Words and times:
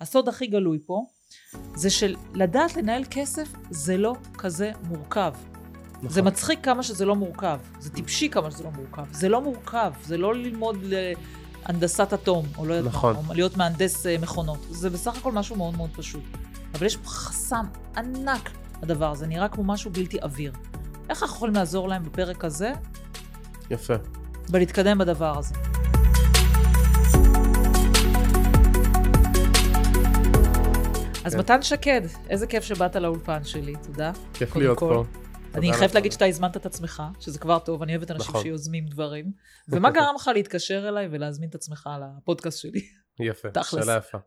הסוד 0.00 0.28
הכי 0.28 0.46
גלוי 0.46 0.78
פה, 0.86 1.04
זה 1.74 1.90
שלדעת 1.90 2.76
לנהל 2.76 3.04
כסף 3.10 3.48
זה 3.70 3.96
לא 3.96 4.14
כזה 4.38 4.70
מורכב. 4.88 5.32
נכון. 5.96 6.08
זה 6.08 6.22
מצחיק 6.22 6.64
כמה 6.64 6.82
שזה 6.82 7.04
לא 7.04 7.16
מורכב, 7.16 7.58
זה 7.78 7.90
טיפשי 7.90 8.28
כמה 8.28 8.50
שזה 8.50 8.64
לא 8.64 8.70
מורכב. 8.70 9.04
זה 9.12 9.28
לא 9.28 9.40
מורכב, 9.42 9.92
זה 10.04 10.16
לא 10.16 10.34
ללמוד 10.34 10.76
להנדסת 10.82 12.12
אטום, 12.12 12.46
או 12.58 12.66
לא 12.66 12.74
יודעת 12.74 12.94
נכון. 12.94 13.14
מה, 13.14 13.20
או 13.28 13.34
להיות 13.34 13.56
מהנדס 13.56 14.06
אה, 14.06 14.18
מכונות. 14.18 14.58
זה 14.70 14.90
בסך 14.90 15.16
הכל 15.16 15.32
משהו 15.32 15.56
מאוד 15.56 15.76
מאוד 15.76 15.90
פשוט. 15.96 16.22
אבל 16.74 16.86
יש 16.86 16.96
חסם 17.04 17.64
ענק 17.96 18.50
לדבר 18.82 19.10
הזה, 19.10 19.26
נראה 19.26 19.48
כמו 19.48 19.64
משהו 19.64 19.90
בלתי 19.90 20.18
עביר. 20.20 20.52
איך 21.10 21.22
אנחנו 21.22 21.36
יכולים 21.36 21.54
לעזור 21.54 21.88
להם 21.88 22.04
בפרק 22.04 22.44
הזה 22.44 22.72
יפה. 23.70 23.94
ולהתקדם 24.50 24.98
בדבר 24.98 25.38
הזה? 25.38 25.54
אז 31.28 31.34
כן. 31.34 31.40
מתן 31.40 31.62
שקד, 31.62 32.00
איזה 32.30 32.46
כיף 32.46 32.64
שבאת 32.64 32.96
לאולפן 32.96 33.44
שלי, 33.44 33.74
תודה. 33.86 34.12
כיף 34.34 34.56
להיות 34.56 34.78
כל. 34.78 34.94
פה. 34.94 35.04
אני 35.54 35.72
חייבת. 35.72 35.94
להגיד 35.94 36.12
שאתה 36.12 36.24
הזמנת 36.24 36.56
את 36.56 36.66
עצמך, 36.66 37.02
שזה 37.20 37.38
כבר 37.38 37.58
טוב, 37.58 37.82
אני 37.82 37.96
אוהבת 37.96 38.10
אנשים 38.10 38.30
נכון. 38.30 38.42
שיוזמים 38.42 38.86
דברים. 38.86 39.32
ומה 39.68 39.90
גרם 39.90 40.14
לך 40.16 40.30
להתקשר 40.34 40.88
אליי 40.88 41.08
ולהזמין 41.10 41.48
את 41.48 41.54
עצמך 41.54 41.88
לפודקאסט 42.00 42.58
שלי? 42.58 42.80
יפה. 43.20 43.48
שאלה 43.62 43.96
יפה. 43.96 44.18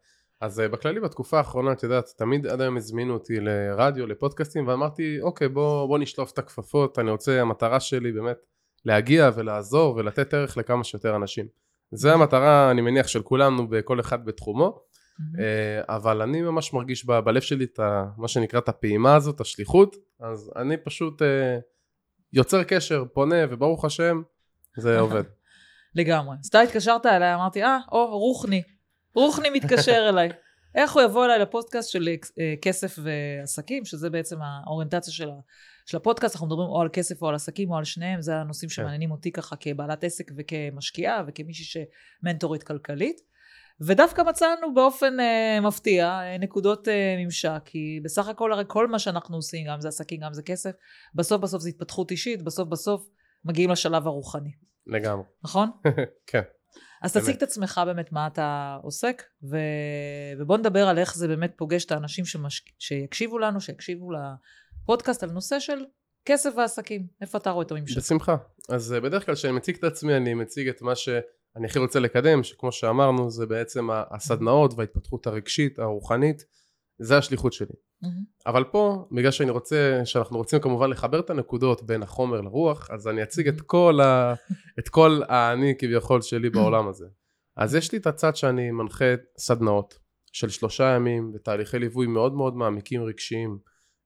אז 0.42 0.60
אה, 0.60 0.68
בכללי 0.68 1.00
בתקופה 1.00 1.38
האחרונה, 1.38 1.72
את 1.72 1.84
יודעת, 1.84 2.06
תמיד 2.18 2.48
עד 2.48 2.62
היום 2.62 2.78
הזמינו 2.78 3.14
אותי 3.14 3.40
לרדיו, 3.40 4.08
לפודקאסטים, 4.08 4.68
ואמרתי, 4.68 5.22
אוקיי, 5.22 5.50
בוא, 5.50 5.88
בוא 5.88 6.00
נשלוף 6.00 6.32
את 6.32 6.40
הכפפות, 6.40 7.00
אני 7.00 7.12
רוצה, 7.12 7.42
המטרה 7.42 7.80
שלי 7.80 8.12
באמת 8.12 8.38
להגיע 8.86 9.30
ולעזור 9.36 9.96
ולתת 9.96 10.34
ערך 10.34 10.58
לכמה 10.58 10.84
שיותר 10.84 11.16
אנשים. 11.16 11.48
זה 11.92 12.14
המטרה, 12.14 12.72
אני 12.72 12.82
מניח, 12.82 13.08
של 13.08 13.22
כולנו, 13.22 13.68
בכל 13.68 14.00
אחד 14.00 14.26
בתחומו, 14.26 14.82
אבל 15.90 16.22
אני 16.22 16.42
ממש 16.42 16.74
מרגיש 16.74 17.06
ב- 17.06 17.20
בלב 17.20 17.42
שלי 17.42 17.66
את 17.66 17.80
ה, 17.80 18.06
מה 18.18 18.28
שנקרא 18.28 18.60
את 18.60 18.70
הפעימה 18.70 19.16
הזאת, 19.16 19.42
השליחות, 19.42 19.96
אז 20.20 20.52
אני 20.56 20.78
פשוט 20.78 21.22
אה, 21.22 21.58
יוצר 22.34 22.64
קשר, 22.64 23.04
פונה, 23.14 23.36
וברוך 23.50 23.86
השם, 23.86 24.22
זה 24.78 25.00
עובד. 25.00 25.24
לגמרי. 25.96 26.38
אז 26.40 26.48
אתה 26.48 26.62
התקשרת 26.62 27.06
אליי, 27.06 27.36
אמרתי, 27.36 27.64
אה, 27.64 27.78
או, 27.92 28.20
רוחני. 28.20 28.62
רוחני 29.16 29.50
מתקשר 29.50 30.06
אליי. 30.10 30.30
איך 30.76 30.94
הוא 30.94 31.02
יבוא 31.02 31.26
אליי 31.26 31.40
לפודקאסט 31.40 31.90
של 31.90 32.08
אה, 32.40 32.54
כסף 32.62 33.00
ועסקים, 33.04 33.86
שזה 33.86 34.10
בעצם 34.10 34.38
האוריינטציה 34.42 35.14
של, 35.14 35.30
של 35.86 35.98
הפודקאסט, 35.98 36.36
אנחנו 36.36 36.48
מדברים 36.48 36.70
או 36.70 36.82
על 36.82 36.90
כסף 36.94 37.22
או 37.22 37.28
על 37.28 37.36
עסקים 37.36 37.72
או 37.72 37.78
על 37.78 37.84
שניהם, 37.84 38.22
זה 38.22 38.36
הנושאים 38.36 38.70
שמעניינים 38.70 39.12
אותי 39.12 39.32
ככה 39.32 39.56
כבעלת 39.56 40.04
עסק 40.04 40.32
וכמשקיעה 40.38 41.24
וכמישהי 41.28 41.84
שמנטורית 42.24 42.64
כלכלית. 42.64 43.22
ודווקא 43.88 44.22
מצאנו 44.22 44.74
באופן 44.74 45.20
אה, 45.20 45.60
מפתיע 45.62 46.08
אה, 46.08 46.38
נקודות 46.38 46.88
אה, 46.88 47.16
ממשק, 47.20 47.62
כי 47.66 48.00
בסך 48.04 48.28
הכל 48.28 48.54
הרי 48.54 48.64
כל 48.68 48.88
מה 48.88 49.00
שאנחנו 49.00 49.36
עושים, 49.36 49.68
גם 49.68 49.82
זה 49.82 49.88
עסקים, 49.88 50.20
גם 50.20 50.34
זה 50.34 50.44
כסף, 50.44 50.72
בסוף 51.16 51.42
בסוף 51.42 51.62
זה 51.62 51.70
התפתחות 51.70 52.12
אישית, 52.12 52.42
בסוף 52.42 52.68
בסוף 52.68 53.10
מגיעים 53.46 53.70
לשלב 53.70 54.08
הרוחני, 54.08 54.52
לגמרי. 54.88 55.24
נכון? 55.44 55.70
כן. 56.28 56.42
אז. 57.02 57.14
תציג 57.14 57.36
את 57.36 57.44
עצמך 57.44 57.82
באמת 57.86 58.12
מה 58.12 58.28
אתה 58.28 58.78
עוסק, 58.82 59.24
ו... 59.52 59.58
ובוא 60.40 60.58
נדבר 60.58 60.88
על 60.88 60.98
איך 61.00 61.16
זה 61.16 61.28
באמת 61.28 61.54
פוגש 61.56 61.86
את 61.86 61.92
האנשים 61.92 62.26
שמש... 62.26 62.66
שיקשיבו 62.80 63.40
לנו, 63.40 63.62
שיקשיבו 63.62 64.10
לפודקאסט 64.12 65.24
על 65.24 65.32
נושא 65.32 65.60
של 65.60 65.86
כסף 66.26 66.50
ועסקים. 66.58 67.08
איפה 67.22 67.38
אתה 67.38 67.50
רואה 67.50 67.66
את 67.66 67.72
הממשק? 67.72 67.98
בשמחה. 67.98 68.36
אז 68.70 68.94
אה, 68.94 69.00
בדרך 69.00 69.26
כלל 69.26 69.36
כשאני 69.36 69.54
מציג 69.54 69.76
את 69.76 69.84
עצמי 69.84 70.18
אני 70.18 70.34
מציג 70.34 70.68
את 70.68 70.82
מה 70.82 70.96
שאני 71.54 71.66
הכי 71.66 71.80
רוצה 71.80 72.00
לקדם, 72.00 72.44
שכמו 72.44 72.72
שאמרנו 72.72 73.32
זה 73.32 73.46
בעצם 73.46 73.90
הסדנאות 73.92 74.74
וההתפתחות 74.78 75.28
הרגשית, 75.28 75.80
הרוחנית, 75.80 76.46
זה 77.00 77.18
השליחות 77.18 77.54
שלי. 77.54 77.76
מהמם. 78.02 78.24
אבל 78.48 78.64
פה, 78.64 79.08
בגלל 79.12 79.32
שאני 79.32 79.52
רוצה, 79.52 80.02
שאנחנו 80.06 80.38
רוצים 80.38 80.60
כמובן 80.60 80.90
לחבר 80.90 81.20
את 81.20 81.30
הנקודות 81.30 81.84
בין 81.84 82.04
החומר 82.04 82.42
לרוח, 82.42 82.92
אז 82.92 83.08
אני 83.08 83.24
אציג 83.24 83.48
את 83.48 83.62
כל, 83.62 84.00
ה, 84.02 84.34
את 84.80 84.90
כל 84.90 85.22
האני 85.28 85.74
כביכול 85.80 86.22
שלי 86.22 86.50
בעולם 86.50 86.88
הזה. 86.88 87.06
אז 87.58 87.76
יש 87.76 87.92
לי 87.92 87.98
את 87.98 88.08
הצד 88.08 88.36
שאני 88.36 88.72
מנחה 88.72 89.06
סדנאות 89.38 90.00
של 90.32 90.50
שלושה 90.50 90.84
ימים 90.96 91.32
בתהליכי 91.32 91.80
ליווי 91.80 92.08
מאוד 92.08 92.34
מאוד 92.34 92.56
מעמיקים 92.56 93.04
רגשיים, 93.04 93.58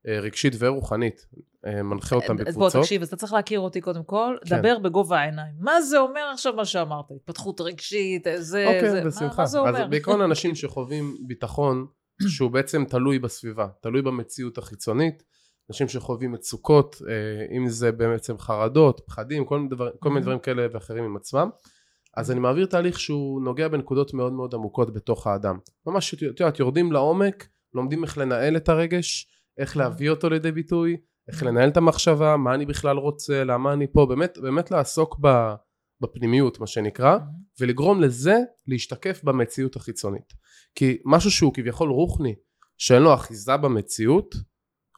רגשית 0.06 0.52
ורוחנית, 0.58 1.26
אה, 1.66 1.82
מנחה 1.82 2.16
אותם 2.16 2.32
אז 2.32 2.38
בוא 2.38 2.44
בקבוצות. 2.44 2.82
תקשיב, 2.82 3.02
אז 3.02 3.08
אתה 3.08 3.16
צריך 3.16 3.32
להכיר 3.32 3.60
אותי 3.60 3.80
קודם 3.80 4.04
כל, 4.04 4.36
כן. 4.44 4.58
דבר 4.58 4.78
בגובה 4.78 5.18
העיניים. 5.20 5.54
מה 5.58 5.82
זה 5.82 5.98
אומר 5.98 6.30
עכשיו 6.32 6.52
מה 6.52 6.64
שאמרת? 6.64 7.04
התפתחות 7.16 7.60
רגשית, 7.60 8.24
זה, 8.24 8.42
זה, 8.42 8.66
אוקיי, 8.66 9.04
מה, 9.04 9.10
בשמחה. 9.10 9.42
מה 9.42 9.46
זה 9.46 9.58
אומר? 9.58 9.82
אז 9.84 9.90
בעיקרון 9.90 10.20
אנשים 10.28 10.54
שחווים 10.54 11.16
ביטחון 11.26 11.86
שהוא 12.28 12.50
בעצם 12.50 12.84
תלוי 12.84 13.18
בסביבה, 13.18 13.68
תלוי 13.80 14.02
במציאות 14.02 14.58
החיצונית, 14.58 15.22
אנשים 15.70 15.88
שחווים 15.88 16.32
מצוקות, 16.32 16.96
אה, 17.08 17.56
אם 17.56 17.68
זה 17.68 17.92
בעצם 17.92 18.38
חרדות, 18.38 19.00
פחדים, 19.06 19.44
כל 19.44 19.58
מיני, 19.58 19.70
דבר, 19.70 19.90
כל 20.00 20.08
מיני 20.08 20.20
Mhm. 20.20 20.22
דברים 20.22 20.38
כאלה 20.38 20.66
ואחרים 20.72 21.04
עם 21.04 21.16
עצמם. 21.16 21.50
אז 22.16 22.30
אני 22.30 22.40
מעביר 22.40 22.66
תהליך 22.66 23.00
שהוא 23.00 23.42
נוגע 23.42 23.68
בנקודות 23.68 24.14
מאוד 24.14 24.32
מאוד 24.32 24.54
עמוקות 24.54 24.92
בתוך 24.94 25.26
האדם. 25.26 25.58
ממש, 25.86 26.14
את 26.14 26.22
יודעת, 26.22 26.58
יורדים 26.58 26.92
לעומק, 26.92 27.48
לומדים 27.74 28.04
איך 28.04 28.18
לנהל 28.18 28.56
את 28.56 28.68
הרגש, 28.68 29.28
איך 29.58 29.76
להביא 29.76 30.10
אותו 30.10 30.30
לידי 30.30 30.52
ביטוי, 30.52 30.96
איך 31.28 31.42
לנהל 31.42 31.68
את 31.68 31.76
המחשבה, 31.76 32.36
מה 32.36 32.54
אני 32.54 32.66
בכלל 32.66 32.96
רוצה, 32.96 33.44
למה 33.44 33.72
אני 33.72 33.86
פה, 33.92 34.06
באמת, 34.06 34.38
באמת 34.42 34.70
לעסוק 34.70 35.18
ב, 35.20 35.54
בפנימיות, 36.00 36.60
מה 36.60 36.66
שנקרא. 36.66 37.18
ולגרום 37.60 38.00
לזה 38.00 38.36
להשתקף 38.66 39.20
במציאות 39.24 39.76
החיצונית. 39.76 40.32
כי 40.74 40.98
משהו 41.04 41.30
שהוא 41.30 41.54
כביכול 41.54 41.90
רוחני, 41.90 42.34
שאין 42.78 43.02
לו 43.02 43.14
אחיזה 43.14 43.56
במציאות, 43.56 44.34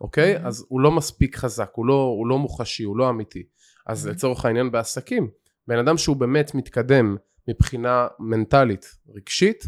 אוקיי? 0.01 0.37
Mhm. 0.37 0.47
אז 0.47 0.67
הוא 0.69 0.81
לא 0.81 0.91
מספיק 0.91 1.37
חזק, 1.37 1.71
הוא 1.75 1.87
לא, 1.87 2.15
הוא 2.19 2.27
לא 2.27 2.39
מוחשי, 2.39 2.83
הוא 2.83 2.97
לא 2.97 3.11
אמיתי. 3.11 3.43
אז 3.87 4.07
Mhm. 4.07 4.11
לצורך 4.11 4.45
העניין 4.45 4.71
בעסקים, 4.71 5.31
בן 5.69 5.79
אדם 5.79 5.99
שהוא 5.99 6.17
באמת 6.17 6.55
מתקדם 6.55 7.17
מבחינה 7.49 8.07
מנטלית, 8.19 8.87
רגשית, 9.15 9.65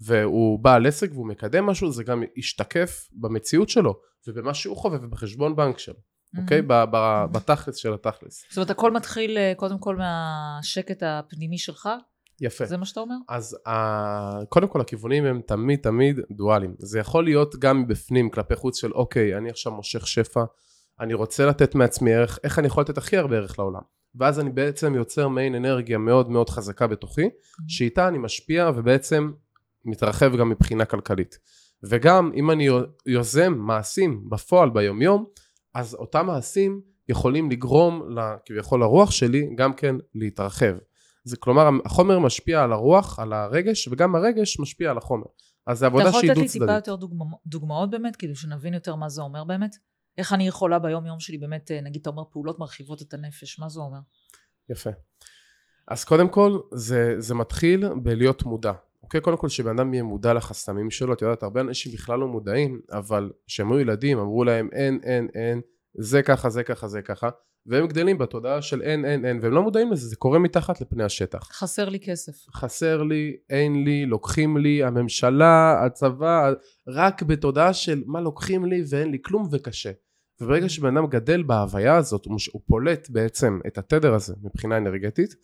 והוא 0.00 0.58
בעל 0.58 0.86
עסק 0.86 1.10
והוא 1.12 1.28
מקדם 1.28 1.66
משהו, 1.66 1.92
זה 1.92 2.04
גם 2.04 2.22
ישתקף 2.36 3.08
במציאות 3.12 3.68
שלו, 3.68 4.00
ובמה 4.28 4.54
שהוא 4.54 4.76
חווה 4.76 4.98
ובחשבון 5.02 5.56
בנק 5.56 5.78
שלו, 5.78 6.00
אוקיי? 6.42 6.60
מהמם. 6.60 6.90
ב- 6.92 6.96
ב- 6.96 7.32
בתכלס 7.32 7.76
של 7.76 7.94
התכלס. 7.94 8.44
זאת 8.48 8.56
אומרת, 8.56 8.70
הכל 8.70 8.90
מתחיל 8.90 9.38
אה, 9.38 9.52
קודם 9.56 9.78
כל 9.78 9.96
מהשקט 9.96 11.02
הפנימי 11.02 11.58
שלך? 11.58 11.88
יפה. 12.40 12.66
זה 12.66 12.76
מה 12.76 12.84
שאתה 12.84 13.00
אומר? 13.00 13.14
אז 13.28 13.56
ה... 13.68 14.44
קודם 14.48 14.68
כל 14.68 14.80
הכיוונים 14.80 15.24
הם 15.24 15.40
תמיד 15.46 15.80
תמיד 15.82 16.20
דואליים. 16.30 16.74
זה 16.78 16.98
יכול 16.98 17.24
להיות 17.24 17.56
גם 17.56 17.82
מבפנים 17.82 18.30
כלפי 18.30 18.56
חוץ 18.56 18.80
של 18.80 18.92
אוקיי, 18.92 19.36
אני 19.38 19.50
עכשיו 19.50 19.72
מושך 19.72 20.06
שפע, 20.06 20.44
אני 21.00 21.14
רוצה 21.14 21.46
לתת 21.46 21.74
מעצמי 21.74 22.14
ערך, 22.14 22.38
איך 22.44 22.58
אני 22.58 22.66
יכול 22.66 22.82
לתת 22.82 22.98
הכי 22.98 23.16
הרבה 23.16 23.36
ערך 23.36 23.58
לעולם. 23.58 23.80
ואז 24.14 24.40
אני 24.40 24.50
בעצם 24.50 24.94
יוצר 24.94 25.28
מעין 25.28 25.54
אנרגיה 25.54 25.98
מאוד 25.98 26.30
מאוד 26.30 26.50
חזקה 26.50 26.86
בתוכי, 26.86 27.28
שאיתה 27.68 28.08
אני 28.08 28.18
משפיע 28.18 28.70
ובעצם 28.76 29.32
מתרחב 29.84 30.36
גם 30.36 30.48
מבחינה 30.48 30.84
כלכלית. 30.84 31.38
וגם 31.82 32.30
אם 32.34 32.50
אני 32.50 32.68
יוזם 33.06 33.54
מעשים 33.58 34.30
בפועל 34.30 34.70
ביומיום, 34.70 35.24
אז 35.74 35.94
אותם 35.94 36.26
מעשים 36.26 36.80
יכולים 37.08 37.50
לגרום 37.50 38.08
כביכול 38.46 38.80
לרוח 38.80 39.10
שלי 39.10 39.54
גם 39.56 39.72
כן 39.72 39.96
להתרחב. 40.14 40.74
זה 41.24 41.36
כלומר 41.36 41.68
החומר 41.84 42.18
משפיע 42.18 42.62
על 42.62 42.72
הרוח, 42.72 43.18
על 43.18 43.32
הרגש, 43.32 43.88
וגם 43.88 44.14
הרגש 44.14 44.60
משפיע 44.60 44.90
על 44.90 44.98
החומר. 44.98 45.26
אז 45.66 45.78
זו 45.78 45.86
אתה 45.86 45.94
עבודה 45.94 46.08
יכול 46.08 46.20
שהיא 46.20 46.30
לתת 46.30 46.38
דו 46.38 46.42
לי 46.42 46.48
טיפה. 46.48 46.72
יותר 46.72 46.96
דוגמא, 46.96 47.24
דוגמאות 47.46 47.90
באמת, 47.90 48.16
כאילו 48.16 48.36
שנבין 48.36 48.74
יותר 48.74 48.94
מה 48.94 49.08
זה 49.08 49.22
אומר 49.22 49.44
באמת? 49.44 49.76
איך 50.18 50.32
אני 50.32 50.48
יכולה 50.48 50.78
ביום 50.78 51.06
יום 51.06 51.20
שלי 51.20 51.38
באמת, 51.38 51.70
אה, 51.70 51.80
נגיד 51.80 52.00
אתה 52.00 52.10
אומר 52.10 52.22
פעולות 52.30 52.58
מרחיבות 52.58 53.02
את 53.02 53.14
הנפש, 53.14 53.58
מה 53.58 53.68
זה 53.68 53.80
אומר? 53.80 53.98
יפה. 54.70 54.90
אז 55.88 56.04
קודם 56.04 56.28
כל 56.28 56.58
זה, 56.72 57.14
זה 57.18 57.34
מתחיל 57.34 57.88
בלהיות 58.02 58.42
מודע. 58.42 58.72
אוקיי? 59.04 59.20
קודם 59.20 59.36
כל 59.36 59.48
שבן 59.48 59.78
אדם 59.78 59.94
יהיה 59.94 60.02
מודע 60.02 60.34
לחסמים 60.34 60.90
שלו, 60.90 61.12
את 61.12 61.22
יודעת, 61.22 61.42
הרבה 61.42 61.60
אנשים 61.60 61.92
בכלל 61.92 62.18
לא 62.18 62.28
מודעים, 62.28 62.80
אבל 62.92 63.30
כשהם 63.46 63.72
היו 63.72 63.80
ילדים 63.80 64.18
אמרו 64.18 64.44
להם 64.44 64.68
אין, 64.72 65.00
אין, 65.02 65.28
אין, 65.34 65.60
זה 65.98 66.22
ככה, 66.22 66.50
זה 66.50 66.62
ככה, 66.62 66.88
זה 66.88 67.02
ככה, 67.02 67.28
והם 67.66 67.86
גדלים 67.86 68.18
בתודעה 68.18 68.62
של 68.62 68.82
אין, 68.82 69.04
אין, 69.04 69.24
אין, 69.24 69.38
והם 69.42 69.52
לא 69.52 69.62
מודעים 69.62 69.92
לזה, 69.92 70.08
זה 70.08 70.16
קורה 70.16 70.38
מתחת 70.38 70.80
לפני 70.80 71.04
השטח. 71.04 71.48
חסר 71.52 71.88
לי 71.88 72.00
כסף. 72.00 72.32
חסר 72.54 73.02
לי, 73.02 73.36
אין 73.50 73.84
לי, 73.84 74.06
לוקחים 74.06 74.56
לי, 74.56 74.84
הממשלה, 74.84 75.84
הצבא, 75.84 76.52
רק 76.88 77.22
בתודעה 77.22 77.72
של 77.72 78.02
מה 78.06 78.20
לוקחים 78.20 78.64
לי 78.64 78.82
ואין 78.90 79.10
לי 79.10 79.18
כלום 79.24 79.48
וקשה. 79.52 79.90
וברגע 80.40 80.68
שבן 80.68 80.96
אדם 80.96 81.06
גדל 81.06 81.42
בהוויה 81.42 81.96
הזאת, 81.96 82.26
הוא 82.52 82.62
פולט 82.66 83.10
בעצם 83.10 83.58
את 83.66 83.78
התדר 83.78 84.14
הזה 84.14 84.34
מבחינה 84.42 84.76
אנרגטית, 84.76 85.34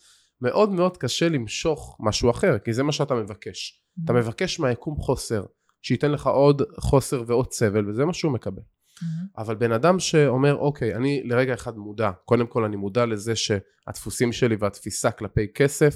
מאוד 0.40 0.72
מאוד 0.72 0.96
קשה 0.96 1.28
למשוך 1.28 1.96
משהו 2.00 2.30
אחר, 2.30 2.58
כי 2.58 2.72
זה 2.72 2.82
מה 2.82 2.92
שאתה 2.92 3.14
מבקש. 3.14 3.84
אתה 4.04 4.12
מבקש 4.12 4.60
מהיקום 4.60 4.96
חוסר, 4.96 5.44
שייתן 5.82 6.10
לך 6.10 6.26
עוד 6.26 6.62
חוסר 6.80 7.22
ועוד 7.26 7.52
סבל, 7.52 7.90
וזה 7.90 8.04
מה 8.04 8.14
שהוא 8.14 8.32
מקבל. 8.32 8.62
מהמם. 9.02 9.26
אבל 9.38 9.54
בן 9.54 9.72
אדם 9.72 9.98
שאומר 9.98 10.54
אוקיי 10.54 10.94
אני 10.94 11.22
לרגע 11.24 11.54
אחד 11.54 11.76
מודע 11.76 12.10
קודם 12.24 12.46
כל 12.46 12.64
אני 12.64 12.76
מודע 12.76 13.06
לזה 13.06 13.36
שהדפוסים 13.36 14.32
שלי 14.32 14.56
והתפיסה 14.60 15.10
כלפי 15.10 15.46
כסף 15.54 15.94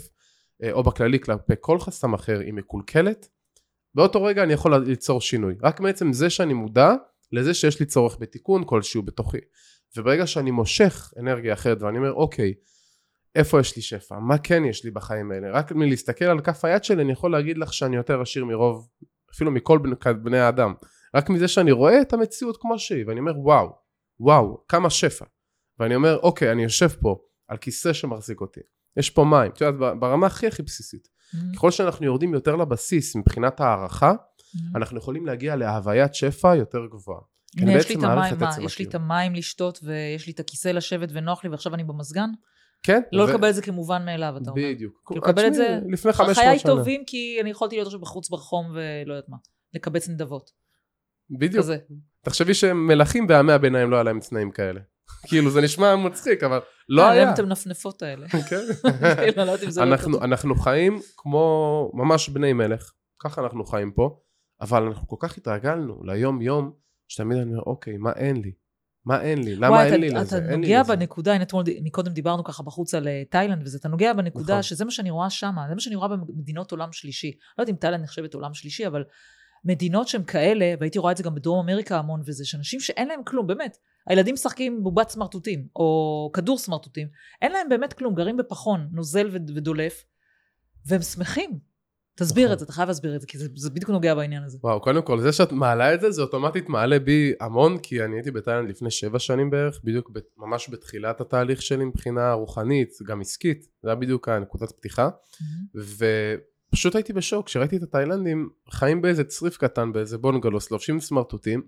אה, 0.63 0.73
או 0.73 0.83
בכללי 0.83 1.21
כלפי 1.21 1.53
כל 1.61 1.79
חסם 1.79 2.15
אחר 2.15 2.41
היא 2.41 2.53
מקולקלת 2.53 3.29
באותו 3.95 4.25
רגע 4.25 4.43
אני 4.43 4.53
יכול 4.53 4.77
ליצור 4.77 5.21
שינוי. 5.21 5.55
רק 5.63 5.81
מעצם 5.81 6.13
זה 6.13 6.31
שאני 6.31 6.55
מודע 6.55 6.95
לזה 7.33 7.55
שיש 7.55 7.81
לי 7.81 7.87
צורך 7.87 8.17
בתיקון 8.21 8.63
כלשהו 8.67 9.03
בתוכי. 9.03 9.39
וברגע 9.97 10.27
שאני 10.27 10.51
מושך 10.51 11.13
אנרגיה 11.19 11.53
אחרת 11.53 11.83
ואני 11.83 11.99
אומר 11.99 12.13
אוקיי, 12.13 12.55
איפה 13.35 13.61
יש 13.61 13.77
לי 13.77 13.83
שפע? 13.83 14.19
מה 14.19 14.39
כן 14.39 14.65
יש 14.65 14.85
לי 14.85 14.91
בחיים 14.91 15.33
האלה? 15.33 15.51
רק 15.51 15.73
מלהסתכל 15.73 16.25
על 16.25 16.41
כף 16.41 16.65
היד 16.65 16.85
שלי 16.85 17.03
אני 17.03 17.13
יכול 17.13 17.33
להגיד 17.33 17.59
לך 17.59 17.73
שאני 17.73 17.97
יותר 17.97 18.21
עשיר 18.21 18.45
מרוב, 18.45 18.89
אפילו 19.35 19.51
מכל 19.51 19.79
בני, 19.79 19.95
בני 20.23 20.39
האדם. 20.39 20.75
רק 21.15 21.31
מזה 21.31 21.49
שאני 21.49 21.73
רואה 21.73 22.01
את 22.01 22.13
המציאות 22.13 22.57
כמו 22.61 22.79
שהיא 22.79 23.05
ואני 23.07 23.21
אומר 23.21 23.39
וואו, 23.39 23.69
וואו, 24.21 24.65
כמה 24.69 24.91
שפע. 24.91 25.25
ואני 25.79 25.95
אומר 25.95 26.19
אוקיי, 26.19 26.53
אני 26.53 26.63
יושב 26.63 26.89
פה 26.89 27.19
על 27.49 27.57
כיסא 27.57 27.93
שמחזיק 27.93 28.41
אותי. 28.41 28.61
יש 28.97 29.11
פה 29.11 29.25
מים, 29.25 29.51
את 29.51 29.61
יודעת, 29.61 29.99
ברמה 30.01 30.27
הכי 30.27 30.47
הכי 30.47 30.63
בסיסית. 30.63 31.09
Mm-hmm. 31.09 31.57
ככל 31.57 31.71
שאנחנו 31.71 32.07
יורדים 32.07 32.35
יותר 32.35 32.57
לבסיס 32.57 33.17
מבחינת 33.17 33.61
הערכה, 33.61 34.13
Mm-hmm. 34.55 34.77
אנחנו 34.77 34.99
יכולים 34.99 35.27
להגיע 35.27 35.57
להוויית 35.57 36.15
שפע 36.15 36.55
יותר 36.57 36.87
גבוהה. 36.87 37.21
הנה, 37.59 37.73
יש 37.73 37.89
לי 37.89 37.95
את 37.95 38.03
המים, 38.03 38.35
מה, 38.41 38.51
יש 38.63 38.79
לי 38.79 38.85
את. 38.85 38.95
המים 38.95 39.35
לשתות 39.35 39.81
ויש 39.83 40.27
לי 40.27 40.33
את 40.33 40.41
הכיסא 40.41 40.69
לשבת 40.69 41.09
ונוח 41.13 41.45
לי 41.45 41.51
ועכשיו 41.51 41.75
אני 41.75 41.85
במזגן? 41.85 42.31
כן. 42.87 43.01
לא 43.13 43.23
ו- 43.23 43.27
לקבל 43.27 43.49
את 43.51 43.55
זה 43.55 43.63
כמובן 43.63 44.05
מאליו, 44.05 44.35
אתה 44.43 44.51
אומר. 44.51 44.63
בדיוק. 44.63 45.03
כאילו, 45.07 45.21
לקבל 45.21 45.47
את 45.47 45.55
זה- 45.55 45.79
לפני 45.89 46.13
500 46.13 46.37
חיי 46.49 46.59
שנה. 46.59 46.71
טובים 46.77 47.03
כי 47.07 47.39
אני 47.41 47.51
יכולתי 47.51 47.77
להיות 47.77 47.87
עכשיו 47.87 48.01
בחוץ 48.01 48.31
ברחום 48.31 48.67
ולא 48.75 49.13
יודעת 49.15 49.29
מה, 49.29 49.37
לקבץ 49.75 50.09
נדבות. 50.09 50.51
בדיוק. 51.31 51.63
כזה. 51.63 51.77
תחשבי 52.23 52.55
שמלכים 52.55 53.27
בימי 53.27 53.53
הביניים 53.53 53.91
לא 53.91 53.97
היה 53.97 54.03
להם 54.03 54.21
תנאים 54.21 54.51
כאלה. 54.51 54.81
כאילו 55.29 55.51
זה 55.51 55.61
נשמע 55.61 55.97
מצחיק 55.97 56.43
אבל 56.43 56.61
לא 56.89 57.09
היה. 57.11 57.25
להם 57.25 57.35
את 57.35 57.39
המנפנפות 57.39 58.03
האלה. 58.03 58.29
כן. 58.51 58.61
כאילו, 59.17 59.45
לא 59.45 59.85
לא. 60.07 60.19
אנחנו 60.25 60.55
חיים 60.55 61.01
כמו 61.17 61.91
ממש 61.95 62.29
בני 62.29 62.53
מלך, 62.53 62.93
ככה 63.19 63.41
אנחנו 63.41 63.65
חיים 63.65 63.93
פה, 63.93 64.21
אבל 64.61 64.83
אנחנו 64.83 65.09
כל 65.09 65.17
כך 65.19 65.39
התרגלנו 65.39 66.05
ליום 66.05 66.43
יום, 66.43 66.73
שתמיד 67.09 67.39
אני 67.39 67.51
אומר, 67.51 67.63
אוקיי, 67.67 67.97
מה 67.97 68.13
אין 68.13 68.37
לי? 68.37 68.53
מה 69.07 69.21
אין 69.23 69.45
לי? 69.45 69.57
למה 69.57 69.69
וואי, 69.71 69.85
אין 69.85 69.89
אתה- 69.95 69.97
לי 70.01 70.09
לזה? 70.11 70.21
אתה 70.39 70.53
אין 70.53 70.61
לי 70.61 70.67
נוגע 70.67 70.81
לזה. 70.81 70.97
בנקודה, 70.97 71.33
הנה 71.33 71.43
אתמול, 71.43 71.65
מקודם 71.83 72.13
דיברנו 72.13 72.45
ככה 72.45 72.63
בחוץ 72.63 72.95
על 72.95 73.09
אה, 73.09 73.23
תאילנד 73.31 73.63
וזה, 73.65 73.79
אתה 73.79 73.89
נוגע 73.89 74.13
בנקודה 74.13 74.53
נכון. 74.53 74.63
שזה 74.63 74.85
מה 74.85 74.91
שאני 74.91 75.11
רואה 75.11 75.31
שם, 75.31 75.55
זה 75.69 75.75
מה 75.75 75.81
שאני 75.81 75.95
רואה 75.97 76.09
במדינות 76.09 76.71
עולם 76.73 76.93
שלישי. 76.93 77.31
לא 77.59 77.63
יודעת 77.63 77.75
אם 77.75 77.81
תאילנד 77.81 78.03
נחשבת 78.03 78.35
עולם 78.35 78.55
שלישי, 78.55 78.87
אבל 78.87 79.05
מדינות 79.65 80.09
שהן 80.09 80.23
כאלה, 80.27 80.75
והייתי 80.81 80.99
רואה 80.99 81.13
את 81.13 81.17
זה 81.17 81.23
גם 81.23 81.35
בדרום 81.35 81.69
אמריקה 81.69 81.99
המון 81.99 82.21
וזה, 82.27 82.45
שאנשים 82.47 82.81
שאין 82.81 83.09
להם 83.09 83.21
כלום, 83.25 83.47
באמת. 83.47 83.77
הילדים 84.07 84.35
משחקים 84.35 84.83
בובת 84.85 85.09
סמרטוטים, 85.09 85.67
או 85.77 86.31
כדור 86.33 86.59
סמרטוטים, 86.59 87.09
אין 87.43 87.53
להם 87.53 87.69
באמת 87.69 87.93
כלום, 87.93 88.15
גרים 88.15 88.37
בפחון, 88.37 88.89
נוזל 88.93 89.29
וד- 89.33 89.51
ודולף, 89.57 90.05
והם 90.87 91.03
שמחים. 91.03 91.74
תסביר 92.17 92.45
נכון. 92.45 92.53
את 92.53 92.59
זה, 92.59 92.65
אתה 92.65 92.73
חייב 92.73 92.89
להסביר 92.89 93.17
את 93.17 93.21
זה, 93.21 93.27
כי 93.27 93.39
זה, 93.39 93.49
זה 93.57 93.71
בדיוק 93.71 93.91
נוגע 93.91 94.15
בעניין 94.15 94.43
הזה. 94.43 94.59
וואו, 94.63 94.81
קודם 94.81 95.03
כל, 95.03 95.21
זה 95.21 95.33
שאת 95.33 95.53
מעלה 95.53 95.95
את 95.95 96.01
זה, 96.01 96.11
זה 96.11 96.23
אוטומטית 96.23 96.69
מעלה 96.69 96.99
בי 96.99 97.33
המון, 97.41 97.79
כי 97.79 98.05
אני 98.05 98.17
הייתי 98.17 98.31
בתאילנד 98.31 98.71
לפני 98.71 98.91
שבע 98.91 99.19
שנים 99.19 99.51
בערך, 99.51 99.81
בדיוק 99.85 100.11
ב- 100.13 100.19
ממש 100.37 100.71
בתחילת 100.71 101.21
התהליך 101.21 101.63
שלי 101.63 101.85
מבחינה 101.85 102.33
רוחנית, 102.33 102.91
גם 103.07 103.21
עסקית, 103.21 103.67
זה 103.83 103.89
היה 103.89 103.95
בדיוק 103.95 104.29
הנקודת 104.29 104.73
פתיחה, 104.73 105.09
ופשוט 105.75 106.95
הייתי 106.95 107.13
בשוק, 107.13 107.47
כשראיתי 107.47 107.77
את 107.77 107.83
התאילנדים 107.83 108.49
חיים 108.71 109.03
באיזה 109.03 109.25
צריף 109.25 109.57
קטן, 109.57 109.93
באיזה 109.93 110.19
בונגלוס, 110.19 110.71
לובשים 110.71 111.01
סמרטוטים, 111.01 111.63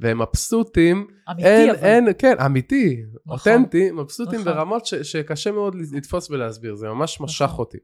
והם 0.00 0.22
מבסוטים, 0.22 1.06
אמיתי, 1.30 1.48
אין, 1.48 1.70
אבל. 1.70 1.78
אין, 1.78 2.08
כן, 2.18 2.34
אמיתי, 2.46 3.02
נכון. 3.26 3.52
אותנטי, 3.52 3.90
מבסוטים 3.90 4.40
נכון. 4.40 4.52
ברמות 4.52 4.86
ש, 4.86 4.94
שקשה 4.94 5.52
מאוד 5.52 5.74
לתפוס 5.92 6.30
ולהסביר, 6.30 6.74
זה 6.74 6.88
ממש 6.88 7.20
משך 7.20 7.42
נכון. 7.44 7.58
אותי. 7.58 7.78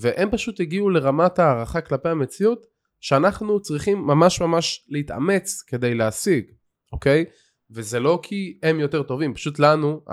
והם 0.00 0.30
פשוט 0.30 0.60
הגיעו 0.60 0.90
לרמת 0.90 1.38
הערכה 1.38 1.80
כלפי 1.80 2.08
המציאות, 2.08 2.66
שאנחנו 3.00 3.60
צריכים 3.60 3.98
ממש 3.98 4.40
ממש 4.40 4.86
להתאמץ 4.88 5.62
כדי 5.66 5.94
להשיג, 5.94 6.44
אוקיי? 6.92 7.24
וזה 7.70 8.00
לא 8.00 8.20
כי 8.22 8.58
הם 8.62 8.80
יותר 8.80 9.02
טובים, 9.02 9.34
פשוט 9.34 9.58
לנו, 9.58 10.04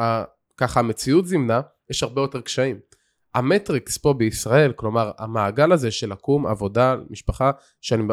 ככה 0.58 0.80
המציאות 0.80 1.28
זימנה, 1.28 1.62
יש 1.90 2.04
הרבה 2.04 2.22
יותר 2.22 2.42
קשיים. 2.42 2.80
המטריקס 3.36 3.98
פה 3.98 4.14
בישראל, 4.14 4.72
כלומר 4.72 5.12
המעגל 5.18 5.72
הזה 5.72 5.92
של 5.92 6.12
לקום, 6.12 6.48
עבודה, 6.48 6.96
משפחה, 7.10 7.52
שאני, 7.82 8.04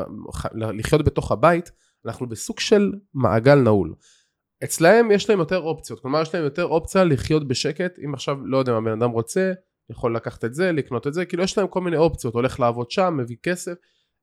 לחיות 0.54 1.04
בתוך 1.04 1.32
הבית, 1.32 1.70
אנחנו 2.06 2.28
בסוג 2.28 2.60
של 2.60 2.92
מעגל 3.14 3.54
נעול. 3.54 3.94
אצלהם 4.64 5.10
יש 5.10 5.30
להם 5.30 5.38
יותר 5.38 5.58
אופציות, 5.58 6.00
כלומר 6.00 6.22
יש 6.22 6.34
להם 6.34 6.44
יותר 6.44 6.64
אופציה 6.64 7.04
לחיות 7.04 7.48
בשקט, 7.48 7.98
אם 8.04 8.14
עכשיו, 8.14 8.46
לא 8.46 8.58
יודע 8.58 8.72
מה 8.72 8.80
בן 8.80 9.02
אדם 9.02 9.10
רוצה, 9.10 9.52
יכול 9.90 10.16
לקחת 10.16 10.44
את 10.44 10.54
זה, 10.54 10.72
לקנות 10.72 11.06
את 11.06 11.14
זה, 11.14 11.24
כאילו 11.24 11.42
יש 11.42 11.58
להם 11.58 11.66
כל 11.68 11.80
מיני 11.80 11.96
אופציות, 11.96 12.34
הולך 12.34 12.60
לעבוד 12.60 12.90
שם, 12.90 13.16
מביא 13.16 13.36
כסף. 13.42 13.74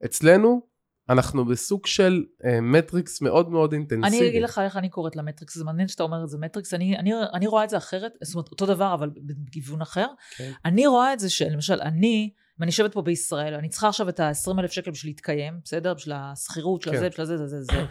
אצלנו, 0.05 0.61
אנחנו 1.09 1.45
בסוג 1.45 1.85
של 1.85 2.23
אה, 2.45 2.61
מטריקס 2.61 3.21
מאוד 3.21 3.49
מאוד 3.49 3.73
אינטנסיבי. 3.73 4.17
אני 4.19 4.29
אגיד 4.29 4.43
לך 4.43 4.61
איך 4.65 4.77
אני 4.77 4.89
קוראת 4.89 5.15
למטריקס, 5.15 5.57
זה 5.57 5.63
מעניין 5.63 5.87
שאתה 5.87 6.03
אומר 6.03 6.23
את 6.23 6.29
זה 6.29 6.37
מטריקס, 6.37 6.73
אני, 6.73 6.97
אני, 6.97 7.11
אני 7.33 7.47
רואה 7.47 7.63
את 7.63 7.69
זה 7.69 7.77
אחרת, 7.77 8.11
זאת 8.23 8.35
אומרת 8.35 8.51
אותו 8.51 8.65
דבר 8.65 8.93
אבל 8.93 9.09
בכיוון 9.45 9.81
אחר. 9.81 10.07
כן. 10.37 10.51
אני 10.65 10.87
רואה 10.87 11.13
את 11.13 11.19
זה 11.19 11.29
שלמשל 11.29 11.81
אני, 11.81 12.29
אם 12.59 12.63
אני 12.63 12.69
יושבת 12.69 12.93
פה 12.93 13.01
בישראל, 13.01 13.53
אני 13.53 13.69
צריכה 13.69 13.87
עכשיו 13.87 14.09
את 14.09 14.19
ה-20 14.19 14.59
אלף 14.59 14.71
שקל 14.71 14.91
בשביל 14.91 15.09
להתקיים, 15.09 15.53
בסדר? 15.63 15.93
בשביל 15.93 16.15
השכירות, 16.17 16.81
של 16.81 16.91
כן. 16.91 17.09
בשביל 17.09 17.25
זה, 17.25 17.37
זה, 17.37 17.47
זה, 17.47 17.63
זה. 17.63 17.85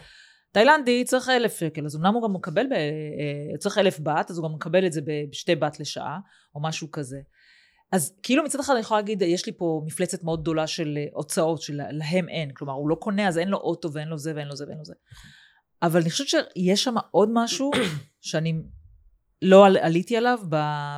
תאילנדי 0.53 1.03
צריך 1.03 1.29
אלף 1.29 1.59
שקל, 1.59 1.85
אז 1.85 1.95
אמנם 1.95 2.13
הוא 2.13 2.23
גם 2.23 2.33
מקבל, 2.33 2.65
ב, 2.69 2.73
אה, 2.73 3.57
צריך 3.57 3.77
אלף 3.77 3.99
בת, 3.99 4.31
אז 4.31 4.37
הוא 4.37 4.49
גם 4.49 4.55
מקבל 4.55 4.85
את 4.85 4.93
זה 4.93 5.01
בשתי 5.29 5.55
בת 5.55 5.79
לשעה, 5.79 6.19
או 6.55 6.61
משהו 6.61 6.91
כזה. 6.91 7.17
אז 7.93 8.13
כאילו 8.23 8.43
מצד 8.43 8.59
אחד 8.59 8.73
אני 8.73 8.81
יכולה 8.81 8.99
להגיד, 8.99 9.21
יש 9.21 9.45
לי 9.45 9.51
פה 9.57 9.81
מפלצת 9.85 10.23
מאוד 10.23 10.41
גדולה 10.41 10.67
של 10.67 10.97
אה, 10.97 11.05
הוצאות 11.13 11.61
שלהם 11.61 12.29
אין, 12.29 12.51
כלומר 12.53 12.73
הוא 12.73 12.89
לא 12.89 12.95
קונה 12.95 13.27
אז 13.27 13.37
אין 13.37 13.49
לו 13.49 13.57
אוטו 13.57 13.93
ואין 13.93 14.07
לו 14.07 14.17
זה 14.17 14.33
ואין 14.35 14.47
לו 14.47 14.55
זה 14.55 14.65
ואין 14.67 14.77
לו 14.77 14.85
זה. 14.85 14.93
אבל 15.81 16.01
אני 16.01 16.09
חושבת 16.09 16.27
שיש 16.27 16.83
שם 16.83 16.95
עוד 17.11 17.29
משהו 17.33 17.71
שאני 18.21 18.61
לא 19.41 19.65
על, 19.65 19.77
עליתי 19.77 20.17
עליו 20.17 20.39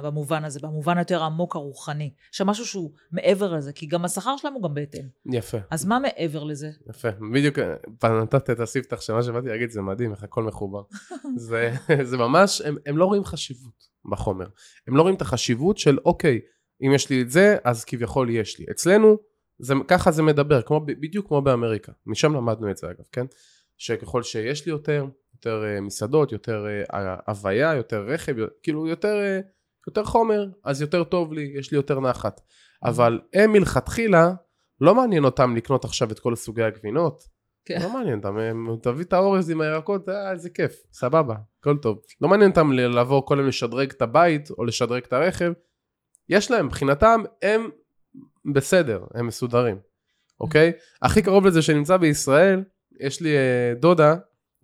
במובן 0.03 0.45
הזה, 0.45 0.59
במובן 0.63 0.97
היותר 0.97 1.24
עמוק 1.24 1.56
הרוחני. 1.56 2.13
יש 2.33 2.38
שם 2.38 2.47
משהו 2.47 2.65
שהוא 2.65 2.92
מעבר 3.12 3.53
לזה, 3.53 3.74
כי 3.74 3.86
גם 3.86 4.06
השכר 4.06 4.38
שלהם 4.38 4.53
הוא 4.53 4.63
גם 4.63 4.74
בהתאם. 4.74 5.06
יפה, 5.33 5.57
אז 5.71 5.86
מה 5.86 6.00
מעבר 6.00 6.44
לזה? 6.44 6.71
יפה. 6.89 7.09
בדיוק 7.33 7.59
אה, 7.59 8.21
נתת 8.21 8.50
את 8.50 8.59
הספתח 8.59 9.01
שמה 9.01 9.24
שבאתי 9.24 9.48
להגיד 9.48 9.69
זה 9.69 9.81
מדהים, 9.81 10.12
איך 10.12 10.24
הכל 10.24 10.44
מחובר. 10.44 10.81
זה, 11.48 11.74
זה 12.03 12.18
ממש, 12.18 12.62
הם, 12.62 12.75
הם 12.86 12.98
לא 12.98 13.06
רואים 13.06 13.24
חשיבות 13.24 13.83
בחומר. 14.12 14.48
הם 14.88 14.95
לא 14.98 15.01
רואים 15.01 15.15
את 15.15 15.21
החשיבות 15.21 15.77
של 15.77 15.98
אוקיי, 16.06 16.39
אם 16.81 16.92
יש 16.94 17.10
לי 17.10 17.22
את 17.22 17.30
זה, 17.30 17.57
אז 17.63 17.86
כביכול 17.86 18.30
יש 18.30 18.60
לי. 18.60 18.66
אצלנו, 18.72 19.18
זה, 19.60 19.74
ככה 19.88 20.12
זה 20.12 20.24
מדבר, 20.24 20.62
כמו, 20.62 20.80
בדיוק 20.86 21.27
כמו 21.27 21.42
באמריקה. 21.42 21.92
משם 22.06 22.33
למדנו 22.36 22.72
את 22.72 22.77
זה 22.77 22.88
אגב, 22.88 23.04
כן? 23.12 23.25
שככל 23.77 24.24
שיש 24.24 24.66
לי 24.66 24.72
יותר, 24.72 25.06
יותר 25.34 25.63
uh, 25.63 25.82
מסעדות, 25.82 26.32
יותר 26.32 26.65
uh, 26.91 26.96
הוויה, 27.27 27.74
יותר 27.75 28.05
רכב, 28.08 28.36
כאילו 28.63 28.88
יותר, 28.88 29.15
uh, 29.41 29.46
יותר 29.88 30.03
חומר, 30.03 30.46
אז 30.63 30.82
יותר 30.82 31.03
טוב 31.03 31.34
לי, 31.34 31.53
יש 31.60 31.72
לי 31.72 31.77
יותר 31.77 32.00
נחת. 32.00 32.41
אבל 32.84 33.20
הם 33.34 33.51
מלכתחילה, 33.51 34.34
לא 34.82 34.96
מעניין 34.96 35.24
אותם 35.25 35.55
לקנות 35.55 35.86
עכשיו 35.86 36.12
את 36.12 36.20
כל 36.20 36.36
סוגי 36.36 36.63
הגבינות. 36.63 37.24
כן. 37.65 37.79
לא 37.82 37.94
מעניין 37.94 38.17
אותם, 38.17 38.38
הם- 38.38 38.75
תביא 38.82 39.03
את 39.05 39.13
האורז 39.13 39.50
עם 39.50 39.62
הירקות, 39.62 40.10
אה, 40.10 40.32
איזה 40.32 40.50
כיף, 40.50 40.84
סבבה, 40.94 41.36
הכל 41.60 41.77
טוב. 41.77 42.00
לא 42.22 42.27
מעניין 42.27 42.50
אותם 42.50 42.72
לבוא 42.72 43.22
כל 43.25 43.38
היום 43.39 43.48
לשדרג 43.48 43.91
את 43.91 44.01
הבית 44.01 44.50
או 44.51 44.65
לשדרג 44.65 45.03
את 45.03 45.13
הרכב. 45.13 45.51
יש 46.29 46.51
להם, 46.51 46.65
מבחינתם, 46.65 47.24
הם 47.41 47.70
בסדר, 48.53 49.03
הם 49.13 49.27
מסודרים, 49.27 49.77
אוקיי? 50.39 50.72
הכי 51.01 51.22
קרוב 51.22 51.46
לזה 51.46 51.62
שנמצא 51.62 51.98
בישראל, 51.98 52.63
יש 53.00 53.22
לי 53.22 53.38
אה, 53.38 53.74
דודה, 53.79 54.15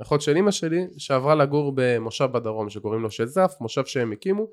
אחות 0.02 0.22
של 0.22 0.36
אימא 0.36 0.52
שלי, 0.52 0.88
שעברה 0.98 1.36
לגור 1.36 1.72
במושב 1.76 2.26
בדרום, 2.32 2.70
שקוראים 2.70 3.02
לו 3.02 3.12
שזף, 3.12 3.54
מושב 3.62 3.86
שהם 3.86 4.12
הקימו. 4.12 4.48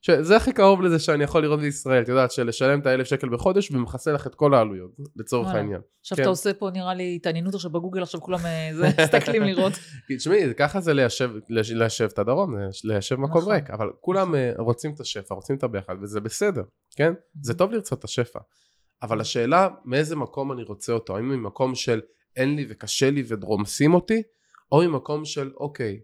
שזה 0.00 0.36
הכי 0.36 0.52
קרוב 0.52 0.82
לזה 0.82 0.98
שאני 0.98 1.24
יכול 1.24 1.42
לראות 1.42 1.60
בישראל, 1.60 2.02
את 2.02 2.08
יודעת, 2.08 2.30
שלשלם 2.30 2.80
את 2.80 2.86
האלף 2.86 3.06
שקל 3.06 3.28
בחודש 3.28 3.70
ומכסה 3.70 4.12
לך 4.12 4.26
את 4.26 4.34
כל 4.34 4.54
העלויות, 4.54 4.90
לצורך. 5.16 5.48
העניין. 5.48 5.80
עכשיו 6.00 6.16
כן. 6.16 6.22
אתה 6.22 6.30
עושה 6.30 6.54
פה 6.54 6.70
נראה 6.70 6.94
לי 6.94 7.16
התעניינות 7.16 7.54
עכשיו 7.54 7.70
בגוגל, 7.70 8.02
עכשיו 8.02 8.20
כולם 8.20 8.38
אה, 8.46 8.70
מסתכלים 9.04 9.42
לראות. 9.42 9.72
תשמעי, 10.18 10.54
ככה 10.56 10.80
זה 10.80 10.94
ליישב, 10.94 11.30
את 12.04 12.18
הדרום, 12.18 12.54
זה 12.56 12.80
ליישב 12.84 13.16
מקום 13.16 13.40
נכון. 13.40 13.52
ריק, 13.52 13.70
אבל 13.70 13.90
כולם 14.00 14.34
אה, 14.34 14.52
רוצים 14.58 14.94
את 14.94 15.00
השפע, 15.00 15.34
רוצים 15.34 15.56
את 15.56 15.62
הביחד, 15.62 15.94
וזה 16.02 16.20
בסדר, 16.20 16.62
כן? 16.96 17.12
זה 17.42 17.54
טוב 17.54 17.72
לרצות 17.72 17.98
את 17.98 18.04
השפע. 18.04 18.38
אבל 19.02 19.20
השאלה, 19.20 19.68
מאיזה 19.84 20.16
מקום 20.16 20.52
אני 20.52 20.62
רוצה 20.62 20.92
אותו? 20.92 21.16
האם 21.16 21.28
ממקום 21.28 21.74
של 21.74 22.00
אין 22.36 22.56
לי 22.56 22.66
וקשה 22.70 23.10
לי 23.10 23.24
ודרומסים 23.28 23.94
אותי, 23.94 24.22
או 24.72 24.82
ממקום 24.88 25.24
של 25.24 25.50
אוקיי, 25.56 26.00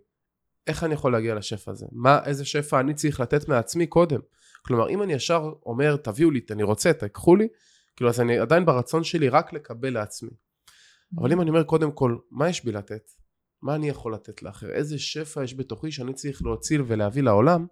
איך 0.67 0.85
אני 0.85 0.95
יכול 0.95 1.13
להגיע 1.13 1.35
לשפע 1.35 1.71
הזה? 1.71 1.87
מה, 1.93 2.21
איזה 2.25 2.45
שפע 2.45 2.81
אני 2.81 2.95
צריך 2.95 3.21
לתת 3.21 3.49
מעצמי 3.49 3.87
קודם? 3.87 4.21
כלומר, 4.63 4.89
אם 4.89 5.03
אני 5.03 5.13
ישר 5.13 5.53
אומר, 5.67 5.97
תביאו 5.97 6.31
לי, 6.31 6.41
אני 6.51 6.63
רוצה, 6.63 6.93
תיקחו 6.93 7.37
לי, 7.37 7.49
כאילו, 7.97 8.11
אז 8.11 8.21
אני 8.21 8.39
עדיין 8.39 8.67
ברצון 8.67 9.05
שלי 9.05 9.29
רק 9.29 9.53
לקבל 9.53 9.91
לעצמי. 9.91 10.31
אבל 11.19 11.33
אם 11.33 11.41
אני 11.41 11.51
אומר 11.51 11.63
קודם 11.63 11.93
כל, 11.93 12.17
מה 12.31 12.49
יש 12.49 12.65
בי 12.65 12.73
לתת? 12.73 13.11
מה 13.63 13.75
אני 13.75 13.89
יכול 13.89 14.15
לתת 14.15 14.43
לאחר? 14.43 14.71
איזה 14.71 14.99
שפע 14.99 15.45
יש 15.45 15.55
בתוכי 15.55 15.93
שאני 15.93 16.15
צריך 16.15 16.43
להוציא 16.43 16.79
ולהביא 16.87 17.23
לעולם? 17.23 17.67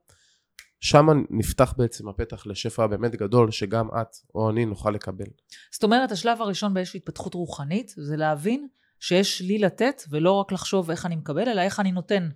שם 0.80 1.06
נפתח 1.30 1.74
בעצם 1.76 2.08
הפתח 2.08 2.46
לשפע 2.46 2.86
באמת 2.86 3.14
גדול, 3.14 3.50
שגם 3.50 3.88
את 3.88 4.16
או 4.34 4.50
אני 4.50 4.64
נוכל 4.64 4.90
לקבל. 4.90 5.26
זאת 5.72 5.84
אומרת, 5.84 6.12
השלב 6.12 6.42
הראשון 6.42 6.74
באיזושהי 6.74 6.98
התפתחות 6.98 7.34
רוחנית, 7.34 7.94
זה 7.96 8.16
להבין 8.16 8.68
שיש 9.00 9.40
לי 9.40 9.58
לתת, 9.58 10.02
ולא 10.10 10.32
רק 10.32 10.52
לחשוב 10.52 10.90
איך 10.90 11.06
אני 11.06 11.16
מקבל, 11.16 11.48
אלא 11.48 11.60
איך 11.60 11.80
אני 11.80 11.92
נותן. 11.92 12.28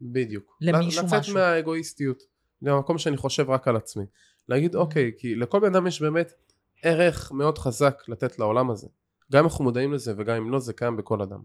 בדיוק. 0.00 0.56
למישהו 0.60 1.06
לצאת 1.06 1.20
משהו. 1.20 1.34
מהאגואיסטיות. 1.34 2.22
זה 2.60 2.72
המקום 2.72 2.98
שאני 2.98 3.16
חושב 3.16 3.50
רק 3.50 3.68
על 3.68 3.76
עצמי. 3.76 4.04
להגיד, 4.48 4.74
אוקיי, 4.74 5.12
כי 5.18 5.34
לכל 5.34 5.60
בן 5.60 5.74
אדם 5.74 5.86
יש 5.86 6.02
באמת 6.02 6.32
ערך 6.82 7.32
מאוד 7.32 7.58
חזק 7.58 8.02
לתת 8.08 8.38
לעולם 8.38 8.70
הזה. 8.70 8.88
גם 9.32 9.38
אם 9.38 9.44
אנחנו 9.44 9.64
מודעים 9.64 9.92
לזה 9.92 10.14
וגם 10.16 10.36
אם 10.36 10.50
לא, 10.50 10.58
זה 10.58 10.72
קיים 10.72 10.96
בכל 10.96 11.22
אדם. 11.22 11.40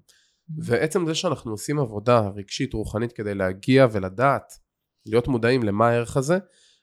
ועצם 0.58 1.08
זה 1.08 1.16
שאנחנו 1.16 1.52
עושים 1.52 1.80
עבודה 1.80 2.30
רגשית, 2.36 2.74
רוחנית, 2.74 3.12
כדי 3.12 3.36
להגיע 3.36 3.88
ולדעת, 3.92 4.54
להיות 5.06 5.28
מודעים 5.28 5.64
למה 5.64 5.90
הערך 5.90 6.18
הזה, 6.18 6.38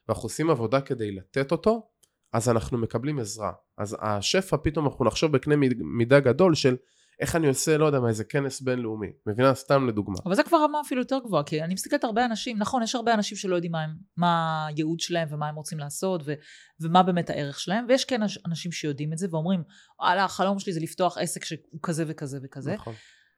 ואנחנו 0.09 0.23
עושים 0.23 0.51
עבודה 0.51 0.81
כדי 0.81 1.13
לתת 1.13 1.53
אותו, 1.53 1.89
אז 2.33 2.49
אנחנו 2.49 2.79
מקבלים 2.79 3.19
עזרה. 3.19 3.53
אז 3.79 3.97
השפע, 4.01 4.57
פתאום 4.63 4.87
אנחנו 4.87 5.05
נחשוב 5.05 5.33
בקנה 5.33 5.55
מידה 5.79 6.21
גדול 6.21 6.55
של 6.55 6.77
איך 7.21 7.37
אני 7.37 7.47
עושה, 7.49 7.79
לא 7.79 7.87
יודע 7.87 8.01
מה, 8.01 8.09
איזה 8.09 8.25
כנס 8.25 8.61
בינלאומי. 8.61 9.07
מבינה? 9.27 9.55
סתם 9.55 9.89
לדוגמה. 9.89 10.17
אבל 10.25 10.35
זה 10.35 10.43
כבר 10.43 10.59
רמה 10.65 10.81
אפילו 10.81 11.01
יותר 11.01 11.19
גבוהה, 11.25 11.43
כי 11.45 11.63
אני 11.63 11.75
מסתכלת 11.75 12.05
הרבה 12.05 12.25
אנשים, 12.25 12.59
נכון, 12.59 12.83
יש 12.83 12.95
הרבה 12.95 13.15
אנשים 13.15 13.37
שלא 13.39 13.55
יודעים 13.55 13.73
מה, 13.73 13.83
הם, 13.83 13.91
מה 14.17 14.67
הייעוד 14.67 15.01
שלהם 15.01 15.29
ומה 15.31 15.49
הם 15.49 15.55
רוצים 15.55 15.79
לעשות 15.79 16.23
ו, 16.25 16.35
ומה 16.81 17.03
באמת 17.03 17.31
הערך 17.31 17.61
שלהם, 17.61 17.87
ויש 17.89 18.05
כן 18.05 18.23
אנש- 18.23 18.41
אנשים 18.47 18.73
שיודעים 18.73 19.13
את 19.13 19.19
זה 19.19 19.27
ואומרים, 19.31 19.63
וואלה, 20.01 20.25
החלום 20.25 20.59
שלי 20.59 20.73
זה 20.73 20.81
לפתוח 20.81 21.19
עסק 21.19 21.45
שהוא 21.45 21.59
כזה 21.83 22.05
וכזה 22.07 22.39
וכזה. 22.43 22.75
נכון. 22.75 22.95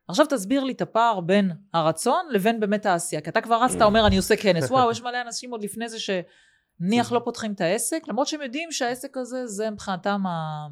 עכשיו 0.09 0.27
תסביר 0.27 0.65
לי 0.65 0.73
את 0.73 0.81
הפער 0.81 1.21
בין 1.21 1.53
הרצון 1.75 2.27
לבין 2.31 2.61
באמת 2.61 2.87
העשייה, 2.87 3.21
כי 3.21 3.31
אתה 3.31 3.41
כבר 3.41 3.63
רצת, 3.65 3.83
אומר, 3.83 4.07
אני 4.07 4.17
עושה 4.17 4.37
כנס, 4.37 4.65
וואו, 4.71 4.91
יש 4.91 5.03
מלא 5.03 5.23
אנשים 5.27 5.51
עוד 5.51 5.63
לפני 5.63 5.89
זה 5.89 5.97
שנניח 6.01 7.13
לא 7.13 7.21
פותחים 7.25 7.53
את 7.53 7.61
העסק, 7.61 8.03
למרות 8.09 8.27
שהם 8.27 8.43
יודעים 8.43 8.73
שהעסק 8.73 9.17
הזה, 9.17 9.47
זה 9.47 9.71
מבחינתם 9.71 10.27
ה... 10.27 10.67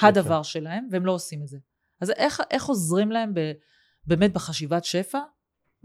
הדבר 0.00 0.42
שלהם, 0.42 0.88
והם 0.90 1.06
לא 1.06 1.12
עושים 1.12 1.42
את 1.42 1.48
זה. 1.48 1.58
אז 2.00 2.10
איך, 2.10 2.40
איך 2.50 2.66
עוזרים 2.66 3.10
להם 3.10 3.34
ב, 3.34 3.40
באמת 4.06 4.32
בחשיבת 4.32 4.84
שפע, 4.84 5.18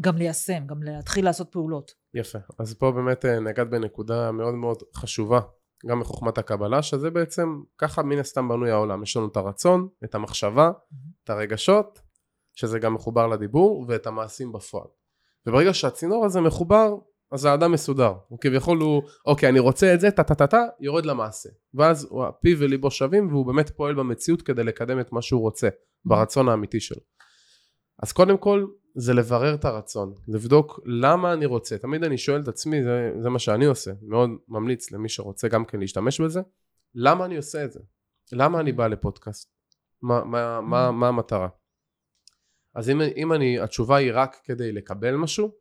גם 0.01 0.17
ליישם, 0.17 0.67
גם 0.67 0.83
להתחיל 0.83 1.25
לעשות 1.25 1.51
פעולות? 1.51 1.91
יפה. 2.13 2.39
אז 2.59 2.73
פה 2.73 2.91
באמת 2.91 3.25
אה, 3.25 3.39
נגעת 3.39 3.69
בנקודה 3.69 4.31
מאוד 4.31 4.53
מאוד 4.53 4.77
חשובה, 4.95 5.39
גם 5.85 5.99
בחוכמת 5.99 6.37
הקבלה, 6.37 6.81
שזה 6.81 7.09
בעצם, 7.09 7.61
ככה 7.77 8.03
מן 8.03 8.19
הסתם 8.19 8.47
בנוי 8.47 8.71
העולם. 8.71 9.03
יש 9.03 9.17
לנו 9.17 9.27
את 9.27 9.37
הרצון, 9.37 9.87
את 10.03 10.15
המחשבה, 10.15 10.71
את 11.23 11.29
הרגשות, 11.29 11.99
שזה 12.53 12.79
גם 12.79 12.93
מחובר 12.93 13.27
לדיבור, 13.27 13.85
ואת 13.87 14.07
המעשים 14.07 14.51
בפועל. 14.51 14.87
וברגע 15.45 15.73
שהצינור 15.73 16.25
הזה 16.25 16.41
מחובר, 16.41 16.95
אז 17.31 17.45
האדם 17.45 17.71
מסודר. 17.71 18.13
הוא 18.27 18.39
כביכול 18.39 18.77
הוא, 18.77 19.03
אוקיי, 19.25 19.49
אני 19.49 19.59
רוצה 19.59 19.93
את 19.93 19.99
זה, 19.99 20.11
טה 20.11 20.23
טה 20.23 20.35
טה 20.35 20.47
טה, 20.47 20.63
יורד 20.79 21.05
למעשה. 21.05 21.49
ואז 21.73 22.07
הוא, 22.09 22.25
פיו 22.41 22.59
וליבו 22.59 22.91
שווים, 22.91 23.27
והוא 23.27 23.45
באמת 23.45 23.69
פועל 23.69 23.95
במציאות 23.95 24.41
כדי 24.41 24.63
לקדם 24.63 24.99
את 24.99 25.11
מה 25.11 25.21
שהוא 25.21 25.41
רוצה, 25.41 25.69
ברצון 26.05 26.49
האמיתי 26.49 26.79
שלו. 26.79 27.01
אז 28.03 28.11
קודם 28.11 28.37
כל, 28.37 28.65
זה 28.95 29.13
לברר 29.13 29.55
את 29.55 29.65
הרצון, 29.65 30.13
לבדוק 30.27 30.79
למה 30.85 31.33
אני 31.33 31.45
רוצה. 31.45 31.77
תמיד 31.77 32.03
אני 32.03 32.17
שואל 32.17 32.41
את 32.41 32.47
עצמי, 32.47 32.83
זה, 32.83 33.11
זה 33.21 33.29
מה 33.29 33.39
שאני 33.39 33.65
עושה, 33.65 33.91
מאוד 34.01 34.29
ממליץ 34.47 34.91
למי 34.91 35.09
שרוצה 35.09 35.47
גם 35.47 35.65
כן 35.65 35.79
להשתמש 35.79 36.21
בזה, 36.21 36.41
למה 36.95 37.25
אני 37.25 37.37
עושה 37.37 37.63
את 37.63 37.71
זה? 37.71 37.79
למה 38.31 38.59
אני 38.59 38.71
בא 38.71 38.87
לפודקאסט? 38.87 39.53
מה, 40.01 40.23
מה, 40.23 40.61
מה, 40.61 40.91
מה 40.91 41.07
המטרה? 41.07 41.47
אז 42.75 42.89
אם, 42.89 43.01
אם 43.15 43.33
אני, 43.33 43.59
התשובה 43.59 43.95
היא 43.95 44.11
רק 44.13 44.37
כדי 44.43 44.71
לקבל 44.71 45.15
משהו, 45.15 45.51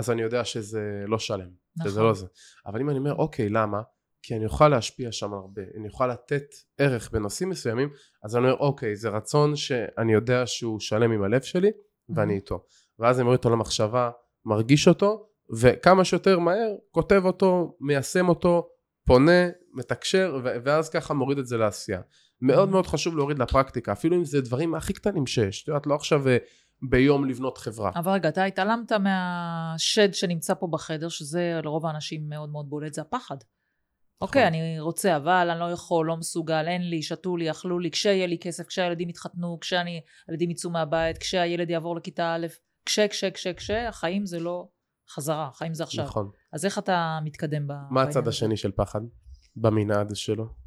אז 0.00 0.10
אני 0.10 0.22
יודע 0.22 0.44
שזה 0.44 1.04
לא 1.06 1.18
שלם, 1.18 1.50
נכון. 1.76 1.90
שזה 1.90 2.02
לא 2.02 2.14
זה. 2.14 2.26
אבל 2.66 2.80
אם 2.80 2.90
אני 2.90 2.98
אומר, 2.98 3.14
אוקיי, 3.14 3.48
למה? 3.48 3.80
כי 4.22 4.36
אני 4.36 4.44
אוכל 4.44 4.68
להשפיע 4.68 5.12
שם 5.12 5.32
הרבה, 5.32 5.62
אני 5.76 5.88
אוכל 5.88 6.06
לתת 6.06 6.44
ערך 6.78 7.10
בנושאים 7.10 7.48
מסוימים, 7.48 7.88
אז 8.24 8.36
אני 8.36 8.44
אומר, 8.44 8.56
אוקיי, 8.56 8.96
זה 8.96 9.08
רצון 9.08 9.56
שאני 9.56 10.12
יודע 10.12 10.46
שהוא 10.46 10.80
שלם 10.80 11.12
עם 11.12 11.22
הלב 11.22 11.42
שלי, 11.42 11.70
ואני 12.08 12.34
איתו. 12.34 12.64
ואז 12.98 13.18
אני 13.18 13.24
מוריד 13.24 13.38
אותו 13.38 13.50
למחשבה, 13.50 14.10
מרגיש 14.44 14.88
אותו, 14.88 15.28
וכמה 15.60 16.04
שיותר 16.04 16.38
מהר 16.38 16.74
כותב 16.90 17.22
אותו, 17.24 17.76
מיישם 17.80 18.28
אותו, 18.28 18.68
פונה, 19.06 19.48
מתקשר, 19.74 20.40
ואז 20.64 20.88
ככה 20.90 21.14
מוריד 21.14 21.38
את 21.38 21.46
זה 21.46 21.56
לעשייה. 21.56 22.00
מאוד 22.40 22.68
מאוד 22.68 22.86
חשוב 22.86 23.16
להוריד 23.16 23.38
לפרקטיקה, 23.38 23.92
אפילו 23.92 24.16
אם 24.16 24.24
זה 24.24 24.40
דברים 24.40 24.74
הכי 24.74 24.92
קטנים 24.92 25.26
שיש. 25.26 25.62
את 25.62 25.68
יודעת, 25.68 25.86
לא 25.86 25.94
עכשיו 25.94 26.28
אה, 26.28 26.36
ביום 26.82 27.24
לבנות 27.24 27.58
חברה. 27.58 27.90
אבל 27.94 28.12
רגע, 28.12 28.28
אתה 28.28 28.44
התעלמת 28.44 28.92
מהשד 28.92 30.14
שנמצא 30.14 30.54
פה 30.54 30.66
בחדר, 30.66 31.08
שזה 31.08 31.60
לרוב 31.64 31.86
האנשים 31.86 32.28
מאוד 32.28 32.50
מאוד 32.50 32.70
בולט, 32.70 32.94
זה 32.94 33.00
הפחד. 33.00 33.36
אוקיי, 34.20 34.46
אני 34.46 34.80
רוצה, 34.80 35.16
אבל 35.16 35.50
אני 35.50 35.60
לא 35.60 35.72
יכול, 35.72 36.06
לא 36.06 36.16
מסוגל, 36.16 36.68
אין 36.68 36.90
לי, 36.90 37.02
שתו 37.02 37.36
לי, 37.36 37.50
אכלו 37.50 37.78
לי, 37.78 37.90
כשיהיה 37.90 38.26
לי 38.26 38.38
כסף, 38.38 38.66
כשהילדים 38.66 39.08
יתחתנו, 39.08 39.58
כשהילדים 39.60 40.50
יצאו 40.50 40.70
מהבית, 40.70 41.18
כשהילד 41.18 41.70
יעבור 41.70 41.96
לכיתה 41.96 42.34
א', 42.34 42.46
כש, 42.86 43.00
כש, 43.00 43.24
כש, 43.24 43.46
כש, 43.46 43.70
החיים 43.70 44.26
זה 44.26 44.40
לא 44.40 44.68
חזרה, 45.10 45.46
החיים 45.46 45.74
זה 45.74 45.84
עכשיו. 45.84 46.04
נכון. 46.04 46.30
אז 46.52 46.64
איך 46.64 46.78
אתה 46.78 47.18
מתקדם 47.24 47.66
ב... 47.66 47.72
מה 47.90 48.02
הצד? 48.02 48.28
השני 48.28 48.56
של 48.56 48.70
פחד? 48.72 49.00
במנעד 49.56 50.10
שלו. 50.14 50.59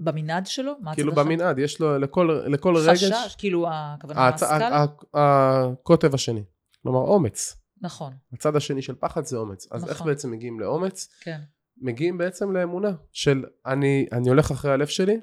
במנעד 0.00 0.46
שלו? 0.46 0.72
מה 0.80 0.94
כאילו? 0.94 1.14
במנעד, 1.14 1.58
יש 1.58 1.80
לו 1.80 1.98
לכל, 1.98 2.40
לכל 2.46 2.76
רגש... 2.76 3.04
חשש, 3.04 3.34
כאילו 3.38 3.66
הכוונה 3.70 4.28
הצ- 4.28 4.32
הסקאלה? 4.34 4.84
הקוטב 5.14 6.14
השני. 6.14 6.44
כלומר 6.82 6.98
אומץ. 7.00 7.56
נכון, 7.80 8.12
הצד 8.32 8.56
השני 8.56 8.82
של 8.82 8.94
פחד 8.94 9.24
זה 9.24 9.36
אומץ. 9.36 9.72
אז 9.72 9.84
איך 9.84 9.92
נכון. 9.96 10.06
בעצם 10.06 10.30
מגיעים 10.30 10.60
לאומץ? 10.60 11.08
כן. 11.20 11.40
מגיעים 11.82 12.18
בעצם 12.18 12.52
לאמונה 12.52 12.90
של 13.12 13.44
אני, 13.66 14.06
אני 14.12 14.28
הולך 14.28 14.50
אחרי 14.50 14.72
הלב 14.72 14.86
שלי 14.86 15.20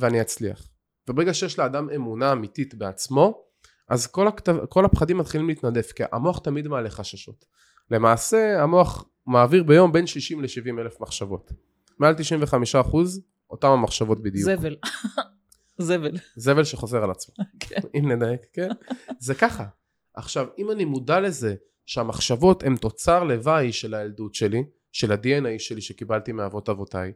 ואני 0.00 0.20
אצליח. 0.20 0.68
וברגע 1.08 1.34
שיש 1.34 1.58
לאדם 1.58 1.90
אמונה 1.90 2.32
אמיתית 2.32 2.74
בעצמו, 2.74 3.42
אז 3.88 4.06
כל, 4.06 4.28
הכתב, 4.28 4.56
כל 4.68 4.84
הפחדים 4.84 5.18
מתחילים 5.18 5.48
להתנדף, 5.48 5.92
כי 5.92 6.02
המוח 6.12 6.38
תמיד 6.38 6.68
מעלה 6.68 6.90
חששות. 6.90 7.44
למעשה 7.90 8.62
המוח 8.62 9.04
מעביר 9.26 9.62
ביום 9.62 9.92
בין 9.92 10.06
60 10.06 10.42
ל-70 10.42 10.80
אלף 10.80 11.00
מחשבות. 11.00 11.52
מעל 11.98 12.14
95 12.14 12.74
אחוז 12.76 13.20
אותם 13.52 13.68
המחשבות 13.68 14.22
בדיוק. 14.22 14.44
זבל. 14.44 14.76
זבל. 15.78 16.12
זבל 16.36 16.64
שחוזר 16.64 17.04
על 17.04 17.10
עצמו. 17.10 17.34
כן. 17.60 17.80
אם 17.98 18.12
נדייק, 18.12 18.40
כן? 18.52 18.68
זה 19.18 19.34
ככה. 19.34 19.64
עכשיו, 20.14 20.46
אם 20.58 20.70
אני 20.70 20.84
מודע 20.84 21.20
לזה 21.20 21.54
שהמחשבות 21.86 22.62
הן 22.62 22.76
תוצר 22.76 23.24
לוואי 23.24 23.72
של 23.72 23.94
הילדות 23.94 24.34
שלי, 24.34 24.64
של 24.92 25.12
ה-DNA 25.12 25.58
שלי 25.58 25.80
שקיבלתי 25.80 26.32
מאבות 26.32 26.68
אבותיי, 26.68 27.12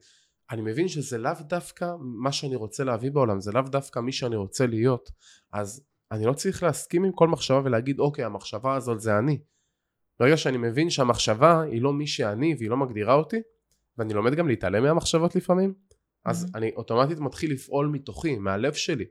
אני 0.50 0.62
מבין 0.62 0.88
שזה 0.88 1.18
לאו 1.18 1.32
דווקא 1.40 1.92
מה 2.00 2.32
שאני 2.32 2.56
רוצה 2.56 2.84
להביא 2.84 3.10
בעולם, 3.10 3.40
זה 3.40 3.52
לאו 3.52 3.62
דווקא 3.62 4.00
מי 4.00 4.12
שאני 4.12 4.36
רוצה 4.36 4.66
להיות. 4.66 5.10
אז 5.52 5.84
אני 6.12 6.26
לא 6.26 6.32
צריך 6.32 6.62
להסכים 6.62 7.04
עם 7.04 7.12
כל 7.12 7.28
מחשבה 7.28 7.60
ולהגיד, 7.64 7.98
אוקיי, 8.00 8.24
המחשבה 8.24 8.74
הזאת 8.74 9.00
זה 9.00 9.18
אני. 9.18 9.38
ברגע 10.20 10.36
שאני 10.36 10.56
מבין 10.56 10.90
שהמחשבה 10.90 11.62
היא 11.62 11.82
לא 11.82 11.92
מי 11.92 12.06
שאני 12.06 12.54
והיא 12.58 12.70
לא 12.70 12.76
מגדירה 12.76 13.14
אותי, 13.14 13.42
ואני 13.98 14.14
לומד 14.14 14.34
גם 14.34 14.48
להתעלם 14.48 14.82
מהמחשבות 14.82 15.36
לפעמים, 15.36 15.74
אז 16.26 16.44
Mhm. 16.44 16.48
אני 16.54 16.70
אוטומטית 16.76 17.18
מתחיל 17.18 17.52
לפעול 17.52 17.86
מתוכי, 17.86 18.36
מהלב 18.38 18.72
שלי, 18.72 19.04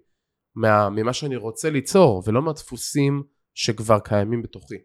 מה, 0.56 0.90
ממה 0.90 1.14
שאני 1.14 1.36
רוצה 1.36 1.70
ליצור, 1.70 2.24
ולא 2.26 2.42
מהדפוסים 2.42 3.24
שכבר 3.54 4.00
קיימים 4.00 4.42
בתוכי. 4.42 4.76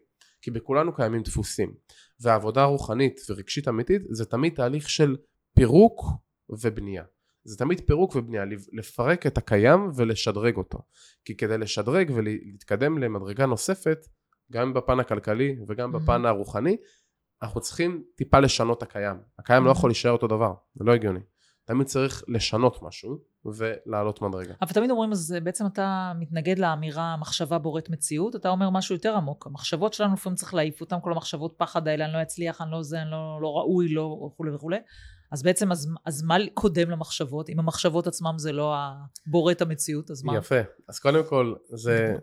כי 0.41 0.51
בכולנו 0.51 0.95
קיימים 0.95 1.21
דפוסים. 1.23 1.73
והעבודה 2.21 2.61
הרוחנית 2.61 3.19
ורגשית 3.29 3.67
אמיתית 3.67 4.01
זה 4.09 4.25
תמיד 4.25 4.53
תהליך 4.55 4.89
של 4.89 5.17
פירוק 5.55 6.01
ובנייה. 6.49 7.03
זה 7.43 7.57
תמיד 7.57 7.81
פירוק 7.87 8.15
ובנייה, 8.15 8.43
לפרק 8.73 9.27
את 9.27 9.37
הקיים 9.37 9.91
ולשדרג 9.95 10.55
אותו. 10.57 10.79
כי 11.25 11.37
כדי 11.37 11.57
לשדרג 11.57 12.11
ולהתקדם 12.15 12.97
למדרגה 12.97 13.45
נוספת, 13.45 13.97
גם 14.51 14.73
בפן 14.73 14.99
הכלכלי 14.99 15.55
וגם. 15.67 15.91
בפן 15.91 16.25
הרוחני, 16.25 16.77
אנחנו 17.43 17.61
צריכים 17.61 18.03
טיפה 18.15 18.39
לשנות 18.39 18.77
את 18.77 18.83
הקיים. 18.83 19.15
הקיים 19.39 19.65
לא 19.65 19.71
Mhm. 19.71 19.77
יכול 19.77 19.89
להישאר 19.89 20.11
אותו 20.11 20.27
דבר, 20.27 20.53
זה 20.75 20.83
לא 20.83 20.91
הגיוני. 20.93 21.19
תמיד 21.65 21.87
צריך 21.87 22.23
לשנות 22.27 22.83
משהו 22.83 23.17
ולעלות 23.45 24.21
מדרגה. 24.21 24.53
אבל 24.61 24.71
תמיד 24.71 24.91
אומרים, 24.91 25.11
אז 25.11 25.35
בעצם 25.43 25.65
אתה 25.65 26.11
מתנגד 26.19 26.59
לאמירה 26.59 27.17
מחשבה 27.17 27.57
בוראת 27.57 27.89
מציאות, 27.89 28.35
אתה 28.35 28.49
אומר 28.49 28.69
משהו 28.69 28.95
יותר 28.95 29.15
עמוק. 29.15 29.47
המחשבות 29.47 29.93
שלנו 29.93 30.13
לפעמים 30.13 30.35
צריך 30.35 30.53
להעיף 30.53 30.81
אותם, 30.81 30.99
כל 31.01 31.11
המחשבות 31.11 31.53
פחד 31.57 31.87
האלה, 31.87 32.05
אני 32.05 32.13
לא 32.13 32.21
אצליח, 32.21 32.61
אני 32.61 32.71
לא 32.71 32.83
זה, 32.83 33.01
אני 33.01 33.11
לא, 33.11 33.39
לא 33.41 33.57
ראוי, 33.57 33.89
לא 33.89 34.01
וכולי 34.01 34.51
וכולי. 34.51 34.77
אז 35.31 35.43
בעצם, 35.43 35.71
אז, 35.71 35.89
אז 36.05 36.23
מה 36.23 36.35
קודם 36.53 36.89
למחשבות? 36.89 37.49
אם 37.49 37.59
המחשבות 37.59 38.07
עצמם 38.07 38.33
זה 38.37 38.51
לא 38.51 38.75
הבוראת 39.27 39.61
המציאות, 39.61 40.11
אז 40.11 40.23
מה? 40.23 40.37
יפה. 40.37 40.55
אז 40.87 40.99
קודם 40.99 41.25
כל, 41.25 41.55
זה, 41.69 42.15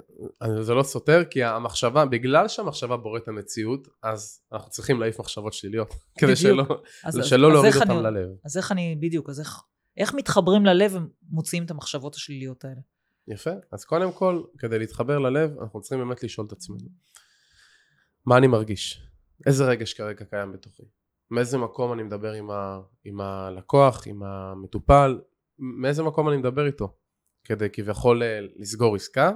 זה 0.60 0.74
לא 0.74 0.82
סותר, 0.82 1.24
כי 1.30 1.44
המחשבה, 1.44 2.04
בגלל 2.04 2.48
שהמחשבה 2.48 2.96
בוראת 2.96 3.28
המציאות, 3.28 3.88
אז 4.02 4.40
אנחנו 4.52 4.70
צריכים 4.70 5.00
להעיף 5.00 5.20
מחשבות 5.20 5.52
שליליות. 5.52 5.94
כדי. 6.18 6.36
שלא, 6.36 6.64
אז, 7.04 7.18
שלא 7.22 7.46
אז 7.46 7.52
להוריד 7.52 7.72
איך 7.72 7.82
אותם 7.82 7.90
אני, 7.90 8.02
ללב. 8.02 8.28
אז 8.44 8.56
איך 8.56 8.72
אני, 8.72 8.96
בדיוק, 9.00 9.30
אז 9.30 9.40
איך, 9.40 9.62
איך 9.96 10.14
מתחברים 10.14 10.66
ללב 10.66 10.96
ומוציאים 11.30 11.64
את 11.64 11.70
המחשבות 11.70 12.14
השליליות 12.14 12.64
האלה? 12.64 12.80
יפה. 13.28 13.50
אז 13.72 13.84
קודם 13.84 14.12
כל, 14.12 14.42
כדי 14.58 14.78
להתחבר 14.78 15.18
ללב, 15.18 15.58
אנחנו 15.62 15.80
צריכים 15.80 15.98
באמת 15.98 16.22
לשאול 16.22 16.46
את 16.46 16.52
עצמנו. 16.52 16.88
מה 18.26 18.36
אני 18.36 18.46
מרגיש? 18.46 19.02
איזה 19.46 19.64
רגש 19.64 19.92
כרגע 19.92 20.24
קיים 20.24 20.52
בתוכי? 20.52 20.82
מאיזה 21.30 21.58
מקום 21.58 21.92
אני 21.92 22.02
מדבר 22.02 22.32
עם, 22.32 22.50
ה, 22.50 22.80
עם 23.04 23.20
הלקוח, 23.20 24.06
עם 24.06 24.22
המטופל, 24.22 25.20
מאיזה 25.58 26.02
מקום 26.02 26.28
אני 26.28 26.36
מדבר 26.36 26.66
איתו, 26.66 26.94
כדי 27.44 27.70
כביכול 27.72 28.22
אה, 28.22 28.38
לסגור 28.56 28.94
עסקה, 28.96 29.30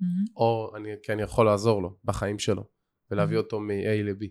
מהמם, 0.00 0.24
או 0.36 0.72
אני, 0.76 0.88
כי 1.02 1.12
אני 1.12 1.22
יכול 1.22 1.46
לעזור 1.46 1.82
לו 1.82 1.96
בחיים 2.04 2.38
שלו, 2.38 2.64
ולהביא 3.10 3.36
Mhm. 3.36 3.40
אותו 3.40 3.60
מ-A 3.60 3.72
ל-B. 4.04 4.26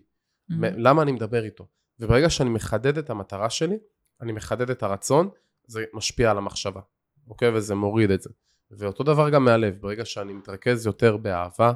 מ- 0.50 0.64
למה 0.78 1.02
אני 1.02 1.12
מדבר 1.12 1.44
איתו? 1.44 1.66
וברגע 2.00 2.30
שאני 2.30 2.50
מחדד 2.50 2.98
את 2.98 3.10
המטרה 3.10 3.50
שלי, 3.50 3.78
אני 4.20 4.32
מחדד 4.32 4.70
את 4.70 4.82
הרצון, 4.82 5.28
זה 5.66 5.84
משפיע 5.94 6.30
על 6.30 6.38
המחשבה, 6.38 6.80
אוקיי? 7.28 7.48
וזה 7.56 7.74
מוריד 7.74 8.10
את 8.10 8.22
זה. 8.22 8.30
ואותו 8.70 9.04
דבר 9.04 9.30
גם 9.30 9.44
מהלב, 9.44 9.76
ברגע 9.80 10.04
שאני 10.04 10.32
מתרכז 10.32 10.86
יותר 10.86 11.16
באהבה, 11.16 11.72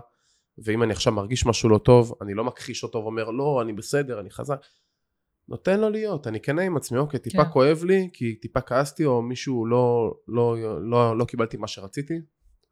ואם 0.59 0.83
אני 0.83 0.93
עכשיו 0.93 1.13
מרגיש 1.13 1.47
משהו 1.47 1.69
לא 1.69 1.79
טוב, 1.79 2.15
אני 2.21 2.35
לא 2.35 2.45
מכחיש 2.45 2.83
אותו 2.83 2.99
ואומר, 2.99 3.31
לא, 3.31 3.63
אני 3.63 3.73
בסדר, 3.73 4.21
אני 4.21 4.31
חזק. 4.31 4.67
נותן 5.53 5.81
לו 5.81 5.91
להיות, 5.91 6.27
אני 6.27 6.41
כנה 6.41 6.63
עם 6.63 6.77
עצמי, 6.77 6.99
אוקיי, 6.99 7.21
טיפה 7.21 7.45
כן. 7.45 7.51
כואב 7.51 7.85
לי, 7.85 8.11
כי 8.13 8.35
טיפה 8.35 8.61
כעסתי, 8.61 9.05
או 9.05 9.23
מישהו 9.23 9.67
לא, 9.67 10.15
לא, 10.29 10.57
לא, 10.83 11.19
לא 11.19 11.25
קיבלתי 11.25 11.57
מה 11.57 11.67
שרציתי, 11.67 12.21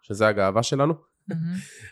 שזה 0.03 0.27
הגאווה 0.27 0.63
שלנו. 0.63 0.95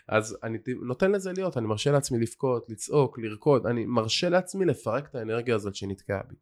אז 0.07 0.37
אני 0.43 0.57
נותן 0.81 1.11
לזה 1.11 1.31
להיות, 1.33 1.57
אני 1.57 1.67
מרשה 1.67 1.91
לעצמי 1.91 2.19
לבכות, 2.19 2.69
לצעוק, 2.69 3.19
לרקוד, 3.19 3.65
אני 3.65 3.85
מרשה 3.85 4.29
לעצמי 4.29 4.65
לפרק 4.65 5.09
את 5.09 5.15
האנרגיה 5.15 5.55
הזאת 5.55 5.75
שנתקעה 5.75 6.21
בי. 6.29 6.35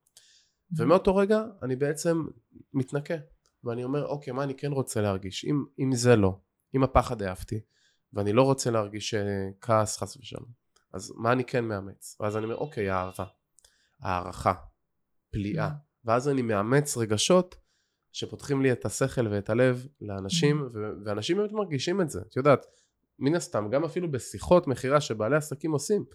ומאותו 0.77 1.16
רגע 1.16 1.44
אני 1.63 1.75
בעצם 1.75 2.25
מתנקה, 2.74 3.16
ואני 3.63 3.84
אומר, 3.84 4.06
אוקיי, 4.06 4.34
מה 4.34 4.44
אני 4.44 4.56
כן 4.56 4.72
רוצה 4.72 5.01
להרגיש? 5.01 5.46
אם, 5.46 5.66
אם 5.80 5.92
זה 5.94 6.16
לא, 6.16 6.39
אם 6.75 6.84
הפחד 6.84 7.22
העפתי, 7.22 7.60
ואני 8.13 8.34
לא 8.34 8.42
רוצה 8.42 8.72
להרגיש 8.72 9.13
אה, 9.13 9.50
כעס 9.62 9.98
חס 9.98 10.18
ושלום, 10.18 10.46
אז 10.94 11.13
מה 11.16 11.32
אני 11.32 11.44
כן 11.44 11.66
מאמץ? 11.66 12.18
ואז 12.20 12.38
אני 12.38 12.46
אומר, 12.46 12.58
אוקיי, 12.58 12.92
אהבה, 12.92 13.25
הערכה, 14.01 14.54
פליאה, 15.32 15.70
ואז 16.06 16.30
אני 16.30 16.42
מאמץ 16.42 16.98
רגשות 16.98 17.56
שפותחים 18.12 18.62
לי 18.62 18.72
את 18.72 18.86
השכל 18.86 19.27
ואת 19.27 19.50
הלב 19.50 19.88
לאנשים, 20.01 20.62
ו- 20.74 21.06
ואנשים 21.06 21.38
באמת 21.38 21.51
מרגישים 21.51 22.01
את 22.01 22.10
זה, 22.10 22.22
את 22.30 22.36
יודעת, 22.36 22.66
מן 23.20 23.36
הסתם, 23.36 23.70
גם 23.72 23.84
אפילו 23.84 24.12
בשיחות 24.12 24.68
מכירה 24.68 25.01
שבעלי 25.01 25.36
עסקים 25.36 25.72
עושים, 25.72 26.06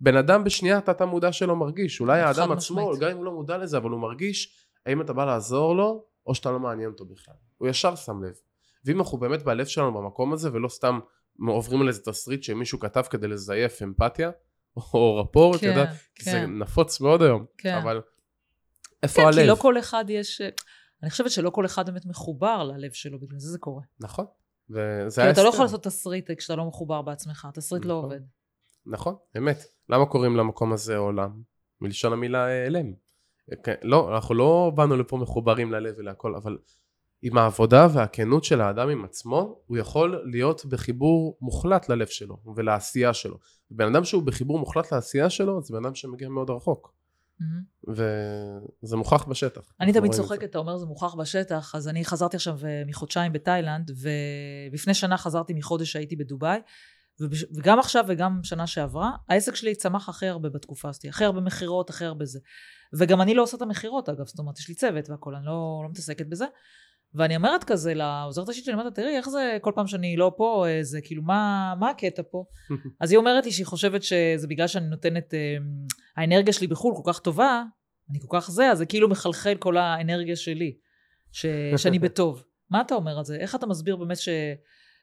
בן 0.00 0.16
אדם 0.16 0.44
בשנייה 0.44 0.78
התת 0.78 1.00
המודע 1.00 1.32
שלו 1.32 1.56
מרגיש, 1.56 2.00
אולי 2.00 2.20
האדם 2.20 2.52
עצמו. 2.52 2.92
גם 3.00 3.10
אם 3.10 3.16
הוא 3.16 3.24
לא 3.24 3.32
מודע 3.32 3.58
לזה, 3.58 3.76
אבל 3.76 3.90
הוא 3.90 4.00
מרגיש 4.00 4.68
האם 4.86 5.00
אתה 5.00 5.12
בא 5.12 5.24
לעזור 5.24 5.76
לו, 5.76 6.04
או 6.26 6.34
שאתה 6.34 6.50
לא 6.50 6.60
מעניין 6.60 6.90
אותו 6.90 7.04
בכלל. 7.04 7.34
הוא 7.58 7.68
ישר 7.68 7.94
שם 7.94 8.22
לב. 8.22 8.34
ואם 8.84 8.98
אנחנו 9.00 9.18
באמת 9.18 9.42
בלב 9.42 9.66
שלנו 9.66 9.94
במקום 9.94 10.32
הזה, 10.32 10.52
ולא 10.52 10.68
סתם 10.68 10.98
עוברים 11.48 11.80
על 11.80 11.88
איזה 11.88 12.02
תסריט 12.02 12.42
שמישהו 12.42 12.78
כתב 12.78 13.02
כדי 13.10 13.28
לזייף 13.28 13.82
אמפתיה, 13.82 14.30
או 14.94 15.16
רפור, 15.16 15.54
אתה 15.54 15.60
כן, 15.60 15.66
יודע, 15.66 15.92
כי 16.14 16.24
זה 16.24 16.30
כן. 16.30 16.58
נפוץ 16.58 17.00
מאוד 17.00 17.22
היום. 17.22 17.44
כן. 17.58 17.74
אבל 17.74 18.00
איפה 19.02 19.20
כן, 19.20 19.26
הלב? 19.26 19.40
כי 19.40 19.46
לא 19.46 19.54
כל 19.54 19.78
אחד 19.78 20.04
יש... 20.08 20.40
אני 21.02 21.10
חושבת 21.10 21.30
שלא 21.30 21.50
כל 21.50 21.66
אחד 21.66 21.86
באמת 21.86 22.06
מחובר 22.06 22.64
ללב 22.64 22.92
שלו, 22.92 23.20
בגלל 23.20 23.38
זה 23.38 23.48
זה 23.50 23.58
קורה. 23.58 23.82
נכון. 24.00 24.24
וזה 24.70 25.22
כי 25.22 25.30
אתה 25.30 25.42
לא. 25.42 25.48
יכול 25.48 25.64
לעשות 25.64 25.84
תסריט 25.84 26.30
כשאתה 26.38 26.56
לא 26.56 26.64
מחובר 26.64 27.02
בעצמך, 27.02 27.44
התסריט 27.44 27.84
לא 27.84 27.98
נכון. 27.98 28.04
עובד. 28.04 28.20
נכון, 28.86 29.14
אמת. 29.36 29.64
למה 29.88 30.06
קוראים 30.06 30.36
למקום 30.36 30.72
הזה 30.72 30.96
עולם? 30.96 31.42
מלשון 31.80 32.12
המילה 32.12 32.46
אה, 32.46 32.66
אלם. 32.66 32.92
כן, 33.64 33.74
לא, 33.82 34.14
אנחנו 34.14 34.34
לא 34.34 34.72
באנו 34.74 34.96
לפה 34.96 35.16
מחוברים 35.16 35.72
ללב 35.72 35.94
ולהכל, 35.98 36.34
אבל 36.34 36.58
עם 37.22 37.38
העבודה 37.38 37.86
והכנות 37.92 38.44
של 38.44 38.60
האדם 38.60 38.88
עם 38.88 39.04
עצמו, 39.04 39.58
הוא 39.66 39.78
יכול 39.78 40.22
להיות 40.24 40.66
בחיבור 40.66 41.38
מוחלט 41.40 41.88
ללב 41.88 42.06
שלו 42.06 42.36
ולעשייה 42.56 43.14
שלו. 43.14 43.38
בן 43.70 43.94
אדם 43.94 44.04
שהוא 44.04 44.22
בחיבור 44.22 44.58
מוחלט 44.58 44.92
לעשייה 44.92 45.30
שלו, 45.30 45.62
זה 45.62 45.74
בן 45.74 45.84
אדם 45.84 45.94
שמגיע 45.94 46.28
מאוד 46.28 46.50
רחוק. 46.50 46.96
מהמם. 47.40 47.62
וזה 48.82 48.96
מוכח 48.96 49.24
בשטח. 49.24 49.60
אני 49.80 49.92
תמיד. 49.92 50.12
צוחקת, 50.12 50.44
אתה 50.44 50.58
אומר 50.58 50.76
זה 50.76 50.86
מוכח 50.86 51.14
בשטח, 51.14 51.74
אז 51.74 51.88
אני 51.88 52.04
חזרתי 52.04 52.36
עכשיו 52.36 52.58
אה, 52.66 52.82
מחודשיים 52.86 53.32
בתאילנד, 53.32 53.90
ולפני 54.70 54.94
שנה 54.94 55.18
חזרתי 55.18 55.54
מחודש 55.54 55.92
שהייתי 55.92 56.16
בדובאי, 56.16 56.60
וגם 57.56 57.78
עכשיו 57.78 58.04
וגם 58.08 58.40
שנה 58.42 58.66
שעברה, 58.66 59.10
העסק 59.28 59.54
שלי 59.54 59.74
צמח 59.74 60.08
הכי 60.08 60.26
הרבה 60.26 60.48
בתקופה 60.48 60.88
הזאת, 60.88 61.04
הכי 61.04 61.24
הרבה 61.24 61.40
מכירות, 61.40 61.90
הכי 61.90 62.04
הרבה 62.04 62.24
זה. 62.24 62.38
וגם 62.98 63.20
אני 63.20 63.34
לא 63.34 63.42
עושה 63.42 63.56
את 63.56 63.62
המכירות 63.62 64.08
אגב, 64.08 64.26
זאת 64.26 64.38
אומרת, 64.38 64.58
יש 64.58 64.68
לי 64.68 64.74
צוות 64.74 65.10
והכול, 65.10 65.34
אני 65.34 65.46
לא, 65.46 65.80
לא 65.84 65.88
מתעסקת 65.90 66.26
בזה. 66.26 66.46
ואני 67.16 67.36
אומרת 67.36 67.64
כזה 67.64 67.94
לעוזרת 67.94 68.48
האישית 68.48 68.64
שלי, 68.64 68.74
אני 68.74 68.80
אומרת, 68.80 68.94
תראי, 68.94 69.16
איך 69.16 69.28
זה 69.28 69.58
כל 69.60 69.72
פעם 69.74 69.86
שאני 69.86 70.16
לא 70.16 70.32
פה, 70.36 70.64
אה, 70.68 70.78
זה 70.82 71.00
כאילו, 71.00 71.22
מה, 71.22 71.74
מה 71.80 71.90
הקטע 71.90 72.22
פה? 72.30 72.44
אז 73.00 73.10
היא 73.10 73.18
אומרת 73.18 73.44
לי 73.44 73.52
שהיא 73.52 73.66
חושבת 73.66 74.02
שזה 74.02 74.46
בגלל 74.48 74.66
שאני 74.66 74.86
נותנת, 74.86 75.34
אה, 75.34 75.56
האנרגיה 76.16 76.52
שלי 76.52 76.66
בחו"ל 76.66 76.94
כל 76.96 77.12
כך 77.12 77.18
טובה, 77.18 77.62
אני 78.10 78.18
כל 78.20 78.40
כך 78.40 78.50
זה, 78.50 78.70
אז 78.70 78.78
זה 78.78 78.86
כאילו 78.86 79.08
מחלחל 79.08 79.54
כל 79.54 79.76
האנרגיה 79.76 80.36
שלי, 80.36 80.76
ש, 81.32 81.46
שאני 81.76 81.98
בטוב. 82.08 82.44
מה 82.70 82.80
אתה 82.80 82.94
אומר 82.94 83.18
על 83.18 83.24
זה? 83.24 83.36
איך 83.36 83.54
אתה 83.54 83.66
מסביר 83.66 83.96
באמת 83.96 84.16
ש... 84.16 84.28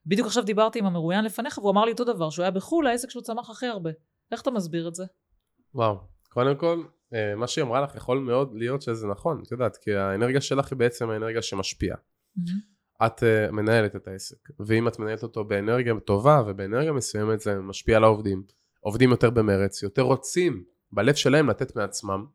בדיוק 0.06 0.28
עכשיו 0.28 0.44
דיברתי 0.44 0.80
עם 0.80 0.86
המרואיין 0.86 1.26
לפניך, 1.26 1.58
והוא 1.58 1.72
אמר 1.72 1.86
לי 1.86 1.92
אותו 1.92 2.04
דבר, 2.04 2.30
שהוא 2.30 2.44
היה 2.44 2.52
בחו"ל, 2.52 2.88
העסק 2.88 3.10
שלו 3.10 3.22
צמח 3.22 3.50
הכי 3.50 3.66
הרבה. 3.66 3.90
איך 4.32 4.42
אתה 4.42 4.52
מסביר 4.52 4.88
את 4.88 4.96
זה? 4.96 5.04
וואו, 5.76 5.98
קודם 6.30 6.56
כל, 6.56 6.84
מה 7.38 7.48
שהיא 7.48 7.64
אמרה 7.64 7.82
לך 7.82 7.96
יכול 7.96 8.20
מאוד 8.20 8.54
להיות 8.54 8.82
שזה 8.82 9.08
נכון, 9.08 9.42
את 9.46 9.52
יודעת, 9.52 9.78
כי 9.78 9.96
האנרגיה 9.96 10.42
שלך 10.42 10.72
היא 10.72 10.78
בעצם 10.78 11.10
האנרגיה 11.10 11.42
שמשפיעה. 11.42 11.98
את 13.06 13.24
uh, 13.24 13.52
מנהלת 13.52 13.96
את 13.96 14.08
העסק, 14.08 14.50
ואם 14.60 14.88
את 14.88 15.00
מנהלת 15.00 15.24
אותו 15.24 15.44
באנרגיה 15.44 15.94
טובה 16.06 16.42
ובאנרגיה 16.48 16.92
מסוימת 16.92 17.40
זה 17.40 17.60
משפיע 17.60 17.98
על 17.98 18.04
העובדים. 18.04 18.44
עובדים 18.80 19.10
יותר 19.10 19.30
במרץ, 19.30 19.84
יותר 19.84 20.02
רוצים 20.02 20.64
בלב 20.92 21.16
שלהם 21.16 21.50
לתת 21.50 21.76
מעצמם, 21.76 22.26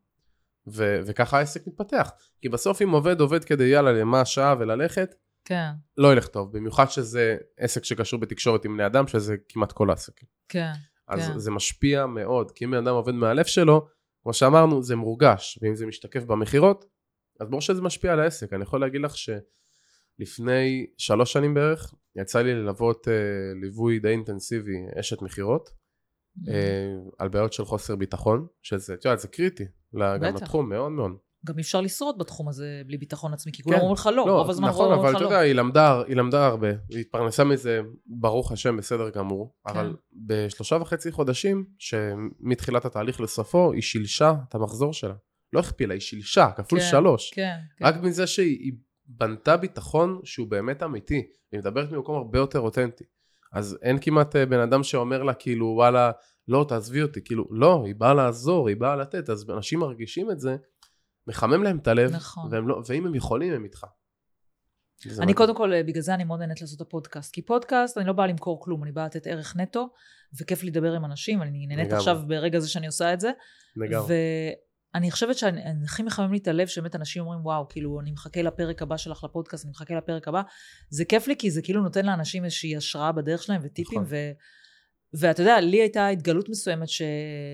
ו- 0.67 0.99
וככה 1.05 1.37
העסק 1.37 1.67
מתפתח. 1.67 2.11
כי 2.41 2.49
בסוף 2.49 2.81
אם 2.81 2.89
עובד 2.89 3.19
עובד 3.19 3.43
כדי 3.43 3.63
יאללה 3.63 3.91
למה 3.91 4.21
השעה 4.21 4.55
וללכת, 4.59 5.15
כן, 5.45 5.69
לא 5.97 6.13
ילך 6.13 6.27
טוב, 6.27 6.57
במיוחד 6.57 6.85
שזה 6.85 7.37
עסק 7.57 7.83
שקשור 7.83 8.19
בתקשורת 8.19 8.65
עם 8.65 8.73
בני 8.73 8.85
אדם, 8.85 9.07
שזה 9.07 9.35
כמעט 9.49 9.71
כל 9.71 9.89
העסקים. 9.89 10.27
כן, 10.49 10.71
אז 11.07 11.27
כן. 11.27 11.39
זה 11.39 11.51
משפיע 11.51 12.05
מאוד, 12.05 12.51
כי 12.51 12.65
אם 12.65 12.71
בן 12.71 12.77
אדם 12.77 12.95
עובד 12.95 13.13
מהלב 13.13 13.45
שלו, 13.45 13.87
כמו 14.29 14.33
שאמרנו, 14.33 14.83
זה 14.83 14.95
מורגש, 14.95 15.59
ואם 15.61 15.75
זה 15.75 15.85
משתקף 15.85 16.23
במכירות, 16.23 16.85
אז 17.39 17.47
ברור 17.47 17.61
שזה 17.61 17.81
משפיע 17.81 18.13
על 18.13 18.19
העסק. 18.19 18.53
אני 18.53 18.63
יכול 18.63 18.81
להגיד 18.81 19.01
לך 19.01 19.13
שלפני 19.17 20.85
שלוש 20.97 21.33
שנים 21.33 21.53
בערך, 21.53 21.93
יצא 22.15 22.41
לי 22.41 22.53
ללוות 22.53 23.07
אה, 23.07 23.13
ליווי 23.61 23.99
די 23.99 24.07
אינטנסיבי 24.07 24.77
אשת 24.99 25.21
מכירות, 25.21 25.69
אה, 26.47 26.93
על 27.19 27.29
בעיות 27.29 27.53
של 27.53 27.65
חוסר 27.65 27.95
ביטחון, 27.95 28.47
שזה, 28.61 28.93
את 28.93 29.05
יודעת, 29.05 29.19
זה 29.19 29.27
קריטי, 29.27 29.65
גם. 30.17 30.35
לתחום, 30.35 30.69
מאוד 30.69 30.91
מאוד. 30.91 31.11
גם 31.45 31.57
אי 31.57 31.61
אפשר 31.61 31.81
לשרוד 31.81 32.17
בתחום 32.17 32.47
הזה 32.47 32.81
בלי 32.87 32.97
ביטחון 32.97 33.33
עצמי, 33.33 33.51
כי 33.51 33.63
כולם 33.63 33.75
כן. 33.75 33.81
אומרים 33.81 33.93
לך 33.99 34.09
לא, 34.15 34.21
רוב 34.21 34.49
הזמן 34.49 34.67
נכון, 34.67 34.85
אומרים 34.85 34.99
אבל 34.99 35.09
לך 35.09 35.15
אתה 35.15 35.23
לא. 35.23 35.29
יודע, 35.29 35.39
היא 35.39 35.53
למדה, 35.53 36.01
היא 36.07 36.15
למדה 36.15 36.45
הרבה, 36.45 36.67
היא 36.89 36.99
התפרנסה 36.99 37.43
מזה, 37.43 37.81
ברוך 38.05 38.51
השם, 38.51 38.77
בסדר 38.77 39.09
גמור, 39.09 39.53
כן. 39.67 39.73
אבל 39.73 39.95
בשלושה 40.13 40.75
וחצי 40.75 41.11
חודשים, 41.11 41.65
שמתחילת 41.77 42.85
התהליך 42.85 43.21
לסופו, 43.21 43.71
היא 43.73 43.81
שילשה 43.81 44.33
את 44.49 44.55
המחזור 44.55 44.93
שלה. 44.93 45.13
לא 45.53 45.59
הכפילה, 45.59 45.93
היא 45.93 46.01
שילשה, 46.01 46.51
כפול 46.55 46.79
כן, 46.79 46.85
שלוש. 46.85 47.31
כן, 47.33 47.57
כן. 47.77 47.85
רק 47.85 47.95
מזה 48.01 48.27
שהיא 48.27 48.59
היא 48.59 48.73
בנתה 49.05 49.57
ביטחון 49.57 50.19
שהוא 50.23 50.47
באמת 50.47 50.83
אמיתי, 50.83 51.27
היא 51.51 51.59
מדברת 51.59 51.91
ממקום 51.91 52.15
הרבה 52.15 52.39
יותר 52.39 52.59
אותנטי. 52.59 53.03
אז 53.53 53.77
אין 53.81 53.97
כמעט 54.01 54.35
אה, 54.35 54.45
בן 54.45 54.59
אדם 54.59 54.83
שאומר 54.83 55.23
לה 55.23 55.33
כאילו 55.33 55.65
וואלה 55.65 56.11
לא 56.47 56.65
תעזבי 56.69 57.01
אותי, 57.01 57.23
כאילו 57.23 57.45
לא, 57.51 57.83
היא 57.85 57.95
באה 57.95 58.13
לעזור, 58.13 58.67
היא 58.67 58.77
באה 58.77 58.95
לתת, 58.95 59.29
אז 59.29 59.49
אנשים 59.49 59.79
מרגישים 59.79 60.31
את 60.31 60.39
זה, 60.39 60.57
מחמם 61.29 61.63
להם 61.63 61.77
את 61.77 61.87
הלב, 61.87 62.11
נכון. 62.11 62.53
והם 62.53 62.67
לא, 62.67 62.81
ואם 62.87 63.05
הם 63.05 63.15
יכולים 63.15 63.53
הם 63.53 63.63
איתך. 63.63 63.85
אני. 65.19 65.33
קודם 65.33 65.55
כל, 65.55 65.73
אה, 65.73 65.83
בגלל 65.83 66.01
זה 66.01 66.13
אני 66.13 66.23
מאוד 66.23 66.39
נהנית 66.39 66.61
לעשות 66.61 66.81
את 66.81 66.87
הפודקאסט. 66.87 67.33
כי 67.33 67.41
פודקאסט, 67.41 67.97
אני 67.97 68.07
לא 68.07 68.13
באה 68.13 68.27
למכור 68.27 68.61
כלום, 68.61 68.83
אני 68.83 68.91
באה 68.91 69.05
לתת 69.05 69.27
ערך 69.27 69.55
נטו, 69.55 69.89
וכיף 70.41 70.63
לדבר 70.63 70.93
עם 70.93 71.05
אנשים, 71.05 71.41
אני 71.41 71.67
נהנית. 71.67 71.93
עכשיו 71.93 72.21
ברגע 72.27 72.59
זה 72.59 72.69
שאני 72.69 72.87
עושה 72.87 73.13
את 73.13 73.19
זה. 73.19 73.31
לגמרי. 73.75 74.15
ואני 74.93 75.11
חושבת 75.11 75.37
שהכי 75.37 76.03
מחמם 76.03 76.31
לי 76.31 76.37
את 76.37 76.47
הלב, 76.47 76.67
שבאמת 76.67 76.95
אנשים 76.95 77.23
אומרים, 77.23 77.45
וואו, 77.45 77.67
כאילו, 77.69 77.99
אני 77.99 78.11
מחכה 78.11 78.41
לפרק 78.41 78.81
הבא 78.81 78.97
שלך 78.97 79.23
לפודקאסט, 79.23 79.65
אני 79.65 79.71
מחכה 79.71 79.95
לפרק 79.95 80.27
הבא. 80.27 80.41
זה 80.89 81.05
כיף 81.05 81.27
לי, 81.27 81.35
כי 81.37 81.51
זה 81.51 81.61
כאילו 81.61 81.81
נותן 81.81 82.05
לאנשים 82.05 82.45
איזושהי 82.45 82.77
השראה 82.77 83.11
בדרך 83.11 83.43
שלהם 83.43 83.61
וטיפים, 83.63 84.01
נכון. 84.01 84.13
ואתה 85.13 85.41
יודע, 85.41 85.59
לי 85.59 85.77
הייתה 85.77 86.07
התגלות 86.07 86.49
מסוימת 86.49 86.89
ש... 86.89 87.01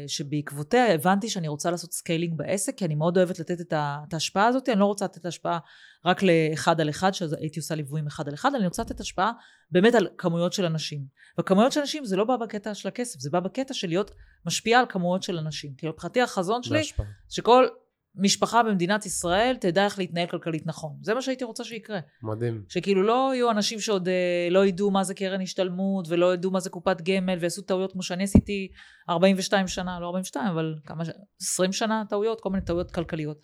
שבעקבותיה 0.08 0.94
הבנתי 0.94 1.30
שאני 1.30 1.48
רוצה 1.48 1.72
לעשות 1.72 1.94
scaling 1.93 2.38
בעסק, 2.38 2.78
כי 2.78 2.86
אני 2.86 2.96
מאוד 2.96 3.18
אוהבת 3.18 3.39
לתת 3.39 3.62
את, 3.62 3.74
ה... 3.74 3.98
את 4.08 4.13
ההשפעה 4.13 4.48
הזאת, 4.48 4.70
אני 4.70 4.80
לא 4.80 4.86
רוצה 4.86 5.06
לתת 5.06 5.26
השפעה 5.26 5.60
רק 6.06 6.24
לאחד 6.24 6.82
על 6.82 6.89
אחד, 6.89 7.12
שהייתי 7.13 7.60
עושה 7.60 7.76
ליוויים 7.76 8.08
אחד 8.08 8.28
על 8.28 8.34
אחד, 8.34 8.56
אני 8.56 8.65
רוצה 8.65 8.82
לתת 8.82 9.00
השפעה 9.00 9.32
באמת 9.72 9.96
על 9.96 10.08
כמויות 10.18 10.54
של 10.54 10.65
אנשים. 10.65 11.06
וכמויות 11.39 11.72
של 11.72 11.80
אנשים 11.80 12.06
זה 12.06 12.15
לא 12.15 12.24
בא 12.24 12.38
בקטע 12.38 12.74
של 12.74 12.88
הכסף, 12.88 13.20
זה 13.20 13.30
בא 13.30 13.39
בקטע 13.39 13.74
של 13.74 13.88
להיות 13.88 14.12
משפיעה 14.46 14.80
על 14.80 14.86
כמויות 14.89 15.24
של 15.24 15.38
אנשים. 15.38 15.74
כי 15.78 15.88
מבחינתי 15.88 16.22
החזון 16.22 16.63
שלי, 16.63 16.78
בהשפעה. 16.78 17.06
שכל 17.30 17.68
משפחה 18.17 18.63
במדינת 18.63 19.06
ישראל 19.06 19.56
תדע 19.62 19.86
איך 19.86 19.99
להתנהל 19.99 20.28
כלכלית 20.28 20.65
נכון. 20.65 20.91
זה 21.01 21.13
מה 21.13 21.21
שהייתי 21.21 21.43
רוצה 21.43 21.63
שיקרה. 21.63 21.99
מדהים. 22.23 22.63
שכאילו 22.69 23.04
לא 23.04 23.32
יהיו 23.34 23.51
אנשים 23.51 23.80
שעוד 23.80 24.08
אה, 24.08 24.47
לא 24.51 24.65
ידעו 24.65 24.91
מה 24.91 25.04
זה 25.04 25.13
קרן 25.13 25.41
השתלמות, 25.41 26.08
ולא 26.10 26.34
ידעו 26.34 26.51
מה 26.51 26.60
זה 26.60 26.69
קופת 26.69 27.01
גמל, 27.01 27.38
ויעשו 27.39 27.62
טעויות 27.62 27.91
כמו 27.91 28.04
שאני 28.04 28.23
עשיתי 28.23 28.67
42 29.10 29.67
שנה, 29.67 29.99
לא 29.99 30.06
42, 30.06 30.47
אבל 30.47 30.75
כמה, 30.86 31.06
ש- 31.06 31.10
20 31.41 31.73
שנה 31.73 32.04
טעויות, 32.10 32.41
כל 32.41 32.49
מיני 32.49 32.65
טעויות 32.65 32.91
כלכליות. 32.91 33.38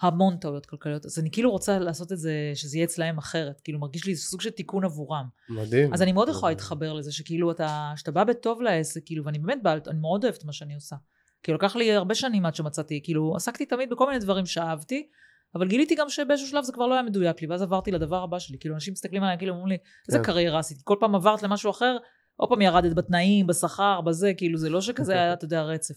המון 0.00 0.36
טעויות 0.36 0.66
כלכליות. 0.66 1.06
אז 1.06 1.18
אני 1.18 1.30
כאילו 1.30 1.50
רוצה 1.50 1.78
לעשות 1.78 2.12
את 2.12 2.18
זה, 2.18 2.32
שזה 2.54 2.76
יהיה 2.76 2.84
אצלהם 2.84 3.18
אחרת. 3.18 3.60
כאילו 3.64 3.78
מרגיש 3.78 4.06
לי 4.06 4.16
סוג 4.16 4.40
של 4.40 4.50
תיקון 4.50 4.84
עבורם. 4.84 5.24
מדהים. 5.48 5.94
אז 5.94 6.02
אני 6.02 6.12
מאוד 6.12 6.28
יכולה. 6.28 6.52
להתחבר 6.52 6.92
לזה, 6.92 7.12
שכאילו 7.12 7.50
אתה, 7.50 7.92
שאתה 7.96 8.10
בא 8.10 8.24
בטוב 8.24 8.62
לעסק, 8.62 9.00
כאילו, 9.04 9.24
ואני 9.24 9.38
באמת 9.38 9.58
בעלת, 9.62 9.88
אני 9.88 9.98
מאוד 9.98 10.24
אוהבת 10.24 10.44
מה 10.44 10.52
שאני 10.52 10.74
עושה. 10.74 10.96
כאילו, 11.44 11.58
לקח 11.58 11.76
לי 11.76 11.92
הרבה 11.92 12.14
שנים 12.14 12.46
עד 12.46 12.54
שמצאתי, 12.54 13.00
כאילו, 13.04 13.36
עסקתי 13.36 13.66
תמיד 13.66 13.90
בכל 13.90 14.06
מיני 14.06 14.18
דברים 14.18 14.46
שאהבתי, 14.46 15.08
אבל 15.54 15.68
גיליתי 15.68 15.94
גם 15.94 16.08
שבאיזשהו 16.08 16.48
שלב 16.48 16.64
זה 16.64 16.72
כבר 16.72 16.86
לא 16.86 16.94
היה 16.94 17.02
מדויק 17.02 17.42
לי, 17.42 17.48
ואז 17.48 17.62
עברתי 17.62 17.90
לדבר 17.90 18.22
הבא 18.22 18.38
שלי. 18.38 18.58
כאילו, 18.58 18.74
אנשים 18.74 18.92
מסתכלים 18.92 19.22
עליי, 19.22 19.38
כאילו, 19.38 19.52
אומרים 19.52 19.68
לי, 19.68 19.76
איזה 20.08 20.18
כן. 20.18 20.24
קריירה 20.24 20.58
עשיתי? 20.58 20.80
כל 20.84 20.96
פעם 21.00 21.14
עברת 21.14 21.42
למשהו 21.42 21.70
אחר, 21.70 21.96
עוד 22.36 22.48
פעם 22.48 22.62
ירדת 22.62 22.94
בתנאים, 22.94 23.46
בשכר, 23.46 24.00
בזה, 24.00 24.32
כאילו, 24.36 24.58
זה 24.58 24.70
לא 24.70 24.80
שכזה 24.80 25.12
היה, 25.12 25.32
אתה 25.32 25.44
יודע, 25.44 25.62
רצף. 25.62 25.94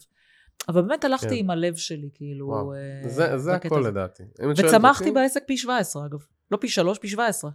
אבל 0.68 0.82
באמת 0.82 1.04
הלכתי 1.04 1.28
כן. 1.28 1.34
עם 1.34 1.50
הלב 1.50 1.76
שלי, 1.76 2.10
כאילו, 2.14 2.46
וואו. 2.46 2.74
אה, 2.74 3.08
זה 3.08 3.38
זה 3.38 3.54
הכל. 3.54 3.84
לדעתי. 3.86 4.22
וצמחתי 4.58 5.10
בעסק 5.10 5.42
פי 5.46 5.56
17, 5.56 6.06
אגב. 6.06 6.18
לא 6.50 6.56
פי 6.56 6.68
3, 6.68 6.98
פי 6.98 7.08
17. 7.08 7.50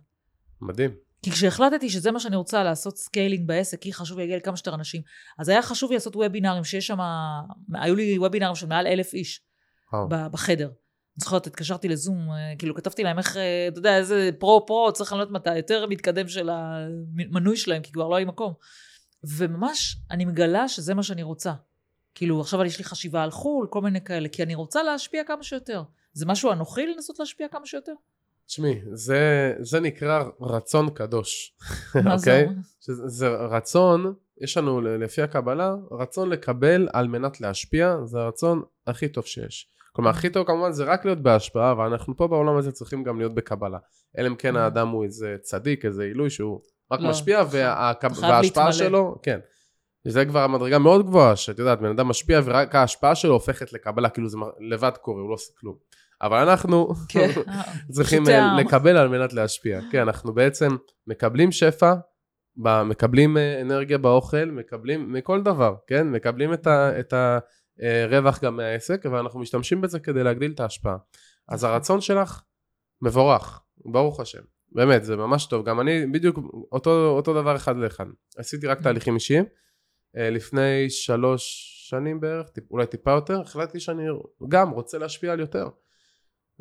מדהים. 0.61 0.91
כי 1.23 1.31
כשהחלטתי 1.31 1.89
שזה 1.89 2.11
מה 2.11 2.19
שאני 2.19 2.35
רוצה, 2.35 2.63
לעשות 2.63 2.97
scaling 2.97 3.47
בעסק, 3.47 3.81
כי 3.81 3.93
חשוב 3.93 4.19
להגיע 4.19 4.37
לכמה 4.37 4.57
שיותר 4.57 4.75
אנשים, 4.75 5.01
אז 5.39 5.49
היה 5.49 5.61
חשוב 5.61 5.89
לי 5.89 5.95
לעשות 5.95 6.15
וובינארים, 6.15 6.63
שיש 6.63 6.87
שם, 6.87 6.99
היו 7.73 7.95
לי 7.95 8.19
וובינארים 8.19 8.55
של 8.55 8.67
מעל 8.67 8.87
אלף 8.87 9.13
איש. 9.13 9.41
ב- 10.09 10.27
בחדר. 10.27 10.65
אני 10.65 11.23
זוכרת, 11.23 11.47
התקשרתי 11.47 11.87
לזום, 11.87 12.31
אה, 12.31 12.53
כאילו 12.57 12.75
כתבתי 12.75 13.03
להם 13.03 13.17
איך, 13.17 13.37
אה, 13.37 13.67
אתה 13.67 13.79
יודע, 13.79 13.97
איזה 13.97 14.29
pro-pro, 14.39 14.93
צריך 14.93 15.11
יודעת 15.11 15.31
מתי, 15.31 15.57
יותר 15.57 15.85
מתקדם 15.85 16.27
של 16.27 16.49
המנוי 16.49 17.57
שלהם, 17.57 17.81
כי 17.81 17.91
כבר 17.91 18.07
לא 18.07 18.15
היה 18.15 18.25
לי 18.25 18.31
מקום. 18.31 18.53
וממש, 19.23 19.97
אני 20.11 20.25
מגלה 20.25 20.67
שזה 20.67 20.93
מה 20.93 21.03
שאני 21.03 21.23
רוצה. 21.23 21.53
כאילו, 22.15 22.41
עכשיו 22.41 22.65
יש 22.65 22.77
לי 22.77 22.83
חשיבה 22.83 23.23
על 23.23 23.31
חו"ל, 23.31 23.67
כל 23.69 23.81
מיני 23.81 24.01
כאלה, 24.01 24.29
כי 24.29 24.43
אני 24.43 24.55
רוצה 24.55 24.83
להשפיע 24.83 25.23
כמה 25.23 25.43
שיותר. 25.43 25.83
זה 26.13 26.25
משהו 26.25 26.51
אנוכי 26.51 26.87
לנסות 26.87 27.19
להשפיע 27.19 27.47
כמה 27.47 27.65
שיותר? 27.65 27.93
תשמעי, 28.47 28.81
זה, 28.93 29.53
זה 29.59 29.79
נקרא 29.79 30.23
רצון 30.41 30.89
קדוש. 30.89 31.57
אוקיי? 32.17 32.43
אומר? 32.43 32.55
שזה, 32.81 33.07
זה 33.07 33.29
רצון, 33.29 34.13
יש 34.41 34.57
לנו 34.57 34.81
לפי 34.81 35.21
הקבלה, 35.21 35.75
רצון 35.91 36.29
לקבל 36.29 36.87
על 36.93 37.07
מנת 37.07 37.41
להשפיע, 37.41 37.97
זה 38.05 38.19
הרצון 38.19 38.61
הכי 38.87 39.07
טוב 39.07 39.25
שיש. 39.25 39.69
כלומר, 39.91 40.09
הכי 40.09 40.29
טוב 40.29 40.47
כמובן 40.47 40.71
זה 40.71 40.83
רק 40.83 41.05
להיות 41.05 41.19
בהשפעה, 41.19 41.71
אבל 41.71 41.85
אנחנו 41.85 42.17
פה 42.17 42.27
בעולם 42.27 42.57
הזה 42.57 42.71
צריכים 42.71 43.03
גם 43.03 43.17
להיות 43.17 43.35
בקבלה. 43.35 43.77
אלא 44.17 44.27
אם 44.27 44.35
כן 44.35 44.55
Mm. 44.55 44.59
האדם 44.59 44.87
הוא 44.87 45.03
איזה 45.03 45.35
צדיק, 45.41 45.85
איזה 45.85 46.03
עילוי 46.03 46.29
שהוא 46.29 46.61
רק 46.91 46.99
לא, 46.99 47.09
משפיע, 47.09 47.43
חייב 47.49 47.71
וההשפעה. 48.21 48.73
שלו, 48.73 49.19
כן. 49.23 49.39
זה 50.07 50.25
כבר 50.25 50.39
המדרגה 50.39 50.79
מאוד 50.79 51.05
גבוהה, 51.05 51.35
שאת 51.35 51.59
יודעת, 51.59 51.79
בן 51.79 51.89
אדם 51.89 52.07
משפיע 52.07 52.41
ורק 52.43 52.75
ההשפעה 52.75 53.15
שלו 53.15 53.33
הופכת 53.33 53.73
לקבלה, 53.73 54.09
כאילו 54.09 54.29
זה 54.29 54.37
לבד 54.59 54.91
קורה, 55.01 55.21
הוא 55.21 55.29
לא 55.29 55.33
עושה 55.33 55.51
כלום. 55.59 55.75
אבל 56.23 56.37
אנחנו 56.49 56.87
כן. 57.09 57.27
צריכים 57.95 58.27
אה, 58.27 58.45
העם. 58.45 58.59
לקבל 58.59 58.97
על 58.97 59.07
מנת 59.07 59.33
להשפיע. 59.33 59.79
כן, 59.91 60.01
אנחנו 60.01 60.33
בעצם 60.33 60.67
מקבלים 61.07 61.51
שפע, 61.51 61.93
מקבלים 62.85 63.37
אה, 63.37 63.61
אנרגיה 63.61 63.97
באוכל, 63.97 64.45
מקבלים 64.45 65.13
מכל 65.13 65.41
דבר, 65.43 65.75
כן? 65.87 66.07
מקבלים 66.07 66.53
את 66.53 66.67
ה- 66.67 66.99
את 66.99 67.13
הרווח 67.79 68.43
גם 68.43 68.57
מהעסק, 68.57 69.05
ואנחנו 69.11 69.39
משתמשים 69.39 69.81
בזה 69.81 69.99
כדי 69.99 70.23
להגדיל 70.23 70.51
את 70.55 70.59
ההשפעה. 70.59 70.97
אז 71.49 71.63
הרצון 71.63 72.01
שלך 72.01 72.41
מבורך, 73.01 73.61
ברוך 73.85 74.19
השם. 74.19 74.41
באמת, 74.71 75.03
זה 75.03 75.15
ממש 75.15 75.45
טוב. 75.45 75.65
גם 75.69 75.79
אני 75.79 76.05
בדיוק 76.07 76.39
אותו, 76.71 77.07
אותו 77.09 77.33
דבר 77.33 77.55
אחד 77.55 77.77
לאחד. 77.77 78.05
עשיתי 78.37 78.67
רק 78.67 78.81
תהליכים 78.81 79.15
אישיים. 79.15 79.45
אה, 80.17 80.29
לפני 80.29 80.89
שלוש 80.89 81.69
שנים 81.89 82.19
בערך, 82.19 82.47
אולי 82.71 82.85
טיפה 82.87 83.11
יותר, 83.11 83.41
החלטתי 83.41 83.79
שאני 83.79 84.03
גם 84.47 84.69
רוצה 84.69 84.97
להשפיע 84.97 85.31
על 85.33 85.39
יותר. 85.39 85.67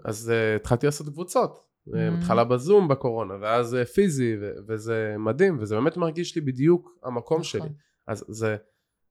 אז 0.04 0.32
uh, 0.32 0.60
התחלתי 0.60 0.86
לעשות 0.86 1.08
קבוצות. 1.08 1.58
Mm. 1.88 1.92
Mm. 1.92 1.96
התחלה 2.18 2.44
בזום 2.44 2.88
בקורונה, 2.88 3.34
ואז 3.40 3.74
uh, 3.74 3.84
פיזי, 3.84 4.36
ו- 4.40 4.52
וזה 4.68 5.14
מדהים, 5.18 5.58
וזה 5.60 5.74
באמת 5.74 5.96
מרגיש 5.96 6.34
לי 6.34 6.40
בדיוק 6.40 6.98
המקום 7.04 7.40
נכון. 7.40 7.44
שלי. 7.44 7.68
אז 8.06 8.24
זה 8.28 8.56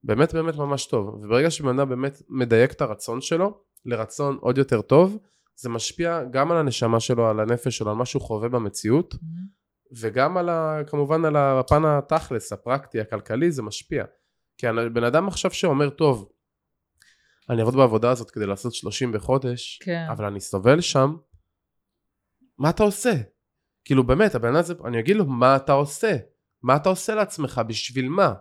באמת 0.03 0.33
באמת 0.33 0.55
ממש 0.55 0.85
טוב. 0.85 1.07
וברגע 1.07 1.51
שבן 1.51 1.79
אדם 1.79 1.89
באמת 1.89 2.21
מדייק 2.29 2.71
את 2.71 2.81
הרצון 2.81 3.21
שלו, 3.21 3.61
לרצון 3.85 4.37
עוד 4.41 4.57
יותר 4.57 4.81
טוב, 4.81 5.17
זה 5.55 5.69
משפיע 5.69 6.23
גם 6.23 6.51
על 6.51 6.57
הנשמה 6.57 6.99
שלו, 6.99 7.27
על 7.27 7.39
הנפש 7.39 7.77
שלו, 7.77 7.89
על 7.89 7.95
מה 7.95 8.05
שהוא 8.05 8.21
חווה 8.21 8.49
במציאות, 8.49 9.15
וגם 9.99 10.37
על 10.37 10.49
ה, 10.49 10.81
כמובן 10.87 11.25
על 11.25 11.35
הפן 11.37 11.85
התכלס, 11.85 12.53
הפרקטי, 12.53 13.01
הכלכלי, 13.01 13.51
זה 13.51 13.61
משפיע. 13.61 14.05
כי 14.57 14.67
בן 14.93 15.03
אדם 15.03 15.27
עכשיו 15.27 15.51
שאומר, 15.51 15.89
טוב, 15.89 16.29
אני 17.49 17.59
אעבוד 17.59 17.75
בעבודה 17.75 18.11
הזאת 18.11 18.31
כדי 18.31 18.45
לעשות 18.45 18.73
30 18.73 19.11
בחודש, 19.11 19.79
כן. 19.83 20.05
אבל 20.11 20.25
אני 20.25 20.39
סובל 20.39 20.81
שם, 20.81 21.15
מה 22.57 22.69
אתה 22.69 22.83
עושה? 22.83 23.13
כאילו 23.85 24.03
באמת, 24.03 24.35
הבן 24.35 24.47
אדם 24.47 24.57
הזה, 24.57 24.73
אני 24.85 24.99
אגיד 24.99 25.15
לו, 25.15 25.25
מה 25.25 25.55
אתה 25.55 25.71
עושה? 25.71 26.17
מה 26.63 26.75
אתה 26.75 26.89
עושה 26.89 27.15
לעצמך? 27.15 27.61
בשביל 27.67 28.09
מה? 28.09 28.33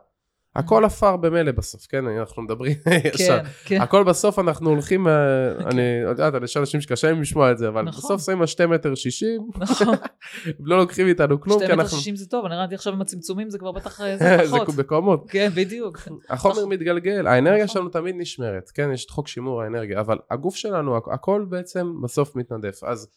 הכל 0.57 0.85
עפר 0.85 1.17
במילא 1.17 1.53
בסוף, 1.53 1.87
כן? 1.87 2.07
אנחנו 2.07 2.43
מדברים 2.43 2.73
ישר. 3.15 3.41
כן, 3.45 3.51
כן. 3.65 3.81
הכל 3.81 4.05
בסוף 4.05 4.39
אנחנו 4.39 4.71
הולכים, 4.71 5.09
אה, 5.09 5.13
אני 5.71 5.83
יודעת, 6.03 6.43
יש 6.43 6.57
אנשים 6.57 6.81
שקשה 6.81 7.09
להם 7.11 7.21
לשמוע 7.21 7.53
את 7.53 7.59
זה, 7.59 7.69
אבל 7.69 7.83
נכון. 7.83 7.99
בסוף 7.99 8.27
שמים 8.27 8.41
על 8.41 8.47
2 8.47 8.71
מטר 8.71 8.95
60, 8.95 9.43
נכון. 9.59 9.95
לא 10.61 10.79
לוקחים 10.79 11.07
איתנו 11.07 11.41
כלום, 11.41 11.59
כי 11.59 11.65
מטר 11.65 11.75
אנחנו... 11.75 11.99
שישים 11.99 12.17
זה 12.17 12.27
טוב, 12.29 12.45
אני 12.45 12.57
ראיתי 12.57 12.75
עכשיו 12.75 12.93
עם 12.93 13.01
הצמצומים 13.01 13.51
זה 13.51 13.59
כבר 13.59 13.73
בטח 13.73 14.01
אה, 14.01 14.17
זה 14.17 14.39
זה 14.47 14.57
פחות. 14.59 14.75
בקומות. 14.75 15.25
כן, 15.31 15.51
בדיוק. 15.55 15.99
החומר 16.29 16.67
מתגלגל, 16.67 17.27
האנרגיה 17.27 17.65
נכון. 17.65 17.75
שלנו 17.75 17.89
תמיד 17.89 18.15
נשמרת, 18.19 18.71
כן? 18.75 18.91
יש 18.93 19.05
את 19.05 19.11
חוק 19.11 19.29
שימור 19.29 19.63
האנרגיה, 19.63 20.01
אבל 20.01 20.19
הגוף 20.31 20.55
שלנו, 20.57 20.97
הכ- 20.99 21.15
הכל 21.15 21.45
בעצם 21.49 21.93
בסוף 22.03 22.37
מתנדף. 22.37 22.85
אז 22.85 23.09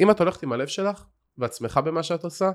אם 0.00 0.10
את 0.10 0.20
הולכת 0.20 0.42
עם 0.42 0.52
הלב 0.52 0.66
שלך, 0.66 1.04
ואת 1.38 1.54
שמחה 1.54 1.80
במה 1.80 2.02
שאת 2.02 2.24
עושה, 2.24 2.50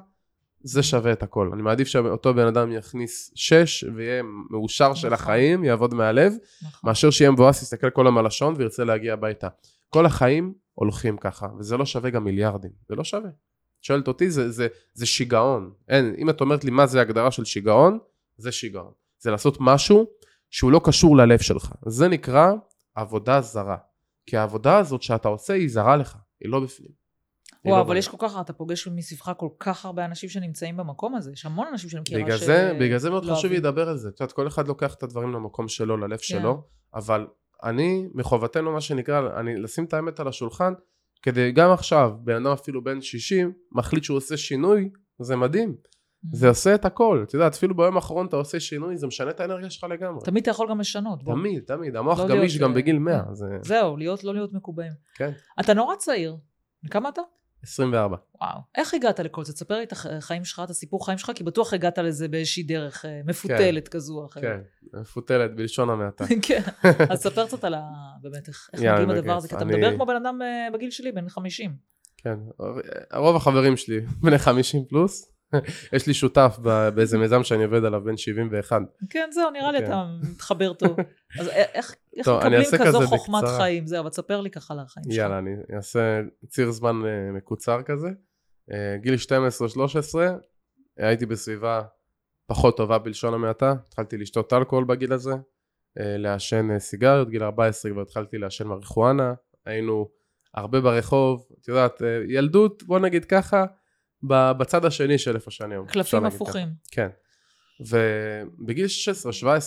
זה 0.67 0.83
שווה 0.83 1.11
את 1.11 1.23
הכל. 1.23 1.49
אני 1.53 1.61
מעדיף 1.61 1.87
שאותו 1.87 2.33
בן 2.33 2.47
אדם 2.47 2.71
יכניס 2.71 3.31
שש 3.35 3.85
ויהיה 3.95 4.23
מאושר 4.49 4.93
של 4.93 5.07
נכון. 5.07 5.13
החיים, 5.13 5.63
יעבוד 5.63 5.93
מהלב, 5.93 6.33
נכון. 6.61 6.89
מאשר 6.89 7.09
שיהיה 7.09 7.31
מבואס, 7.31 7.61
יסתכל 7.61 7.89
כל 7.89 8.07
היום 8.07 8.17
על 8.17 8.25
השעון 8.25 8.53
וירצה 8.57 8.83
להגיע 8.83 9.13
הביתה. 9.13 9.47
כל 9.89 10.05
החיים 10.05 10.53
הולכים 10.73 11.17
ככה, 11.17 11.47
וזה 11.59 11.77
לא 11.77 11.85
שווה 11.85 12.09
גם 12.09 12.23
מיליארדים, 12.23 12.71
זה 12.89 12.95
לא 12.95 13.03
שווה. 13.03 13.29
שואלת 13.81 14.07
אותי, 14.07 14.29
זה, 14.29 14.51
זה, 14.51 14.67
זה 14.93 15.05
שיגעון. 15.05 15.71
אין, 15.87 16.15
אם 16.17 16.29
את 16.29 16.41
אומרת 16.41 16.63
לי 16.63 16.71
מה 16.71 16.87
זה 16.87 17.01
הגדרה 17.01 17.31
של 17.31 17.45
שיגעון, 17.45 17.99
זה 18.37 18.51
שיגעון. 18.51 18.91
זה 19.19 19.31
לעשות 19.31 19.57
משהו 19.59 20.05
שהוא 20.49 20.71
לא 20.71 20.81
קשור 20.83 21.17
ללב 21.17 21.39
שלך. 21.39 21.73
זה 21.85 22.07
נקרא 22.07 22.51
עבודה 22.95 23.41
זרה. 23.41 23.77
כי 24.25 24.37
העבודה 24.37 24.77
הזאת 24.77 25.01
שאתה 25.01 25.27
עושה 25.27 25.53
היא 25.53 25.69
זרה 25.69 25.97
לך, 25.97 26.17
היא 26.41 26.49
לא 26.49 26.59
בפנים. 26.59 27.04
וואו, 27.65 27.77
לא 27.77 27.81
אבל. 27.81 27.97
יש 27.97 28.07
כל 28.07 28.17
כך, 28.19 28.37
אתה 28.41 28.53
פוגש 28.53 28.87
מסביבך 28.87 29.31
כל 29.37 29.49
כך 29.59 29.85
הרבה 29.85 30.05
אנשים 30.05 30.29
שנמצאים 30.29 30.77
במקום 30.77 31.15
הזה, 31.15 31.31
יש 31.31 31.45
המון 31.45 31.67
אנשים 31.71 31.89
שאני 31.89 32.01
מכירה 32.01 32.23
בגלל 32.23 32.37
ש... 32.37 32.43
זה, 32.43 32.77
בגלל 32.79 32.97
זה 32.97 33.09
מאוד 33.09 33.25
לא 33.25 33.35
חשוב. 33.35 33.51
לדבר 33.51 33.89
על 33.89 33.97
זה. 33.97 34.09
את 34.09 34.19
יודעת, 34.19 34.31
כל 34.31 34.47
אחד 34.47 34.67
לוקח 34.67 34.93
את 34.93 35.03
הדברים 35.03 35.33
למקום 35.33 35.67
שלו, 35.67 35.97
ללב 35.97 36.17
כן. 36.17 36.17
שלו, 36.17 36.63
אבל 36.93 37.27
אני, 37.63 38.07
מחובתנו 38.13 38.71
מה 38.71 38.81
שנקרא, 38.81 39.39
אני 39.39 39.57
לשים 39.57 39.85
את 39.85 39.93
האמת 39.93 40.19
על 40.19 40.27
השולחן, 40.27 40.73
כדי 41.21 41.51
גם 41.51 41.71
עכשיו, 41.71 42.11
בן 42.23 42.35
אדם 42.35 42.53
אפילו 42.53 42.83
בן 42.83 43.01
60, 43.01 43.53
מחליט 43.71 44.03
שהוא 44.03 44.17
עושה 44.17 44.37
שינוי, 44.37 44.89
זה 45.19 45.35
מדהים. 45.35 45.75
Mm. 46.25 46.27
זה 46.37 46.49
עושה 46.49 46.75
את 46.75 46.85
הכל. 46.85 47.23
את 47.27 47.33
יודעת, 47.33 47.53
אפילו 47.53 47.75
ביום 47.75 47.95
האחרון 47.95 48.27
אתה 48.27 48.35
עושה 48.35 48.59
שינוי, 48.59 48.97
זה 48.97 49.07
משנה 49.07 49.29
את 49.29 49.39
האנרגיה 49.39 49.69
שלך 49.69 49.83
לגמרי. 49.83 50.21
תמיד 50.23 50.41
אתה 50.41 50.51
יכול 50.51 50.69
גם 50.69 50.79
לשנות. 50.79 51.23
בוא. 51.23 51.33
תמיד, 51.33 51.63
תמיד. 51.63 51.95
המוח 51.95 52.19
לא 52.19 52.27
גמיש 52.27 52.53
להיות, 52.53 52.61
גם 52.63 52.69
אה, 52.69 52.75
בגיל 52.75 52.99
100. 52.99 53.23
כן. 53.23 53.33
זה... 53.33 53.45
זהו, 53.61 53.97
להיות, 53.97 54.23
לא 54.23 54.33
להיות 54.33 54.53
מקובעים. 54.53 54.91
כן. 55.15 55.31
אתה 55.59 55.73
נורא 55.73 55.95
צעיר. 55.95 56.37
כמה 56.91 57.09
אתה? 57.09 57.21
24. 57.65 58.17
וואו. 58.41 58.59
איך 58.75 58.93
הגעת 58.93 59.19
לכל 59.19 59.45
זה? 59.45 59.53
תספר 59.53 59.77
לי 59.77 59.83
את 59.83 59.91
החיים 59.91 60.45
שלך, 60.45 60.61
את 60.63 60.69
הסיפור 60.69 61.05
חיים 61.05 61.17
שלך, 61.17 61.31
כי 61.35 61.43
בטוח 61.43 61.73
הגעת 61.73 61.97
לזה 61.97 62.27
באיזושהי 62.27 62.63
דרך 62.63 63.05
אה, 63.05 63.21
מפותלת 63.25 63.87
כזו 63.87 64.19
או 64.19 64.25
אחרת. 64.25 64.43
כן, 64.43 64.59
מפותלת 64.99 65.55
בלשון 65.55 65.89
המעטה. 65.89 66.25
כן. 66.47 66.61
אז 67.11 67.19
ספר 67.19 67.45
קצת 67.47 67.63
על 67.63 67.73
ה... 67.73 67.81
באמת, 68.21 68.47
איך 68.47 68.69
מגיעים 68.73 69.09
לדבר 69.09 69.21
בכיף. 69.21 69.37
הזה, 69.37 69.47
כי 69.47 69.55
אתה 69.55 69.65
מדבר 69.65 69.95
כמו 69.95 70.05
בן 70.05 70.15
אדם 70.15 70.41
אה, 70.41 70.67
בגיל 70.73 70.91
שלי, 70.91 71.11
בן 71.11 71.29
50. 71.29 71.75
כן. 72.17 72.39
רוב 73.13 73.35
החברים 73.35 73.77
שלי 73.77 74.01
בני 74.21 74.37
50 74.37 74.85
פלוס. 74.85 75.34
יש 75.93 76.07
לי 76.07 76.13
שותף 76.13 76.57
באיזה 76.95 77.17
מיזם 77.17 77.43
שאני 77.43 77.63
עובד 77.63 77.85
עליו 77.85 78.01
בן 78.03 78.17
71. 78.17 78.81
כן, 79.09 79.29
זהו, 79.31 79.51
נראה 79.51 79.71
לי 79.71 79.79
כן. 79.79 79.85
אתה 79.85 80.05
מתחבר 80.31 80.73
טוב. 80.73 80.97
אז 81.39 81.47
איך 81.47 81.95
מקבלים 82.17 82.61
כזו 82.85 83.07
חוכמת. 83.07 83.43
חיים? 83.57 83.87
זהו, 83.87 83.99
אבל 83.99 84.09
תספר 84.09 84.41
לי 84.41 84.49
ככה 84.49 84.73
על 84.73 84.79
החיים 84.79 85.05
שלך. 85.11 85.17
יאללה, 85.17 85.39
אני 85.39 85.51
אעשה 85.75 86.21
ציר 86.47 86.71
זמן 86.71 87.05
אה, 87.05 87.31
מקוצר 87.31 87.81
כזה. 87.81 88.09
אה, 88.71 88.97
גיל 88.97 89.15
12-13, 89.15 90.17
הייתי 90.97 91.25
בסביבה 91.25 91.81
פחות 92.47 92.77
טובה 92.77 92.97
בלשון 92.97 93.33
המעטה. 93.33 93.73
התחלתי 93.87 94.17
לשתות 94.17 94.53
אלכוהול 94.53 94.85
בגיל 94.85 95.13
הזה, 95.13 95.33
אה, 95.99 96.17
לעשן 96.17 96.79
סיגריות, 96.79 97.29
גיל 97.29 97.43
14 97.43 97.91
כבר 97.91 98.01
התחלתי 98.01 98.37
לעשן 98.37 98.67
מריחואנה, 98.67 99.33
היינו 99.65 100.09
הרבה 100.53 100.81
ברחוב, 100.81 101.47
את 101.61 101.67
יודעת, 101.67 102.01
ילדות, 102.29 102.83
בוא 102.83 102.99
נגיד 102.99 103.25
ככה, 103.25 103.65
בצד 104.23 104.85
השני 104.85 105.17
של 105.17 105.35
איפה 105.35 105.51
שאני 105.51 105.75
היום. 105.75 105.87
קלפים. 105.87 106.25
הפוכים. 106.25 106.67
כן. 106.91 107.09
ובגיל 107.79 108.85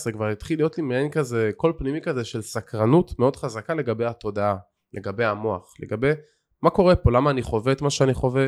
16-17 0.07 0.11
כבר 0.11 0.27
התחיל 0.27 0.59
להיות 0.59 0.77
לי 0.77 0.83
מעין 0.83 1.11
כזה, 1.11 1.51
קול 1.57 1.73
פנימי 1.77 2.01
כזה 2.01 2.25
של 2.25 2.41
סקרנות 2.41 3.19
מאוד 3.19 3.35
חזקה 3.35 3.73
לגבי 3.73 4.05
התודעה, 4.05 4.57
לגבי 4.93 5.25
המוח, 5.25 5.73
לגבי 5.79 6.11
מה 6.61 6.69
קורה 6.69 6.95
פה, 6.95 7.11
למה 7.11 7.29
אני 7.31 7.41
חווה 7.41 7.71
את 7.71 7.81
מה 7.81 7.89
שאני 7.89 8.13
חווה, 8.13 8.47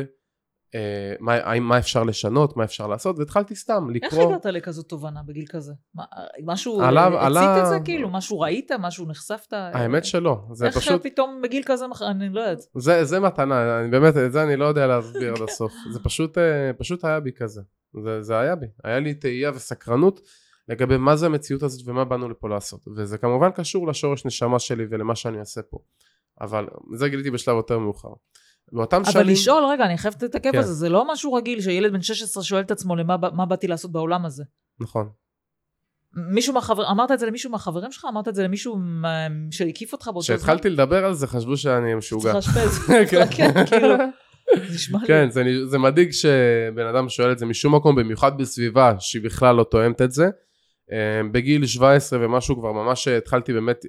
מה, 1.20 1.32
האם- 1.34 1.62
מה 1.68 1.78
אפשר 1.78 2.04
לשנות, 2.04 2.56
מה 2.56 2.64
אפשר 2.64 2.86
לעשות, 2.86 3.18
והתחלתי 3.18 3.56
סתם 3.56 3.86
איך 3.94 4.12
לקרוא. 4.12 4.28
הגעת 4.28 4.46
לכזאת 4.46 4.88
תובנה 4.88 5.22
בגיל 5.22 5.44
כזה? 5.50 5.72
מה, 5.94 6.04
משהו 6.44 6.82
עלה- 6.82 7.06
הצית 7.06 7.20
עלה- 7.26 7.62
את 7.62 7.68
זה 7.68 7.78
כאילו? 7.84 8.10
משהו 8.10 8.40
ראית? 8.40 8.70
משהו 8.78 9.06
נחשפת? 9.06 9.52
האמת 9.52 10.04
שלא, 10.04 10.38
זה 10.52 10.66
איך 10.66 10.76
פשוט, 10.78 11.02
פתאום 11.02 11.40
בגיל 11.42 11.62
כזה, 11.66 11.86
מח- 11.86 12.02
אני 12.02 12.28
לא 12.28 12.40
יודעת. 12.40 12.58
זה, 12.76 13.04
זה 13.04 13.20
מתנה, 13.20 13.80
אני 13.80 13.90
באמת, 13.90 14.16
את 14.16 14.32
זה 14.32 14.42
אני 14.42 14.56
לא 14.56 14.64
יודע 14.64 14.86
להסביר 14.86 15.34
עד 15.34 15.42
הסוף, 15.48 15.72
זה 15.92 16.00
פשוט, 16.00 16.38
אה, 16.38 16.72
פשוט 16.78 17.04
היה 17.04 17.20
בי 17.20 17.32
כזה, 17.32 17.60
זה, 18.04 18.22
זה 18.22 18.38
היה 18.38 18.54
בי, 18.56 18.66
היה 18.84 18.98
לי 19.00 19.14
תהייה 19.14 19.50
וסקרנות 19.54 20.20
לגבי 20.68 20.96
מה 20.96 21.16
זה 21.16 21.26
המציאות 21.26 21.62
הזאת 21.62 21.88
ומה 21.88 22.04
באנו 22.04 22.28
לפה 22.28 22.48
לעשות, 22.48 22.80
וזה 22.96 23.18
כמובן 23.18 23.50
קשור 23.50 23.88
לשורש 23.88 24.26
נשמה 24.26 24.58
שלי 24.58 24.84
ולמה 24.90 25.14
שאני 25.14 25.38
עושה 25.38 25.62
פה, 25.62 25.78
אבל 26.40 26.66
זה 26.94 27.08
גיליתי 27.08 27.30
בשלב 27.30 27.56
יותר 27.56 27.78
מאוחר. 27.78 28.08
באותם 28.72 29.02
אבל 29.04 29.12
שנים, 29.12 29.26
לשאול, 29.26 29.64
רגע, 29.64 29.84
אני 29.84 29.98
חייבת 29.98 30.22
להתעכב 30.22 30.52
כן. 30.52 30.58
על 30.58 30.64
זה, 30.64 30.72
זה 30.72 30.88
לא 30.88 31.12
משהו 31.12 31.32
רגיל 31.32 31.60
שילד 31.60 31.92
בן 31.92 32.02
16 32.02 32.42
שואל 32.42 32.60
את 32.60 32.70
עצמו 32.70 32.96
למה 32.96 33.16
מה 33.32 33.46
באתי 33.46 33.66
לעשות 33.66 33.92
בעולם 33.92 34.24
הזה. 34.24 34.44
נכון, 34.80 35.08
מישהו 36.16 36.54
מהחבר... 36.54 36.90
אמרת 36.90 37.10
את 37.10 37.18
זה 37.18 37.26
למישהו 37.26 37.50
מהחברים 37.50 37.92
שלך? 37.92 38.06
אמרת 38.10 38.28
את 38.28 38.34
זה 38.34 38.42
למישהו 38.42 38.78
שהקיף 39.50 39.92
אותך 39.92 40.06
באותו 40.06 40.22
זמן? 40.22 40.36
כשהתחלתי 40.36 40.70
לדבר 40.70 41.04
על 41.04 41.14
זה 41.14 41.26
חשבו 41.26 41.56
שאני 41.56 41.94
משוגע. 41.94 42.32
צריך 42.32 42.56
לאשפז. 42.56 42.88
כן. 43.10 43.24
כן, 43.30 43.66
כאילו. 43.66 43.94
זה. 44.68 44.98
כן, 45.06 45.30
זה, 45.30 45.42
זה 45.66 45.78
מדאיג 45.78 46.10
שבן 46.10 46.86
אדם 46.86 47.08
שואל 47.08 47.32
את 47.32 47.38
זה 47.38 47.46
משום 47.46 47.74
מקום, 47.74 47.96
במיוחד 47.96 48.38
בסביבה 48.38 48.94
שהיא 48.98 49.22
בכלל 49.22 49.56
לא 49.56 49.64
תואמת 49.64 50.02
את 50.02 50.12
זה. 50.12 50.28
אה, 50.92 51.20
בגיל 51.32 51.66
17 51.66 52.18
ומשהו 52.22 52.56
כבר 52.56 52.72
ממש 52.72 53.08
התחלתי 53.08 53.52
באמת 53.52 53.84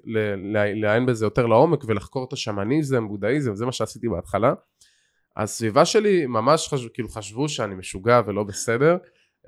לעיין 0.82 1.06
בזה 1.06 1.26
יותר 1.26 1.46
לעומק 1.46 1.84
ולחקור 1.88 2.26
את 2.28 2.34
השמניזם, 2.34 3.08
בודהיזם, 3.08 3.56
זה 3.56 3.65
מה 3.65 3.72
שעשיתי 3.72 4.10
בהתחלה. 4.10 4.54
הסביבה 5.38 5.86
שלי 5.86 6.26
ממש 6.26 6.67
חשב, 6.67 6.88
כאילו 6.93 7.10
חשבו 7.10 7.50
שאני 7.50 7.76
משוגע 7.76 8.22
ולא 8.26 8.43
בסדר, 8.43 8.98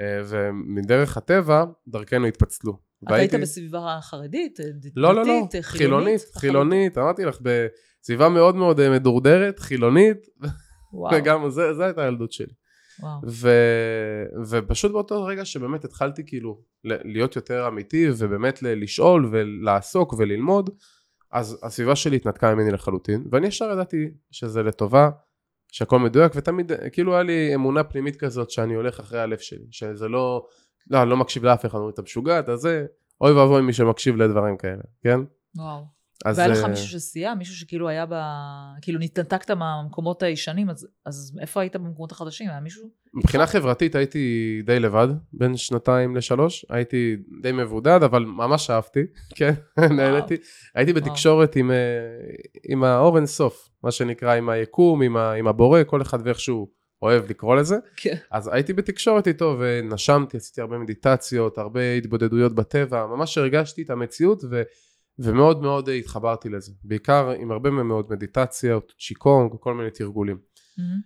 אה, 0.02 0.22
ומדרך 0.26 1.18
הטבע 1.18 1.66
דרכנו 1.88 2.26
התפצלו. 2.26 2.78
אתה 3.04 3.16
היית 3.16 3.34
בסביבה 3.34 4.00
חרדית? 4.02 4.60
דתית? 4.60 4.94
לא, 4.96 5.16
לא, 5.16 5.26
לא, 5.26 5.26
חילונית? 5.26 5.56
חילונית, 5.62 6.22
חילונית, 6.38 6.98
אמרתי 6.98 7.26
לך, 7.26 7.38
בסביבה 7.42 8.30
מאוד 8.30 8.56
מאוד 8.56 8.80
אה, 8.80 8.90
מדורדרת, 8.90 9.60
חילונית, 9.60 10.18
וגם 11.14 11.50
זה, 11.50 11.74
זה 11.74 11.86
הייתה 11.86 12.04
הילדות 12.04 12.32
שלי. 12.32 12.54
וואו. 13.00 13.20
ו... 13.28 13.50
ופשוט 14.50 14.92
באותו 14.92 15.24
רגע 15.24 15.46
שבאמת 15.46 15.86
התחלתי 15.86 16.24
כאילו 16.26 16.62
להיות 16.84 17.36
יותר 17.36 17.68
אמיתי 17.68 18.08
ובאמת 18.18 18.62
לשאול 18.62 19.30
ולעסוק 19.32 20.14
וללמוד 20.14 20.70
אז 21.32 21.60
הסביבה 21.64 21.96
שלי 21.96 22.16
התנתקה 22.16 22.56
ממני 22.56 22.72
לחלוטין 22.72 23.26
ואני 23.32 23.48
ישר 23.48 23.72
ידעתי 23.72 24.10
שזה 24.32 24.64
לטובה 24.64 25.10
שהכל 25.76 26.00
מדויק 26.00 26.32
ותמיד 26.36 26.72
כאילו 26.92 27.14
היה 27.14 27.24
לי 27.24 27.56
אמונה 27.56 27.84
פנימית 27.84 28.16
כזאת 28.16 28.50
שאני 28.50 28.74
הולך 28.74 29.00
אחרי 29.00 29.20
הלב 29.20 29.38
שלי 29.38 29.68
שזה 29.72 30.08
לא 30.08 30.48
לא 30.90 31.02
אני 31.02 31.10
לא 31.10 31.18
מקשיב 31.18 31.46
לאף 31.46 31.66
אחד 31.66 31.78
אומרים 31.78 31.94
אתה 31.94 32.02
משוגע 32.02 32.40
אתה 32.40 32.58
זה 32.58 32.86
אוי 33.22 33.32
ואבוי 33.32 33.62
מי 33.62 33.74
שמקשיב 33.74 34.16
לדברים 34.16 34.58
כאלה 34.58 34.82
כן 35.04 35.20
וואו. 35.56 35.84
אז 36.26 36.38
והיה 36.38 36.50
לך 36.50 36.64
אה, 36.64 36.68
מישהו 36.68 36.88
שסייע? 36.88 37.34
מישהו 37.34 37.56
שכאילו 37.56 37.90
היה 37.90 38.06
ב... 38.06 38.14
כאילו 38.82 39.00
נתנתקת 39.00 39.52
מהמקומות 39.52 40.24
הישנים, 40.24 40.70
אז, 40.70 40.88
אז 41.06 41.38
איפה 41.42 41.62
היית 41.62 41.76
במקומות 41.76 42.12
החדשים? 42.12 42.50
היה 42.50 42.60
מישהו? 42.60 42.90
מבחינה 43.14 43.48
חברתית 43.48 43.96
הייתי 43.96 44.62
די 44.66 44.80
לבד, 44.80 45.08
בין 45.34 45.58
שנתיים 45.58 46.16
לשלוש, 46.16 46.66
הייתי 46.70 47.16
די 47.42 47.52
מבודד, 47.52 48.00
אבל 48.04 48.26
ממש 48.26 48.70
אהבתי, 48.70 49.00
כן, 49.38 49.54
נהניתי. 49.78 50.36
הייתי 50.76 50.94
בתקשורת 50.94 51.56
עם, 51.56 51.72
אה, 51.72 51.76
עם 52.70 52.84
האור 52.84 53.18
אינסוף, 53.18 53.70
מה 53.84 53.92
שנקרא, 53.92 54.36
עם 54.36 54.50
היקום, 54.50 55.02
עם, 55.02 55.18
ה, 55.18 55.34
עם 55.34 55.48
הבורא, 55.48 55.84
כל 55.84 56.02
אחד 56.02 56.20
ואיך 56.24 56.40
שהוא 56.40 56.68
אוהב 57.02 57.30
לקרוא 57.30 57.56
לזה. 57.56 57.76
כן. 57.96 58.16
אז 58.32 58.50
הייתי 58.54 58.74
בתקשורת 58.74 59.28
איתו 59.28 59.58
ונשמתי, 59.60 60.38
עשיתי 60.38 60.62
הרבה 60.62 60.78
מדיטציות, 60.78 61.58
הרבה 61.58 61.94
התבודדויות 61.94 62.56
בטבע, 62.56 63.06
ממש 63.06 63.38
הרגשתי 63.38 63.82
את 63.82 63.90
המציאות 63.90 64.44
ו, 64.50 64.62
ומאוד 65.20 65.62
מאוד 65.62 65.90
התחברתי 65.90 66.50
לזה. 66.50 66.72
בעיקר 66.84 67.30
עם 67.30 67.52
הרבה 67.52 67.70
מאוד 67.70 68.06
מדיטציות, 68.10 68.94
צ'יקונג, 69.00 69.52
כל 69.60 69.74
מיני 69.74 69.92
תרגולים. 69.92 70.38
מהמם. 70.78 71.00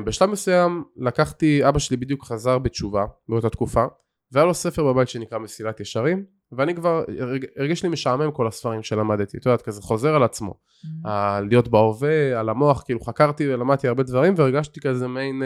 Uh, 0.00 0.04
בשלב 0.04 0.30
מסוים 0.30 0.84
לקחתי, 0.96 1.68
אבא 1.68 1.78
שלי 1.78 1.96
בדיוק 1.96 2.24
חזר 2.24 2.58
בתשובה 2.58 3.04
באותה 3.28 3.50
תקופה 3.50 3.84
והיה 4.32 4.46
לו 4.46 4.54
ספר 4.54 4.92
בבית 4.92 5.08
שנקרא 5.08 5.38
מסילת 5.38 5.80
ישרים 5.80 6.24
ואני 6.52 6.74
כבר, 6.74 7.04
הרג, 7.20 7.44
הרגיש 7.56 7.82
לי 7.82 7.88
משעמם 7.88 8.30
כל 8.30 8.46
הספרים 8.46 8.82
שלמדתי, 8.82 9.36
את 9.36 9.46
יודעת, 9.46 9.62
כזה 9.62 9.82
חוזר 9.82 10.14
על 10.14 10.22
עצמו, 10.22 10.54
מהמם. 10.84 11.06
על 11.06 11.48
להיות 11.48 11.68
בהווה, 11.68 12.40
על 12.40 12.48
המוח, 12.48 12.82
כאילו 12.82 13.00
חקרתי 13.00 13.54
ולמדתי 13.54 13.88
הרבה 13.88 14.02
דברים 14.02 14.34
והרגשתי 14.36 14.80
כזה 14.80 15.08
מעין 15.08 15.42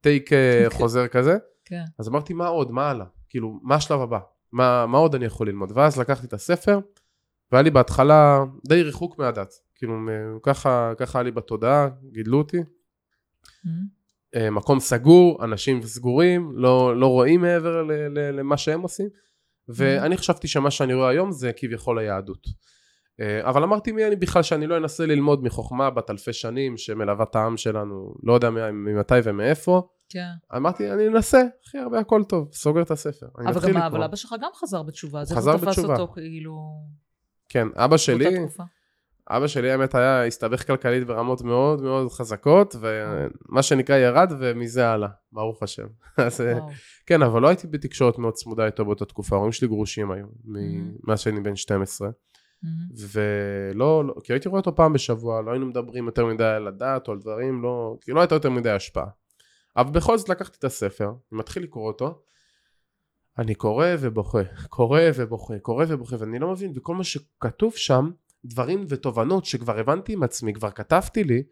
טייק 0.00 0.30
uh, 0.32 0.34
חוזר 0.78 1.08
כזה, 1.08 1.36
כן. 1.64 1.82
אז 1.98 2.08
אמרתי 2.08 2.34
מה 2.34 2.46
עוד, 2.46 2.70
מה 2.70 2.90
הלאה, 2.90 3.06
כאילו 3.28 3.60
מה 3.62 3.74
השלב 3.74 4.00
הבא, 4.00 4.18
מה, 4.52 4.86
מה 4.86 4.98
עוד 4.98 5.14
אני 5.14 5.24
יכול 5.24 5.46
ללמוד, 5.48 5.72
ואז 5.74 5.98
לקחתי 5.98 6.26
את 6.26 6.32
הספר 6.32 6.78
והיה 7.52 7.62
לי 7.62 7.70
בהתחלה 7.70 8.44
די 8.68 8.82
ריחוק 8.82 9.18
מהדת, 9.18 9.54
כאילו 9.74 9.94
ככה, 10.42 10.92
ככה 10.96 11.18
היה 11.18 11.22
לי 11.22 11.30
בתודעה, 11.30 11.88
גידלו 12.12 12.38
אותי 12.38 12.56
מהמם. 13.64 14.02
אה, 14.36 14.50
מקום 14.50 14.80
סגור, 14.80 15.44
אנשים 15.44 15.82
סגורים, 15.82 16.52
לא, 16.54 16.96
לא 16.96 17.06
רואים 17.06 17.40
מעבר 17.40 17.82
ל, 17.82 17.92
ל, 17.92 18.38
למה 18.38 18.56
שהם 18.56 18.80
עושים 18.80 19.08
ואני 19.68 20.16
חשבתי 20.16 20.48
שמה 20.48 20.70
שאני 20.70 20.94
רואה 20.94 21.08
היום 21.08 21.32
זה 21.32 21.52
כביכול 21.56 21.98
היהדות. 21.98 22.46
אה, 23.20 23.48
אבל 23.48 23.62
אמרתי 23.62 23.92
מי 23.92 24.06
אני 24.06 24.16
בכלל 24.16 24.42
שאני 24.42 24.66
לא 24.66 24.76
אנסה 24.76 25.06
ללמוד 25.06 25.42
מחוכמה 25.42 25.90
בת 25.90 26.10
אלפי 26.10 26.32
שנים 26.32 26.76
שמלווה 26.76 27.24
את 27.24 27.36
העם 27.36 27.56
שלנו 27.56 28.14
לא 28.22 28.32
יודע 28.32 28.50
ממתי 28.50 29.14
ומאיפה 29.24 29.88
כן. 30.08 30.56
אמרתי 30.56 30.92
אני 30.92 31.08
אנסה 31.08 31.42
הכי 31.66 31.78
הרבה 31.78 31.98
הכל 31.98 32.22
טוב 32.24 32.48
סוגר 32.52 32.82
את 32.82 32.90
הספר 32.90 33.26
אבל 33.38 33.72
גם. 33.72 33.76
אבל 33.76 34.02
אבא 34.02 34.16
שלך 34.16 34.34
גם 34.40 34.50
חזר 34.54 34.82
בתשובה, 34.82 35.18
הוא 35.18 35.26
תפס 35.26 35.46
בתשובה. 35.46 35.96
אותו 35.96 36.12
כאילו... 36.12 36.56
כן 37.52 37.68
אבא 37.76 37.96
שלי? 37.96 38.36
אבא 39.30 39.46
שלי 39.46 39.70
האמת 39.70 39.94
היה 39.94 40.26
הסתבך 40.26 40.66
כלכלית 40.66 41.06
ברמות 41.06 41.42
מאוד 41.42 41.82
מאוד 41.82 42.12
חזקות 42.12 42.76
ומה 42.80 43.62
שנקרא 43.62 43.96
ירד 43.96 44.32
ומזה 44.38 44.88
הלאה 44.88 45.08
ברוך 45.32 45.62
השם 45.62 45.86
אז 46.16 46.40
אה, 46.40 46.52
וואו. 46.58 46.70
כן, 47.06 47.22
אבל 47.22 47.42
לא 47.42 47.48
הייתי 47.48 47.66
בתקשורת 47.66 48.18
מאוד 48.18 48.34
צמודה 48.34 48.66
איתו 48.66 48.84
באותה 48.84 49.04
תקופה, 49.04 49.36
ההורים 49.36 49.52
שלי 49.52 49.68
גרושים 49.68 50.10
היו. 50.10 50.26
מאז 51.04 51.20
שאני 51.20 51.40
בן 51.40 51.56
12, 51.56 52.08
מהמם. 52.62 52.76
ולא, 53.12 54.04
לא, 54.04 54.14
כי 54.24 54.32
הייתי 54.32 54.48
רואה 54.48 54.60
אותו 54.60 54.76
פעם 54.76 54.92
בשבוע, 54.92 55.42
לא 55.42 55.50
היינו 55.50 55.66
מדברים 55.66 56.06
יותר 56.06 56.26
מדי 56.26 56.44
על 56.44 56.66
הדת 56.66 57.08
או 57.08 57.12
על 57.12 57.18
דברים, 57.18 57.62
לא, 57.62 57.96
כי 58.00 58.12
לא 58.12 58.20
הייתה 58.20 58.34
יותר 58.34 58.50
מדי 58.50 58.70
השפעה. 58.70 59.06
אבל 59.76 59.90
בכל 59.90 60.18
זאת 60.18 60.28
לקחתי 60.28 60.56
את 60.58 60.64
הספר, 60.64 61.12
מתחיל 61.32 61.62
לקרוא 61.62 61.86
אותו, 61.86 62.22
אני 63.38 63.54
קורא 63.54 63.86
ובוכה, 64.00 64.42
קורא 64.68 65.00
ובוכה, 65.14 65.58
קורא 65.58 65.84
ובוכה, 65.88 66.16
ואני 66.18 66.38
לא 66.38 66.52
מבין, 66.52 66.72
וכל 66.76 66.94
מה 66.94 67.04
שכתוב 67.04 67.76
שם, 67.76 68.10
דברים 68.44 68.84
ותובנות 68.88 69.44
שכבר 69.44 69.78
הבנתי 69.78 70.12
עם 70.12 70.22
עצמי, 70.22 70.54
כבר 70.54 70.70
כתבתי 70.70 71.24
לי, 71.24 71.42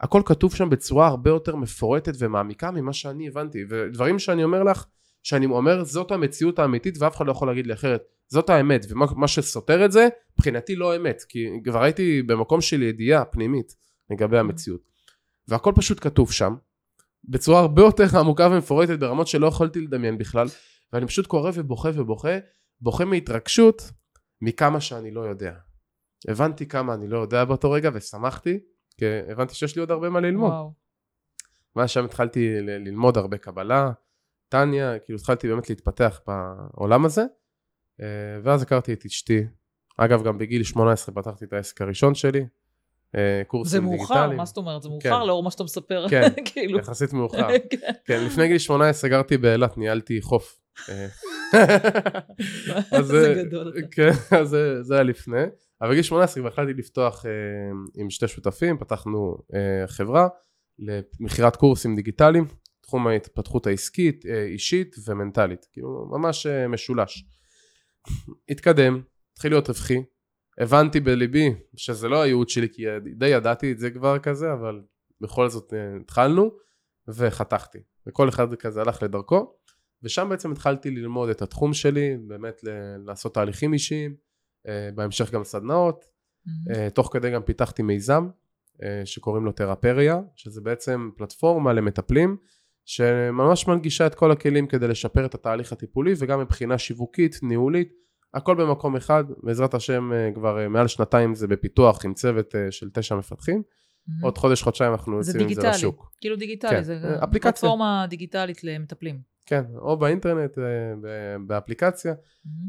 הכל 0.00 0.22
כתוב 0.24 0.54
שם 0.54 0.70
בצורה 0.70 1.06
הרבה 1.06 1.30
יותר 1.30 1.56
מפורטת 1.56 2.12
ומעמיקה 2.18 2.70
ממה 2.70 2.92
שאני 2.92 3.28
הבנתי, 3.28 3.58
ודברים 3.68 4.18
שאני 4.18 4.44
אומר 4.44 4.62
לך, 4.62 4.84
שאני 5.22 5.46
אומר 5.46 5.84
זאת 5.84 6.10
המציאות 6.10 6.58
האמיתית 6.58 6.98
ואף 6.98 7.16
אחד 7.16 7.26
לא 7.26 7.32
יכול 7.32 7.48
להגיד 7.48 7.66
לי 7.66 7.72
אחרת, 7.72 8.02
זאת 8.28 8.50
האמת, 8.50 8.86
ומה 8.88 9.06
מה 9.16 9.28
שסותר 9.28 9.84
את 9.84 9.92
זה, 9.92 10.08
מבחינתי 10.38 10.76
לא 10.76 10.96
אמת, 10.96 11.22
כי 11.28 11.46
כבר 11.64 11.82
הייתי 11.82 12.22
במקום 12.22 12.60
של 12.60 12.82
ידיעה 12.82 13.24
פנימית 13.24 13.74
לגבי 14.10 14.38
המציאות. 14.38 14.80
והכל 15.48 15.72
פשוט 15.76 16.00
כתוב 16.00 16.32
שם, 16.32 16.54
בצורה 17.24 17.60
הרבה 17.60 17.82
יותר 17.82 18.18
עמוקה 18.18 18.48
ומפורטת 18.52 18.98
ברמות 18.98 19.26
שלא 19.26 19.46
יכולתי 19.46 19.80
לדמיין 19.80 20.18
בכלל, 20.18 20.46
ואני 20.92 21.06
פשוט 21.06 21.26
קורא 21.26 21.50
ובוכה 21.54 21.88
ובוכה, 21.94 22.38
בוכה 22.80 23.04
מהתרגשות 23.04 23.82
מכמה 24.42 24.80
שאני 24.80 25.10
לא 25.10 25.20
יודע. 25.20 25.52
הבנתי 26.28 26.66
כמה 26.66 26.94
אני 26.94 27.08
לא 27.08 27.18
יודע 27.18 27.44
באותו 27.44 27.70
רגע 27.70 27.90
ושמחתי, 27.94 28.58
כי 28.98 29.04
הבנתי 29.32 29.54
שיש 29.54 29.76
לי 29.76 29.80
עוד 29.80 29.90
הרבה 29.90 30.10
מה 30.10 30.20
ללמוד. 30.20 30.50
וואו. 30.50 30.72
ואז 31.76 31.90
שם 31.90 32.04
התחלתי 32.04 32.60
ל- 32.60 32.70
ללמוד 32.70 33.16
הרבה 33.16 33.38
קבלה, 33.38 33.90
טניה, 34.48 34.98
כאילו 34.98 35.18
התחלתי 35.18 35.48
באמת 35.48 35.70
להתפתח 35.70 36.20
בעולם 36.26 37.04
הזה, 37.04 37.24
אה, 38.00 38.06
ואז 38.44 38.62
הכרתי 38.62 38.92
את 38.92 39.04
אשתי. 39.04 39.44
אגב, 39.96 40.24
גם 40.24 40.38
בגיל 40.38 40.62
18 40.62 41.14
פתחתי 41.14 41.44
את 41.44 41.52
העסק 41.52 41.82
הראשון 41.82 42.14
שלי, 42.14 42.46
אה, 43.16 43.42
קורסים 43.46 43.70
זה 43.70 43.90
דיגיטליים. 43.90 43.98
מאוחר, 44.24 44.36
מה 44.36 44.44
זאת 44.44 44.56
אומרת? 44.56 44.82
זה 44.82 44.88
מאוחר 44.88 45.20
כן. 45.20 45.26
לאור 45.26 45.42
מה 45.42 45.50
שאתה 45.50 45.64
מספר. 45.64 46.06
כן, 46.10 46.28
כאילו. 46.52 46.78
יחסית 46.78 47.12
מאוחר. 47.12 47.48
כן. 47.70 47.92
כן, 48.04 48.24
לפני 48.24 48.48
גיל 48.48 48.58
18 48.58 49.10
גרתי 49.10 49.36
באילת, 49.36 49.78
ניהלתי 49.78 50.20
חוף. 50.22 50.59
אה, 50.88 51.06
אז, 52.98 53.06
זה 53.06 53.42
אה. 53.76 53.82
כן, 53.90 54.10
אז 54.40 54.56
זה- 54.80 54.94
היה 54.94 55.02
לפני. 55.02 55.42
אבל 55.80 55.90
בגיל 55.90 56.02
18 56.02 56.42
כבר 56.42 56.48
החלטתי 56.52 56.74
לפתוח 56.74 57.26
אה, 57.26 57.30
עם 58.02 58.10
שתי 58.10 58.28
שותפים, 58.28 58.78
פתחנו 58.78 59.36
אה, 59.54 59.86
חברה 59.86 60.28
למכירת 60.78 61.56
קורסים 61.56 61.96
דיגיטליים, 61.96 62.44
תחום 62.82 63.06
ההתפתחות 63.06 63.66
העסקית, 63.66 64.26
אה, 64.26 64.44
אישית 64.44 64.96
ומנטלית, 65.08 65.66
כאילו 65.72 66.06
ממש 66.10 66.46
אה, 66.46 66.68
משולש. 66.68 67.24
התקדם, 68.48 69.02
התחיל 69.32 69.52
להיות 69.52 69.68
רווחי, 69.68 70.02
הבנתי 70.60 71.00
בליבי 71.00 71.54
שזה 71.76 72.08
לא 72.08 72.22
הייעוד 72.22 72.48
שלי 72.48 72.68
כי 72.72 72.82
די 73.16 73.26
ידעתי 73.28 73.72
את 73.72 73.78
זה 73.78 73.90
כבר 73.90 74.18
כזה, 74.18 74.52
אבל 74.52 74.80
בכל 75.20 75.48
זאת 75.48 75.74
אה, 75.74 75.78
התחלנו 76.00 76.50
וחתכתי. 77.08 77.78
וכל 78.06 78.28
אחד 78.28 78.54
כזה 78.54 78.80
הלך 78.80 79.02
לדרכו, 79.02 79.54
ושם 80.02 80.28
בעצם 80.28 80.52
התחלתי 80.52 80.90
ללמוד 80.90 81.28
את 81.28 81.42
התחום 81.42 81.74
שלי, 81.74 82.16
באמת 82.26 82.64
ל- 82.64 82.96
לעשות 83.06 83.34
תהליכים 83.34 83.72
אישיים, 83.72 84.14
אה, 84.68 84.90
בהמשך 84.94 85.30
גם 85.30 85.44
סדנאות. 85.44 86.04
אה, 86.70 86.90
תוך 86.90 87.10
כדי 87.12 87.30
גם 87.30 87.42
פיתחתי 87.42 87.82
מיזם 87.82 88.28
אה, 88.82 89.02
שקוראים 89.04 89.44
לו 89.44 89.52
תרפריה, 89.52 90.20
שזה 90.36 90.60
בעצם 90.60 91.10
פלטפורמה 91.16 91.72
למטפלים, 91.72 92.36
שממש 92.84 93.68
מנגישה 93.68 94.06
את 94.06 94.14
כל 94.14 94.30
הכלים 94.30 94.66
כדי 94.66 94.88
לשפר 94.88 95.26
את 95.26 95.34
התהליך 95.34 95.72
הטיפולי 95.72 96.12
וגם 96.18 96.40
מבחינה 96.40 96.78
שיווקית, 96.78 97.36
ניהולית, 97.42 97.92
הכל 98.34 98.54
במקום 98.54 98.96
אחד, 98.96 99.24
בעזרת 99.42 99.74
השם 99.74 100.10
כבר 100.34 100.68
מעל 100.68 100.88
שנתיים 100.88 101.34
זה 101.34 101.46
בפיתוח 101.46 102.04
עם 102.04 102.14
צוות 102.14 102.54
של 102.70 102.90
תשע 102.90 103.16
מפתחים, 103.16 103.62
מהמם. 104.08 104.24
עוד 104.24 104.38
חודש 104.38 104.62
חודשיים 104.62 104.92
אנחנו 104.92 105.22
זה 105.22 105.30
יוצאים 105.30 105.42
עם 105.42 105.54
זה 105.54 105.60
דיגיטלי, 105.60 105.76
לשוק. 105.76 106.12
כאילו 106.20 106.36
דיגיטלי, 106.36 106.70
כן, 106.70 106.82
זה 106.82 107.16
אפליקציה. 107.24 107.52
פלטפורמה 107.52 108.06
דיגיטלית 108.08 108.64
למטפלים. 108.64 109.29
כן, 109.46 109.64
או 109.76 109.96
באינטרנט, 109.96 110.58
אה, 110.58 110.64
באפליקציה, 111.46 112.14
מהמם. 112.44 112.68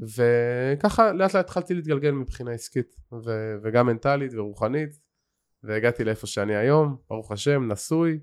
וככה 0.77 1.11
לאט 1.11 1.33
לאט 1.33 1.45
התחלתי 1.45 1.73
להתגלגל 1.73 2.11
מבחינה 2.11 2.51
עסקית, 2.51 2.95
ו- 3.25 3.55
וגם 3.63 3.87
מנטלית 3.87 4.33
ורוחנית, 4.33 4.99
והגעתי 5.63 6.03
לאיפה 6.03 6.27
שאני 6.27 6.55
היום, 6.55 6.97
ברוך 7.09 7.31
השם, 7.31 7.71
נשוי, 7.71 8.19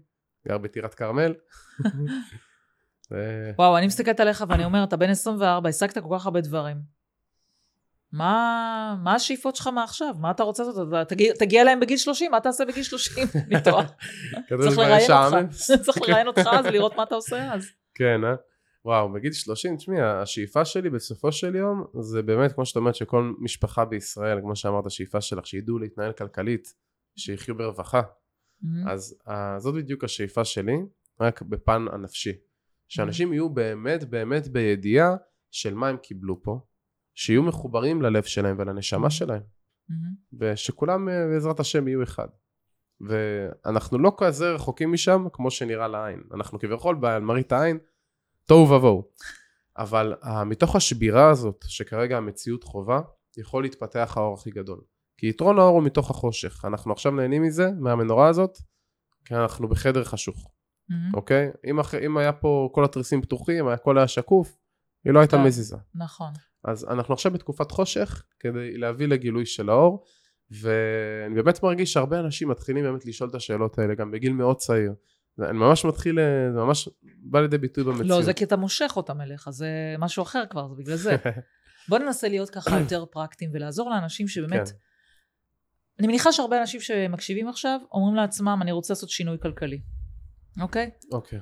גר 0.49 0.59
בטירת 0.59 0.95
כרמל. 0.95 1.35
ו- 3.11 3.51
וואו, 3.59 3.79
אני 3.79 3.87
מסתכלת 3.87 4.21
עליך 4.21 4.45
ואני 4.49 4.65
אומרת, 4.65 4.89
אתה 4.89 4.97
בן 4.97 5.11
24, 5.11 5.69
השגת 5.69 5.99
כל 5.99 6.17
כך 6.19 6.27
הרבה 6.27 6.41
דברים. 6.41 6.99
מה, 8.13 8.97
מה 9.03 9.15
השאיפות 9.15 9.57
שלך 9.57 9.67
מעכשיו? 9.67 10.15
מה 10.21 10.31
אתה 10.31 10.43
רוצה 10.43 10.63
לעשות? 10.63 11.09
תגיע, 11.09 11.33
תגיע 11.39 11.63
אליהם 11.63 11.81
בגיל 11.81 11.97
30, 11.97 12.31
מה 12.31 12.41
תעשה 12.41 12.65
בגיל 12.65 12.83
30? 12.83 13.27
אני 13.53 13.63
טועה. 13.65 13.87
צריך 14.49 14.79
לראיין. 14.79 15.11
אותך. 15.11 15.55
צריך 15.85 15.99
לראיין 16.03 16.27
אותך 16.27 16.49
אז 16.53 16.67
ולראות 16.67 16.97
מה 16.97 17.03
אתה 17.03 17.15
עושה 17.15 17.53
אז. 17.55 17.67
כן, 17.99 18.25
אה? 18.25 18.35
וואו, 18.85 19.13
בגיל 19.13 19.33
30, 19.33 19.77
תשמעי, 19.77 20.01
השאיפה 20.01 20.65
שלי 20.65 20.91
בסופו 20.91 21.33
של 21.33 21.55
יום, 21.55 21.85
זה 22.01 22.23
באמת, 22.23 22.53
כמו 22.53 22.67
שאת 22.67 22.77
אומרת, 22.77 22.95
שכל 22.95 23.33
משפחה 23.39 23.85
בישראל, 23.85 24.41
כמו 24.41 24.57
שאמרת, 24.57 24.87
השאיפה 24.87 25.21
שלך, 25.21 25.47
שידעו 25.47 25.79
להתנהל 25.79 26.13
כלכלית, 26.13 26.75
שיחיו 27.17 27.57
ברווחה. 27.57 28.03
מהמם. 28.63 28.89
אז 28.89 29.17
uh, 29.29 29.33
זאת 29.59 29.75
בדיוק 29.75 30.05
השאיפה 30.05 30.45
שלי, 30.45 30.77
רק 31.21 31.43
בפן 31.43 31.85
הנפשי. 31.93 32.33
שאנשים 32.89 33.33
יהיו 33.33 33.49
באמת 33.49 34.05
באמת 34.05 34.49
בידיעה 34.49 35.17
של 35.51 35.75
מה 35.75 35.89
הם 35.89 35.97
קיבלו 35.97 36.43
פה, 36.43 36.61
שיהיו 37.15 37.43
מחוברים 37.43 38.03
ללב 38.03 38.23
שלהם 38.23 38.57
ולנשמה 38.59 39.11
שלהם, 39.11 39.43
מהמם. 39.89 40.15
ושכולם 40.53 41.09
uh, 41.09 41.11
בעזרת 41.33 41.61
השם 41.61 41.89
יהיו 41.89 42.03
אחד. 42.03 42.29
ואנחנו 43.01 43.99
לא 43.99 44.13
כזה 44.19 44.51
רחוקים 44.51 44.93
משם 44.93 45.27
כמו 45.33 45.51
שנראה 45.51 45.89
לעין. 45.89 46.23
אנחנו 46.35 46.59
כביכול 46.59 46.95
בעל 46.95 47.23
מראית 47.23 47.53
העין, 47.53 47.79
תוהו 48.47 48.71
ובוהו. 48.71 49.05
אבל 49.79 50.15
uh, 50.23 50.45
מתוך 50.47 50.77
השבירה 50.77 51.31
הזאת, 51.31 51.65
שכרגע 51.69 52.17
המציאות 52.17 52.65
חובה, 52.65 53.01
יכול 53.37 53.63
להתפתח 53.63 54.15
האור 54.17 54.35
הכי 54.35 54.51
גדול. 54.51 54.81
כי 55.17 55.29
יתרון 55.29 55.59
האור 55.59 55.75
הוא 55.75 55.83
מתוך 55.83 56.11
החושך. 56.11 56.65
אנחנו 56.65 56.93
עכשיו 56.93 57.13
נהנים 57.13 57.43
מזה, 57.43 57.71
מהמנורה 57.79 58.29
הזאת, 58.29 58.59
כי 59.25 59.35
אנחנו 59.35 59.69
בחדר 59.69 60.05
חשוך, 60.05 60.51
מהמם. 60.89 61.15
אוקיי? 61.15 61.51
אם. 61.71 61.79
אם 62.07 62.17
היה 62.17 62.33
פה 62.33 62.71
כל 62.75 62.85
התריסים 62.85 63.23
פתוחים, 63.23 63.69
הכל 63.69 63.99
היה 63.99 64.09
שקוף, 64.09 64.59
היא 65.05 65.13
לא 65.13 65.21
הייתה 65.21 65.37
כן. 65.37 65.43
מזיזה. 65.43 65.77
נכון. 65.95 66.33
אז 66.65 66.85
אנחנו 66.85 67.15
עכשיו 67.15 67.33
בתקופת 67.33 67.71
חושך 67.71 68.23
כדי 68.41 68.79
להביא 68.79 69.07
לגילוי 69.07 69.47
של 69.47 69.71
האור 69.71 70.05
ואני 70.51 71.35
באמת 71.35 71.63
מרגיש 71.63 71.93
שהרבה 71.93 72.21
אנשים 72.21 72.49
מתחילים 72.49 72.85
באמת 72.85 73.07
לשאול 73.07 73.31
את 73.31 73.35
השאלות 73.35 73.79
האלה 73.79 73.95
גם 73.95 74.11
בגיל 74.11 74.33
מאוד 74.33 74.57
צעיר. 74.57 74.93
אני 75.39 75.59
ממש 75.59 75.85
מתחיל, 75.85 76.19
אה, 76.19 76.53
זה 76.53 76.59
ממש 76.59 76.89
בא 77.23 77.41
לידי 77.41 77.59
ביטוי 77.59 77.85
במציאות. 77.85 78.07
לא, 78.07 78.23
זה 78.23 78.33
כי 78.33 78.45
אתה 78.45 78.57
מושך 78.57 78.93
אותם 78.97 79.21
אליך, 79.21 79.51
זה 79.51 79.69
משהו 79.99 80.23
אחר 80.23 80.45
כבר, 80.51 80.69
זה 80.69 80.75
בגלל 80.75 80.97
זה. 80.97 81.17
בוא 81.89 81.99
ננסה 81.99 82.29
להיות 82.29 82.51
ככה 82.51 82.81
יותר 82.81 83.05
פרקטיים 83.11 83.51
ולעזור 83.55 83.91
לאנשים 83.91 84.29
שבאמת... 84.29 84.69
כן. 84.69 84.75
אני 85.99 86.07
מניחה 86.07 86.33
שהרבה 86.33 86.61
אנשים 86.61 86.81
שמקשיבים 86.81 87.49
עכשיו 87.49 87.81
אומרים 87.93 88.15
לעצמם, 88.15 88.59
אני 88.63 88.73
רוצה 88.73 88.93
לעשות 88.93 89.11
שינוי 89.11 89.37
כלכלי. 89.43 89.81
אוקיי? 90.61 90.91
אוקיי. 91.13 91.39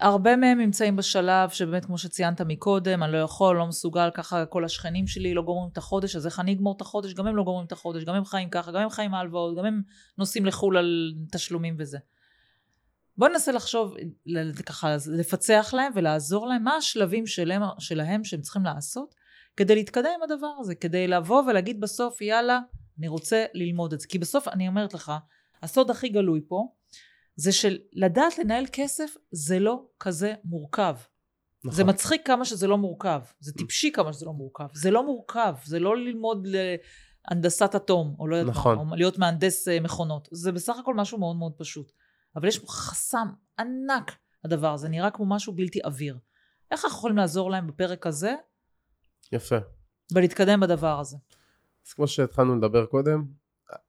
הרבה 0.00 0.36
מהם 0.36 0.58
נמצאים 0.58 0.96
בשלב 0.96 1.50
שבאמת, 1.50 1.84
כמו 1.84 1.98
שציינת 1.98 2.40
מקודם, 2.40 3.02
אני 3.02 3.12
לא 3.12 3.18
יכול, 3.18 3.56
לא 3.56 3.66
מסוגל, 3.66 4.10
ככה 4.14 4.46
כל 4.46 4.64
השכנים 4.64 5.06
שלי 5.06 5.34
לא 5.34 5.42
גומרים 5.42 5.70
את 5.72 5.78
החודש, 5.78 6.16
אז 6.16 6.26
איך 6.26 6.40
אני 6.40 6.52
אגמור 6.52 6.74
את 6.76 6.80
החודש? 6.80 7.14
גם 7.14 7.26
הם 7.26 7.36
לא 7.36 7.42
גומרים 7.42 7.66
את 7.66 7.72
החודש, 7.72 8.04
גם 8.04 8.14
הם 8.14 8.24
חיים 8.24 8.50
ככה, 8.50 8.72
גם 8.72 8.80
הם 8.80 8.90
חיים 8.90 9.10
מהלוואות, 9.10 9.56
גם 9.58 9.64
הם 9.64 9.82
נוסעים 10.18 10.46
לחו"ל 10.46 10.76
על 10.76 11.14
תשלומים 11.32 11.76
וזה. 11.78 11.98
בואו 13.18 13.30
ננסה 13.30 13.52
לחשוב, 13.52 13.94
ככה, 14.66 14.96
לפצח 15.06 15.74
להם 15.76 15.92
ולעזור 15.94 16.46
להם 16.46 16.62
מה 16.62 16.76
השלבים 16.76 17.26
שלהם, 17.26 17.62
שלהם 17.78 18.24
שהם 18.24 18.40
צריכים 18.40 18.64
לעשות 18.64 19.14
כדי 19.56 19.74
להתקדם 19.74 20.10
עם 20.16 20.22
הדבר 20.22 20.54
הזה, 20.60 20.74
כדי 20.74 21.08
לבוא 21.08 21.42
ולהגיד 21.42 21.80
בסוף, 21.80 22.20
יאללה, 22.20 22.60
אני 22.98 23.08
רוצה 23.08 23.44
ללמוד 23.54 23.92
את 23.92 24.00
זה. 24.00 24.06
כי 24.08 24.18
בסוף, 24.18 24.48
אני 24.48 24.68
אומרת 24.68 24.94
לך, 24.94 25.12
הסוד 25.62 25.90
הכי 25.90 26.08
גלוי 26.08 26.40
פה, 26.48 26.68
זה 27.36 27.52
של 27.52 27.78
לדעת 27.92 28.38
לנהל 28.38 28.64
כסף 28.72 29.16
זה 29.30 29.58
לא 29.58 29.86
כזה 30.00 30.34
מורכב. 30.44 30.96
נכון. 31.64 31.76
זה 31.76 31.84
מצחיק 31.84 32.26
כמה 32.26 32.44
שזה 32.44 32.66
לא 32.66 32.78
מורכב, 32.78 33.20
זה 33.40 33.52
טיפשי 33.52 33.92
כמה 33.92 34.12
שזה 34.12 34.26
לא 34.26 34.32
מורכב. 34.32 34.66
זה 34.72 34.90
לא 34.90 35.06
מורכב, 35.06 35.54
זה 35.64 35.78
לא 35.78 35.96
ללמוד 35.96 36.46
להנדסת 37.30 37.74
אטום, 37.74 38.16
או 38.18 38.28
לא 38.28 38.36
יודעת 38.36 38.56
נכון. 38.56 38.76
מה, 38.76 38.90
או 38.90 38.96
להיות 38.96 39.18
מהנדס 39.18 39.68
אה, 39.68 39.80
מכונות. 39.80 40.28
זה 40.32 40.52
בסך 40.52 40.76
הכל 40.78 40.94
משהו 40.94 41.18
מאוד 41.18 41.36
מאוד 41.36 41.52
פשוט. 41.56 41.92
אבל 42.36 42.48
יש 42.48 42.58
פה 42.58 42.66
חסם 42.68 43.28
ענק 43.58 44.12
לדבר 44.44 44.74
הזה, 44.74 44.88
נראה 44.88 45.10
כמו 45.10 45.26
משהו 45.26 45.52
בלתי 45.52 45.80
עביר. 45.82 46.18
איך 46.70 46.84
אנחנו 46.84 46.98
יכולים 46.98 47.16
לעזור 47.16 47.50
להם 47.50 47.66
בפרק 47.66 48.06
הזה 48.06 48.34
יפה. 49.32 49.56
ולהתקדם 50.14 50.60
בדבר 50.60 51.00
הזה? 51.00 51.16
אז 51.86 51.92
כמו 51.92 52.08
שהתחלנו 52.08 52.56
לדבר 52.56 52.86
קודם, 52.86 53.24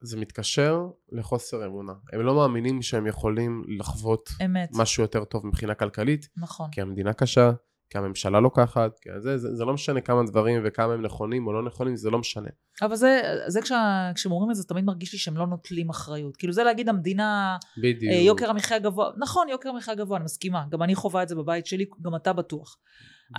זה 0.02 0.18
מתקשר 0.18 0.88
לחוסר 1.12 1.66
אמונה. 1.66 1.94
הם 2.13 2.22
לא 2.22 2.36
מאמינים 2.36 2.82
שהם 2.82 3.08
יכולים 3.08 3.63
לחוות 3.80 4.30
אמת, 4.46 4.70
משהו 4.74 5.04
יותר 5.04 5.24
טוב 5.24 5.48
מבחינה 5.48 5.76
כלכלית, 5.76 6.30
נכון. 6.38 6.70
כי 6.72 6.82
המדינה 6.82 7.13
קשה, 7.13 7.52
כי 7.90 7.98
הממשלה 7.98 8.40
לוקחת, 8.40 9.00
כי 9.02 9.10
זה, 9.20 9.38
זה, 9.38 9.56
זה 9.56 9.66
לא 9.66 9.74
משנה 9.74 10.02
כמה 10.02 10.24
דברים 10.24 10.62
וכמה 10.66 10.94
הם 10.94 11.02
נכונים 11.02 11.48
או 11.48 11.54
לא 11.54 11.63
נכונים, 11.63 11.96
זה 11.96 12.10
לא 12.10 12.20
משנה. 12.20 12.50
אבל 12.82 12.96
זה, 12.96 13.22
זה 13.48 13.62
כשה, 13.62 14.12
כשהם 14.16 14.32
אומרים 14.32 14.52
את 14.52 14.56
זה, 14.56 14.63
תמיד 14.63 14.84
מרגיש 14.84 15.13
לי 15.13 15.20
שהם 15.20 15.38
לא 15.38 15.48
נוטלים 15.48 15.90
אחריות. 15.90 16.38
כאילו 16.38 16.54
זה 16.54 16.63
להגיד 16.63 16.90
המדינה, 16.90 17.58
בדיוק. 17.78 18.13
אה, 18.13 18.20
יוקר 18.20 18.50
המחיה 18.50 18.80
גבוה, 18.80 19.12
נכון, 19.18 19.50
יוקר 19.50 19.70
המחיה 19.70 19.96
גבוה, 19.96 20.18
אני 20.18 20.26
מסכימה. 20.26 20.66
גם 20.70 20.84
אני 20.84 20.96
חווה 20.96 21.24
את 21.24 21.28
זה 21.28 21.36
בבית 21.36 21.66
שלי, 21.66 21.86
גם 22.02 22.16
אתה 22.16 22.34
בטוח. 22.34 22.78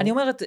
אני 0.01 0.11
אומרת, 0.11 0.42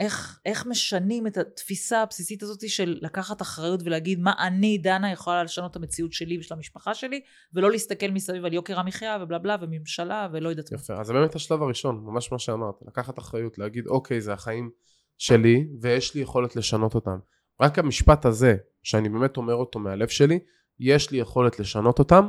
איך, 0.00 0.40
איך 0.46 0.66
משנים 0.66 1.26
את 1.26 1.36
התפיסה 1.36 2.02
הבסיסית 2.02 2.42
הזאת 2.42 2.68
של 2.68 2.98
לקחת 3.02 3.42
אחריות 3.42 3.82
ולהגיד 3.84 4.20
מה 4.20 4.32
אני, 4.38 4.78
דנה, 4.78 5.12
יכולה 5.12 5.44
לשנות 5.44 5.70
את 5.70 5.76
המציאות 5.76 6.12
שלי 6.12 6.38
ושל 6.38 6.54
המשפחה 6.54 6.94
שלי, 6.94 7.20
ולא 7.54 7.70
להסתכל 7.70 8.10
מסביב 8.10 8.44
על 8.44 8.52
יוקר 8.52 8.78
המחיה 8.78 9.18
ובלה 9.20 9.38
בלה 9.38 9.56
וממשלה 9.60 10.28
ולא 10.32 10.48
יודעת 10.48 10.72
מה. 10.72 10.78
יפה, 10.78 11.00
אז 11.00 11.06
זה 11.06 11.12
באמת 11.12 11.34
השלב 11.34 11.62
הראשון, 11.62 12.04
ממש 12.04 12.32
מה 12.32 12.38
שאמרת, 12.38 12.74
לקחת 12.86 13.18
אחריות, 13.18 13.58
להגיד 13.58 13.86
אוקיי 13.86 14.20
זה 14.20 14.32
החיים 14.32 14.70
שלי 15.18 15.68
ויש 15.80 16.14
לי 16.14 16.20
יכולת 16.20 16.56
לשנות 16.56 16.94
אותם. 16.94 17.18
רק 17.60 17.78
המשפט 17.78 18.24
הזה, 18.24 18.56
שאני 18.82 19.08
באמת 19.08 19.36
אומר 19.36 19.54
אותו 19.54 19.78
מהלב 19.78 20.08
שלי, 20.08 20.38
יש 20.80 21.10
לי 21.10 21.18
יכולת 21.18 21.60
לשנות 21.60 21.98
אותם, 21.98 22.28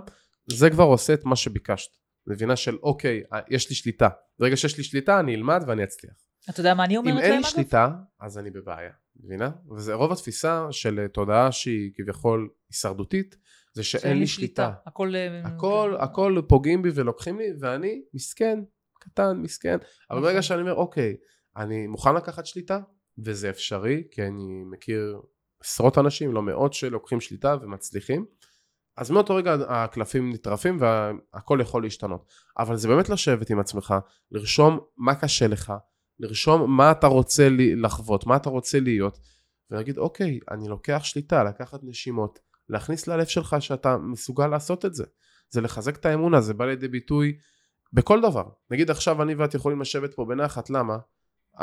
זה 0.51 0.69
כבר 0.69 0.83
עושה 0.83 1.13
את 1.13 1.25
מה 1.25 1.35
שביקשת. 1.35 1.89
מבינה 2.27 2.55
של 2.55 2.77
אוקיי, 2.83 3.23
יש 3.49 3.69
לי 3.69 3.75
שליטה. 3.75 4.09
ברגע 4.39 4.57
שיש 4.57 4.77
לי 4.77 4.83
שליטה 4.83 5.19
אני 5.19 5.35
אלמד 5.35 5.63
ואני 5.67 5.83
אצליח. 5.83 6.24
אתה 6.49 6.59
יודע 6.59 6.73
מה 6.73 6.85
אני 6.85 6.93
אם 6.93 6.99
אומרת 6.99 7.23
אין 7.23 7.31
להם 7.31 7.39
לי 7.39 7.45
אגב? 7.47 7.49
שליטה, 7.49 7.89
אז 8.19 8.37
אני 8.37 8.51
בבעיה, 8.51 8.91
מבינה? 9.23 9.49
וזה 9.75 9.93
רוב 9.93 10.11
התפיסה 10.11 10.67
של 10.71 10.99
אה, 10.99 11.07
תודעה 11.07 11.51
שהיא 11.51 11.91
כביכול 11.95 12.49
הישרדותית, 12.69 13.37
זה 13.73 13.83
שאין 13.83 14.19
לי 14.19 14.27
שליטה. 14.27 14.73
הכל... 14.85 15.15
אה, 15.15 15.41
הכל, 15.45 15.93
כן. 15.97 16.03
הכל 16.03 16.41
פוגעים 16.47 16.81
בי 16.81 16.89
ולוקחים 16.95 17.39
לי, 17.39 17.47
ואני 17.59 18.01
מסכן, 18.13 18.59
קטן, 18.99 19.37
מסכן. 19.37 19.77
אבל 20.09 20.19
נכון. 20.19 20.21
ברגע 20.21 20.41
שאני 20.41 20.61
אומר, 20.61 20.73
אוקיי, 20.73 21.15
אני 21.57 21.87
מוכן 21.87 22.15
לקחת 22.15 22.45
שליטה, 22.45 22.79
וזה 23.17 23.49
אפשרי, 23.49 24.03
כי 24.11 24.21
אני 24.21 24.63
מכיר 24.71 25.21
עשרות 25.63 25.97
אנשים, 25.97 26.33
לא 26.33 26.41
מאות, 26.41 26.73
שלוקחים 26.73 27.21
שליטה 27.21 27.55
ומצליחים, 27.61 28.25
אז 28.97 29.11
מאותו 29.11 29.35
רגע 29.35 29.55
הקלפים 29.67 30.33
נטרפים 30.33 30.77
והכל 30.79 31.59
יכול 31.61 31.83
להשתנות. 31.83 32.31
אבל 32.57 32.75
זה 32.75 32.87
באמת 32.87 33.09
לשבת 33.09 33.49
עם 33.49 33.59
עצמך, 33.59 33.95
לרשום 34.31 34.79
מה 34.97 35.15
קשה 35.15 35.47
לך, 35.47 35.73
לרשום 36.19 36.77
מה 36.77 36.91
אתה 36.91 37.07
רוצה 37.07 37.47
לחוות, 37.51 38.25
מה 38.25 38.35
אתה 38.35 38.49
רוצה 38.49 38.79
להיות, 38.79 39.19
ולהגיד 39.71 39.97
אוקיי 39.97 40.39
אני 40.51 40.67
לוקח 40.67 41.01
שליטה 41.03 41.43
לקחת 41.43 41.79
נשימות 41.83 42.39
להכניס 42.69 43.07
ללב 43.07 43.25
שלך 43.25 43.55
שאתה 43.59 43.97
מסוגל 43.97 44.47
לעשות 44.47 44.85
את 44.85 44.93
זה 44.93 45.03
זה 45.49 45.61
לחזק 45.61 45.95
את 45.95 46.05
האמונה 46.05 46.41
זה 46.41 46.53
בא 46.53 46.65
לידי 46.65 46.87
ביטוי 46.87 47.37
בכל 47.93 48.21
דבר 48.21 48.49
נגיד 48.71 48.91
עכשיו 48.91 49.23
אני 49.23 49.35
ואת 49.35 49.53
יכולים 49.53 49.81
לשבת 49.81 50.13
פה 50.13 50.25
בנחת 50.25 50.69
למה 50.69 50.97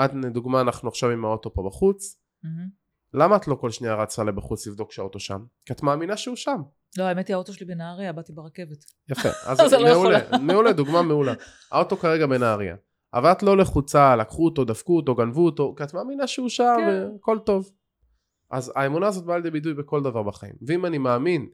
את 0.05 0.11
לדוגמה 0.15 0.61
אנחנו 0.61 0.89
עכשיו 0.89 1.11
עם 1.11 1.25
האוטו 1.25 1.55
פה 1.55 1.63
בחוץ 1.67 2.17
מהמם. 2.43 2.83
למה 3.15 3.37
את 3.37 3.49
לא 3.49 3.55
כל 3.55 3.71
שנייה 3.71 3.95
רצה 3.95 4.25
לבחוץ 4.25 4.67
לבדוק 4.67 4.93
שהאוטו 4.93 5.21
שם? 5.21 5.45
כי 5.67 5.73
את 5.73 5.83
מאמינה 5.83 6.17
שהוא 6.17 6.37
שם. 6.37 6.63
לא, 6.99 7.05
האמת 7.05 7.29
היא, 7.29 7.35
האוטו 7.35 7.53
שלי 7.53 7.67
בנהריה, 7.67 8.13
באתי 8.13 8.33
ברכבת. 8.33 8.85
יפה. 9.09 9.29
אז 9.47 9.73
לא 9.73 9.93
מעולה. 9.93 10.19
מעולה, 10.41 10.73
דוגמה 10.73 11.03
מעולה. 11.03 11.33
האוטו 11.73 11.97
כרגע 11.97 12.27
בנהריה. 12.27 12.77
אבל 13.15 13.33
את 13.33 13.43
לא 13.43 13.57
לחוצה, 13.57 14.17
לקחו 14.17 14.45
אותו, 14.45 14.65
דפקו 14.65 14.97
אותו, 14.97 15.15
גנבו 15.15 15.45
אותו, 15.45 15.75
כי 15.77 15.85
את 15.85 15.95
מאמינה 15.95 16.27
שהוא 16.27 16.49
שם, 16.49 16.75
כן. 16.79 17.09
והכל 17.13 17.39
טוב. 17.39 17.71
אז 18.51 18.73
האמונה 18.77 19.07
הזאת 19.07 19.25
באה 19.25 19.37
לידי 19.37 19.51
ביטוי 19.51 19.75
בכל 19.75 20.03
דבר 20.03 20.23
בחיים. 20.23 20.55
ואם 20.67 20.87
אני 20.87 20.99
מאמין 20.99 21.47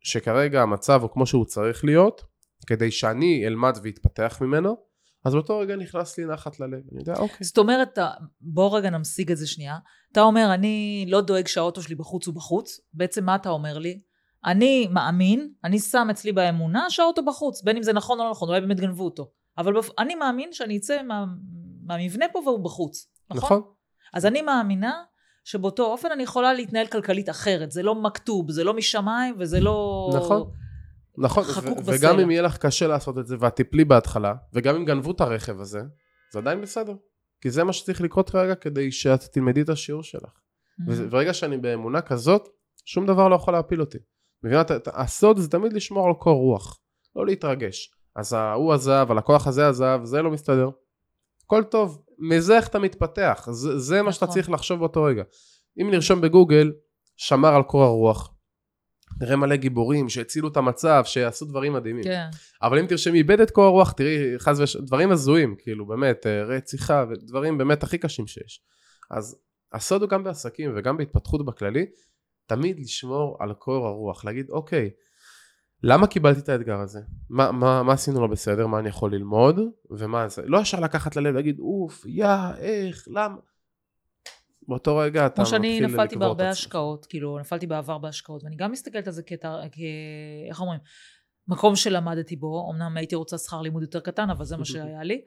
שכרגע 0.00 0.62
המצב 0.62 1.02
הוא 1.02 1.10
כמו 1.10 1.26
שהוא 1.26 1.44
צריך 1.44 1.84
להיות, 1.84 2.22
כדי 2.66 2.90
שאני 2.90 3.46
אלמד 3.46 3.78
ואתפתח 3.82 4.38
ממנו, 4.40 4.76
אז 5.24 5.34
באותו 5.34 5.58
רגע 5.58 5.76
נכנס 5.76 6.18
לי 6.18 6.26
נחת 6.26 6.60
ללב. 6.60 6.80
אני 6.92 7.00
יודע, 7.00 7.14
אוקיי. 7.14 7.46
זאת 7.46 7.58
אומרת, 7.58 7.98
בוא 8.40 8.78
רגע 8.78 8.90
נמשיג 8.90 9.30
את 9.30 9.36
זה 9.36 9.46
שנייה. 9.46 9.76
אתה 10.12 10.22
אומר, 10.22 10.50
אני 10.54 11.06
לא 11.08 11.20
דואג 11.20 11.46
שהאוטו 11.46 11.82
שלי 11.82 11.94
בחוץ 11.94 12.26
הוא 12.26 12.34
בחוץ. 12.34 12.80
בעצם 12.94 13.24
מה 13.24 13.34
אתה 13.34 13.48
אומר 13.48 13.78
לי? 13.78 14.00
אני 14.44 14.88
מאמין, 14.90 15.52
אני 15.64 15.78
שם 15.78 16.08
אצלי 16.10 16.32
באמונה 16.32 16.90
שהאוטו 16.90 17.24
בחוץ, 17.24 17.62
בין 17.62 17.76
אם 17.76 17.82
זה 17.82 17.92
נכון 17.92 18.20
או 18.20 18.24
לא 18.24 18.30
נכון, 18.30 18.48
אולי 18.48 18.60
באמת 18.60 18.80
גנבו 18.80 19.04
אותו. 19.04 19.30
אבל 19.58 19.78
בפ... 19.78 19.90
אני 19.98 20.14
מאמין 20.14 20.52
שאני 20.52 20.76
אצא 20.76 21.02
מה... 21.02 21.24
מהמבנה 21.86 22.26
פה 22.32 22.38
והוא 22.38 22.64
בחוץ. 22.64 23.06
נכון? 23.30 23.58
נכון? 23.58 23.62
אז 24.14 24.26
אני 24.26 24.42
מאמינה 24.42 25.02
שבאותו 25.44 25.86
אופן 25.86 26.12
אני 26.12 26.22
יכולה 26.22 26.52
להתנהל 26.54 26.86
כלכלית 26.86 27.28
אחרת. 27.30 27.70
זה 27.70 27.82
לא 27.82 27.94
מכתוב, 27.94 28.50
זה 28.50 28.64
לא 28.64 28.74
משמיים 28.74 29.34
וזה 29.38 29.60
לא... 29.60 30.10
נכון. 30.16 30.50
נכון, 31.18 31.44
ו- 31.44 31.74
בסלע. 31.74 31.94
וגם 31.96 32.20
אם 32.20 32.30
יהיה 32.30 32.42
לך 32.42 32.58
קשה 32.58 32.86
לעשות 32.86 33.18
את 33.18 33.26
זה 33.26 33.36
ואת 33.40 33.56
תיפלי 33.56 33.84
בהתחלה, 33.84 34.34
וגם 34.52 34.76
אם 34.76 34.84
גנבו 34.84 35.10
את 35.10 35.20
הרכב 35.20 35.60
הזה, 35.60 35.80
זה 36.32 36.38
עדיין 36.38 36.60
בסדר. 36.60 36.94
כי 37.40 37.50
זה 37.50 37.64
מה 37.64 37.72
שצריך 37.72 38.00
לקרות 38.00 38.30
כרגע 38.30 38.54
כדי 38.54 38.92
שאת 38.92 39.20
תלמדי 39.22 39.62
את 39.62 39.68
השיעור 39.68 40.02
שלך. 40.02 40.22
Mm-hmm. 40.22 40.84
וזה- 40.90 41.06
ברגע 41.06 41.34
שאני 41.34 41.58
באמונה 41.58 42.00
כזאת, 42.00 42.48
שום 42.84 43.06
דבר 43.06 43.28
לא 43.28 43.34
יכול 43.34 43.54
להפיל 43.54 43.80
אותי. 43.80 43.98
מבינה? 44.42 44.62
הסוד 44.86 45.38
זה 45.38 45.50
תמיד 45.50 45.72
לשמור 45.72 46.06
על 46.06 46.14
קור 46.14 46.40
רוח, 46.40 46.80
לא 47.16 47.26
להתרגש. 47.26 47.90
אז 48.16 48.32
ההוא 48.32 48.72
עזב, 48.72 49.06
הלקוח 49.10 49.46
הזה 49.46 49.68
עזב, 49.68 50.00
זה 50.04 50.22
לא 50.22 50.30
מסתדר. 50.30 50.70
הכל 51.44 51.62
טוב, 51.64 52.02
מזה 52.18 52.56
איך 52.56 52.68
אתה 52.68 52.78
מתפתח, 52.78 53.48
זה, 53.50 53.78
זה 53.78 54.02
מה 54.02 54.12
שאתה 54.12 54.24
נכון. 54.24 54.34
צריך 54.34 54.50
לחשוב 54.50 54.78
באותו 54.78 55.02
רגע. 55.02 55.22
אם 55.80 55.90
נרשום 55.90 56.20
בגוגל, 56.20 56.72
שמר 57.16 57.54
על 57.54 57.62
קור 57.62 57.82
הרוח, 57.82 58.34
נראה 59.20 59.36
מלא 59.36 59.56
גיבורים 59.56 60.08
שהצילו 60.08 60.48
את 60.48 60.56
המצב, 60.56 61.02
שעשו 61.06 61.46
דברים 61.46 61.72
מדהימים. 61.72 62.04
כן. 62.04 62.26
אבל 62.62 62.78
אם 62.78 62.86
תרשמי 62.86 63.18
איבד 63.18 63.40
את 63.40 63.50
קור 63.50 63.64
הרוח, 63.64 63.92
תראי 63.92 64.38
חס 64.38 64.58
וש... 64.60 64.76
דברים 64.76 65.12
הזויים, 65.12 65.56
כאילו 65.58 65.86
באמת, 65.86 66.26
אה, 66.26 66.42
רציחה 66.42 67.04
ודברים 67.10 67.58
באמת 67.58 67.82
הכי 67.82 67.98
קשים 67.98 68.26
שיש. 68.26 68.62
אז 69.10 69.38
הסוד 69.72 70.02
הוא 70.02 70.10
גם 70.10 70.24
בעסקים 70.24 70.72
וגם 70.76 70.96
בהתפתחות 70.96 71.46
בכללי, 71.46 71.86
תמיד 72.46 72.80
לשמור 72.80 73.36
על 73.40 73.52
קור 73.52 73.86
הרוח, 73.86 74.24
להגיד 74.24 74.50
אוקיי, 74.50 74.90
למה 75.82 76.06
קיבלתי 76.06 76.40
את 76.40 76.48
האתגר 76.48 76.80
הזה? 76.80 77.00
מה, 77.30 77.52
מה, 77.52 77.82
מה 77.82 77.92
עשינו 77.92 78.20
לא 78.20 78.26
בסדר? 78.26 78.66
מה 78.66 78.78
אני 78.78 78.88
יכול 78.88 79.14
ללמוד? 79.14 79.60
ומה 79.90 80.28
זה? 80.28 80.42
לא 80.44 80.58
ישר 80.58 80.80
לקחת 80.80 81.16
ללב 81.16 81.34
ולהגיד 81.34 81.58
אוף, 81.60 82.06
יא, 82.06 82.26
איך, 82.58 83.08
למה? 83.10 83.36
באותו 84.68 84.96
רגע 84.96 85.26
אתה 85.26 85.36
כמו 85.36 85.46
שאני 85.46 85.80
מתחיל 85.80 85.86
נפלתי 85.86 86.14
לקבור 86.14 86.32
את 86.32 86.36
בהרבה 86.36 86.50
עצמך. 86.50 86.58
השקעות, 86.58 87.06
כאילו, 87.06 87.38
נפלתי 87.38 87.66
בעבר 87.66 87.98
בהשקעות, 87.98 88.44
ואני 88.44 88.56
גם 88.56 88.72
מסתכלת 88.72 89.06
על 89.06 89.12
זה 89.12 89.22
כת... 89.22 89.44
כ... 89.72 89.78
איך 90.48 90.60
אומרים? 90.60 90.80
מקום 91.48 91.76
שלמדתי 91.76 92.36
בו, 92.36 92.70
אמנם 92.72 92.96
הייתי 92.96 93.14
רוצה 93.14 93.38
שכר 93.38 93.60
לימוד 93.60 93.82
יותר 93.82 94.00
קטן, 94.00 94.30
אבל 94.30 94.44
זה 94.44 94.56
מה 94.56 94.64
שהיה 94.72 95.02
לי. 95.02 95.24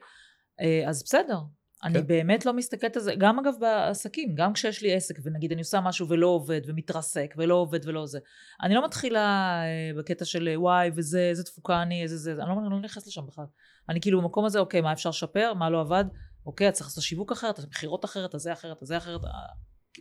אה, 0.60 0.88
אז 0.88 1.02
בסדר, 1.02 1.38
אני 1.86 1.98
כן. 1.98 2.06
באמת 2.06 2.46
לא 2.46 2.52
מסתכלת 2.52 2.96
על 2.96 3.02
זה, 3.02 3.14
גם 3.18 3.38
אגב 3.38 3.54
בעסקים, 3.60 4.34
גם 4.34 4.52
כשיש 4.52 4.82
לי 4.82 4.94
עסק, 4.94 5.18
ונגיד 5.22 5.52
אני 5.52 5.60
עושה 5.60 5.80
משהו 5.80 6.08
ולא 6.08 6.26
עובד, 6.26 6.60
ומתרסק, 6.66 7.34
ולא 7.36 7.54
עובד 7.54 7.88
ולא 7.88 8.06
זה. 8.06 8.18
אני 8.62 8.74
לא 8.74 8.84
מתחילה 8.84 9.60
אה, 9.64 9.98
בקטע 9.98 10.24
של 10.24 10.48
אה, 10.48 10.60
וואי, 10.60 10.90
וזה, 10.94 11.20
איזה 11.20 11.44
תפוקה 11.44 11.82
אני, 11.82 12.02
איזה 12.02 12.16
זה, 12.16 12.32
אני 12.32 12.48
לא, 12.48 12.54
אני 12.60 12.70
לא 12.70 12.80
נכנסת 12.80 13.06
לשם 13.06 13.26
בכלל. 13.26 13.44
אני 13.88 14.00
כאילו 14.00 14.20
במקום 14.20 14.44
הזה, 14.44 14.58
אוקיי, 14.58 14.80
מה 14.80 14.92
אפשר 14.92 15.08
לשפר, 15.08 15.54
מה 15.54 15.70
לא 15.70 15.80
עבד, 15.80 16.04
אוקיי, 16.46 16.72
צריך 16.72 16.86
לעשות 16.86 17.04
שיווק 17.04 17.32
אחרת, 17.32 17.60
מכירות 17.68 18.04
אחרת, 18.04 18.30
זה 18.36 18.52
אחרת, 18.52 18.76
זה 18.82 18.96
אחרת, 18.96 19.24
אה, 19.24 19.30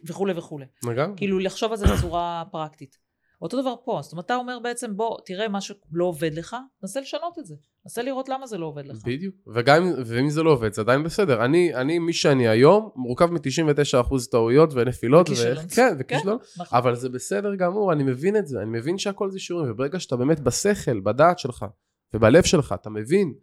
וכולי 0.08 0.34
וכולי. 0.34 0.66
לגמרי. 0.84 1.18
כאילו 1.18 1.40
לחשוב 1.40 1.72
על 1.72 1.78
זה 1.78 1.86
בצורה 1.98 2.44
פרקטית. 2.52 3.05
אותו 3.46 3.62
דבר 3.62 3.76
פה, 3.86 4.00
זאת 4.04 4.12
אומרת, 4.12 4.26
אתה 4.26 4.36
אומר 4.36 4.60
בעצם, 4.60 4.98
בוא, 4.98 5.18
תראה 5.26 5.48
מה 5.48 5.62
שלא 5.62 5.78
עובד 6.06 6.34
לך, 6.34 6.56
נסה 6.84 7.00
לשנות 7.02 7.40
את 7.40 7.46
זה. 7.46 7.56
נסה 7.86 8.02
לראות 8.02 8.30
למה 8.30 8.48
זה 8.48 8.58
לא 8.58 8.66
עובד 8.66 8.86
לך. 8.86 8.98
בדיוק, 9.06 9.36
וגם 9.56 9.84
אם- 9.84 9.94
ואם 10.06 10.30
זה 10.30 10.44
לא 10.44 10.52
עובד 10.52 10.74
זה 10.74 10.82
עדיין 10.82 11.04
בסדר, 11.04 11.46
אני, 11.46 11.76
אני 11.76 12.00
מי 12.00 12.14
שאני 12.14 12.48
היום 12.48 12.90
מורכב 12.96 13.26
מ-99% 13.32 14.16
טעויות 14.32 14.70
ונפילות, 14.74 15.30
ו... 15.30 15.32
וכישלון. 15.32 15.66
כן, 15.76 15.96
וכישלון, 16.00 16.38
נכון. 16.58 16.78
אבל 16.78 16.96
זה 16.96 17.10
בסדר 17.10 17.56
גמור, 17.56 17.94
אני 17.94 18.04
מבין 18.04 18.38
את 18.38 18.48
זה, 18.48 18.58
אני 18.62 18.70
מבין 18.80 18.98
שהכל 18.98 19.32
זה 19.32 19.40
שיעורים, 19.40 19.72
וברגע 19.72 20.00
שאתה 20.00 20.16
באמת 20.16 20.40
בשכל, 20.40 21.00
בדעת 21.00 21.40
שלך, 21.40 21.66
ובלב 22.14 22.44
שלך, 22.44 22.76
אתה 22.82 22.90
מבין 22.90 23.34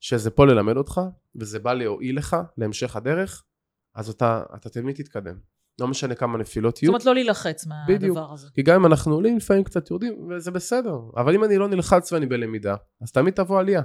שזה 0.00 0.30
פה 0.30 0.46
ללמד 0.46 0.76
אותך, 0.76 1.00
וזה 1.36 1.58
בא 1.58 1.72
להועיל 1.74 2.18
לך 2.18 2.36
להמשך 2.58 2.96
הדרך, 2.96 3.44
אז 3.94 4.08
אתה, 4.08 4.42
אתה 4.56 4.70
תמיד 4.70 4.96
תתקדם. 4.96 5.51
לא 5.80 5.88
משנה 5.88 6.14
כמה 6.14 6.38
נפילות 6.38 6.76
זאת 6.76 6.82
יהיו, 6.82 6.90
אומרת, 6.90 7.04
לא 7.04 7.14
להילחץ 7.14 7.66
בדיוק. 7.88 8.16
מהדבר 8.16 8.32
הזה. 8.32 8.48
כי 8.54 8.62
גם 8.62 8.80
אם 8.80 8.86
אנחנו 8.86 9.14
עולים 9.14 9.36
לפעמים 9.36 9.64
קצת 9.64 9.90
יורדים 9.90 10.28
וזה 10.30 10.50
בסדר 10.50 10.98
אבל 11.16 11.34
אם 11.34 11.44
אני 11.44 11.58
לא 11.58 11.68
נלחץ 11.68 12.12
ואני 12.12 12.26
בלמידה 12.26 12.76
אז 13.02 13.12
תמיד 13.12 13.34
תבוא 13.34 13.60
עלייה 13.60 13.82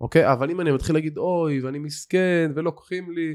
אוקיי 0.00 0.32
אבל 0.32 0.50
אם 0.50 0.60
אני 0.60 0.72
מתחיל 0.72 0.94
להגיד 0.94 1.18
אוי 1.18 1.60
ואני 1.60 1.78
מסכן 1.78 2.52
ולוקחים 2.54 3.12
לי 3.12 3.34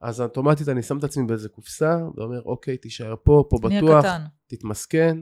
אז 0.00 0.20
אוטומטית 0.20 0.68
אני 0.68 0.82
שם 0.82 0.98
את 0.98 1.04
עצמי 1.04 1.26
באיזה 1.26 1.48
קופסה 1.48 1.96
ואומר 2.16 2.42
אוקיי 2.42 2.76
תישאר 2.76 3.14
פה 3.22 3.44
פה 3.50 3.58
בטוח 3.62 4.04
קטן. 4.04 4.24
תתמסכן 4.46 5.18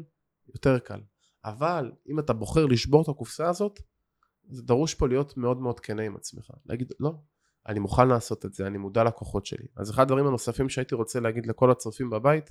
יותר 0.54 0.78
קל 0.78 1.00
אבל 1.44 1.92
אם 2.08 2.18
אתה 2.18 2.32
בוחר 2.32 2.66
לשבור 2.66 3.02
את 3.02 3.08
הקופסה 3.08 3.48
הזאת 3.48 3.80
זה 4.48 4.62
דרוש 4.62 4.94
פה 4.94 5.08
להיות 5.08 5.36
מאוד 5.36 5.60
מאוד 5.60 5.80
כנה 5.80 6.02
עם 6.02 6.16
עצמך 6.16 6.50
להגיד 6.66 6.92
לא 7.00 7.12
אני 7.70 7.78
מוכן 7.78 8.08
לעשות 8.08 8.46
את 8.46 8.54
זה 8.54 8.66
אני 8.66 8.78
מודע 8.78 9.04
לכוחות 9.04 9.46
שלי 9.46 9.66
אז 9.76 9.90
אחד 9.90 10.02
הדברים 10.02 10.26
הנוספים 10.26 10.68
שהייתי 10.68 10.94
רוצה 10.94 11.20
להגיד 11.20 11.46
לכל 11.46 11.70
הצופים 11.70 12.10
בבית 12.10 12.50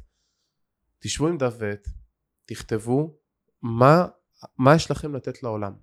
תשבו 0.99 1.27
עם 1.27 1.37
דף 1.37 1.55
ועט 1.57 1.87
תכתבו 2.45 3.17
מה, 3.61 4.05
מה 4.57 4.75
יש 4.75 4.91
לכם 4.91 5.15
לתת 5.15 5.43
לעולם 5.43 5.73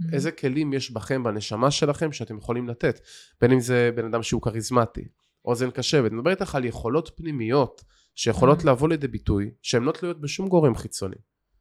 Mm-hmm. 0.00 0.14
איזה 0.14 0.32
כלים 0.32 0.72
יש 0.72 0.90
בכם 0.90 1.22
בנשמה 1.22 1.70
שלכם 1.70 2.12
שאתם 2.12 2.38
יכולים 2.38 2.68
לתת 2.68 3.00
בין 3.40 3.52
אם 3.52 3.60
זה 3.60 3.90
בן 3.94 4.04
אדם 4.04 4.22
שהוא 4.22 4.42
כריזמטי 4.42 5.08
אוזן 5.44 5.70
קשבת 5.70 6.12
נדבר 6.12 6.30
איתך 6.30 6.54
על 6.54 6.64
יכולות 6.64 7.10
פנימיות 7.16 7.84
שיכולות 8.14 8.60
Mhm. 8.60 8.66
לבוא 8.66 8.88
לידי 8.88 9.08
ביטוי 9.08 9.50
שהן 9.62 9.82
לא 9.82 9.92
תלויות 9.92 10.20
בשום 10.20 10.48
גורם 10.48 10.74
חיצוני 10.74 11.16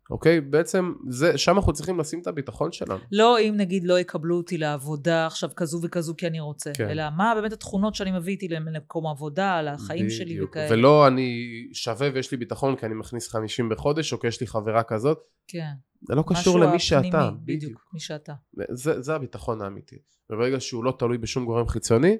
אוקיי 0.10 0.42
בעצם 0.42 0.94
זה 1.10 1.38
שם 1.38 1.56
אנחנו 1.56 1.74
צריכים 1.74 2.00
לשים 2.00 2.22
את 2.22 2.28
הביטחון 2.28 2.72
שלנו 2.72 3.00
לא 3.12 3.40
אם 3.40 3.54
נגיד 3.58 3.84
לא 3.84 4.00
יקבלו 4.00 4.38
אותי 4.38 4.58
לעבודה 4.58 5.26
עכשיו 5.26 5.50
כזו 5.56 5.80
וכזו 5.84 6.14
כי 6.18 6.28
אני 6.28 6.40
רוצה, 6.40 6.72
כן. 6.74 6.90
אלא 6.90 7.04
מה 7.18 7.34
באמת 7.36 7.54
התכונות 7.54 7.96
שאני 7.96 8.12
מביא 8.12 8.34
איתי 8.34 8.48
למקום 8.48 9.08
העבודה, 9.08 9.62
לחיים 9.62 10.10
שלי 10.10 10.26
בדיוק. 10.26 10.50
וכאלה. 10.50 10.74
ולא 10.74 11.08
אני 11.08 11.40
שווה 11.74 12.10
ויש 12.14 12.32
לי 12.32 12.38
ביטחון 12.38 12.76
כי 12.76 12.86
אני 12.86 12.96
מכניס 12.96 13.30
50 13.30 13.70
בחודש 13.70 14.14
או 14.14 14.20
כי 14.20 14.28
יש 14.28 14.42
לי 14.42 14.48
חברה 14.48 14.84
כזאת 14.84 15.20
כן. 15.48 15.72
זה 16.02 16.16
לא 16.16 16.24
קשור 16.28 16.60
למי 16.60 16.80
שאתה 16.80 17.28
הפנימי, 17.28 17.56
בדיוק, 17.58 17.90
מי 17.94 18.00
שאתה. 18.00 18.34
זה, 18.70 19.02
זה 19.02 19.16
הביטחון 19.16 19.62
האמיתי. 19.62 19.96
וברגע 20.30 20.60
שהוא 20.60 20.84
לא 20.84 20.94
תלוי 21.00 21.18
בשום 21.18 21.46
גורם 21.46 21.68
חיצוני, 21.68 22.18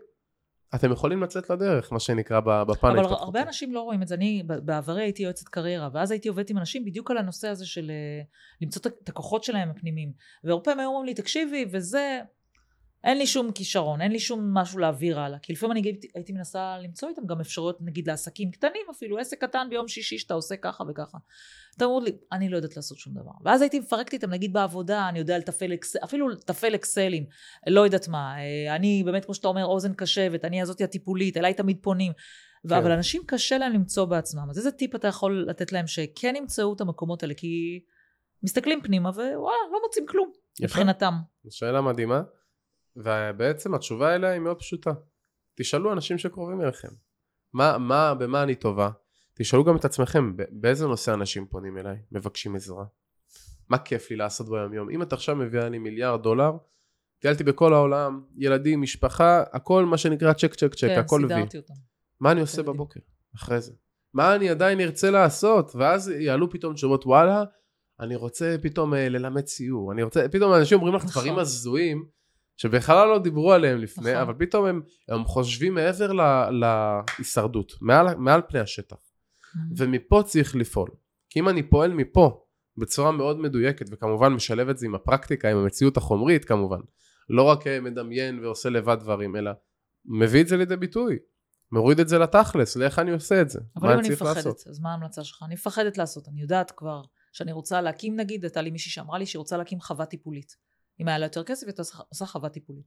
אתם 0.76 0.92
יכולים 0.92 1.24
לצאת 1.24 1.50
לדרך, 1.50 1.92
מה 1.94 2.00
שנקרא 2.00 2.40
ב- 2.40 2.64
בפן 2.64 2.88
אבל 2.88 2.98
ההתפתחותי. 2.98 3.24
הרבה 3.24 3.42
אנשים 3.42 3.74
לא 3.74 3.82
רואים 3.82 4.02
את 4.02 4.08
זה. 4.08 4.16
אני 4.16 4.44
בעברי 4.48 5.02
הייתי 5.02 5.24
יועצת 5.24 5.48
קריירה, 5.48 5.90
ואז 5.94 6.12
הייתי 6.12 6.30
עובדת 6.30 6.50
עם 6.50 6.58
אנשים 6.58 6.86
בדיוק 6.86 7.12
על 7.12 7.18
הנושא 7.18 7.48
הזה 7.48 7.66
של 7.66 7.92
אה, 7.92 8.22
למצוא 8.62 8.92
את 9.04 9.10
הכוחות 9.10 9.44
שלהם 9.44 9.70
הפנימיים. 9.70 10.12
והרבה 10.44 10.64
פעמים 10.64 10.80
היו 10.80 10.88
אומרים 10.90 11.06
לי, 11.06 11.14
תקשיבי, 11.14 11.66
וזה, 11.72 12.20
אין 13.04 13.18
לי 13.18 13.28
שום 13.28 13.52
כישרון, 13.52 14.02
אין 14.02 14.12
לי 14.12 14.20
שום 14.20 14.54
משהו 14.54 14.80
להעביר 14.80 15.20
הלאה. 15.20 15.40
כי 15.40 15.54
לפעמים 15.54 15.72
אני 15.72 15.88
הייתי, 15.88 16.08
הייתי 16.16 16.34
מנסה 16.34 16.78
למצוא 16.78 17.10
איתם 17.10 17.26
גם 17.26 17.40
אפשרויות, 17.40 17.78
נגיד 17.82 18.08
לעסקים 18.08 18.52
קטנים 18.52 18.82
אפילו, 18.92 19.18
עסק 19.18 19.42
קטן 19.42 19.68
ביום 19.70 19.88
שישי 19.88 20.18
שאתה 20.18 20.34
עושה 20.34 20.56
ככה 20.56 20.84
וככה. 20.90 21.18
אתה 21.78 21.86
אומר 21.86 22.00
לי, 22.00 22.12
אני 22.32 22.50
לא 22.50 22.56
יודעת 22.56 22.76
לעשות 22.76 22.98
שום 22.98 23.14
דבר. 23.14 23.32
ואז 23.46 23.62
הייתי 23.62 23.80
מפרקת 23.80 24.14
איתם, 24.14 24.30
נגיד 24.30 24.54
בעבודה, 24.54 25.10
אני 25.10 25.20
יודע 25.20 25.38
לתפעל 25.38 25.74
אקסל, 25.74 26.00
אפילו 26.04 26.30
לתפעל 26.30 26.76
אקסלים, 26.76 27.26
לא 27.68 27.82
יודעת 27.82 28.08
מה. 28.08 28.36
אה, 28.38 28.76
אני 28.76 29.04
באמת, 29.06 29.26
כמו 29.26 29.34
שאתה 29.34 29.48
אומר, 29.48 29.66
אוזן 29.66 29.94
קשבת, 29.94 30.46
אני 30.46 30.62
הזאתי 30.62 30.84
הטיפולית, 30.84 31.38
אליי 31.38 31.54
תמיד 31.54 31.78
פונים. 31.82 32.12
כן. 32.70 32.76
אבל 32.76 32.92
אנשים 32.92 33.22
קשה 33.26 33.58
להם 33.58 33.74
למצוא 33.74 34.06
בעצמם. 34.06 34.50
אז 34.50 34.58
איזה 34.58 34.72
טיפ 34.72 34.96
אתה 34.96 35.08
יכול 35.08 35.46
לתת 35.50 35.72
להם 35.72 35.88
שכן 35.88 36.36
ימצאו 36.36 36.74
את 36.74 36.82
המקומות 36.82 37.24
האלה? 37.24 37.34
כי 37.34 37.80
מסתכלים 38.44 38.82
פנימה 38.84 39.10
ווואלה, 39.10 39.58
לא 39.72 39.80
מוצאים 39.84 40.06
כלום 40.06 40.32
יפה. 40.56 40.64
מבחינתם. 40.66 41.14
שאלה 41.50 41.82
מדהימה, 41.82 42.22
ובעצם 43.00 43.74
התשובה 43.74 44.16
אליה 44.16 44.30
היא 44.30 44.40
מאוד 44.40 44.60
פשוטה. 44.60 44.92
תשאלו 45.56 45.94
אנשים 45.94 46.18
שקרובים 46.18 46.62
אליכם, 46.62 46.88
מה, 47.54 47.78
מה, 47.78 48.14
במה 48.14 48.44
אני 48.44 48.56
טובה? 48.56 48.90
תשאלו 49.34 49.64
גם 49.64 49.76
את 49.76 49.86
עצמכם, 49.86 50.34
באיזה 50.52 50.88
נושא 50.88 51.14
אנשים 51.14 51.46
פונים 51.48 51.78
אליי, 51.78 51.98
מבקשים 52.12 52.56
עזרה? 52.56 52.86
מה 53.70 53.78
כיף 53.78 54.12
לי 54.12 54.16
לעשות 54.16 54.50
ביום 54.50 54.74
יום? 54.74 54.90
אם 54.90 55.02
אתה 55.02 55.16
עכשיו 55.16 55.36
מביאה 55.36 55.70
לי 55.70 55.78
מיליארד 55.78 56.24
דולר, 56.24 56.52
טיילתי 57.20 57.44
בכל 57.44 57.74
העולם, 57.74 58.22
ילדים, 58.38 58.82
משפחה, 58.82 59.44
הכל 59.52 59.86
מה 59.86 59.98
שנקרא 59.98 60.34
צ'ק 60.34 60.56
צ'ק 60.56 60.76
צ'ק, 60.76 60.88
כן, 60.88 61.00
הכל 61.00 61.22
וי. 61.22 61.36
סידרתי 61.36 61.58
אותם. 61.58 61.74
מה 62.20 62.32
אני 62.32 62.42
עושה 62.42 62.58
ילדים. 62.58 62.74
בבוקר 62.74 63.00
אחרי 63.36 63.62
זה? 63.62 63.74
מה 64.14 64.36
אני 64.36 64.50
עדיין 64.50 64.80
ארצה 64.80 65.12
לעשות? 65.12 65.72
ואז 65.76 66.10
יעלו 66.10 66.50
פתאום 66.50 66.74
תשובות 66.74 67.06
וואלה, 67.06 67.44
אני 68.00 68.16
רוצה 68.16 68.56
פתאום 68.62 68.94
אה, 68.94 69.10
ללמד 69.10 69.42
ציור, 69.42 69.92
אני 69.92 70.04
רוצה, 70.04 70.30
פתאום 70.32 70.54
אנשים 70.54 70.78
אומרים 70.78 70.96
לך 70.96 71.06
נכון. 71.06 71.22
דברים 71.22 71.40
הזויים, 71.40 72.06
שבכלל 72.62 73.08
לא 73.08 73.20
דיברו 73.20 73.54
עליהם 73.54 73.78
לפני, 73.78 74.12
נכון. 74.12 74.22
אבל 74.22 74.34
פתאום 74.38 74.66
הם, 74.66 74.82
הם 75.10 75.26
חושבים 75.26 75.74
מעבר 75.74 76.12
ל- 76.12 76.50
להישרדות, 76.52 77.74
מעל, 77.82 78.16
מעל 78.16 78.42
פני 78.48 78.60
השטח. 78.60 78.98
ומפה 79.78 80.24
צריך 80.26 80.56
לפעול. 80.56 80.90
כי 81.30 81.40
אם 81.40 81.50
אני 81.50 81.64
פועל 81.64 81.94
מפה 81.94 82.46
בצורה 82.78 83.12
מאוד 83.12 83.40
מדויקת, 83.40 83.86
וכמובן 83.92 84.34
משלב 84.34 84.70
את 84.70 84.78
זה 84.78 84.86
עם 84.86 84.96
הפרקטיקה, 84.96 85.52
עם 85.52 85.58
המציאות 85.58 85.98
החומרית 85.98 86.46
כמובן, 86.46 86.80
לא 87.30 87.44
רק 87.44 87.68
מדמיין 87.68 88.46
ועושה 88.46 88.70
לבד 88.70 88.98
דברים, 89.00 89.36
אלא 89.36 89.52
מביא 90.06 90.42
את 90.42 90.48
זה 90.48 90.58
לידי 90.58 90.76
ביטוי. 90.76 91.18
מוריד 91.72 92.00
את 92.00 92.08
זה 92.10 92.18
לתכלס, 92.18 92.76
לאיך 92.76 93.00
אני 93.00 93.12
עושה 93.12 93.42
את 93.42 93.50
זה. 93.50 93.60
אבל 93.76 93.88
מה 93.88 93.94
אם 93.94 94.00
אני 94.00 94.08
אני 94.08 94.16
צריך 94.16 94.22
מפחדת, 94.22 94.46
לעשות. 94.46 94.68
אז 94.68 94.80
מה 94.80 94.92
ההמלצה 94.92 95.24
שלך? 95.24 95.44
אני 95.46 95.54
מפחדת 95.54 95.98
לעשות, 95.98 96.28
אני 96.28 96.42
יודעת 96.42 96.72
כבר 96.72 97.02
שאני 97.32 97.52
רוצה 97.52 97.82
להקים, 97.82 98.16
נגיד, 98.20 98.44
הייתה 98.44 98.62
לי 98.62 98.72
מישהי 98.72 98.92
שאמרה 98.92 99.18
לי 99.18 99.26
שהיא 99.26 99.40
רוצה 99.40 99.58
להקים 99.58 99.82
חווה 99.82 100.06
טיפולית. 100.06 100.56
אם 101.00 101.08
היה 101.08 101.18
לה 101.18 101.26
יותר 101.26 101.44
כסף, 101.44 101.68
היא 101.68 101.74
עושה- 102.10 102.26
חווה 102.26 102.50
טיפולית. 102.50 102.86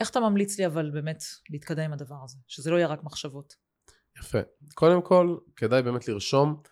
איך 0.00 0.10
אתה 0.10 0.20
ממליץ 0.20 0.58
לי 0.58 0.66
אבל 0.66 0.90
באמת 0.90 1.22
להתקדם 1.50 1.82
עם 1.84 1.92
הדבר 1.92 2.16
הזה? 2.24 2.38
שזה 2.46 2.70
לא 2.70 2.76
יהיה 2.76 2.86
רק 2.86 3.04
מחשבות. 3.04 3.54
יפה. 4.20 4.38
קודם 4.74 5.02
כל, 5.02 5.36
כדאי 5.56 5.82
באמת 5.82 6.08
לרשום 6.08 6.62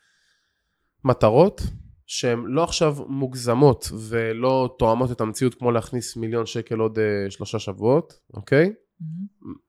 מטרות 1.04 1.60
שהן 2.06 2.44
לא 2.46 2.64
עכשיו 2.64 2.96
מוגזמות 3.08 3.88
ולא 4.08 4.76
תואמות 4.78 5.10
את 5.12 5.20
המציאות 5.20 5.54
כמו 5.54 5.70
להכניס 5.70 6.16
מיליון 6.16 6.46
שקל 6.46 6.78
עוד 6.78 6.98
אה, 6.98 7.30
שלושה 7.30 7.58
שבועות, 7.58 8.12
אוקיי? 8.34 8.72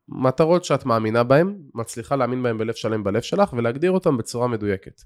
מטרות 0.08 0.64
שאת 0.64 0.86
מאמינה 0.86 1.24
בהן, 1.24 1.62
מצליחה 1.74 2.16
להאמין 2.16 2.44
בהן 2.44 2.58
בלב 2.58 2.74
שלם 2.74 3.04
בלב 3.04 3.22
שלך 3.22 3.54
ולהגדיר 3.54 3.92
אותן 3.92 4.18
בצורה 4.18 4.48
מדויקת. 4.48 5.02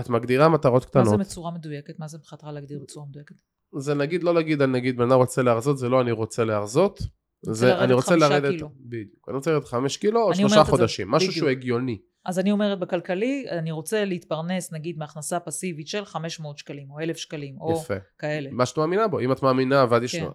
את 0.00 0.08
מגדירה 0.08 0.48
מטרות 0.48 0.82
מה 0.84 0.88
קטנות, 0.90 1.08
זה 1.08 1.16
בצורה 1.16 1.50
מדויקת? 1.50 1.98
מה 1.98 2.08
זה 2.08 2.18
מבחינתך 2.18 2.44
להגדיר 2.44 2.78
בצורה 2.82 3.06
מדויקת? 3.06 3.34
זה 3.76 3.94
נגיד 3.94 4.22
לא 4.22 4.34
להגיד 4.34 4.62
אני 4.62 4.72
נגיד 4.72 4.96
בן 4.96 5.10
אדם 5.10 5.18
רוצה 5.18 5.42
להרזות 5.42 5.78
זה 5.78 5.88
לא 5.88 6.00
אני 6.00 6.12
רוצה 6.12 6.44
להרזות, 6.44 7.02
זה 7.42 7.78
אני 7.78 7.92
רוצה 7.92 8.16
לרדת, 8.16 8.50
קילו. 8.50 8.70
בדיוק, 8.80 9.28
אני 9.28 9.36
רוצה 9.36 9.50
לרדת 9.50 9.64
חמש 9.64 9.96
קילו 9.96 10.22
או 10.22 10.34
שלושה 10.34 10.64
חודשים, 10.64 11.10
משהו 11.10 11.28
בדיוק. 11.28 11.38
שהוא 11.38 11.48
הגיוני, 11.48 11.98
אז 12.26 12.38
אני 12.38 12.50
אומרת 12.50 12.78
בכלכלי, 12.78 13.46
אני 13.50 13.70
רוצה 13.70 14.04
להתפרנס 14.04 14.72
נגיד 14.72 14.98
מהכנסה 14.98 15.40
פסיבית 15.40 15.88
של 15.88 16.04
500 16.04 16.58
שקלים, 16.58 16.90
או 16.90 17.00
1,000 17.00 17.16
שקלים, 17.16 17.60
או 17.60 17.80
יפה. 17.82 17.94
כאלה. 18.18 18.50
מה 18.52 18.66
שאת 18.66 18.78
מאמינה 18.78 19.08
בו, 19.08 19.20
אם 19.20 19.32
את 19.32 19.42
מאמינה 19.42 19.86
ואת 19.90 20.02
יש 20.02 20.16
כן. 20.16 20.26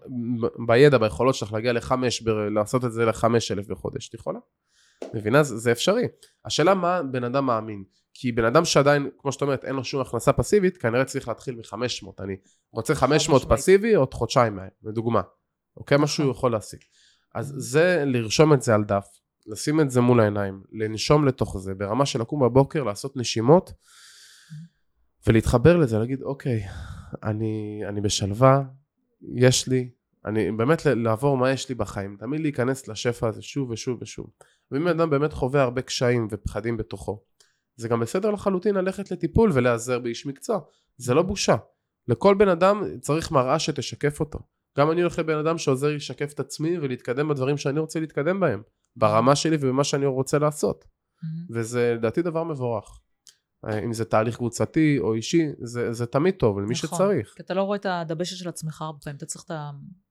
בידע, 0.68 0.98
ביכולות 0.98 1.36
שלך 1.36 1.54
להגיע 1.54 1.74
לחמש, 1.74 2.24
לעשות 2.56 2.86
את 2.86 2.92
זה 2.92 3.06
לחמש 3.06 3.52
אלף 3.52 3.68
בחודש, 3.68 4.10
את 4.10 4.14
יכולה? 4.14 4.40
מבינה? 5.14 5.44
זה, 5.44 5.58
זה 5.58 5.72
אפשרי. 5.72 6.08
השאלה 6.46 6.74
מה 6.74 7.04
בן 7.04 7.24
אדם 7.24 7.46
מאמין. 7.46 7.84
כי 8.14 8.32
בן 8.32 8.46
אדם 8.46 8.66
שעדיין, 8.66 9.10
כמו 9.18 9.32
שאת 9.32 9.42
אומרת, 9.42 9.66
אין 9.66 9.76
לו 9.76 9.84
שום 9.84 10.02
הכנסה 10.02 10.34
פסיבית, 10.34 10.78
כנראה 10.78 11.06
צריך 11.06 11.28
להתחיל 11.28 11.56
מ-500. 11.56 12.24
אני 12.24 12.36
רוצה 12.72 12.96
500 12.96 13.42
משמעית. 13.42 13.60
פסיבי 13.60 13.96
עוד 13.96 14.14
חודשיים 14.14 14.56
מהם, 14.56 14.70
לדוגמה. 14.84 15.22
אוקיי? 15.78 15.98
מה 15.98 16.08
שהוא 16.08 16.24
נכון. 16.24 16.38
יכול 16.38 16.52
להשיג. 16.52 16.80
אז. 17.36 17.54
זה 17.58 18.04
לרשום 18.08 18.54
את 18.54 18.62
זה 18.62 18.76
על 18.76 18.84
דף, 18.84 19.08
לשים 19.48 19.82
את 19.82 19.92
זה 19.92 20.02
מול 20.02 20.20
העיניים, 20.20 20.64
לנשום 20.72 21.28
לתוך 21.28 21.58
זה, 21.58 21.74
ברמה 21.74 22.06
של 22.06 22.22
לקום 22.22 22.44
בבוקר, 22.44 22.84
לעשות 22.84 23.18
נשימות, 23.18 23.72
ולהתחבר 25.28 25.78
לזה, 25.78 26.00
להגיד, 26.00 26.22
אוקיי, 26.22 26.64
אני, 27.24 27.82
אני 27.88 28.02
בשלווה, 28.02 28.64
יש 29.36 29.68
לי, 29.68 29.90
אני 30.26 30.52
באמת 30.52 30.86
לעבור 30.86 31.38
מה 31.38 31.52
יש 31.52 31.70
לי 31.70 31.76
בחיים, 31.76 32.18
תמיד 32.20 32.42
להיכנס 32.42 32.88
לשפע 32.88 33.28
הזה 33.28 33.42
שוב 33.42 33.70
ושוב 33.70 33.98
ושוב. 34.02 34.28
ואם 34.72 34.88
אדם 34.88 35.10
באמת 35.10 35.34
חווה 35.34 35.62
הרבה 35.62 35.82
קשיים 35.82 36.28
ופחדים 36.32 36.78
בתוכו, 36.78 37.24
זה 37.76 37.88
גם 37.88 38.00
בסדר 38.00 38.32
לחלוטין 38.32 38.76
ללכת 38.76 39.12
לטיפול 39.12 39.52
ולהיעזר 39.54 40.00
באיש 40.00 40.26
מקצוע, 40.26 40.60
זה 40.98 41.14
לא 41.14 41.22
בושה. 41.22 41.56
לכל 42.08 42.36
בן 42.36 42.50
אדם 42.50 42.84
צריך 43.02 43.32
מראה 43.32 43.60
שתשקף 43.60 44.20
אותו. 44.20 44.40
גם 44.78 44.92
אני 44.92 45.02
הולך 45.02 45.20
לבן 45.20 45.38
אדם 45.38 45.58
שעוזר 45.58 45.88
לי 45.88 45.96
לשקף 45.96 46.34
את 46.34 46.40
עצמי 46.40 46.78
ולהתקדם 46.78 47.30
בדברים 47.30 47.58
שאני 47.58 47.80
רוצה 47.80 48.00
להתקדם 48.00 48.40
בהם, 48.40 48.62
ברמה 48.96 49.36
שלי 49.36 49.58
ובמה 49.60 49.84
שאני 49.84 50.06
רוצה 50.06 50.40
לעשות. 50.40 50.86
מהמם. 51.24 51.60
וזה 51.60 51.94
לדעתי 51.98 52.22
דבר 52.22 52.44
מבורך. 52.44 53.00
אה, 53.66 53.80
אם 53.80 53.94
זה 53.94 54.06
תהליך 54.06 54.38
קבוצתי 54.38 55.00
או 55.00 55.14
אישי, 55.14 55.48
זה, 55.62 55.94
זה 55.94 56.06
תמיד 56.06 56.36
טוב 56.36 56.60
למי 56.60 56.74
נכון. 56.74 56.90
שצריך. 56.98 57.34
כי 57.36 57.44
אתה 57.44 57.54
לא 57.54 57.64
רואה 57.64 57.78
את 57.78 57.86
הדבשת 57.86 58.38
של 58.38 58.50
עצמך 58.50 58.82
הרבה 58.82 59.00
פעמים, 59.00 59.18
אתה 59.18 59.26
צריך 59.26 59.46
את 59.46 59.52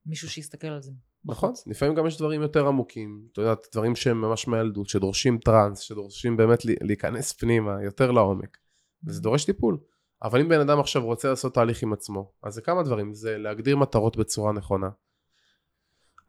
מישהו 0.06 0.30
שיסתכל 0.30 0.66
על 0.66 0.82
זה. 0.82 0.90
נכון. 1.24 1.52
לפעמים 1.66 1.94
גם 1.94 2.06
יש 2.06 2.18
דברים 2.18 2.42
יותר 2.42 2.66
עמוקים, 2.66 3.22
את 3.32 3.38
יודעת, 3.38 3.66
דברים 3.72 3.96
שהם 3.96 4.20
ממש 4.20 4.48
מהילדות, 4.48 4.88
שדורשים 4.88 5.38
טראנס, 5.38 5.78
שדורשים 5.78 6.36
באמת 6.36 6.64
להיכנס 6.64 7.32
פנימה, 7.32 7.82
יותר 7.84 8.10
לעומק, 8.10 8.58
וזה 9.06 9.20
דורש 9.20 9.44
טיפול. 9.44 9.78
אבל 10.22 10.40
אם 10.40 10.48
בן 10.48 10.60
אדם 10.60 10.80
עכשיו 10.80 11.04
רוצה 11.04 11.30
לעשות 11.30 11.54
תהליך 11.54 11.82
עם 11.82 11.92
עצמו, 11.92 12.32
אז 12.42 12.54
זה 12.54 12.62
כמה 12.62 12.82
דברים, 12.82 13.14
זה 13.14 13.38
להגדיר 13.38 13.76
מטרות 13.76 14.16
בצורה 14.16 14.52
נכונה, 14.52 14.88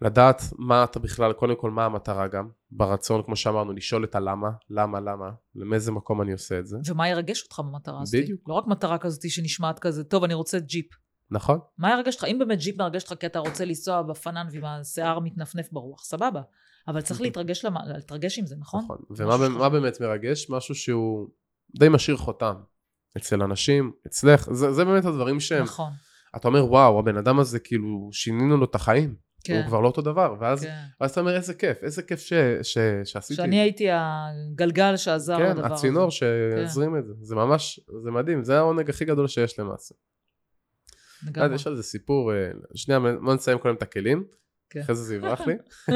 לדעת 0.02 0.42
מה 0.58 0.84
אתה 0.84 1.00
בכלל, 1.00 1.34
קודם 1.34 1.56
כל 1.56 1.72
מה 1.72 1.86
המטרה 1.86 2.28
גם, 2.28 2.50
ברצון, 2.72 3.24
כמו 3.24 3.36
שאמרנו, 3.36 3.74
לשאול 3.74 4.04
את 4.04 4.16
הלמה, 4.16 4.50
למה, 4.70 5.00
למה, 5.00 5.30
למאיזה 5.56 5.92
מקום 5.92 6.22
אני 6.22 6.32
עושה 6.32 6.60
את 6.60 6.68
זה, 6.68 6.78
ומה 6.89 7.10
ירגש 7.10 7.44
אותך 7.44 7.60
במטרה 7.60 8.02
הזאת? 8.02 8.22
בדיוק. 8.22 8.42
לא 8.50 8.54
רק 8.54 8.68
מטרה 8.68 8.98
כזאת 8.98 9.30
שנשמעת 9.30 9.80
כזה, 9.80 10.04
טוב, 10.04 10.24
אני 10.24 10.34
רוצה 10.34 10.60
ג'יפ. 10.60 10.86
נכון? 11.32 11.60
מה 11.78 11.92
ירגש 11.92 12.16
אותך? 12.16 12.24
אם 12.24 12.40
באמת 12.40 12.60
ג'יפ 12.60 12.78
מרגש 12.78 13.04
אותך 13.04 13.22
כי 13.22 13.26
אתה 13.26 13.40
רוצה 13.40 13.66
לנסוע 13.66 14.02
בפנן 14.02 14.48
ועם 14.52 14.66
השיער 14.66 15.20
מתנפנף 15.20 15.72
ברוח, 15.72 16.04
סבבה. 16.04 16.42
אבל 16.88 17.02
צריך 17.02 17.22
להתרגש, 17.22 17.66
למ... 17.66 17.76
להתרגש 17.88 18.40
עם 18.40 18.46
זה, 18.46 18.56
נכון? 18.60 18.84
נכון. 18.84 18.98
ומה 19.10 19.70
באמת 19.70 20.02
מרגש? 20.02 20.50
משהו 20.50 20.76
שהוא 20.76 21.28
די 21.80 21.90
משאיר 21.90 22.18
חותם. 22.18 22.56
אצל 23.18 23.42
אנשים, 23.42 23.92
אצלך, 24.08 24.54
זה, 24.54 24.72
זה 24.72 24.86
באמת 24.86 25.06
הדברים 25.06 25.40
שהם, 25.40 25.64
נכון, 25.64 25.92
אתה 26.36 26.48
אומר 26.48 26.66
וואו, 26.66 27.00
הבן 27.00 27.18
אדם 27.18 27.40
הזה 27.40 27.60
כאילו 27.60 28.10
שינינו 28.12 28.58
לו 28.58 28.66
את 28.66 28.76
החיים, 28.76 29.16
כן. 29.44 29.58
הוא 29.58 29.68
כבר 29.68 29.80
לא 29.80 29.88
אותו 29.88 30.02
דבר, 30.02 30.36
ואז, 30.40 30.64
כן. 30.64 30.76
ואז 31.02 31.12
אתה 31.12 31.20
אומר 31.20 31.36
איזה 31.36 31.54
כיף, 31.54 31.84
איזה 31.84 32.04
כיף 32.04 32.20
ש, 32.20 32.34
ש, 32.62 32.78
שעשיתי, 33.04 33.36
שאני 33.36 33.60
הייתי 33.60 33.88
הגלגל 33.92 34.98
שעזר 34.98 35.38
כן, 35.38 35.50
לדבר 35.50 35.66
הזה. 35.66 35.74
הצינור 35.74 36.12
שהזרים 36.12 36.98
את 36.98 37.06
זה, 37.06 37.14
זה 37.22 37.36
ממש, 37.36 37.80
זה 38.04 38.12
מדהים, 38.12 38.44
זה 38.44 38.58
העונג 38.58 38.90
הכי 38.90 39.06
גדול 39.06 39.28
שיש 39.28 39.60
למעשה. 39.60 39.96
לגמרי. 41.28 41.56
יש 41.56 41.68
על 41.68 41.76
זה 41.76 41.84
סיפור, 41.84 42.34
אה, 42.34 42.52
שנייה, 42.76 43.00
בוא 43.00 43.34
נסיים 43.34 43.58
קודם 43.58 43.76
את 43.76 43.82
הכלים, 43.82 44.24
כן. 44.70 44.80
אחרי 44.80 44.96
זה 44.96 45.04
זה 45.04 45.16
יברח 45.16 45.42
לי. 45.42 45.54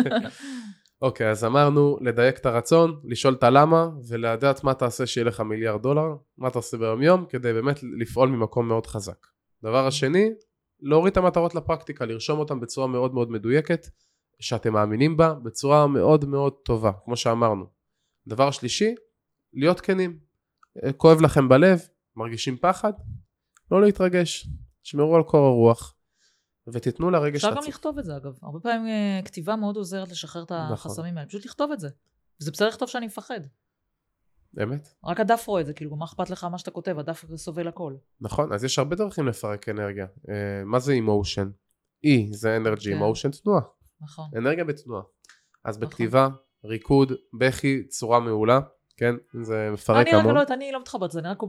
אוקיי, 1.02 1.30
אז 1.30 1.46
אמרנו 1.46 1.98
לדייק 2.02 2.38
את 2.38 2.46
הרצון, 2.46 3.02
לשאול 3.04 3.34
את 3.34 3.44
הלמה, 3.44 3.90
ולדעת 4.08 4.64
מה 4.64 4.74
תעשה 4.74 5.06
שיהיה 5.06 5.26
לך 5.26 5.40
מיליארד 5.40 5.82
דולר, 5.82 6.16
מה 6.38 6.48
אתה 6.48 6.60
עושה 6.60 6.78
ביום 6.78 7.02
יום, 7.02 7.26
כדי 7.30 7.54
באמת 7.54 7.80
לפעול 8.00 8.30
ממקום 8.30 8.68
מאוד 8.68 8.88
חזק. 8.88 9.28
דבר 9.64 9.88
השני, 9.88 10.30
להוריד 10.80 11.12
את 11.12 11.18
המטרות 11.18 11.56
לפרקטיקה, 11.56 12.06
לרשום 12.06 12.40
אותן 12.40 12.60
בצורה 12.60 12.88
מאוד 12.88 13.14
מאוד 13.14 13.32
מדויקת, 13.32 13.88
שאתם 14.40 14.74
מאמינים 14.74 15.18
בה, 15.18 15.34
בצורה 15.34 15.88
מאוד 15.88 16.26
מאוד 16.26 16.54
טובה, 16.54 16.92
כמו 17.06 17.18
שאמרנו. 17.18 17.66
דבר 18.28 18.52
שלישי, 18.52 18.96
להיות 19.54 19.82
כנים. 19.82 20.20
אה, 20.84 20.94
כואב 20.94 21.22
לכם 21.22 21.50
בלב, 21.50 21.80
מרגישים 22.16 22.58
פחד, 22.58 22.94
לא 23.72 23.82
להתרגש, 23.82 24.48
שמרו 24.86 25.16
על 25.16 25.24
קור 25.24 25.46
הרוח, 25.46 25.96
ותיתנו 26.68 27.10
לרגש 27.10 27.36
אפשר 27.36 27.56
גם. 27.56 27.64
לכתוב 27.68 28.00
את 28.00 28.06
זה 28.06 28.18
אגב. 28.18 28.40
הרבה 28.42 28.60
פעמים 28.60 28.88
אה, 28.88 29.22
כתיבה 29.26 29.56
מאוד 29.56 29.78
עוזרת 29.78 30.10
לשחרר 30.10 30.44
את 30.44 30.52
נכון. 30.52 30.74
החסמים 30.74 31.18
האלה. 31.18 31.28
פשוט 31.30 31.46
לכתוב 31.46 31.72
את 31.72 31.80
זה. 31.80 31.90
זה 32.38 32.52
בסדר 32.52 32.68
לכתוב 32.68 32.90
שאני 32.90 33.06
מפחד. 33.06 33.40
אמת? 34.64 34.88
רק 35.04 35.20
הדף 35.20 35.48
רואה 35.48 35.62
את 35.62 35.66
זה, 35.66 35.74
כאילו, 35.74 35.96
מה 35.96 36.06
אכפת 36.06 36.30
לך 36.30 36.44
מה 36.44 36.58
שאתה 36.58 36.72
כותב? 36.72 37.00
הדף 37.00 37.26
סובל 37.36 37.68
הכל. 37.68 37.96
נכון, 38.22 38.54
אז 38.54 38.64
יש 38.64 38.80
הרבה 38.80 38.96
דרכים 38.96 39.28
לפרק 39.28 39.70
אנרגיה. 39.70 40.06
אה, 40.30 40.64
מה 40.66 40.80
זה 40.80 40.92
אימושן? 40.92 41.50
E 42.06 42.10
זה 42.32 42.58
אנרגי, 42.58 42.86
כן. 42.86 42.94
אימושן 42.94 43.32
תנועה. 43.32 43.62
נכון. 44.02 44.26
אנרגיה 44.38 44.64
בתנועה. 44.64 45.04
אז 45.64 45.78
בכתיבה, 45.78 46.28
ריקוד, 46.66 47.12
בכי, 47.40 47.88
צורה 47.88 48.20
מעולה, 48.20 48.60
כן? 48.98 49.16
זה 49.44 49.70
מפרק 49.74 50.08
אני 50.08 50.16
רק 50.16 50.22
המון. 50.22 50.36
לא 50.36 50.40
יודעת, 50.40 50.58
אני 50.58 50.72
לא 50.72 50.82
מתחברת 50.82 51.10
לזה, 51.10 51.20
אני 51.20 51.28
רק 51.30 51.40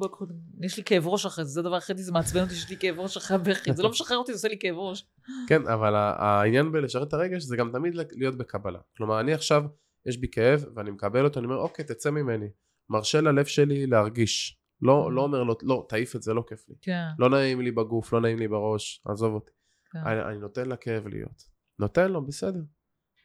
יש 0.61 0.77
לי 0.77 0.85
כאב 0.85 1.07
ראש 1.07 1.27
אחרי 1.27 1.45
זה, 1.45 1.51
זה 1.51 1.61
הדבר 1.61 1.75
היחידי, 1.75 2.03
זה 2.03 2.13
מעצבן 2.13 2.41
אותי 2.41 2.55
שיש 2.55 2.71
לי 2.71 2.77
כאב 2.77 3.01
ראש 3.01 3.17
אחרי 3.17 3.35
הבכי, 3.35 3.73
זה 3.73 3.83
לא 3.83 3.91
משחרר 3.91 4.17
אותי, 4.17 4.33
זה 4.33 4.37
עושה 4.37 4.49
לי 4.49 4.59
כאב 4.59 4.77
ראש. 4.77 5.07
כן, 5.49 5.67
אבל 5.67 5.95
העניין 5.97 6.73
בלשרת 6.73 7.09
את 7.09 7.13
הרגש 7.13 7.43
זה 7.43 7.57
גם 7.57 7.71
תמיד 7.73 7.95
להיות 8.13 8.39
בקבלה. 8.39 8.79
כלומר, 8.97 9.21
אני 9.21 9.35
עכשיו, 9.35 9.65
יש 10.07 10.17
בי 10.17 10.29
כאב 10.29 10.65
ואני 10.75 10.91
מקבל 10.91 11.25
אותו, 11.25 11.41
אני 11.41 11.47
אומר, 11.47 11.59
אוקיי, 11.59 11.85
תצא 11.85 12.11
ממני. 12.11 12.49
מרשה 12.91 13.21
ללב 13.21 13.45
שלי 13.45 13.87
להרגיש. 13.87 14.61
לא, 14.83 15.13
לא 15.13 15.23
אומר 15.23 15.43
לו, 15.43 15.55
לא, 15.63 15.87
תעיף 15.89 16.17
את 16.17 16.23
זה, 16.23 16.35
לא 16.35 16.45
כיף 16.49 16.69
לי. 16.69 16.75
כן, 16.83 17.05
לא 17.19 17.31
נעים 17.31 17.61
לי 17.61 17.71
בגוף, 17.71 18.13
לא 18.13 18.21
נעים 18.21 18.39
לי 18.39 18.49
בראש, 18.49 19.03
עזוב 19.05 19.35
אותי. 19.35 19.53
כן. 19.93 19.99
אני, 19.99 20.23
אני 20.23 20.39
נותן 20.39 20.69
לכאב 20.69 21.07
להיות. 21.07 21.43
נותן 21.79 22.13
לו, 22.13 22.27
בסדר. 22.27 22.61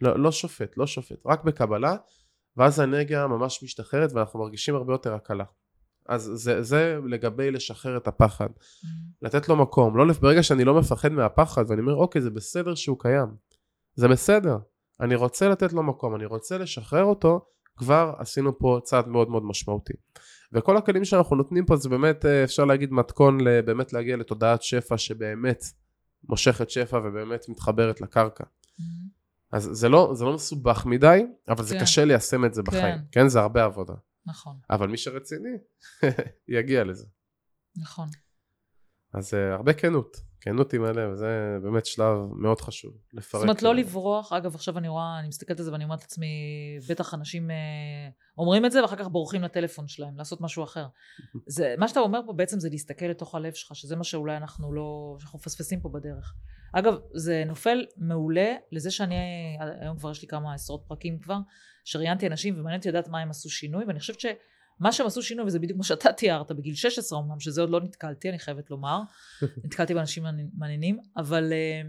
לא, 0.01 0.19
לא 0.19 0.31
שופט, 0.31 0.77
לא 0.77 0.87
שופט. 0.87 1.25
רק 1.25 1.43
בקבלה, 1.43 1.95
ואז 2.57 2.79
האנרגיה 2.79 3.27
ממש 3.27 3.63
משתחררת 3.63 4.13
ואנחנו 4.13 4.39
מרגישים 4.39 4.75
הרבה 4.75 4.93
יותר 4.93 5.13
הקלה. 5.13 5.43
אז 6.07 6.31
זה, 6.33 6.61
זה 6.61 6.99
לגבי 7.05 7.51
לשחרר 7.51 7.97
את 7.97 8.07
הפחד. 8.07 8.47
Mm. 8.47 8.87
לתת 9.21 9.49
לו 9.49 9.55
מקום. 9.55 9.97
לא, 9.97 10.13
ברגע 10.21 10.43
שאני 10.43 10.63
לא 10.63 10.79
מפחד 10.79 11.11
מהפחד 11.11 11.63
ואני 11.67 11.81
אומר 11.81 11.95
אוקיי 11.95 12.21
זה 12.21 12.29
בסדר 12.29 12.75
שהוא 12.75 12.99
קיים. 12.99 13.27
זה 13.95 14.07
בסדר. 14.07 14.57
אני 15.01 15.15
רוצה 15.15 15.49
לתת 15.49 15.73
לו 15.73 15.83
מקום, 15.83 16.15
אני 16.15 16.25
רוצה 16.25 16.57
לשחרר 16.57 17.03
אותו, 17.03 17.45
כבר 17.77 18.13
עשינו 18.17 18.59
פה 18.59 18.79
צעד 18.83 19.07
מאוד 19.07 19.29
מאוד 19.29 19.43
משמעותי. 19.43 19.93
וכל 20.53 20.77
הכלים 20.77 21.05
שאנחנו 21.05 21.35
נותנים 21.35 21.65
פה 21.65 21.75
זה 21.75 21.89
באמת 21.89 22.25
אה, 22.25 22.43
אפשר 22.43 22.65
להגיד 22.65 22.91
מתכון 22.93 23.37
באמת 23.65 23.93
להגיע 23.93 24.17
לתודעת 24.17 24.61
שפע 24.61 24.97
שבאמת 24.97 25.63
מושכת 26.29 26.69
שפע 26.69 26.97
ובאמת 26.97 27.49
מתחברת 27.49 28.01
לקרקע. 28.01 28.43
Mm. 28.43 28.83
אז 29.51 29.69
זה 29.71 29.89
לא, 29.89 30.11
זה 30.13 30.25
לא 30.25 30.33
מסובך 30.33 30.85
מדי, 30.85 31.25
אבל 31.49 31.63
זה 31.63 31.75
כן. 31.75 31.81
קשה 31.81 32.05
ליישם 32.05 32.45
את 32.45 32.53
זה 32.53 32.61
כן. 32.61 32.71
בחיים. 32.71 32.97
כן, 33.11 33.27
זה 33.27 33.39
הרבה 33.39 33.63
עבודה. 33.63 33.93
נכון, 34.25 34.57
אבל 34.69 34.87
מי 34.87 34.97
שרציני, 34.97 35.57
יגיע 36.47 36.83
לזה. 36.83 37.05
נכון. 37.77 38.07
אז 39.13 39.33
uh, 39.33 39.37
הרבה 39.37 39.73
כנות, 39.73 40.17
כנות 40.41 40.73
עם 40.73 40.83
הלב, 40.83 41.13
זה 41.13 41.57
באמת 41.63 41.85
שלב 41.85 42.17
מאוד 42.35 42.61
חשוב. 42.61 42.91
לפרק. 43.13 43.41
זאת 43.41 43.43
אומרת, 43.43 43.61
לא 43.61 43.75
לברוח, 43.75 44.33
אגב, 44.33 44.55
עכשיו 44.55 44.77
אני 44.77 44.87
רואה, 44.87 45.19
אני 45.19 45.27
מסתכלת 45.27 45.59
על 45.59 45.65
זה 45.65 45.71
ואני 45.71 45.83
אומרת 45.83 46.01
לעצמי, 46.01 46.27
בטח 46.89 47.13
אנשים 47.13 47.51
אה, 47.51 47.55
אומרים 48.37 48.65
את 48.65 48.71
זה 48.71 48.81
ואחר 48.81 48.95
כך 48.95 49.07
בורחים 49.07 49.41
לטלפון 49.41 49.87
שלהם, 49.87 50.17
לעשות 50.17 50.41
משהו 50.41 50.63
אחר. 50.63 50.85
זה, 51.47 51.75
מה 51.77 51.87
שאתה 51.87 51.99
אומר 51.99 52.19
פה 52.25 52.33
בעצם 52.33 52.59
זה 52.59 52.69
להסתכל 52.69 53.05
לתוך 53.05 53.35
הלב 53.35 53.53
שלך, 53.53 53.75
שזה 53.75 53.95
מה 53.95 54.03
שאולי 54.03 54.37
אנחנו 54.37 54.73
לא, 54.73 55.15
שאנחנו 55.19 55.39
מפספסים 55.39 55.79
פה 55.79 55.89
בדרך. 55.89 56.33
אגב, 56.73 56.97
זה 57.13 57.43
נופל 57.45 57.85
מעולה 57.97 58.53
לזה 58.71 58.91
שאני, 58.91 59.15
היום 59.81 59.97
כבר 59.97 60.11
יש 60.11 60.21
לי 60.21 60.27
כמה 60.27 60.53
עשרות 60.53 60.83
פרקים 60.87 61.19
כבר, 61.19 61.37
שראיינתי 61.85 62.27
אנשים 62.27 62.59
ומעניין 62.59 62.79
אותי 62.79 62.89
לדעת 62.89 63.07
מה 63.07 63.19
הם 63.19 63.29
עשו 63.29 63.49
שינוי, 63.49 63.85
ואני 63.85 63.99
חושבת 63.99 64.19
שמה 64.79 64.91
שהם 64.91 65.07
עשו 65.07 65.21
שינוי, 65.21 65.45
וזה 65.45 65.59
בדיוק 65.59 65.77
מה 65.77 65.83
שאתה 65.83 66.13
תיארת, 66.13 66.51
בגיל 66.51 66.75
16 66.75 67.19
אמנם, 67.19 67.39
שזה 67.39 67.61
עוד 67.61 67.69
לא 67.69 67.79
נתקלתי, 67.79 68.29
אני 68.29 68.39
חייבת 68.39 68.69
לומר, 68.71 68.99
נתקלתי 69.65 69.93
באנשים 69.93 70.23
מעניינים, 70.57 70.99
אבל 71.17 71.53
אה, 71.53 71.81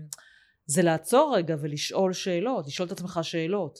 זה 0.67 0.83
לעצור 0.83 1.37
רגע 1.37 1.57
ולשאול 1.61 2.13
שאלות, 2.13 2.67
לשאול 2.67 2.87
את 2.87 2.93
עצמך 2.93 3.21
שאלות. 3.23 3.79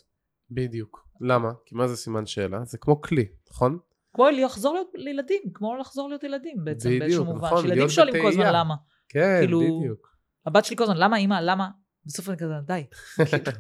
בדיוק. 0.51 1.09
למה? 1.21 1.49
כי 1.67 1.75
מה 1.75 1.89
זה 1.89 1.97
סימן 1.97 2.27
שאלה? 2.27 2.65
זה 2.65 2.79
כמו 2.79 3.01
כלי, 3.01 3.27
נכון? 3.51 3.79
כמו 4.15 4.27
לחזור 4.31 4.75
להיות 4.75 4.89
לילדים, 4.95 5.43
כמו 5.55 5.77
לחזור 5.77 6.09
להיות 6.09 6.25
ילדים 6.25 6.65
בעצם, 6.65 6.89
בדיוק, 6.89 7.03
באיזשהו 7.03 7.25
מובן. 7.25 7.47
נכון, 7.47 7.59
שילדים 7.59 7.79
להיות 7.79 7.91
שואלים 7.91 8.23
כל 8.23 8.29
הזמן. 8.29 8.53
למה. 8.53 8.75
כן, 9.09 9.37
כאילו- 9.41 9.61
בדיוק. 9.61 10.13
הבת 10.47 10.65
שלי 10.65 10.77
כל 10.77 10.83
הזמן, 10.83 10.97
למה 10.97 11.17
אימא, 11.17 11.39
למה? 11.43 11.69
בסוף 12.07 12.29
אני 12.29 12.39
כזה, 12.39 12.55
די. 12.67 12.85
כאילו, 13.27 13.57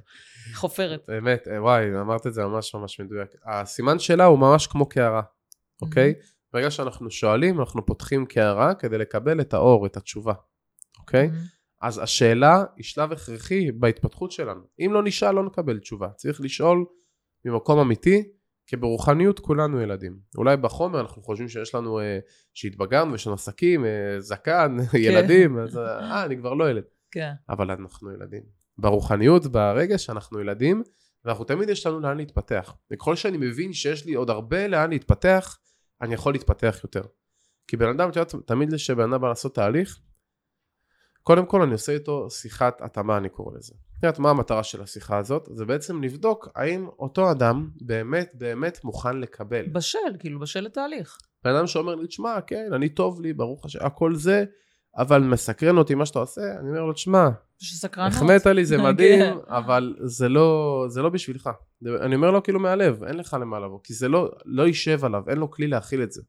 חופרת. 0.54 1.04
באמת, 1.08 1.48
אה, 1.48 1.62
וואי, 1.62 2.00
אמרת 2.00 2.26
את 2.26 2.34
זה 2.34 2.44
ממש 2.44 2.74
ממש 2.74 3.00
מדויק. 3.00 3.28
הסימן 3.44 3.98
שאלה 3.98 4.24
הוא 4.24 4.38
ממש 4.38 4.66
כמו 4.66 4.88
קערה, 4.88 5.22
אוקיי? 5.82 6.14
ברגע 6.52 6.70
שאנחנו 6.70 7.10
שואלים, 7.10 7.60
אנחנו 7.60 7.86
פותחים 7.86 8.26
קערה 8.26 8.74
כדי 8.74 8.98
לקבל 8.98 9.40
את 9.40 9.54
האור, 9.54 9.86
את 9.86 9.96
התשובה, 9.96 10.32
אוקיי? 10.98 11.30
אז 11.82 11.98
השאלה 11.98 12.64
היא 12.76 12.84
שלב 12.84 13.12
הכרחי 13.12 13.72
בהתפתחות 13.72 14.32
שלנו. 14.32 14.60
אם 14.80 14.90
לא 14.92 15.02
נשאל, 15.02 15.34
לא 15.34 15.44
נקבל 15.44 15.78
תשובה. 15.78 16.08
צריך 16.08 16.40
לשאול 16.40 16.84
ממקום 17.44 17.78
אמיתי, 17.78 18.22
כי 18.66 18.76
ברוחניות 18.76 19.38
כולנו 19.38 19.80
ילדים. 19.80 20.18
אולי 20.36 20.56
בחומר 20.56 21.00
אנחנו 21.00 21.22
חושבים 21.22 21.48
שיש 21.48 21.74
לנו, 21.74 22.00
אה, 22.00 22.18
שהתבגרנו, 22.54 23.14
יש 23.14 23.26
לנו 23.26 23.34
עסקים, 23.34 23.84
אה, 23.84 24.20
זקן, 24.20 24.76
ילדים, 25.06 25.58
אז 25.58 25.76
אה, 25.78 26.24
אני 26.24 26.36
כבר 26.36 26.54
לא 26.54 26.70
ילד. 26.70 26.84
כן. 27.12 27.32
אבל 27.48 27.70
אנחנו 27.70 28.12
ילדים. 28.12 28.42
ברוחניות, 28.78 29.46
ברגש, 29.46 30.10
אנחנו 30.10 30.40
ילדים, 30.40 30.82
ואנחנו 31.24 31.44
תמיד 31.44 31.68
יש 31.68 31.86
לנו 31.86 32.00
לאן 32.00 32.16
להתפתח. 32.16 32.74
וככל 32.90 33.16
שאני 33.16 33.36
מבין 33.36 33.72
שיש 33.72 34.06
לי 34.06 34.14
עוד 34.14 34.30
הרבה 34.30 34.68
לאן 34.68 34.90
להתפתח, 34.90 35.58
אני 36.00 36.14
יכול 36.14 36.32
להתפתח 36.32 36.80
יותר. 36.84 37.02
כי 37.68 37.76
בן 37.76 37.88
אדם, 37.88 38.08
את 38.10 38.16
יודעת, 38.16 38.34
תמיד 38.46 38.74
כשבן 38.74 39.12
אדם 39.12 39.20
בא 39.20 39.28
לעשות 39.28 39.54
תהליך, 39.54 39.98
קודם 41.22 41.46
כל 41.46 41.62
אני 41.62 41.72
עושה 41.72 41.92
איתו 41.92 42.30
שיחת 42.30 42.80
התאמה, 42.82 43.16
אני 43.16 43.28
קורא 43.28 43.56
לזה. 43.58 43.74
את 43.98 44.04
יודעת 44.04 44.18
מה 44.18 44.30
המטרה 44.30 44.62
של 44.62 44.82
השיחה 44.82 45.18
הזאת? 45.18 45.48
זה 45.52 45.64
בעצם 45.64 46.02
לבדוק 46.02 46.48
האם 46.54 46.88
אותו 46.98 47.30
אדם 47.30 47.70
באמת 47.80 48.30
באמת 48.34 48.84
מוכן 48.84 49.16
לקבל. 49.16 49.66
בשל, 49.66 49.98
כאילו, 50.18 50.40
בשל 50.40 50.60
לתהליך. 50.60 51.18
בן 51.44 51.54
אדם 51.54 51.66
שאומר 51.66 51.94
לי, 51.94 52.06
תשמע, 52.06 52.40
כן, 52.40 52.70
אני 52.72 52.88
טוב 52.88 53.20
לי, 53.20 53.32
ברוך 53.32 53.64
השם, 53.64 53.78
הכל 53.82 54.14
זה, 54.14 54.44
אבל 54.96 55.22
מסקרן 55.22 55.78
אותי 55.78 55.94
מה 55.94 56.06
שאתה 56.06 56.18
עושה, 56.18 56.40
אני 56.58 56.68
אומר 56.68 56.84
לו, 56.84 56.92
תשמע. 56.92 57.28
החמאת 57.96 58.46
לי, 58.46 58.64
זה 58.64 58.78
מדהים. 58.86 59.36
אבל 59.46 59.96
זה 60.04 60.28
לא, 60.28 60.84
זה 60.88 61.02
לא 61.02 61.08
בשבילך. 61.08 61.50
אני 62.00 62.14
אומר 62.14 62.30
לו 62.30 62.42
כאילו 62.42 62.60
מהלב, 62.60 63.04
אין 63.04 63.16
לך 63.16 63.36
למה 63.40 63.60
לבוא, 63.60 63.80
כי 63.84 63.94
זה 63.94 64.08
לא, 64.08 64.30
לא 64.44 64.66
יישב 64.66 65.04
עליו, 65.04 65.22
אין 65.28 65.38
לו 65.38 65.50
כלי 65.50 65.66
להכיל 65.66 66.02
את 66.02 66.12
זה. 66.12 66.22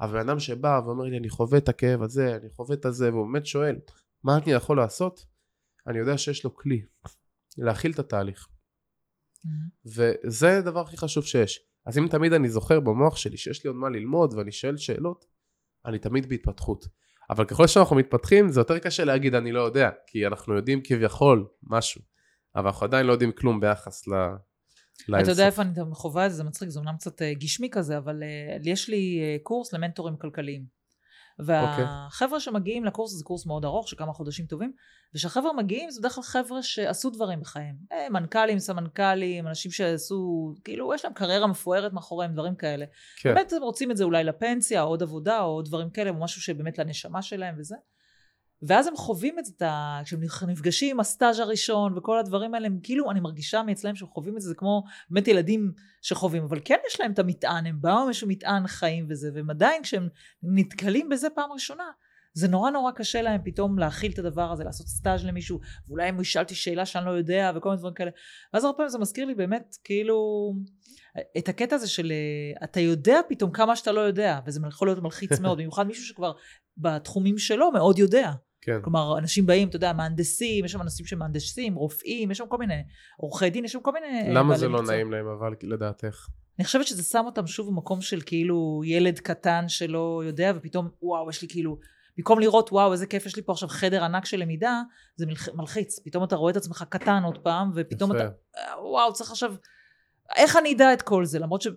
אבל 0.00 0.12
בן 0.12 0.28
אדם 0.28 0.38
שבא 0.38 0.80
ואומר 0.84 1.04
לי, 1.04 1.18
אני 1.18 1.28
חווה 1.28 1.58
את 1.58 1.68
הכאב 1.68 2.02
הזה, 2.02 2.36
אני 2.36 2.50
חווה 2.50 2.74
את 2.74 2.84
הזה, 2.84 3.12
והוא 3.12 3.26
באמת 3.26 3.46
שואל, 3.46 3.76
מה 4.24 4.36
אני 4.36 4.52
יכול 4.52 4.76
לעשות? 4.76 5.26
אני 5.86 5.98
יודע 5.98 6.18
שיש 6.18 6.44
לו 6.44 6.56
כלי 6.56 6.82
להכיל 7.58 7.92
את 7.92 7.98
התהליך. 7.98 8.48
מהמם. 9.44 9.68
וזה 9.84 10.58
הדבר 10.58 10.80
הכי 10.80 10.96
חשוב 10.96 11.24
שיש. 11.24 11.60
אז 11.86 11.98
אם 11.98 12.08
תמיד 12.10 12.32
אני 12.32 12.48
זוכר 12.48 12.80
במוח 12.80 13.16
שלי 13.16 13.36
שיש 13.36 13.64
לי 13.64 13.68
עוד 13.68 13.76
מה 13.76 13.88
ללמוד 13.88 14.34
ואני 14.34 14.52
שואל 14.52 14.76
שאלות, 14.76 15.24
אני 15.86 15.98
תמיד 15.98 16.28
בהתפתחות. 16.28 16.86
אבל 17.30 17.44
ככל 17.44 17.66
שאנחנו 17.66 17.96
מתפתחים 17.96 18.48
זה 18.48 18.60
יותר 18.60 18.78
קשה 18.78 19.04
להגיד 19.04 19.34
אני 19.34 19.52
לא 19.52 19.60
יודע, 19.60 19.90
כי 20.06 20.26
אנחנו 20.26 20.54
יודעים 20.54 20.80
כביכול 20.84 21.46
משהו, 21.62 22.00
אבל 22.56 22.66
אנחנו 22.66 22.84
עדיין 22.86 23.06
לא 23.06 23.12
יודעים 23.12 23.32
כלום 23.32 23.60
ביחס 23.60 24.08
ל... 24.08 24.12
אתה. 25.20 25.30
יודע 25.30 25.46
איפה 25.46 25.62
אני 25.62 25.72
חווה 25.92 26.26
את 26.26 26.30
זה, 26.30 26.36
זה 26.36 26.44
מצחיק, 26.44 26.68
זה 26.68 26.78
אומנם 26.78 26.96
קצת 26.96 27.22
אה, 27.22 27.34
גשמי 27.34 27.68
כזה, 27.72 27.98
אבל 27.98 28.22
אה, 28.22 28.56
יש 28.62 28.88
לי 28.88 29.20
אה, 29.22 29.36
קורס 29.42 29.72
למנטורים 29.72 30.16
כלכליים. 30.16 30.64
והחבר'ה 31.38 32.40
שמגיעים 32.40 32.84
לקורס 32.84 33.12
זה 33.12 33.24
קורס 33.24 33.46
מאוד 33.46 33.64
ארוך, 33.64 33.88
של 33.88 33.96
כמה 33.96 34.12
חודשים 34.12 34.46
טובים, 34.46 34.72
וכשהחבר'ה 35.14 35.52
מגיעים 35.52 35.90
זה 35.90 36.00
בדרך 36.00 36.12
כלל 36.12 36.24
חבר'ה 36.24 36.62
שעשו 36.62 37.10
דברים 37.10 37.40
בחייהם. 37.40 37.76
אה, 37.92 38.06
מנכ"לים, 38.10 38.58
סמנכ"לים, 38.58 39.48
אנשים 39.48 39.70
שעשו, 39.70 40.52
כאילו, 40.64 40.94
יש 40.94 41.04
להם 41.04 41.14
קריירה 41.14 41.46
מפוארת 41.46 41.92
מאחוריהם, 41.92 42.32
דברים 42.32 42.54
כאלה. 42.54 42.84
כן, 43.16 43.34
באמת 43.34 43.52
הם 43.52 43.62
רוצים 43.62 43.90
את 43.90 43.96
זה 43.96 44.04
אולי 44.04 44.24
לפנסיה, 44.24 44.82
או 44.82 44.88
עוד 44.88 45.02
עבודה, 45.02 45.40
או 45.40 45.46
עוד 45.46 45.64
דברים 45.64 45.90
כאלה, 45.90 46.10
או 46.10 46.14
משהו 46.14 46.42
שבאמת 46.42 46.78
לנשמה 46.78 47.22
שלהם 47.22 47.54
וזה. 47.58 47.76
ואז 48.62 48.86
הם 48.86 48.96
חווים 48.96 49.38
את 49.38 49.44
זה, 49.44 49.52
כשהם 50.04 50.20
נפגשים 50.46 50.90
עם 50.90 51.00
הסטאז' 51.00 51.38
הראשון 51.38 51.98
וכל 51.98 52.18
הדברים 52.18 52.54
האלה, 52.54 52.66
הם 52.66 52.78
כאילו, 52.82 53.10
אני 53.10 53.20
מרגישה 53.20 53.62
מאצלם 53.62 53.96
שהם 53.96 54.08
חווים 54.08 54.36
את 54.36 54.40
זה, 54.40 54.48
זה 54.48 54.54
כמו 54.54 54.84
באמת 55.10 55.28
ילדים 55.28 55.72
שחווים, 56.02 56.42
אבל 56.42 56.58
כן 56.64 56.78
יש 56.86 57.00
להם 57.00 57.12
את 57.12 57.18
המטען, 57.18 57.66
הם 57.66 57.80
באו 57.80 58.02
עם 58.02 58.08
איזשהו 58.08 58.28
מטען 58.28 58.66
חיים 58.66 59.06
וזה, 59.10 59.30
והם 59.34 59.50
עדיין 59.50 59.82
כשהם 59.82 60.08
נתקלים 60.42 61.08
בזה 61.08 61.30
פעם 61.30 61.52
ראשונה, 61.52 61.84
זה 62.34 62.48
נורא 62.48 62.70
נורא 62.70 62.92
קשה 62.92 63.22
להם 63.22 63.40
פתאום 63.44 63.78
להכיל 63.78 64.12
את 64.12 64.18
הדבר 64.18 64.52
הזה, 64.52 64.64
לעשות 64.64 64.86
סטאז' 64.86 65.24
למישהו, 65.24 65.60
ואולי 65.88 66.08
אם 66.08 66.16
אותי 66.38 66.54
שאלה 66.54 66.86
שאני 66.86 67.06
לא 67.06 67.10
יודע, 67.10 67.52
וכל 67.56 67.68
מיני 67.68 67.78
דברים 67.78 67.94
כאלה. 67.94 68.10
ואז 68.54 68.64
הרבה 68.64 68.76
פעמים 68.76 68.88
זה 68.88 68.98
מזכיר 68.98 69.24
לי 69.24 69.34
באמת, 69.34 69.76
כאילו, 69.84 70.16
את 71.38 71.48
הקטע 71.48 71.76
הזה 71.76 71.88
של 71.88 72.12
אה, 72.12 72.64
אתה 72.64 72.80
יודע 72.80 73.20
פתאום 73.28 73.50
כמה 73.50 73.76
שאתה 73.76 73.92
לא 73.92 74.00
יודע, 74.00 74.40
וזה 74.46 74.60
יכול 74.68 74.88
להיות 74.88 74.98
מלחיץ 75.02 75.40
מאוד, 75.40 75.58
במיוחד 75.58 75.86
מישהו 75.86 76.04
שכבר 76.04 76.32
בתחומים 76.76 77.38
שלו 77.38 77.72
מאוד 77.72 77.98
יודע. 77.98 78.32
כן. 78.60 78.78
כלומר, 78.82 79.18
אנשים 79.18 79.46
באים, 79.46 79.68
אתה 79.68 79.76
יודע, 79.76 79.92
מהנדסים, 79.92 80.64
יש 80.64 80.72
שם 80.72 80.82
אנשים 80.82 81.06
שמהנדסים, 81.06 81.74
רופאים, 81.74 82.30
יש 82.30 82.38
שם 82.38 82.46
כל 82.48 82.58
מיני, 82.58 82.82
עורכי 83.16 83.50
דין, 83.50 83.64
יש 83.64 83.72
שם 83.72 83.80
כל 83.80 83.92
מיני... 83.92 84.06
אה, 84.06 84.32
למה 84.32 84.56
זה 84.56 84.68
לא 84.68 84.78
מקצוע. 84.78 84.94
נעים 84.94 85.12
להם 85.12 85.26
אבל 85.26 85.54
לדעתך? 85.62 86.26
אני 86.58 86.64
חושבת 86.64 86.86
שזה 86.86 87.02
שם 87.02 87.22
אותם 87.26 87.46
שוב 87.46 87.68
במקום 87.68 88.00
של 88.00 88.20
כאילו 88.26 88.82
ילד 88.84 89.18
קטן 89.18 89.64
שלא 89.68 90.22
יודע, 90.26 90.52
ופתאום, 90.56 90.88
וואו, 91.02 91.30
יש 91.30 91.42
לי 91.42 91.48
כאילו... 91.48 91.93
במקום 92.18 92.40
לראות, 92.40 92.72
וואו, 92.72 92.92
איזה 92.92 93.06
כיף, 93.06 93.26
יש 93.26 93.36
לי 93.36 93.42
פה 93.42 93.52
עכשיו 93.52 93.68
חדר 93.68 94.04
ענק 94.04 94.24
של 94.24 94.36
למידה, 94.36 94.82
זה 95.16 95.26
מלח- 95.26 95.54
מלחיץ. 95.54 95.98
פתאום 95.98 96.24
אתה 96.24 96.36
רואה 96.36 96.50
את 96.50 96.56
עצמך 96.56 96.84
קטן 96.88 97.22
עוד 97.24 97.38
פעם, 97.38 97.70
ופתאום 97.74 98.10
יפה. 98.10 98.24
אתה, 98.24 98.30
וואו, 98.82 99.12
צריך 99.12 99.30
עכשיו... 99.30 99.54
איך 100.36 100.56
אני 100.56 100.74
אדע 100.74 100.92
את 100.92 101.02
כל 101.02 101.24
זה? 101.24 101.38
למרות 101.38 101.62
ש... 101.62 101.68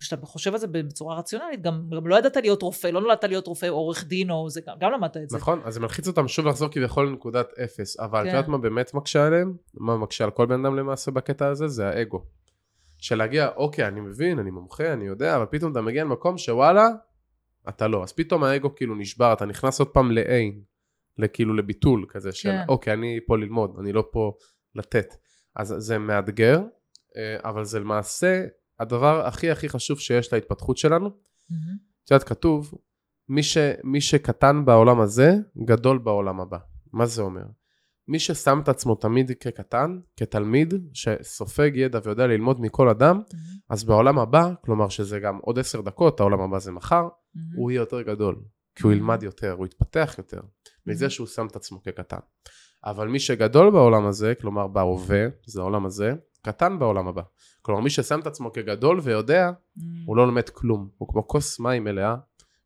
כשאתה 0.00 0.26
חושב 0.26 0.52
על 0.52 0.58
זה 0.58 0.66
בצורה 0.66 1.18
רציונלית, 1.18 1.62
גם, 1.62 1.90
גם 1.96 2.06
לא 2.06 2.16
ידעת 2.18 2.36
להיות 2.36 2.62
רופא, 2.62 2.86
לא 2.86 3.00
נולדת 3.00 3.24
להיות 3.24 3.46
רופא 3.46 3.66
או 3.66 3.74
עורך 3.74 4.04
דין, 4.04 4.30
או 4.30 4.50
זה, 4.50 4.60
גם, 4.66 4.76
גם 4.80 4.92
למדת 4.92 5.16
את 5.16 5.30
זה. 5.30 5.36
נכון, 5.36 5.60
אז 5.64 5.74
זה 5.74 5.80
מלחיץ 5.80 6.08
אותם 6.08 6.28
שוב 6.28 6.46
לחזור 6.46 6.68
כביכול 6.68 7.06
לנקודת 7.08 7.58
אפס, 7.64 8.00
אבל 8.00 8.20
את 8.20 8.24
כן. 8.24 8.28
יודעת 8.36 8.48
מה 8.48 8.58
באמת 8.58 8.94
מקשה 8.94 9.26
עליהם? 9.26 9.56
מה 9.74 9.96
מקשה 9.96 10.24
על 10.24 10.30
כל 10.30 10.46
בן 10.46 10.64
אדם 10.64 10.76
למעשה 10.76 11.10
בקטע 11.10 11.46
הזה? 11.46 11.68
זה 11.68 11.88
האגו. 11.88 12.24
של 12.98 13.18
להגיע, 13.18 13.48
אוקיי, 13.56 13.86
אני 13.88 14.00
מבין, 14.00 14.38
אני 14.38 14.50
מומחה, 14.50 14.92
אני 14.92 15.04
יודע, 15.04 15.36
אבל 15.36 15.46
פתאום 15.50 15.72
אתה 15.72 15.80
מגיע 15.80 16.04
למקום 16.04 16.38
שוואלה, 16.38 16.88
אתה 17.68 17.88
לא. 17.88 18.02
אז 18.02 18.12
פתאום 18.12 18.44
האגו 18.44 18.74
כאילו 18.74 18.94
נשבר, 18.94 19.32
אתה 19.32 19.46
נכנס 19.46 19.78
עוד 19.78 19.88
פעם 19.88 20.10
לאין, 20.10 20.62
לכאילו 21.18 21.54
לביטול 21.54 22.06
כזה 22.08 22.32
של, 22.32 22.48
כן. 22.48 22.64
אוקיי, 22.68 22.92
אני 22.92 23.20
פה 23.26 23.38
ללמוד, 23.38 23.76
אני 23.80 23.92
לא 23.92 24.04
פה 24.12 24.32
לתת. 24.74 25.14
אז 25.56 25.74
זה 25.78 25.98
מאתגר, 25.98 26.60
אה, 27.16 27.50
אבל 27.50 27.64
זה 27.64 27.80
למעשה 27.80 28.44
הדבר 28.80 29.26
הכי 29.26 29.50
הכי 29.50 29.68
חשוב 29.68 30.00
שיש 30.00 30.32
להתפתחות 30.32 30.76
שלנו. 30.76 31.06
את 32.04 32.10
יודעת, 32.10 32.28
כתוב, 32.28 32.74
מי, 33.28 33.42
ש, 33.42 33.58
מי 33.84 34.00
שקטן 34.00 34.64
בעולם 34.64 35.00
הזה, 35.00 35.32
גדול 35.64 35.98
בעולם 35.98 36.40
הבא. 36.40 36.58
מה 36.92 37.06
זה 37.06 37.22
אומר? 37.22 37.44
מי 38.08 38.18
ששם 38.18 38.60
את 38.62 38.68
עצמו 38.68 38.94
תמיד 38.94 39.30
כקטן, 39.40 39.98
כתלמיד, 40.16 40.74
שסופג 40.92 41.70
ידע 41.74 41.98
ויודע 42.04 42.26
ללמוד 42.26 42.60
מכל 42.60 42.88
אדם, 42.88 43.20
אז 43.68 43.84
בעולם 43.84 44.18
הבא, 44.18 44.50
כלומר 44.64 44.88
שזה 44.88 45.18
גם 45.18 45.38
עוד 45.42 45.58
עשר 45.58 45.80
דקות, 45.80 46.20
העולם 46.20 46.40
הבא 46.40 46.58
זה 46.58 46.72
מחר, 46.72 47.08
הוא 47.56 47.70
יהיה 47.70 47.78
יותר 47.78 48.02
גדול, 48.02 48.36
כי 48.74 48.82
הוא 48.82 48.92
ילמד 48.92 49.22
יותר, 49.22 49.52
הוא 49.52 49.66
יתפתח 49.66 50.14
יותר, 50.18 50.40
מזה 50.86 51.10
שהוא 51.10 51.26
שם 51.26 51.46
את 51.46 51.56
עצמו 51.56 51.82
כקטן. 51.82 52.18
אבל 52.84 53.08
מי 53.08 53.20
שגדול 53.20 53.70
בעולם 53.70 54.06
הזה, 54.06 54.34
כלומר 54.40 54.66
בהווה, 54.66 55.26
זה 55.46 55.60
העולם 55.60 55.86
הזה, 55.86 56.14
קטן 56.42 56.78
בעולם 56.78 57.08
הבא. 57.08 57.22
כלומר 57.62 57.80
מי 57.80 57.90
ששם 57.90 58.20
את 58.20 58.26
עצמו 58.26 58.52
כגדול 58.52 59.00
ויודע, 59.02 59.50
הוא 60.06 60.16
לא 60.16 60.26
לומד 60.26 60.48
כלום, 60.48 60.88
הוא 60.98 61.08
כמו 61.08 61.28
כוס 61.28 61.60
מים 61.60 61.84
מלאה 61.84 62.16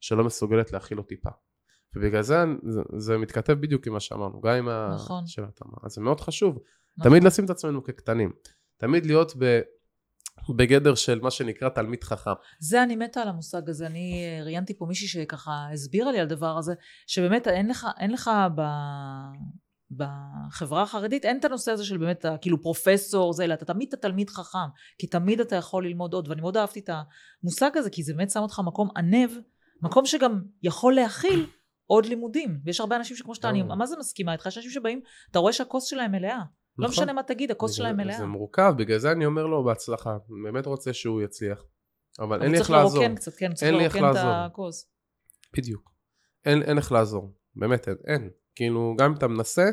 שלא 0.01 0.24
מסוגלת 0.24 0.72
להכיל 0.72 0.97
לו 0.97 1.03
טיפה. 1.03 1.30
ובגלל 1.97 2.22
זה, 2.22 2.45
זה 2.68 2.80
זה 2.97 3.18
מתכתב 3.18 3.53
בדיוק 3.53 3.86
עם 3.86 3.93
מה 3.93 4.01
שאמרנו, 4.01 4.40
גם 4.40 4.55
עם 4.55 4.68
נכון. 4.95 5.24
השאלה. 5.24 5.47
אז 5.82 5.93
זה 5.93 6.01
מאוד 6.01 6.20
חשוב, 6.20 6.59
נכון. 6.99 7.11
תמיד 7.11 7.24
לשים 7.24 7.45
את 7.45 7.51
עצמנו 7.51 7.84
כקטנים. 7.84 8.32
תמיד 8.76 9.07
להיות 9.07 9.32
ב, 9.38 9.61
בגדר 10.57 10.95
של 10.95 11.20
מה 11.20 11.30
שנקרא 11.30 11.68
תלמיד 11.68 12.05
חכם. 12.05 12.30
זה 12.61 12.82
אני 12.82 12.97
מתה 12.97 13.22
על 13.22 13.28
המושג 13.28 13.70
הזה. 13.70 13.86
אני 13.86 14.24
אה, 14.24 14.45
ראיינתי 14.45 14.78
פה 14.78 14.86
מישהי 14.86 15.09
שככה 15.09 15.68
הסבירה 15.72 16.12
לי 16.12 16.18
על 16.18 16.26
הדבר 16.26 16.59
הזה, 16.59 16.74
שבאמת 17.07 17.49
אין 17.49 17.68
לך, 17.68 17.86
אין 17.99 18.11
לך 18.12 18.30
ב... 18.57 18.62
בחברה 19.97 20.82
החרדית 20.82 21.24
אין 21.24 21.38
את 21.38 21.45
הנושא 21.45 21.72
הזה 21.72 21.84
של 21.84 21.99
באמת 21.99 22.24
ה- 22.24 22.36
כאילו 22.40 22.62
פרופסור 22.62 23.32
זה 23.32 23.45
אלא 23.45 23.55
אתה 23.55 23.64
תמיד 23.64 23.88
אתה 23.88 23.97
תלמיד 23.97 24.30
חכם 24.30 24.59
כי 24.99 25.07
תמיד 25.07 25.40
אתה 25.40 25.57
יכול 25.57 25.86
ללמוד 25.86 26.14
עוד 26.14 26.28
ואני 26.28 26.40
מאוד 26.40 26.57
אהבתי 26.57 26.80
את 26.80 26.90
המושג 27.43 27.70
הזה 27.74 27.90
כי 27.90 28.03
זה 28.03 28.14
באמת 28.14 28.30
שם 28.30 28.40
אותך 28.40 28.61
מקום 28.64 28.88
ענב 28.97 29.30
מקום 29.82 30.07
שגם 30.07 30.43
יכול 30.62 30.95
להכיל 30.95 31.47
עוד 31.93 32.07
לימודים 32.07 32.61
ויש 32.64 32.80
הרבה 32.80 32.97
אנשים 32.97 33.16
שכמו 33.16 33.34
שאתה 33.34 33.49
אני. 33.49 33.62
מה 33.62 33.86
זה 33.86 33.97
מסכימה 33.99 34.32
איתך 34.32 34.47
יש 34.47 34.57
אנשים 34.57 34.70
שבאים 34.70 35.01
אתה 35.30 35.38
רואה 35.38 35.53
שהכוס 35.53 35.84
שלהם 35.84 36.12
מלאה 36.12 36.38
לא 36.78 36.88
נכון. 36.88 36.88
משנה 36.88 37.12
מה 37.12 37.22
תגיד 37.22 37.51
הכוס 37.51 37.72
שלהם 37.72 37.97
מלאה 37.97 38.18
זה 38.18 38.26
מורכב, 38.26 38.74
בגלל 38.76 38.99
זה 38.99 39.12
אני 39.12 39.26
אומר 39.26 39.47
לו 39.47 39.64
בהצלחה. 39.64 40.16
באמת 40.45 40.66
רוצה 40.66 40.93
שהוא 40.93 41.22
יצליח. 41.22 41.64
אבל 42.20 42.43
אין 42.43 42.51
לי 42.51 42.59
איך 42.59 42.66
צריך 42.66 42.78
לעזור. 42.78 43.03
לרוקן 43.03 43.14
קצת 43.16 43.32
כן 43.34 43.55
צריך 43.55 43.72
לרוקן 43.72 44.05
את. 44.11 44.16
הכוס 44.16 44.90
בדיוק. 45.57 45.93
אין, 46.45 46.62
אין 46.62 46.78
איך 46.78 46.93
לעזור. 46.93 47.34
באמת 47.55 47.88
אין. 47.88 47.97
אין. 48.07 48.30
כאילו, 48.55 48.95
גם 48.99 49.11
אם 49.11 49.16
אתה 49.16 49.28
מנסה, 49.28 49.64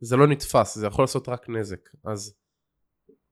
זה 0.00 0.16
לא 0.16 0.26
נתפס, 0.26 0.78
זה 0.78 0.86
יכול 0.86 1.02
לעשות 1.02 1.28
רק 1.28 1.48
נזק. 1.48 1.80
אז 2.04 2.36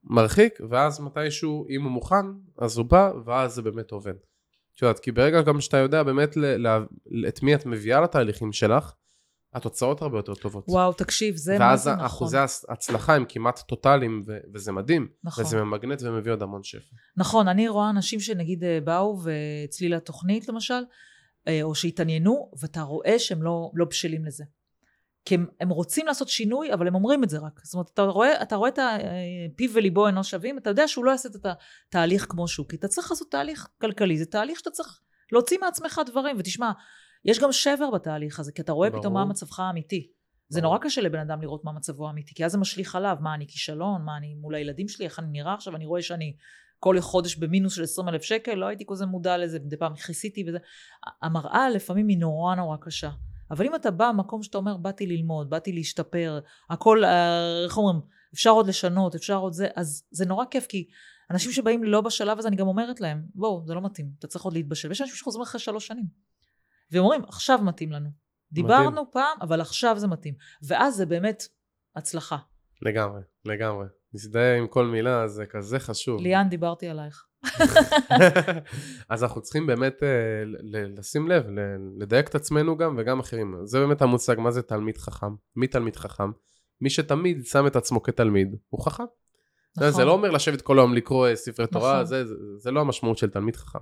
מרחיק, 0.05 0.59
ואז 0.71 1.01
מתישהו, 1.01 1.67
אם 1.71 1.83
הוא 1.83 1.91
מוכן, 1.93 2.27
אז 2.59 2.79
הוא 2.79 2.87
בא, 2.87 3.13
ואז 3.27 3.55
זה 3.55 3.63
באמת 3.63 3.91
עובד. 3.91 4.15
את 4.77 4.83
יודעת, 4.83 4.99
כי 4.99 5.13
ברגע 5.13 5.43
גם 5.43 5.61
שאתה 5.61 5.77
יודע 5.77 6.03
באמת 6.03 6.37
ל- 6.37 6.67
ל- 6.67 7.29
את 7.29 7.43
מי 7.43 7.55
את 7.55 7.67
מביאה 7.67 8.01
לתהליכים 8.01 8.53
שלך, 8.53 8.93
התוצאות 9.55 10.03
הרבה 10.03 10.19
יותר 10.19 10.35
טובות. 10.35 10.65
וואו 10.69 10.93
תקשיב 10.93 11.37
זה 11.37 11.59
מה 11.59 11.65
ואז 11.65 11.83
זה 11.83 11.93
נכון 11.93 12.07
אחוזי 12.07 12.37
ההצלחה 12.69 13.15
הם 13.15 13.25
כמעט 13.29 13.61
טוטאליים, 13.61 14.25
ו- 14.27 14.39
וזה 14.55 14.73
מדהים. 14.73 15.09
נכון. 15.25 15.45
וזה 15.45 15.63
ממגנט 15.63 16.03
ומביא 16.03 16.33
עוד 16.33 16.43
המון 16.43 16.63
שפע. 16.63 16.97
נכון, 17.17 17.49
אני 17.49 17.69
רואה 17.69 17.91
אנשים 17.91 18.21
שנגיד 18.21 18.65
אה, 18.65 18.79
באו 18.85 19.19
ואצלי 19.23 19.89
לתוכנית 19.89 20.49
למשל, 20.49 20.83
אה, 21.49 21.63
או 21.63 21.75
שהתעניינו, 21.75 22.51
ואתה 22.63 22.83
רואה 22.83 23.19
שהם 23.19 23.43
לא, 23.43 23.71
לא 23.75 23.85
בשלים 23.85 24.25
לזה. 24.25 24.45
כי 25.25 25.35
הם, 25.35 25.47
הם 25.61 25.69
רוצים 25.69 26.07
לעשות 26.07 26.29
שינוי, 26.29 26.73
אבל 26.73 26.87
הם 26.87 26.95
אומרים 26.95 27.25
את 27.25 27.29
זה 27.29 27.39
רק. 27.39 27.61
זאת 27.65 27.75
אומרת, 27.75 27.91
אתה 27.95 28.03
רואה, 28.03 28.43
אתה 28.43 28.57
רואה 28.57 28.69
את 28.69 28.79
הפיו 28.79 29.71
וליבו 29.75 30.07
אינו 30.07 30.25
שווים, 30.25 30.59
אתה 30.59 30.71
יודע 30.71 30.89
שהוא 30.89 31.05
לא 31.05 31.11
יעשה 31.11 31.29
את 31.29 31.47
התהליך 31.89 32.27
כמו 32.29 32.49
שהוא, 32.49 32.69
כי 32.69 32.77
אתה 32.77 32.89
צריך 32.89 33.11
לעשות 33.11 33.31
תהליך 33.31 33.69
כלכלי, 33.81 34.19
זה 34.19 34.27
תהליך 34.27 34.59
שאתה 34.59 34.71
צריך 34.71 35.01
להוציא 35.33 35.59
מעצמך 35.61 36.01
דברים, 36.07 36.37
ותשמע, 36.39 36.73
יש 37.25 37.39
גם 37.39 37.53
שבר 37.53 37.91
בתהליך 37.91 38.41
הזה, 38.41 38.53
כי 38.53 38.63
אתה 38.63 38.73
רואה 38.73 38.91
ברור. 38.91 39.01
פתאום 39.01 39.15
מה 39.15 39.25
מצבך 39.25 39.61
האמיתי. 39.61 40.11
זה. 40.49 40.61
נורא 40.61 40.79
קשה 40.79 41.01
לבן 41.01 41.19
אדם 41.19 41.43
לראות 41.43 41.65
מה 41.65 41.73
מצבו 41.73 42.07
האמיתי, 42.07 42.35
כי 42.35 42.45
אז 42.45 42.53
זה 42.53 42.59
משליך 42.59 42.95
עליו, 42.95 43.17
מה 43.21 43.35
אני 43.35 43.47
כישלון, 43.47 44.03
מה 44.05 44.17
אני 44.17 44.35
מול 44.35 44.55
הילדים 44.55 44.89
שלי, 44.89 45.05
איך 45.05 45.19
אני 45.19 45.29
נראה 45.31 45.55
עכשיו, 45.55 45.77
אני 45.77 45.87
רואה 45.87 46.03
שאני 46.03 46.37
כל 46.79 47.01
חודש 47.01 47.37
במינוס 47.37 47.75
של 47.75 47.83
20 47.83 48.09
אלף 48.09 48.23
שקל, 48.23 48.55
לא 48.55 48.67
הייתי 48.67 48.85
כזה 48.89 49.07
מודע 49.07 49.39
לזה, 49.39 49.59
מדי 49.59 49.77
פעם 49.77 49.97
כיסיתי 49.97 50.45
וזה. 50.49 50.59
המראה 51.23 51.71
לפעמים 51.71 52.09
היא 52.09 52.19
נורא 52.19 52.55
נורא 52.55 52.77
קשה. 52.81 53.11
אבל 53.51 53.67
אם 53.67 53.75
אתה 53.75 53.91
בא 53.91 54.11
ממקום 54.15 54.43
שאתה 54.43 54.59
אומר, 54.59 54.77
באתי 54.77 55.07
ללמוד, 55.07 55.51
באתי 55.51 55.73
להשתפר, 55.73 56.41
הכל, 56.71 57.05
אה, 57.05 57.65
איך 57.65 57.77
אומרים, 57.77 58.01
אפשר 58.35 58.51
עוד 58.51 58.67
לשנות, 58.67 59.15
אפשר 59.15 59.37
עוד 59.37 59.53
זה, 59.53 59.69
אז 59.77 60.05
זה 60.11 60.27
נורא 60.27 60.45
כיף, 60.51 60.67
כי 60.67 60.89
אנשים 61.31 61.53
שבאים 61.53 61.85
לא 61.85 62.01
בשלב 62.01 62.39
הזה, 62.39 62.49
אני 62.49 62.57
גם 62.57 62.67
אומרת 62.67 63.01
להם, 63.01 63.23
בואו, 63.35 63.63
זה 63.67 63.75
לא 63.75 63.81
מתאים, 63.81 64.11
אתה 64.19 64.27
צריך 64.27 64.45
עוד 64.45 64.55
להתבשל. 64.55 64.89
ויש 64.89 65.01
אנשים 65.01 65.17
שחוזרים 65.17 65.43
אחרי 65.43 65.61
שלוש 65.61 65.87
שנים. 65.87 66.05
והם 66.91 67.03
אומרים, 67.03 67.25
עכשיו 67.25 67.59
מתאים 67.63 67.93
לנו. 67.93 68.11
דיברנו 68.53 69.11
פעם, 69.13 69.39
אבל 69.41 69.61
עכשיו 69.61 69.99
זה 69.99 70.07
מתאים. 70.07 70.35
ואז 70.69 70.97
זה 70.97 71.07
באמת 71.07 71.43
הצלחה. 71.97 72.37
לגמרי, 72.83 73.21
לגמרי. 73.45 73.87
מזדהה 74.15 74.59
עם 74.59 74.69
כל 74.69 74.87
מילה, 74.87 75.29
זה 75.29 75.47
כזה 75.47 75.79
חשוב. 75.79 76.21
ליאן, 76.21 76.49
דיברתי 76.49 76.89
עלייך. 76.89 77.27
אז 79.11 79.23
אנחנו 79.23 79.43
צריכים 79.43 79.67
באמת 79.67 80.03
אה, 80.03 80.09
לשים 80.99 81.29
לב, 81.29 81.45
לדייק 81.99 82.29
את 82.29 82.35
עצמנו 82.35 82.77
גם 82.77 82.95
וגם 82.99 83.21
אחרים. 83.21 83.57
זה 83.65 83.81
באמת 83.81 84.03
המושג, 84.03 84.37
מה 84.39 84.51
זה 84.51 84.63
תלמיד 84.63 84.99
חכם? 84.99 85.35
מי 85.57 85.67
תלמיד 85.67 85.97
חכם? 85.97 86.31
מי 86.81 86.91
שתמיד 86.91 87.47
שם 87.47 87.67
את 87.67 87.77
עצמו 87.77 88.03
כתלמיד, 88.03 88.57
הוא 88.69 88.85
חכם. 88.85 89.05
נכון. 89.77 89.91
זה 89.91 90.05
לא 90.05 90.13
אומר 90.13 90.31
לשבת 90.31 90.63
כל 90.63 90.79
היום 90.79 90.95
לקרוא 90.95 91.29
אה, 91.29 91.37
ספרי 91.37 91.67
תורה, 91.67 91.93
נכון. 91.93 92.05
זה, 92.05 92.25
זה, 92.25 92.35
זה 92.59 92.71
לא 92.71 92.81
המשמעות 92.81 93.19
של 93.19 93.31
תלמיד 93.31 93.57
חכם. 93.57 93.79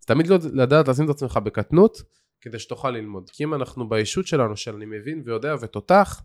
זה 0.00 0.06
תמיד 0.06 0.26
לא- 0.26 0.38
לדעת 0.52 0.88
לשים 0.88 1.04
את 1.04 1.10
עצמך 1.10 1.36
בקטנות, 1.36 2.02
כדי 2.40 2.58
שתוכל 2.58 2.90
ללמוד. 2.90 3.30
כי 3.30 3.44
אם 3.44 3.54
אנחנו 3.54 3.88
בישות 3.88 4.26
שלנו, 4.26 4.56
של 4.56 4.74
אני 4.74 4.86
מבין 4.86 5.22
ויודע 5.24 5.54
ותותח, 5.60 6.22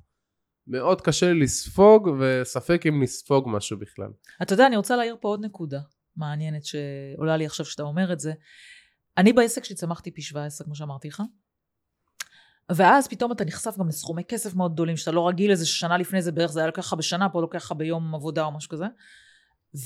מאוד 0.67 1.01
קשה 1.01 1.33
לי 1.33 1.39
לספוג, 1.39 2.09
וספק 2.19 2.83
אם 2.87 3.03
נספוג 3.03 3.45
משהו 3.49 3.77
בכלל. 3.79 4.11
אתה 4.41 4.53
יודע, 4.53 4.67
אני 4.67 4.77
רוצה 4.77 4.95
להעיר 4.95 5.15
פה 5.21 5.27
עוד 5.27 5.45
נקודה 5.45 5.79
מעניינת 6.15 6.65
שעולה 6.65 7.37
לי 7.37 7.45
עכשיו 7.45 7.65
שאתה 7.65 7.83
אומר 7.83 8.13
את 8.13 8.19
זה. 8.19 8.33
אני 9.17 9.33
בעסק 9.33 9.63
שלי 9.63 9.75
צמחתי 9.75 10.11
פי 10.11 10.21
17, 10.21 10.65
כמו 10.65 10.75
שאמרתי 10.75 11.07
לך. 11.07 11.23
ואז 12.75 13.07
פתאום 13.07 13.31
אתה 13.31 13.45
נחשף 13.45 13.77
גם 13.79 13.87
לסכומי 13.87 14.23
כסף 14.23 14.55
מאוד 14.55 14.73
גדולים, 14.73 14.97
שאתה 14.97 15.11
לא 15.11 15.27
רגיל 15.27 15.51
לזה, 15.51 15.65
ששנה 15.65 15.97
לפני 15.97 16.21
זה 16.21 16.31
בערך 16.31 16.51
זה 16.51 16.59
היה 16.59 16.67
לוקח 16.67 16.87
לך 16.87 16.93
בשנה, 16.93 17.29
פה 17.29 17.41
לוקח 17.41 17.65
לך 17.65 17.71
ביום 17.71 18.15
עבודה 18.15 18.43
או 18.43 18.51
משהו 18.51 18.69
כזה. 18.69 18.85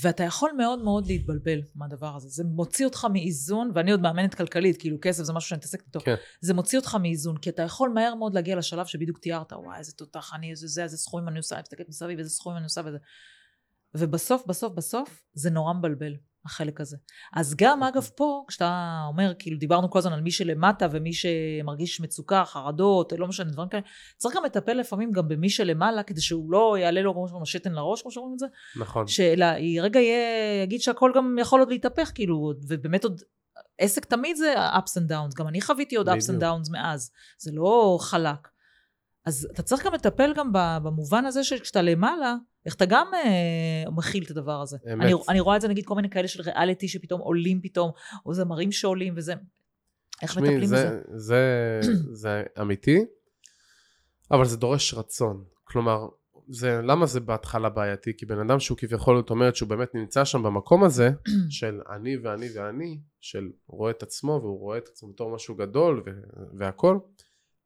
ואתה 0.02 0.22
יכול 0.24 0.50
מאוד 0.56 0.82
מאוד 0.82 1.06
להתבלבל 1.06 1.60
מהדבר 1.74 2.16
הזה. 2.16 2.28
זה 2.28 2.44
מוציא 2.44 2.84
אותך 2.84 3.06
מאיזון, 3.12 3.70
ואני 3.74 3.90
עוד 3.90 4.00
מאמנת 4.00 4.34
כלכלית, 4.34 4.76
כאילו 4.80 4.96
כסף 5.02 5.24
זה 5.24 5.32
משהו 5.32 5.48
שאני 5.48 5.58
מתעסקת 5.58 5.86
איתו. 5.86 6.00
כן. 6.00 6.14
זה 6.40 6.54
מוציא 6.54 6.78
אותך 6.78 6.94
מאיזון, 7.02 7.36
כי 7.36 7.50
אתה 7.50 7.62
יכול 7.62 7.90
מהר 7.90 8.14
מאוד 8.14 8.34
להגיע 8.34 8.56
לשלב 8.56 8.86
שבדיוק 8.86 9.18
תיארת, 9.18 9.52
וואי, 9.52 9.78
איזה 9.78 9.92
תותח 9.92 10.30
אני, 10.34 10.50
איזה 10.50 10.66
זה, 10.66 10.82
איזה 10.82 10.96
סכומים 10.96 11.28
אני 11.28 11.38
עושה, 11.38 11.54
אני 11.54 11.62
מסתכלת 11.62 11.88
מסביב, 11.88 12.18
איזה 12.18 12.30
סכומים 12.30 12.56
אני 12.56 12.64
עושה 12.64 12.80
וזה. 12.84 12.98
ובסוף, 13.98 14.46
בסוף, 14.46 14.72
בסוף, 14.72 15.22
זה 15.34 15.50
נורא 15.50 15.72
מבלבל, 15.72 16.12
החלק 16.44 16.80
הזה. 16.80 16.96
אז 17.34 17.54
גם, 17.56 17.82
אגב, 17.82 18.10
פה, 18.16 18.44
כשאתה 18.48 19.00
אומר, 19.08 19.32
כאילו, 19.38 19.58
דיברנו 19.58 19.90
כל 19.90 19.98
הזמן 19.98 20.12
על 20.12 20.20
מי 20.20 20.30
שלמטה 20.30 20.86
ומי 20.90 21.12
שמרגיש 21.12 22.00
מצוקה, 22.00 22.44
חרדות, 22.44 23.12
לא 23.18 23.26
משנה, 23.26 23.50
דברים 23.50 23.68
כאלה, 23.68 23.82
צריך 24.16 24.36
גם 24.36 24.44
לטפל 24.44 24.72
לפעמים 24.72 25.12
גם 25.12 25.28
במי 25.28 25.50
שלמעלה, 25.50 26.02
כדי 26.02 26.20
שהוא 26.20 26.52
לא 26.52 26.78
יעלה 26.78 27.02
לו 27.02 27.14
כמו 27.14 27.28
שאומרים, 27.28 27.46
שתן 27.46 27.72
לראש, 27.72 28.02
כמו 28.02 28.10
שאומרים 28.10 28.34
את 28.34 28.38
זה, 28.38 28.46
נכון. 28.76 29.06
שאלה, 29.06 29.52
היא 29.52 29.82
רגע 29.82 30.00
יהיה, 30.00 30.62
יגיד 30.62 30.80
שהכל 30.80 31.12
גם 31.14 31.36
יכול 31.40 31.60
עוד 31.60 31.68
להתהפך, 31.68 32.12
כאילו, 32.14 32.52
ובאמת 32.68 33.04
עוד, 33.04 33.20
עסק 33.78 34.04
תמיד 34.04 34.36
זה 34.36 34.54
ups 34.56 35.00
and 35.00 35.10
downs, 35.10 35.36
גם 35.36 35.48
אני 35.48 35.60
חוויתי 35.60 35.96
עוד 35.96 36.08
ups 36.08 36.12
and 36.12 36.42
downs 36.42 36.72
מאז, 36.72 37.10
זה 37.38 37.50
לא 37.54 37.98
חלק. 38.00 38.48
אז 39.26 39.48
אתה 39.52 39.62
צריך 39.62 39.86
גם 39.86 39.94
לטפל 39.94 40.32
גם 40.34 40.50
במובן 40.52 41.26
הזה 41.26 41.44
שכשאתה 41.44 41.82
למעלה, 41.82 42.34
איך 42.66 42.74
אתה 42.74 42.84
גם 42.86 43.06
אה, 43.14 43.90
מכיל 43.90 44.24
את 44.24 44.30
הדבר 44.30 44.60
הזה. 44.62 44.76
אמת. 44.92 45.04
אני, 45.04 45.12
אני 45.28 45.40
רואה 45.40 45.56
את 45.56 45.60
זה 45.60 45.68
נגיד 45.68 45.84
כל 45.84 45.94
מיני 45.94 46.10
כאלה 46.10 46.28
של 46.28 46.42
ריאליטי 46.42 46.88
שפתאום 46.88 47.20
עולים 47.20 47.60
פתאום, 47.62 47.90
או 48.26 48.34
זמרים 48.34 48.72
שעולים 48.72 49.14
וזה. 49.16 49.34
איך 50.22 50.30
תשמעי, 50.30 50.48
מטפלים 50.50 50.70
בזה? 50.70 51.00
זה, 51.14 51.80
זה, 51.82 51.90
זה 52.12 52.42
אמיתי, 52.60 53.04
אבל 54.30 54.44
זה 54.44 54.56
דורש 54.56 54.94
רצון. 54.94 55.44
כלומר, 55.64 56.08
זה, 56.48 56.80
למה 56.82 57.06
זה 57.06 57.20
בהתחלה 57.20 57.68
בעייתי? 57.68 58.16
כי 58.16 58.26
בן 58.26 58.38
אדם 58.38 58.60
שהוא 58.60 58.78
כביכול, 58.78 59.16
זאת 59.16 59.30
אומרת 59.30 59.56
שהוא 59.56 59.68
באמת 59.68 59.94
נמצא 59.94 60.24
שם 60.24 60.42
במקום 60.42 60.84
הזה, 60.84 61.10
של 61.58 61.80
אני 61.90 62.16
ואני 62.16 62.46
ואני, 62.54 63.00
של 63.20 63.48
רואה 63.66 63.90
את 63.90 64.02
עצמו 64.02 64.40
והוא 64.42 64.58
רואה 64.58 64.78
את 64.78 64.88
עצמו 64.88 65.12
בתור 65.12 65.34
משהו 65.34 65.54
גדול 65.54 66.02
ו- 66.06 66.10
והכל, 66.58 66.98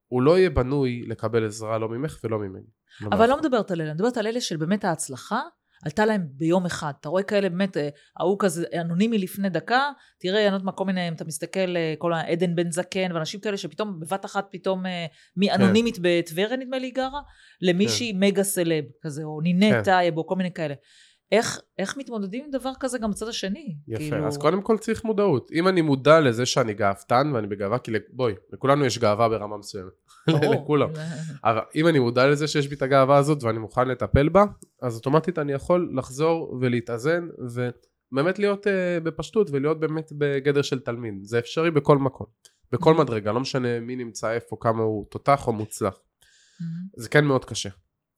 הוא 0.09 0.22
לא 0.22 0.38
יהיה 0.38 0.51
בנוי 0.51 1.05
לקבל 1.07 1.46
עזרה 1.46 1.78
לא 1.78 1.88
ממך 1.88 2.20
ולא 2.24 2.38
ממני. 2.38 2.66
אבל 3.12 3.28
לא 3.28 3.38
מדברת 3.38 3.70
על 3.70 3.80
אלה, 3.80 3.91
אני 3.91 3.95
מדברת 3.95 4.16
על 4.16 4.26
אלה 4.26 4.41
של 4.41 4.57
באמת 4.57 4.84
ההצלחה, 4.84 5.41
עלתה 5.84 6.07
להם 6.07 6.26
ביום 6.32 6.66
אחד. 6.66 6.93
אתה 7.01 7.09
רואה 7.09 7.22
כאלה 7.22 7.49
באמת, 7.49 7.76
אה, 7.76 7.88
ההוא 8.18 8.36
כזה 8.38 8.64
אנונימי 8.80 9.18
לפני 9.18 9.49
דקה, 9.49 9.91
תראה, 10.20 10.41
אני 10.41 10.45
לא 10.45 10.49
יודעת 10.49 10.62
מה, 10.62 10.72
כל 10.72 10.84
מיני, 10.84 11.09
אם 11.09 11.12
אתה 11.12 11.24
מסתכל, 11.24 11.76
אה, 11.76 11.95
כל 11.99 12.12
העדן 12.12 12.55
בן 12.55 12.70
זקן, 12.70 13.12
ואנשים 13.14 13.41
כאלה 13.41 13.57
שפתאום, 13.57 14.01
בבת 14.01 14.24
אחת 14.24 14.49
פתאום, 14.51 14.86
אה, 14.86 15.07
מאנונימית 15.36 15.99
בטבריה 16.03 16.57
נדמה 16.57 16.78
לי 16.78 16.91
גרה, 16.91 17.20
למישהי 17.62 18.12
מגה 18.12 18.43
סלב 18.43 18.84
כזה, 19.03 19.22
או 19.24 19.41
נינת 19.41 19.84
כן. 19.84 20.09
או 20.16 20.26
כל 20.26 20.36
מיני 20.36 20.53
כאלה. 20.53 20.74
איך, 21.32 21.61
איך 21.78 21.97
מתמודדים 21.97 22.45
עם 22.45 22.51
דבר 22.51 22.72
כזה 22.80 22.99
גם 22.99 23.11
בצד 23.11 23.28
השני? 23.28 23.76
יפה, 23.88 23.99
כאילו... 23.99 24.26
אז 24.26 24.38
קודם 24.38 24.62
כל 24.62 24.78
צריך 24.78 25.05
מודעות. 25.05 25.51
אם 25.53 25.68
אני 25.68 25.80
מודע 25.80 26.20
לזה 26.20 26.47
שאני 26.47 26.74
גאוותן 26.74 27.32
ואני 27.34 27.47
בגאווה, 27.47 27.78
כי 27.78 27.93
בואי, 28.12 28.34
לכולנו 28.53 28.84
יש 28.84 28.99
גאווה 28.99 29.28
ברמה 29.28 29.57
מסוימת. 29.57 29.93
לכולם. 30.55 30.91
אבל 31.45 31.61
אם 31.75 31.87
אני 31.87 31.99
מודע 31.99 32.27
לזה 32.27 32.49
שיש 32.49 32.68
בי 32.68 32.75
את 32.75 32.83
הגאווה 32.83 33.16
הזאת 33.16 33.43
ואני 33.43 33.59
מוכן 33.59 33.89
לטפל 33.89 34.29
בה, 34.29 34.45
אז 34.83 34.97
אוטומטית 34.97 35.39
אני 35.39 35.53
יכול 35.53 35.93
לחזור 35.97 36.59
ולהתאזן 36.61 37.29
ובאמת 37.39 38.39
להיות 38.39 38.66
uh, 38.66 38.71
בפשטות 39.05 39.51
ולהיות 39.51 39.81
באמת 39.81 40.12
בגדר 40.18 40.62
של 40.62 40.81
תלמיד. 40.81 41.14
זה 41.23 41.39
אפשרי 41.39 41.71
בכל 41.71 41.99
מקום, 41.99 42.27
בכל 42.73 42.95
Mhm. 42.95 43.01
מדרגה, 43.01 43.33
לא 43.33 43.41
משנה 43.41 43.81
מי 43.81 43.97
נמצא 43.97 44.31
איפה, 44.33 44.57
כמה 44.61 44.83
הוא 44.83 45.07
תותח 45.11 45.47
או 45.47 45.53
מוצלח. 45.53 45.95
מהמם. 46.61 46.73
זה 46.97 47.09
כן 47.09 47.25
מאוד 47.25 47.45
קשה. 47.45 47.68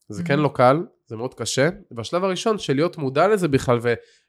זה. 0.09 0.25
כן 0.25 0.39
לא 0.39 0.51
קל, 0.55 0.87
זה 1.07 1.17
מאוד 1.17 1.35
קשה. 1.35 1.69
והשלב 1.97 2.25
הראשון 2.25 2.59
של 2.59 2.75
להיות 2.75 2.97
מודע 2.99 3.29
לזה 3.29 3.49
בכלל 3.49 3.79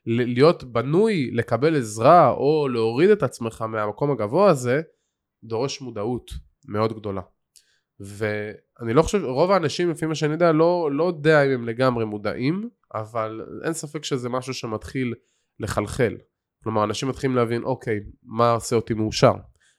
ולהיות 0.06 0.64
בנוי 0.64 1.30
לקבל 1.32 1.76
עזרה 1.76 2.30
או 2.30 2.68
להוריד 2.68 3.10
את 3.10 3.22
עצמך 3.22 3.62
מהמקום 3.62 4.10
הגבוה 4.10 4.50
הזה, 4.50 4.82
דורש 5.44 5.80
מודעות 5.80 6.30
מאוד 6.68 6.92
גדולה. 6.92 7.20
ואני 8.00 8.94
לא 8.94 9.02
חושב, 9.02 9.24
רוב 9.24 9.50
האנשים 9.50 9.90
לפי 9.90 10.06
מה 10.06 10.14
שאני 10.14 10.32
יודע 10.32 10.52
לא, 10.52 10.88
לא 10.92 11.04
יודע 11.04 11.44
אם 11.44 11.50
הם 11.50 11.64
לגמרי 11.64 12.04
מודעים, 12.04 12.68
אבל 12.94 13.40
אין 13.64 13.72
ספק 13.72 14.04
שזה 14.04 14.28
משהו 14.28 14.54
שמתחיל 14.54 15.14
לחלחל. 15.60 16.16
כלומר 16.62 16.84
אנשים 16.84 17.08
מתחילים 17.08 17.36
להבין 17.36 17.62
אוקיי, 17.62 18.00
מה 18.22 18.50
עושה 18.50 18.76
אותי 18.76 18.94
מאושר? 18.94 19.34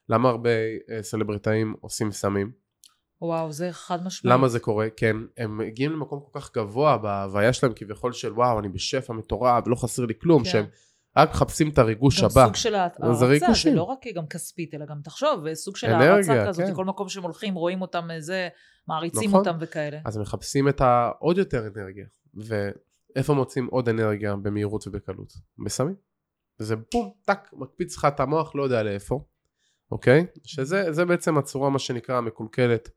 למה 0.08 0.28
הרבה 0.28 0.50
אה, 0.90 1.02
סלבריטאים 1.02 1.74
עושים 1.80 2.12
סמים? 2.12 2.50
וואו, 3.20 3.52
זה 3.52 3.72
חד 3.72 4.04
משמעית. 4.04 4.34
למה 4.34 4.48
זה 4.48 4.60
קורה? 4.60 4.88
כן, 4.96 5.16
הם 5.36 5.58
מגיעים 5.58 5.92
למקום 5.92 6.20
כל 6.20 6.40
כך 6.40 6.54
גבוה 6.54 6.98
בהוויה 6.98 7.52
שלהם 7.52 7.72
כביכול 7.76 8.12
של 8.12 8.32
וואו 8.32 8.58
אני 8.58 8.68
בשפע 8.68 9.12
מטורף 9.12 9.66
ולא 9.66 9.74
חסר 9.74 10.04
לי 10.04 10.14
כלום, 10.20 10.44
כן. 10.44 10.50
שהם 10.50 10.66
רק 11.16 11.30
מחפשים 11.30 11.70
את 11.70 11.78
הריגוש 11.78 12.20
גם 12.20 12.26
הבא. 12.30 12.44
סוג 12.46 12.54
של 12.54 12.74
ההערצה, 12.74 13.14
זה 13.14 13.38
זה. 13.62 13.74
לא 13.74 13.82
רק 13.82 14.04
גם 14.14 14.26
כספית, 14.26 14.74
אלא 14.74 14.84
גם 14.86 15.00
תחשוב, 15.04 15.54
סוג 15.54 15.76
של 15.76 15.92
הערצה 15.92 16.44
כזאת, 16.48 16.66
כן. 16.66 16.74
כל 16.74 16.84
מקום 16.84 17.08
שהם 17.08 17.22
הולכים, 17.22 17.54
רואים 17.54 17.82
אותם, 17.82 18.10
אה, 18.10 18.20
זה, 18.20 18.48
מעריצים 18.88 19.28
נכון. 19.30 19.38
אותם 19.38 19.56
וכאלה. 19.60 19.98
אז 20.04 20.18
מחפשים 20.18 20.68
את 20.68 20.80
העוד 20.80 21.38
יותר 21.38 21.66
אנרגיה. 21.66 22.06
ואיפה 22.34 23.34
מוצאים 23.34 23.66
עוד 23.66 23.88
אנרגיה 23.88 24.36
במהירות 24.36 24.86
ובקלות? 24.86 25.32
בסמים. 25.64 25.94
וזה 26.60 26.76
בום, 26.92 27.12
טאק, 27.26 27.50
מקפיץ 27.52 27.96
לך 27.96 28.04
את 28.04 28.20
המוח 28.20 28.54
לא 28.54 28.62
יודע 28.62 28.82
לאיפה, 28.82 29.24
אוקיי? 29.90 30.26
שזה 30.44 30.92
זה 30.92 31.04
בעצם 31.04 31.38
הצורה 31.38 31.70
מה 31.70 31.78
שנקרא 31.78 32.16
המקולקלת 32.16 32.88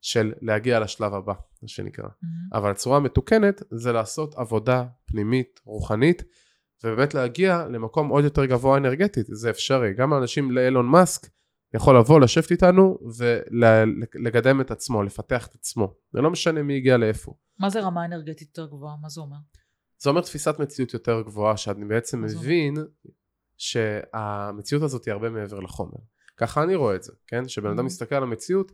של 0.00 0.32
להגיע 0.40 0.80
לשלב 0.80 1.14
הבא, 1.14 1.32
מה 1.62 1.68
שנקרא. 1.68 2.04
מהמם. 2.04 2.48
אבל 2.52 2.70
הצורה 2.70 2.96
המתוקנת 2.96 3.62
זה 3.70 3.92
לעשות 3.92 4.34
עבודה 4.34 4.84
פנימית, 5.06 5.60
רוחנית, 5.64 6.22
ובאמת 6.84 7.14
להגיע 7.14 7.66
למקום 7.68 8.08
עוד 8.08 8.24
יותר 8.24 8.44
גבוה 8.44 8.76
אנרגטית, 8.76 9.26
זה 9.30 9.50
אפשרי. 9.50 9.94
גם 9.94 10.12
האנשים 10.12 10.50
לאילון 10.50 10.86
מאסק 10.86 11.28
יכול 11.74 11.96
לבוא, 11.98 12.20
לשבת 12.20 12.50
איתנו 12.50 12.98
ולקדם 13.18 14.60
את 14.60 14.70
עצמו, 14.70 15.02
לפתח 15.02 15.46
את 15.46 15.54
עצמו. 15.54 15.94
זה 16.12 16.20
לא 16.20 16.30
משנה 16.30 16.62
מי 16.62 16.76
הגיע 16.76 16.96
לאיפה. 16.96 17.34
מה 17.58 17.70
זה 17.70 17.80
רמה 17.80 18.04
אנרגטית 18.04 18.48
יותר 18.58 18.66
גבוהה? 18.66 18.94
מה 19.02 19.08
זה 19.08 19.20
אומר? 19.20 19.36
זה 19.98 20.10
אומר 20.10 20.20
תפיסת 20.20 20.58
מציאות 20.58 20.94
יותר 20.94 21.20
גבוהה, 21.22 21.56
שאני 21.56 21.84
בעצם? 21.84 22.22
מבין 22.22 22.74
שהמציאות 23.56 24.82
הזאת 24.82 25.04
היא 25.04 25.12
הרבה 25.12 25.30
מעבר 25.30 25.60
לחומר. 25.60 25.98
ככה 26.36 26.62
אני 26.62 26.74
רואה 26.74 26.94
את 26.96 27.02
זה, 27.02 27.12
כן? 27.26 27.48
שבן 27.48 27.70
אדם 27.70 27.78
Mhm. 27.78 27.82
מסתכל 27.82 28.14
על 28.14 28.22
המציאות 28.22 28.72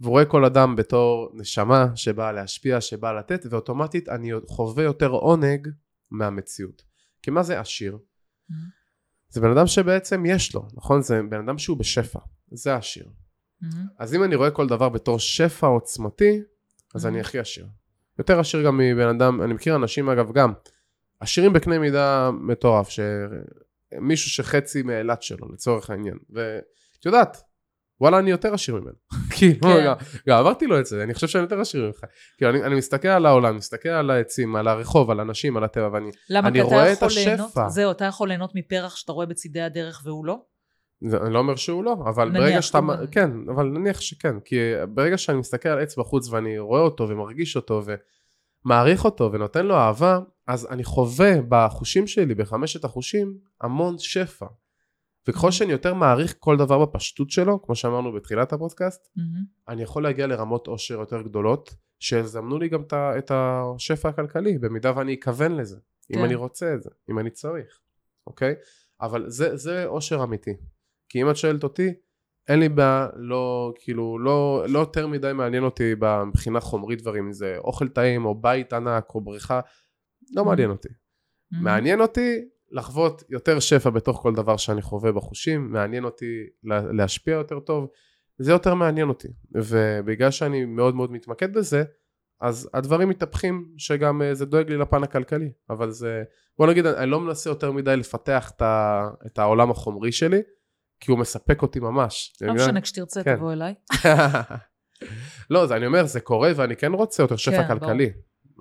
והוא 0.00 0.10
רואה 0.10 0.24
כל 0.24 0.44
אדם 0.44 0.76
בתור 0.76 1.30
נשמה 1.34 1.86
שבאה 1.96 2.32
להשפיע, 2.32 2.80
שבאה 2.80 3.12
לתת, 3.12 3.46
ואוטומטית 3.50 4.08
אני 4.08 4.30
חווה 4.48 4.84
יותר 4.84 5.08
עונג 5.08 5.68
מהמציאות. 6.10 6.87
כי 7.22 7.30
מה 7.30 7.42
זה 7.42 7.60
עשיר? 7.60 7.98
מהמם. 8.48 8.62
זה 9.28 9.40
בן 9.40 9.50
אדם 9.50 9.66
שבעצם 9.66 10.26
יש 10.26 10.54
לו, 10.54 10.68
נכון? 10.74 11.02
זה 11.02 11.20
בן 11.30 11.48
אדם 11.48 11.58
שהוא 11.58 11.78
בשפע, 11.78 12.18
זה 12.52 12.74
עשיר. 12.74 13.08
מהמם. 13.60 13.86
אז 13.98 14.14
אם 14.14 14.24
אני 14.24 14.34
רואה 14.34 14.50
כל 14.50 14.66
דבר 14.66 14.88
בתור 14.88 15.18
שפע 15.18 15.66
עוצמתי, 15.66 16.40
אז. 16.94 17.06
אני 17.06 17.20
הכי 17.20 17.38
עשיר. 17.38 17.66
יותר 18.18 18.40
עשיר 18.40 18.66
גם 18.66 18.78
מבן 18.78 19.08
אדם, 19.08 19.42
אני 19.42 19.54
מכיר 19.54 19.76
אנשים 19.76 20.08
אגב 20.08 20.32
גם, 20.32 20.52
עשירים 21.20 21.52
בקנה 21.52 21.78
מידה 21.78 22.30
מטורף, 22.30 22.88
שמישהו 22.88 24.30
שחצי 24.30 24.82
מאילת 24.82 25.22
שלו 25.22 25.52
לצורך 25.52 25.90
העניין, 25.90 26.18
ואת 26.30 27.06
יודעת, 27.06 27.36
וואלה 28.00 28.18
אני 28.18 28.30
יותר 28.30 28.54
עשיר 28.54 28.74
ממנו, 28.74 28.92
כאילו, 29.36 29.60
כן. 29.62 29.92
גם, 30.28 30.38
עברתי 30.38 30.66
לו 30.66 30.80
את 30.80 30.86
זה, 30.86 31.02
אני 31.02 31.14
חושב 31.14 31.26
שאני 31.28 31.42
יותר 31.44 31.60
עשיר 31.60 31.86
ממך, 31.86 32.00
כאילו 32.36 32.50
אני, 32.50 32.62
אני 32.64 32.74
מסתכל 32.74 33.08
על 33.08 33.26
העולם, 33.26 33.56
מסתכל 33.56 33.88
על 33.88 34.10
העצים, 34.10 34.56
על 34.56 34.68
הרחוב, 34.68 35.10
על 35.10 35.20
אנשים, 35.20 35.56
על 35.56 35.64
הטבע, 35.64 35.88
ואני, 35.92 36.10
למה? 36.30 36.48
אני 36.48 36.60
רואה 36.60 36.92
את 36.92 36.98
ליהנות- 37.02 37.46
השפע. 37.48 37.68
זהו, 37.68 37.90
אתה 37.90 38.04
יכול 38.04 38.28
ליהנות 38.28 38.50
מפרח 38.54 38.96
שאתה 38.96 39.12
רואה 39.12 39.26
בצידי 39.26 39.60
הדרך 39.60 40.00
והוא 40.04 40.26
לא? 40.26 40.36
זה- 41.08 41.16
אני 41.22 41.34
לא 41.34 41.38
אומר 41.38 41.56
שהוא 41.56 41.84
לא, 41.84 41.92
אבל 41.92 42.30
ברגע 42.30 42.62
שאתה, 42.62 42.78
כן, 43.10 43.30
אבל 43.54 43.66
נניח 43.66 44.00
שכן, 44.00 44.40
כי 44.44 44.56
ברגע 44.94 45.18
שאני 45.18 45.38
מסתכל 45.38 45.68
על 45.68 45.78
עץ 45.78 45.98
בחוץ 45.98 46.28
ואני 46.28 46.58
רואה 46.58 46.80
אותו 46.80 47.08
ומרגיש 47.08 47.56
אותו 47.56 47.82
ומעריך 48.64 49.04
אותו 49.04 49.30
ונותן 49.32 49.66
לו 49.66 49.74
אהבה, 49.76 50.18
אז 50.46 50.66
אני 50.70 50.84
חווה 50.84 51.32
בחושים 51.48 52.06
שלי, 52.06 52.34
בחמשת 52.34 52.84
החושים, 52.84 53.34
המון 53.60 53.94
שפע. 53.98 54.46
וככל 55.28 55.50
שאני 55.50 55.72
יותר 55.72 55.94
מעריך 55.94 56.34
כל 56.38 56.56
דבר 56.56 56.84
בפשטות 56.84 57.30
שלו, 57.30 57.62
כמו 57.62 57.74
שאמרנו 57.74 58.12
בתחילת 58.12 58.52
הפודקאסט, 58.52 59.08
מהמם. 59.16 59.44
אני 59.68 59.82
יכול 59.82 60.02
להגיע 60.02 60.26
לרמות 60.26 60.66
עושר 60.66 60.94
יותר 60.94 61.22
גדולות, 61.22 61.74
שיזמנו 61.98 62.58
לי 62.58 62.68
גם 62.68 62.82
את 62.92 63.30
השפע 63.34 64.08
הכלכלי, 64.08 64.58
במידה 64.58 64.92
ואני 64.96 65.16
אכוון 65.22 65.56
לזה, 65.56 65.76
אם 66.10 66.18
כן. 66.18 66.24
אני 66.24 66.34
רוצה 66.34 66.74
את 66.74 66.82
זה, 66.82 66.90
אם 67.10 67.18
אני 67.18 67.30
צריך, 67.30 67.80
אוקיי? 68.26 68.54
אבל 69.00 69.30
זה, 69.30 69.56
זה 69.56 69.86
עושר 69.86 70.22
אמיתי. 70.24 70.50
כי 71.08 71.22
אם 71.22 71.30
את 71.30 71.36
שואלת 71.36 71.64
אותי, 71.64 71.94
אין 72.48 72.60
לי 72.60 72.68
בעיה, 72.68 73.08
לא, 73.16 73.72
כאילו, 73.80 74.18
לא, 74.18 74.64
לא 74.68 74.78
יותר 74.78 75.06
מדי 75.06 75.32
מעניין 75.34 75.64
אותי 75.64 75.94
מבחינה 76.26 76.60
חומרית 76.60 77.02
דברים, 77.02 77.24
אם 77.26 77.32
זה 77.32 77.54
אוכל 77.58 77.88
טעים, 77.88 78.24
או 78.24 78.34
בית 78.34 78.72
ענק, 78.72 79.04
או 79.14 79.20
בריכה, 79.20 79.60
לא 80.34 80.42
Mhm. 80.42 80.44
מעניין 80.44 80.70
אותי. 80.70 80.88
מהמם. 81.52 81.64
מעניין 81.64 82.00
אותי 82.00 82.44
לחוות 82.70 83.22
יותר 83.28 83.60
שפע 83.60 83.90
בתוך 83.90 84.16
כל 84.22 84.34
דבר 84.34 84.56
שאני 84.56 84.82
חווה 84.82 85.12
בחושים, 85.12 85.72
מעניין 85.72 86.04
אותי 86.04 86.42
לה- 86.64 86.92
להשפיע 86.92 87.34
יותר 87.34 87.60
טוב, 87.60 87.88
זה 88.38 88.52
יותר 88.52 88.74
מעניין 88.74 89.08
אותי. 89.08 89.28
ובגלל 89.54 90.30
שאני 90.30 90.64
מאוד 90.64 90.94
מאוד 90.94 91.12
מתמקד 91.12 91.52
בזה, 91.52 91.84
אז 92.40 92.70
הדברים 92.74 93.08
מתהפכים 93.08 93.68
שגם 93.76 94.22
אה, 94.22 94.34
זה 94.34 94.46
דואג 94.46 94.70
לי 94.70 94.76
לפן 94.76 95.02
הכלכלי. 95.02 95.52
אבל 95.70 95.90
זה, 95.90 96.22
בוא 96.58 96.66
נגיד, 96.66 96.86
אני 96.86 97.10
לא 97.10 97.20
מנסה 97.20 97.50
יותר 97.50 97.72
מדי 97.72 97.96
לפתח 97.96 98.50
את, 98.56 98.62
ה, 98.62 99.08
את 99.26 99.38
העולם 99.38 99.70
החומרי 99.70 100.12
שלי, 100.12 100.40
כי 101.00 101.10
הוא 101.10 101.18
מספק 101.18 101.62
אותי 101.62 101.80
ממש. 101.80 102.36
לא 102.40 102.54
משנה, 102.54 102.80
כשתרצה 102.80 103.24
כן. 103.24 103.36
תבוא 103.36 103.52
אליי. 103.52 103.74
לא, 105.50 105.66
זה 105.66 105.76
אני 105.76 105.86
אומר, 105.86 106.06
זה 106.06 106.20
קורה 106.20 106.52
ואני 106.56 106.76
כן 106.76 106.92
רוצה 106.92 107.22
יותר 107.22 107.36
שפע 107.36 107.62
כן, 107.62 107.68
כלכלי. 107.68 108.10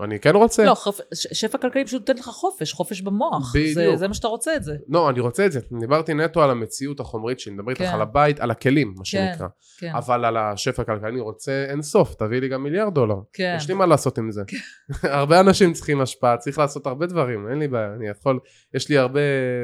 אני 0.04 0.20
כן 0.20 0.36
רוצה. 0.36 0.66
לא, 0.66 0.74
חופ- 0.74 1.02
שפע 1.14 1.58
כלכלי 1.58 1.86
פשוט 1.86 2.00
נותן 2.10 2.20
לך 2.22 2.26
חופש, 2.26 2.74
חופש 2.74 3.02
במוח. 3.02 3.54
זה- 3.54 3.60
בדיוק. 3.82 3.96
זה 3.96 4.08
מה 4.08 4.14
שאתה 4.14 4.28
רוצה 4.28 4.56
את 4.56 4.64
זה. 4.64 4.76
לא, 4.90 5.10
אני 5.10 5.20
רוצה 5.20 5.46
את 5.46 5.52
זה. 5.52 5.60
דיברתי 5.80 6.14
נטו 6.14 6.44
על 6.44 6.50
המציאות 6.50 7.00
החומרית 7.00 7.40
שלי, 7.40 7.52
אני 7.52 7.58
מדבר 7.60 7.70
איתך 7.72 7.82
כן. 7.82 7.88
על 7.94 8.02
הבית, 8.02 8.40
על 8.40 8.52
הכלים, 8.52 8.88
מה 8.88 8.96
כן, 8.98 9.04
שנקרא. 9.06 9.48
כן, 9.80 9.92
אבל 9.96 10.26
על 10.26 10.38
השפע 10.38 10.82
הכלכלי 10.82 11.10
אני 11.10 11.20
רוצה 11.20 11.66
אין 11.70 11.82
סוף, 11.82 12.16
תביא 12.16 12.40
לי 12.42 12.50
גם 12.50 12.64
מיליארד 12.64 12.94
דולר. 12.94 13.16
כן. 13.34 13.54
יש 13.58 13.68
לי 13.68 13.74
מה 13.74 13.86
לעשות 13.86 14.18
עם 14.18 14.32
זה. 14.32 14.42
הרבה 15.04 15.40
אנשים 15.40 15.74
צריכים 15.74 16.02
השפעה, 16.02 16.38
צריך 16.38 16.60
לעשות 16.60 16.88
הרבה 16.88 17.06
דברים, 17.06 17.48
אין 17.50 17.60
לי 17.60 17.68
בעיה, 17.68 17.94
אני 17.96 18.08
יכול, 18.08 18.40
יש 18.74 18.90
לי 18.90 18.98
הרבה, 18.98 19.20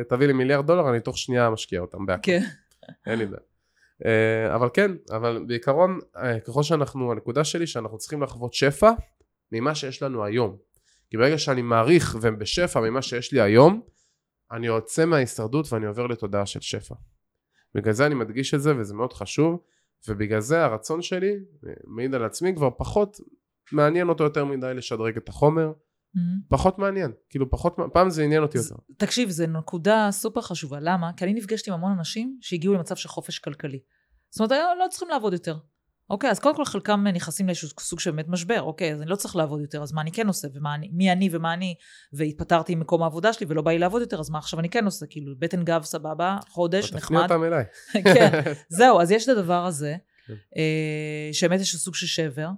תביא 0.10 0.28
לי 0.28 0.34
מיליארד 0.34 0.68
דולר, 0.68 0.90
אני 0.90 1.00
תוך 1.00 1.18
שנייה 1.18 1.50
משקיע 1.50 1.80
אותם 1.80 2.06
בהכל, 2.06 2.22
כן. 2.24 2.42
אין 3.08 3.20
לי 3.20 3.26
בעיה. 3.26 3.40
אה, 4.06 4.56
אבל 4.56 4.70
כן, 4.74 4.92
אבל 5.12 5.44
בעיקרון, 5.48 6.00
אה, 6.18 6.40
ככל 6.40 6.64
שאנחנו, 6.64 7.12
הנקודה 7.12 7.44
שלי 7.44 7.68
שאנחנו 7.68 7.98
צריכים 7.98 8.24
לחוות 8.24 8.54
שפע 8.54 8.92
ממה 9.54 9.76
שיש 9.76 10.04
לנו 10.04 10.26
היום. 10.26 10.58
כי 11.10 11.18
ברגע 11.18 11.38
שאני 11.38 11.62
מעריך 11.62 12.18
ובשפע 12.22 12.80
ממה 12.80 13.01
שיש 13.01 13.34
לי 13.34 13.41
היום, 13.41 13.82
אני 14.51 14.68
יוצא 14.68 15.06
מההישרדות 15.06 15.74
ואני 15.74 15.86
עובר 15.86 16.08
לתודעה 16.08 16.45
של 16.45 16.62
שפע. 16.62 16.95
בגלל 17.76 17.93
זה 17.93 18.06
אני 18.06 18.16
מדגיש 18.16 18.54
את 18.54 18.62
זה 18.62 18.78
וזה 18.78 18.93
מאוד 18.93 19.14
חשוב, 19.14 19.60
ובגלל 20.08 20.39
זה 20.39 20.64
הרצון 20.64 21.01
שלי, 21.01 21.32
אה, 21.68 21.74
מעיד 21.86 22.16
על 22.16 22.24
עצמי, 22.24 22.56
כבר 22.56 22.70
פחות 22.78 23.18
מעניין 23.72 24.10
אותו 24.10 24.24
יותר 24.24 24.45
מדי 24.45 24.74
לשדרג 24.74 25.18
את 25.18 25.30
החומר, 25.30 25.72
מהמם. 26.16 26.39
פחות 26.49 26.80
מעניין, 26.80 27.12
כאילו 27.30 27.49
פחות, 27.49 27.76
פעם 27.93 28.10
זה 28.10 28.24
עניין 28.24 28.43
אותי 28.43 28.58
יותר. 28.58 28.76
תקשיב, 28.97 29.30
זו 29.30 29.47
נקודה 29.47 30.08
סופר 30.12 30.41
חשובה. 30.41 30.78
למה? 30.82 31.12
כי 31.18 31.26
אני 31.26 31.34
נפגשת 31.34 31.68
עם 31.68 31.74
המון 31.74 31.91
אנשים 31.91 32.38
שהגיעו 32.41 32.74
למצב 32.74 32.95
של 32.95 33.10
חופש 33.10 33.39
כלכלי. 33.39 33.80
זאת 34.30 34.51
אומרת, 34.51 34.66
לא 34.80 34.86
צריכים 34.89 35.10
לעבוד 35.10 35.34
יותר. 35.34 35.58
אוקיי, 36.14 36.32
אז 36.32 36.39
קודם 36.39 36.55
כל 36.55 36.66
חלקם 36.66 37.07
נכנסים 37.07 37.45
לאיזשהו 37.45 37.70
סוג 37.80 37.99
של 37.99 38.11
באמת 38.11 38.28
משבר. 38.28 38.61
אוקיי, 38.61 38.93
אז 38.93 39.01
אני 39.01 39.09
לא 39.09 39.16
צריך 39.16 39.36
לעבוד 39.36 39.61
יותר, 39.61 39.84
אז 39.84 39.93
מה 39.93 40.01
אני 40.01 40.11
כן 40.11 40.28
עושה? 40.28 40.47
ומי 40.53 41.11
אני, 41.11 41.30
ומה 41.32 41.53
אני? 41.53 41.76
והתפטרתי 42.14 42.76
ממקום 42.76 43.03
העבודה 43.03 43.34
שלי 43.34 43.45
ולא 43.49 43.61
בא 43.61 43.72
לי 43.72 43.80
לעבוד 43.80 44.01
יותר, 44.01 44.20
אז 44.20 44.30
מה 44.30 44.38
עכשיו 44.38 44.59
אני 44.59 44.70
כן 44.70 44.86
עושה? 44.86 45.05
כאילו, 45.09 45.34
בטן 45.39 45.64
גב 45.64 45.84
סבבה, 45.84 46.38
חודש, 46.49 46.86
תפני 46.86 46.97
נחמד. 46.97 47.22
אותם 47.22 47.43
אליי. 47.43 47.64
כן, 48.14 48.41
זהו, 48.78 49.01
אז 49.01 49.11
יש 49.11 49.24
את 49.24 49.38
הדבר 49.38 49.66
הזה, 49.66 49.95
כן. 50.28 50.34
אה, 50.57 51.30
שבאמת 51.34 51.61
יש 51.61 51.76
סוג 51.76 51.95
של 51.95 52.07
שבר. 52.07 52.49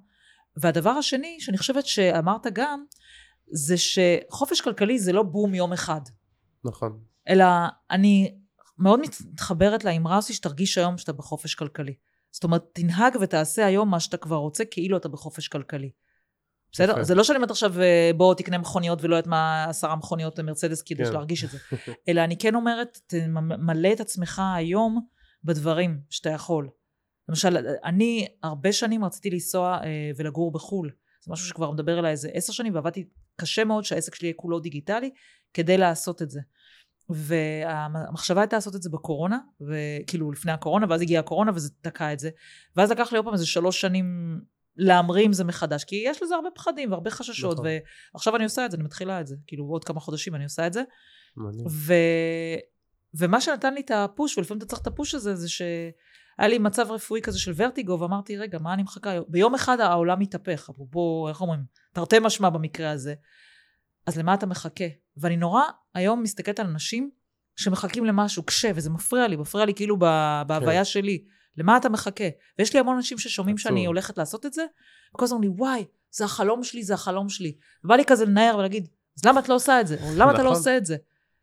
והדבר 0.57 0.89
השני, 0.89 1.37
שאני 1.39 1.57
חושבת 1.57 1.85
שאמרת 1.85 2.47
גם, 2.53 2.83
זה 3.51 3.75
שחופש 3.77 4.61
כלכלי 4.61 4.99
זה 4.99 5.13
לא 5.13 5.23
בום 5.23 5.55
יום 5.55 5.73
אחד, 5.73 6.01
נכון. 6.65 6.99
אלא 7.29 7.45
אני 7.91 8.35
מאוד 8.79 8.99
מתחברת 8.99 9.83
לאמרה 9.83 10.17
הזו 10.17 10.33
שתרגיש 10.33 10.77
היום 10.77 10.97
שאתה 10.97 11.13
בחופש 11.13 11.55
כלכלי. 11.55 11.93
זאת 12.35 12.43
אומרת, 12.43 12.63
תנהג 12.73 13.17
ותעשה 13.21 13.65
היום 13.65 13.89
מה 13.89 13.99
שאתה 13.99 14.17
כבר 14.17 14.35
רוצה, 14.35 14.65
כאילו 14.65 14.97
אתה 14.97 15.09
בחופש 15.09 15.47
כלכלי. 15.47 15.91
בסדר? 16.71 17.03
זה 17.03 17.15
לא 17.15 17.23
שאני 17.23 17.35
אומרת 17.35 17.51
עכשיו, 17.51 17.81
אה, 17.81 18.11
בוא 18.17 18.33
תקנה 18.33 18.57
מכוניות 18.57 19.03
ולא 19.03 19.15
יודעת 19.15 19.27
מה 19.27 19.65
עשרה 19.69 19.95
מכוניות 19.95 20.39
מרצדס 20.39 20.81
כדי 20.81 21.05
כן. 21.05 21.13
להרגיש 21.13 21.43
את 21.43 21.49
זה. 21.49 21.57
אלא 22.07 22.21
אני 22.23 22.37
כן 22.37 22.55
אומרת, 22.55 22.99
תמלא 23.07 23.93
את 23.93 23.99
עצמך 23.99 24.41
היום 24.55 25.07
בדברים 25.43 25.99
שאתה 26.09 26.29
יכול. 26.29 26.69
למשל, 27.29 27.57
אני 27.83 28.27
הרבה 28.43 28.71
שנים 28.71 29.05
רציתי 29.05 29.29
לנסוע 29.29 29.79
אה, 29.83 30.11
ולגור 30.17 30.51
בחו"ל. 30.51 30.91
זה 31.25 31.31
משהו 31.31 31.47
שכבר 31.47 31.71
מדבר 31.71 31.99
אליי 31.99 32.11
איזה 32.11 32.29
עשר 32.33 32.53
שנים, 32.53 32.75
ועבדתי 32.75 33.07
קשה 33.41 33.63
מאוד 33.63 33.83
שהעסק 33.83 34.15
שלי 34.15 34.27
יהיה 34.27 34.35
כולו 34.37 34.59
דיגיטלי, 34.59 35.11
כדי 35.53 35.77
לעשות 35.77 36.21
את 36.21 36.29
זה. 36.29 36.39
והמחשבה 37.09 38.41
הייתה 38.41 38.55
לעשות 38.55 38.75
את 38.75 38.81
זה 38.81 38.89
בקורונה, 38.89 39.37
וכאילו 39.61 40.31
לפני 40.31 40.51
הקורונה, 40.51 40.85
ואז 40.89 41.01
הגיעה 41.01 41.19
הקורונה 41.19 41.51
וזה 41.55 41.69
תקע 41.81 42.13
את 42.13 42.19
זה. 42.19 42.29
ואז 42.75 42.91
לקח 42.91 43.11
לי 43.11 43.17
עוד 43.17 43.25
פעם 43.25 43.33
איזה 43.33 43.45
שלוש 43.45 43.81
שנים 43.81 44.39
להמריא 44.77 45.25
עם 45.25 45.33
זה 45.33 45.43
מחדש, 45.43 45.83
כי 45.83 46.03
יש 46.05 46.23
לזה 46.23 46.35
הרבה 46.35 46.49
פחדים 46.55 46.91
והרבה 46.91 47.09
חששות, 47.09 47.53
נכון. 47.53 47.65
ועכשיו 48.13 48.35
אני 48.35 48.43
עושה 48.43 48.65
את 48.65 48.71
זה, 48.71 48.77
אני 48.77 48.83
מתחילה 48.83 49.21
את 49.21 49.27
זה. 49.27 49.35
כאילו 49.47 49.65
עוד 49.65 49.83
כמה 49.83 49.99
חודשים 49.99 50.35
אני 50.35 50.43
עושה 50.43 50.67
את 50.67 50.73
זה. 50.73 50.83
ו... 51.69 51.93
ומה 53.17 53.41
שנתן 53.41 53.73
לי 53.73 53.81
את 53.81 53.91
הפוש, 53.91 54.37
ולפעמים 54.37 54.57
אתה 54.57 54.65
צריך 54.65 54.81
את 54.81 54.87
הפוש 54.87 55.15
הזה, 55.15 55.35
זה 55.35 55.49
שהיה 55.49 56.47
לי 56.47 56.57
מצב 56.59 56.91
רפואי 56.91 57.21
כזה 57.21 57.39
של 57.39 57.51
ורטיגו, 57.55 57.99
ואמרתי, 57.99 58.37
רגע, 58.37 58.59
מה 58.59 58.73
אני 58.73 58.83
מחכה? 58.83 59.09
ביום 59.27 59.55
אחד 59.55 59.79
העולם 59.79 60.19
מתהפך, 60.19 60.69
אפרופו, 60.69 61.25
איך 61.29 61.41
אומרים, 61.41 61.59
תרתי 61.93 62.19
משמע 62.19 62.49
במקרה 62.49 62.91
הזה. 62.91 63.13
אז 64.05 64.17
למה 64.17 64.33
אתה 64.33 64.45
מחכה? 64.45 64.85
ואני 65.17 65.37
נורא 65.37 65.61
היום 65.93 66.23
מסתכלת 66.23 66.59
על 66.59 66.67
אנשים 66.67 67.09
שמחכים 67.55 68.05
למשהו, 68.05 68.43
קשה, 68.43 68.71
וזה 68.75 68.89
מפריע 68.89 69.27
לי, 69.27 69.35
מפריע 69.35 69.65
לי 69.65 69.73
כאילו 69.73 69.97
בהוויה 70.47 70.85
שלי. 70.85 71.23
למה 71.57 71.77
אתה 71.77 71.89
מחכה? 71.89 72.23
ויש 72.59 72.73
לי 72.73 72.79
המון 72.79 72.95
אנשים 72.95 73.17
ששומעים 73.17 73.55
עצוב. 73.55 73.63
שאני 73.63 73.85
הולכת 73.85 74.17
לעשות 74.17 74.45
את 74.45 74.53
זה, 74.53 74.65
וכל 75.15 75.25
הזמן 75.25 75.35
אומרים 75.35 75.51
לי, 75.51 75.57
וואי, 75.59 75.85
זה 76.11 76.25
החלום 76.25 76.63
שלי, 76.63 76.83
זה 76.83 76.93
החלום 76.93 77.29
שלי. 77.29 77.57
ובא 77.83 77.95
לי 77.95 78.03
כזה 78.05 78.25
לנער 78.25 78.57
ולהגיד, 78.57 78.87
אז 79.17 79.25
למה 79.25 79.39
את 79.39 79.49
לא 79.49 79.55
עושה 79.55 79.81
את 79.81 79.87
זה? 79.87 79.97
או 80.03 80.09
למה 80.17 80.31
אתה 80.31 80.43
לא 80.43 80.49
נכון. 80.49 80.57
עושה 80.57 80.77
את 80.77 80.85
זה? 80.85 80.97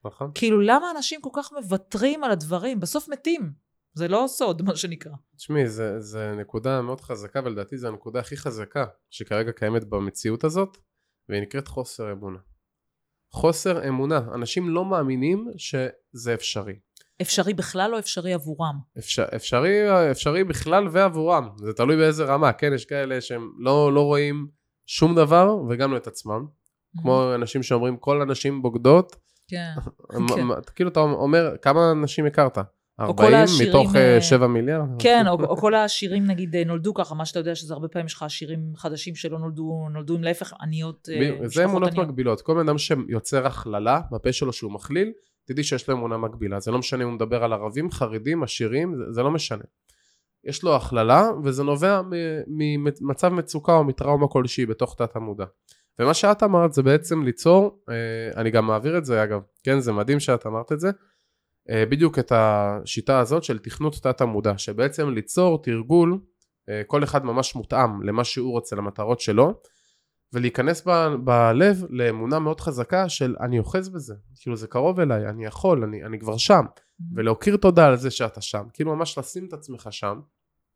נכון. 0.05 0.31
כאילו, 0.35 0.61
למה 0.61 0.91
אנשים 0.97 1.21
כל 1.21 1.31
כך 1.33 1.53
מוותרים 1.53 2.25
על 2.25 2.31
הדברים? 2.31 2.81
בסוף 2.81 3.09
מתים. 3.09 3.53
זה 3.95 4.09
לא 4.09 4.25
סוד, 4.29 4.63
מה 4.63 4.77
שנקרא. 4.77 5.13
תשמעי, 5.37 5.69
זה, 5.69 6.01
זה 6.01 6.35
נקודה 6.39 6.83
מאוד 6.83 7.01
חזקה, 7.01 7.41
ולדעתי 7.45 7.79
זו 7.79 7.89
הנקודה 7.89 8.21
הכי 8.21 8.37
חזקה 8.37 8.85
שכרגע 9.11 9.53
קיימת 9.53 9.85
במציאות 9.85 10.45
הזאת, 10.45 10.79
והיא 11.29 11.43
נקראת 11.43 11.69
חוסר 11.69 12.13
אמונה. 12.13 12.39
חוסר 13.33 13.89
אמונה. 13.89 14.21
אנשים 14.35 14.69
לא 14.69 14.85
מאמינים 14.85 15.49
שזה 15.57 16.35
אפשרי. 16.35 16.75
אפשרי 17.23 17.55
בכלל 17.55 17.95
או 17.95 17.99
אפשרי 17.99 18.33
עבורם? 18.33 18.75
אפשר, 18.99 19.25
אפשרי, 19.37 20.11
אפשרי 20.11 20.45
בכלל 20.45 20.89
ועבורם. 20.93 21.49
זה 21.57 21.73
תלוי 21.73 21.97
באיזה 21.97 22.25
רמה, 22.25 22.53
כן? 22.53 22.73
יש 22.75 22.85
כאלה 22.85 23.21
שהם 23.21 23.51
לא, 23.59 23.93
לא 23.95 24.01
רואים 24.01 24.47
שום 24.87 25.15
דבר, 25.15 25.57
וגם 25.69 25.93
לא 25.93 25.97
את 25.97 26.07
עצמם. 26.07 26.47
כמו 27.03 27.35
אנשים 27.35 27.63
שאומרים, 27.63 27.97
כל 27.97 28.23
הנשים 28.23 28.63
בוגדות. 28.63 29.17
כן. 29.49 29.73
כן. 30.35 30.47
כאילו 30.75 30.91
אתה 30.91 31.01
אומר, 31.01 31.57
כמה 31.63 31.95
נשים 31.95 32.27
הכרת? 32.27 32.59
כל 33.07 33.23
40 33.23 33.35
העשירים, 33.35 33.69
מתוך 33.69 33.97
אה, 33.97 34.15
אה, 34.15 34.21
7 34.21 34.47
מיליארד? 34.47 34.87
כן, 34.99 35.25
או, 35.29 35.45
או 35.45 35.57
כל 35.57 35.75
העשירים 35.75 36.27
נגיד 36.27 36.57
אה, 36.57 36.65
נולדו 36.65 36.95
ככה, 36.95 37.15
מה 37.15 37.25
שאתה 37.25 37.39
יודע 37.39 37.55
שזה 37.55 37.75
הרבה 37.75 37.89
פעמים 37.89 38.07
יש 38.07 38.15
לך 38.15 38.23
עשירים 38.23 38.73
חדשים 38.77 39.15
שלא 39.15 39.39
נולדו, 39.39 39.89
נולדו 39.91 40.15
עם 40.15 40.23
להפך 40.23 40.53
עניות, 40.61 41.09
אה, 41.13 41.49
זה 41.49 41.65
אמונות. 41.65 41.99
מקבילות. 41.99 42.41
כל 42.41 42.55
בן 42.55 42.61
אדם 42.61 42.79
שיוצר 42.79 43.47
הכללה 43.47 44.01
בפה 44.13 44.33
שלו 44.33 44.53
שהוא 44.53 44.73
מכליל, 44.73 45.13
תדעי 45.45 45.65
שיש 45.65 45.89
לו 45.89 45.97
אמונה 45.97 46.17
מקבילה. 46.17 46.61
זה 46.61 46.71
לא 46.71 46.79
משנה 46.79 47.03
אם 47.03 47.09
הוא 47.09 47.15
מדבר 47.15 47.45
על 47.45 47.53
ערבים, 47.53 47.91
חרדים, 47.91 48.43
עשירים, 48.43 48.95
זה, 48.97 49.13
זה 49.13 49.23
לא 49.23 49.31
משנה. 49.31 49.65
יש 50.45 50.63
לו 50.63 50.77
הכללה, 50.77 51.31
וזה 51.45 51.63
נובע 51.63 52.01
ממצב 52.47 53.29
מצוקה 53.29 53.73
או 53.73 53.85
מטראומה 53.85 54.29
כלשהי 54.29 54.67
בתוך 54.67 54.95
תת 54.99 55.17
המודע. 55.17 55.45
ומה 55.99 56.15
שאת 56.15 56.43
אמרת 56.43 56.73
זה 56.73 56.83
בעצם 56.83 57.23
ליצור, 57.23 57.79
אה, 57.89 58.41
אני 58.41 58.51
גם 58.51 58.67
מעביר 58.67 58.99
את 58.99 59.05
זה 59.05 59.23
אגב, 59.23 59.41
כן 59.65 59.81
זה 59.81 59.93
מדהים 59.93 60.21
שאת 60.21 60.47
אמרת 60.47 60.73
את 60.73 60.81
זה, 60.81 60.89
אה, 60.89 60.93
בדיוק 61.71 62.19
את 62.19 62.33
השיטה 62.35 63.19
הזאת 63.19 63.45
של 63.45 63.59
תכנות 63.59 63.95
תת 64.03 64.21
המודע, 64.21 64.59
שבעצם 64.59 65.11
ליצור 65.11 65.63
תרגול, 65.63 66.21
אה, 66.69 66.83
כל 66.87 67.05
אחד 67.05 67.25
ממש 67.25 67.55
מותאם 67.55 68.03
למה 68.03 68.25
שהוא 68.25 68.51
רוצה, 68.51 68.77
למטרות 68.77 69.21
שלו, 69.21 69.61
ולהיכנס 70.33 70.83
ב, 70.87 70.91
בלב 71.25 71.85
לאמונה 71.91 72.39
מאוד 72.39 72.61
חזקה 72.61 73.09
של 73.09 73.37
אני 73.41 73.59
אוחז 73.59 73.89
בזה, 73.89 74.15
כאילו 74.41 74.57
זה 74.57 74.67
קרוב 74.67 75.01
אליי, 75.01 75.29
אני 75.29 75.45
יכול, 75.45 75.85
אני, 75.85 76.05
אני 76.05 76.19
כבר 76.19 76.37
שם, 76.37 76.65
ולהכיר 77.15 77.57
תודה 77.57 77.87
על 77.87 77.97
זה 77.97 78.11
שאתה 78.11 78.41
שם, 78.41 78.65
כאילו 78.73 78.97
ממש 78.97 79.19
לשים 79.19 79.47
את 79.49 79.53
עצמך 79.53 79.89
שם, 79.91 80.21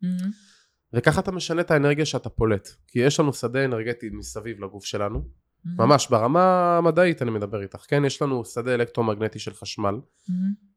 מהמם. 0.02 0.30
וככה 0.92 1.20
אתה 1.20 1.32
משנה 1.32 1.60
את 1.60 1.70
האנרגיה 1.70 2.06
שאתה 2.06 2.28
פולט, 2.28 2.68
כי 2.86 2.98
יש 2.98 3.20
לנו 3.20 3.32
שדה 3.32 3.64
אנרגטי 3.64 4.10
מסביב 4.12 4.64
לגוף 4.64 4.84
שלנו. 4.84 5.28
ממש 5.78 6.08
ברמה 6.10 6.76
המדעית 6.78 7.22
אני 7.22 7.30
מדבר 7.30 7.62
איתך, 7.62 7.84
כן? 7.88 8.04
יש 8.04 8.22
לנו 8.22 8.44
שדה 8.44 8.74
אלקטרומגנטי 8.74 9.38
של 9.38 9.54
חשמל. 9.54 9.94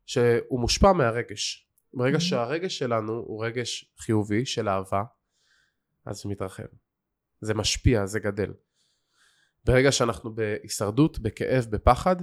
שהוא 0.06 0.60
מושפע 0.60 0.94
מהרגש. 0.94 1.70
ברגע. 1.94 2.20
שהרגש 2.20 2.78
שלנו 2.78 3.14
הוא 3.14 3.46
רגש 3.46 3.94
חיובי 4.00 4.46
של 4.46 4.70
אהבה, 4.70 5.04
אז 6.06 6.18
זה 6.18 6.30
מתרחב. 6.30 6.64
זה 7.42 7.54
משפיע, 7.54 8.06
זה 8.06 8.20
גדל. 8.20 8.54
ברגע 9.66 9.92
שאנחנו 9.92 10.36
בהישרדות, 10.36 11.20
בכאב, 11.20 11.66
בפחד, 11.70 12.16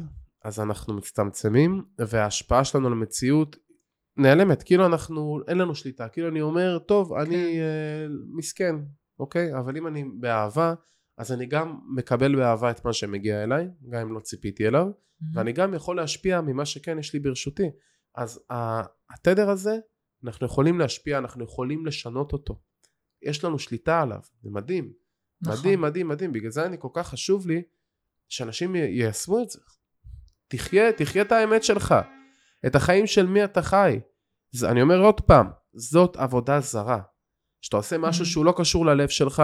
אז 0.44 0.60
אנחנו 0.60 0.94
מצטמצמים, 0.94 1.84
וההשפעה 1.98 2.64
שלנו 2.64 2.90
למציאות 2.90 3.56
נעלמת. 4.16 4.62
כאילו 4.62 4.86
אנחנו, 4.86 5.40
אין 5.48 5.58
לנו 5.58 5.74
שליטה. 5.74 6.08
כאילו 6.08 6.28
אני 6.28 6.40
אומר, 6.40 6.78
טוב, 6.78 7.12
אני 7.12 7.60
אה, 7.60 8.06
מסכן, 8.36 8.76
אוקיי? 9.18 9.58
אבל 9.58 9.76
אם 9.76 9.86
אני 9.86 10.04
באהבה, 10.20 10.74
אז 11.18 11.32
אני 11.32 11.46
גם 11.46 11.78
מקבל 11.96 12.36
באהבה 12.36 12.70
את 12.70 12.84
מה 12.84 12.92
שמגיע 12.92 13.42
אליי, 13.44 13.68
גם 13.90 14.00
אם 14.00 14.14
לא 14.14 14.20
ציפיתי 14.20 14.68
אליו. 14.68 14.86
מהמם. 15.20 15.36
ואני 15.36 15.52
גם 15.52 15.74
יכול 15.74 15.96
להשפיע 15.96 16.40
ממה 16.40 16.66
שכן 16.66 16.98
יש 16.98 17.12
לי 17.14 17.20
ברשותי. 17.20 17.70
אז 18.14 18.40
התדר 19.10 19.50
הזה, 19.50 19.76
אנחנו 20.24 20.46
יכולים 20.46 20.78
להשפיע, 20.78 21.18
אנחנו 21.18 21.44
יכולים 21.44 21.86
לשנות 21.86 22.32
אותו. 22.32 22.60
יש 23.22 23.44
לנו 23.44 23.58
שליטה 23.58 24.00
עליו, 24.02 24.18
זה 24.42 24.50
מדהים. 24.50 24.92
נכון. 25.42 25.58
מדהים, 25.58 25.80
מדהים, 25.80 26.08
מדהים. 26.08 26.32
בגלל 26.32 26.50
זה 26.50 26.66
אני 26.66 26.76
כל 26.80 26.88
כך 26.94 27.08
חשוב 27.08 27.46
לי 27.46 27.62
שאנשים 28.28 28.76
י- 28.76 28.78
יישמו 28.78 29.42
את 29.42 29.50
זה. 29.50 29.58
תחיה, 30.48 30.92
תחיה 30.92 31.22
את 31.22 31.32
האמת 31.32 31.64
שלך. 31.64 31.94
את 32.66 32.74
החיים 32.74 33.06
של 33.06 33.26
מי 33.26 33.44
אתה 33.44 33.62
חי. 33.62 34.00
זה, 34.50 34.70
אני 34.70 34.82
אומר 34.82 35.00
עוד 35.00 35.20
פעם, 35.20 35.46
זאת 35.74 36.16
עבודה 36.16 36.60
זרה. 36.60 37.00
כשאתה 37.62 37.76
עושה 37.76 37.98
משהו 37.98 38.24
Mhm. 38.24 38.28
שהוא 38.28 38.44
לא 38.44 38.54
קשור 38.56 38.86
ללב 38.86 39.08
שלך, 39.08 39.42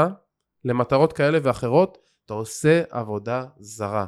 למטרות 0.64 1.12
כאלה 1.12 1.38
ואחרות, 1.42 1.98
אתה 2.24 2.34
עושה 2.34 2.82
עבודה 2.90 3.46
זרה. 3.58 4.06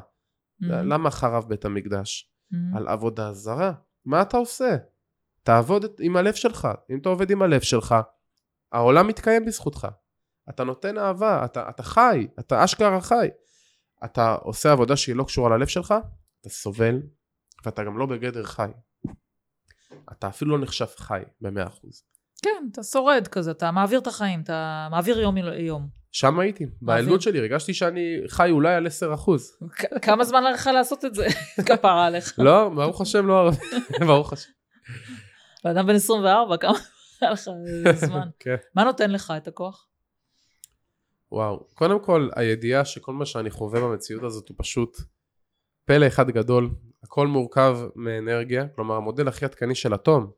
מהמם. 0.60 0.92
למה 0.92 1.10
חרב 1.10 1.44
בית 1.48 1.64
המקדש? 1.64 2.30
מהמם. 2.50 2.76
על 2.76 2.88
עבודה 2.88 3.32
זרה. 3.32 3.72
מה 4.04 4.22
אתה 4.22 4.36
עושה? 4.36 4.76
תעבוד 5.42 5.84
עם 6.00 6.16
הלב 6.16 6.34
שלך. 6.34 6.68
אם 6.90 6.98
אתה 6.98 7.08
עובד 7.08 7.30
עם 7.30 7.42
הלב 7.42 7.60
שלך, 7.60 7.94
העולם 8.72 9.06
מתקיים 9.06 9.44
בזכותך. 9.44 9.88
אתה 10.48 10.64
נותן 10.64 10.98
אהבה, 10.98 11.44
אתה, 11.44 11.68
אתה 11.68 11.82
חי, 11.82 12.26
אתה 12.38 12.64
אשכרה 12.64 13.00
חי. 13.00 13.28
אתה 14.04 14.34
עושה 14.34 14.72
עבודה 14.72 14.96
שהיא 14.96 15.16
לא 15.16 15.24
קשורה 15.24 15.56
ללב 15.56 15.66
שלך, 15.66 15.94
אתה 16.40 16.48
סובל, 16.48 17.02
ואתה 17.64 17.84
גם 17.84 17.98
לא 17.98 18.06
בגדר 18.06 18.44
חי. 18.44 18.70
אתה 20.12 20.28
אפילו 20.28 20.56
לא 20.58 20.62
נחשב 20.62 20.86
חי 20.96 21.22
במאה 21.40 21.66
אחוז. 21.66 22.02
כן, 22.42 22.64
אתה 22.72 22.82
שורד 22.82 23.28
כזה, 23.28 23.50
אתה 23.50 23.70
מעביר 23.70 23.98
את 23.98 24.06
החיים, 24.06 24.40
אתה 24.40 24.88
מעביר 24.90 25.20
יום 25.20 25.36
יום. 25.36 26.03
שם 26.16 26.38
הייתי, 26.40 26.66
בילדות 26.82 27.22
שלי, 27.22 27.38
הרגשתי 27.38 27.74
שאני 27.74 28.16
חי 28.28 28.50
אולי 28.50 28.74
על 28.74 28.86
10 28.86 29.14
אחוז. 29.14 29.56
כ- 29.76 29.84
כמה 30.02 30.24
זמן 30.24 30.44
לך 30.52 30.70
לעשות 30.74 31.04
את 31.04 31.14
זה? 31.14 31.26
כפרה 31.66 32.06
עליך. 32.06 32.34
לא, 32.38 32.68
ברוך 32.68 33.00
השם 33.00 33.26
לא 33.26 33.32
הרבה, 33.38 33.56
ברוך 34.06 34.32
השם. 34.32 34.50
בן 35.64 35.70
אדם 35.70 35.86
בן 35.86 35.94
24, 35.94 36.56
כמה 36.56 36.72
היה 37.20 37.30
לך 37.30 37.40
זמן? 38.06 38.28
כן. 38.38 38.56
מה 38.74 38.84
נותן 38.84 39.10
לך 39.10 39.32
את 39.36 39.48
הכוח? 39.48 39.86
וואו, 41.32 41.66
קודם 41.74 42.04
כל 42.04 42.28
הידיעה 42.36 42.84
שכל 42.84 43.12
מה 43.12 43.26
שאני 43.26 43.50
חווה 43.50 43.80
במציאות 43.80 44.22
הזאת 44.22 44.48
הוא 44.48 44.56
פשוט 44.58 44.96
פלא 45.84 46.06
אחד 46.06 46.30
גדול, 46.30 46.70
הכל 47.04 47.26
מורכב 47.26 47.78
מאנרגיה, 47.96 48.68
כלומר 48.68 48.94
המודל 48.94 49.28
הכי 49.28 49.44
עדכני 49.44 49.74
של 49.74 49.94
אטום, 49.94 50.30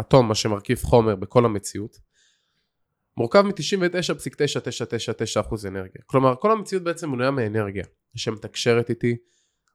אטום 0.00 0.28
מה 0.28 0.34
שמרכיב 0.34 0.78
חומר 0.82 1.14
בכל 1.16 1.44
המציאות, 1.44 1.96
מורכב 3.16 3.42
מ-99.9999% 3.42 5.68
אנרגיה, 5.68 6.02
כלומר 6.06 6.36
כל 6.36 6.52
המציאות 6.52 6.84
בעצם 6.84 7.12
בנויה 7.12 7.30
מאנרגיה, 7.30 7.84
שמתקשרת 8.16 8.90
איתי, 8.90 9.16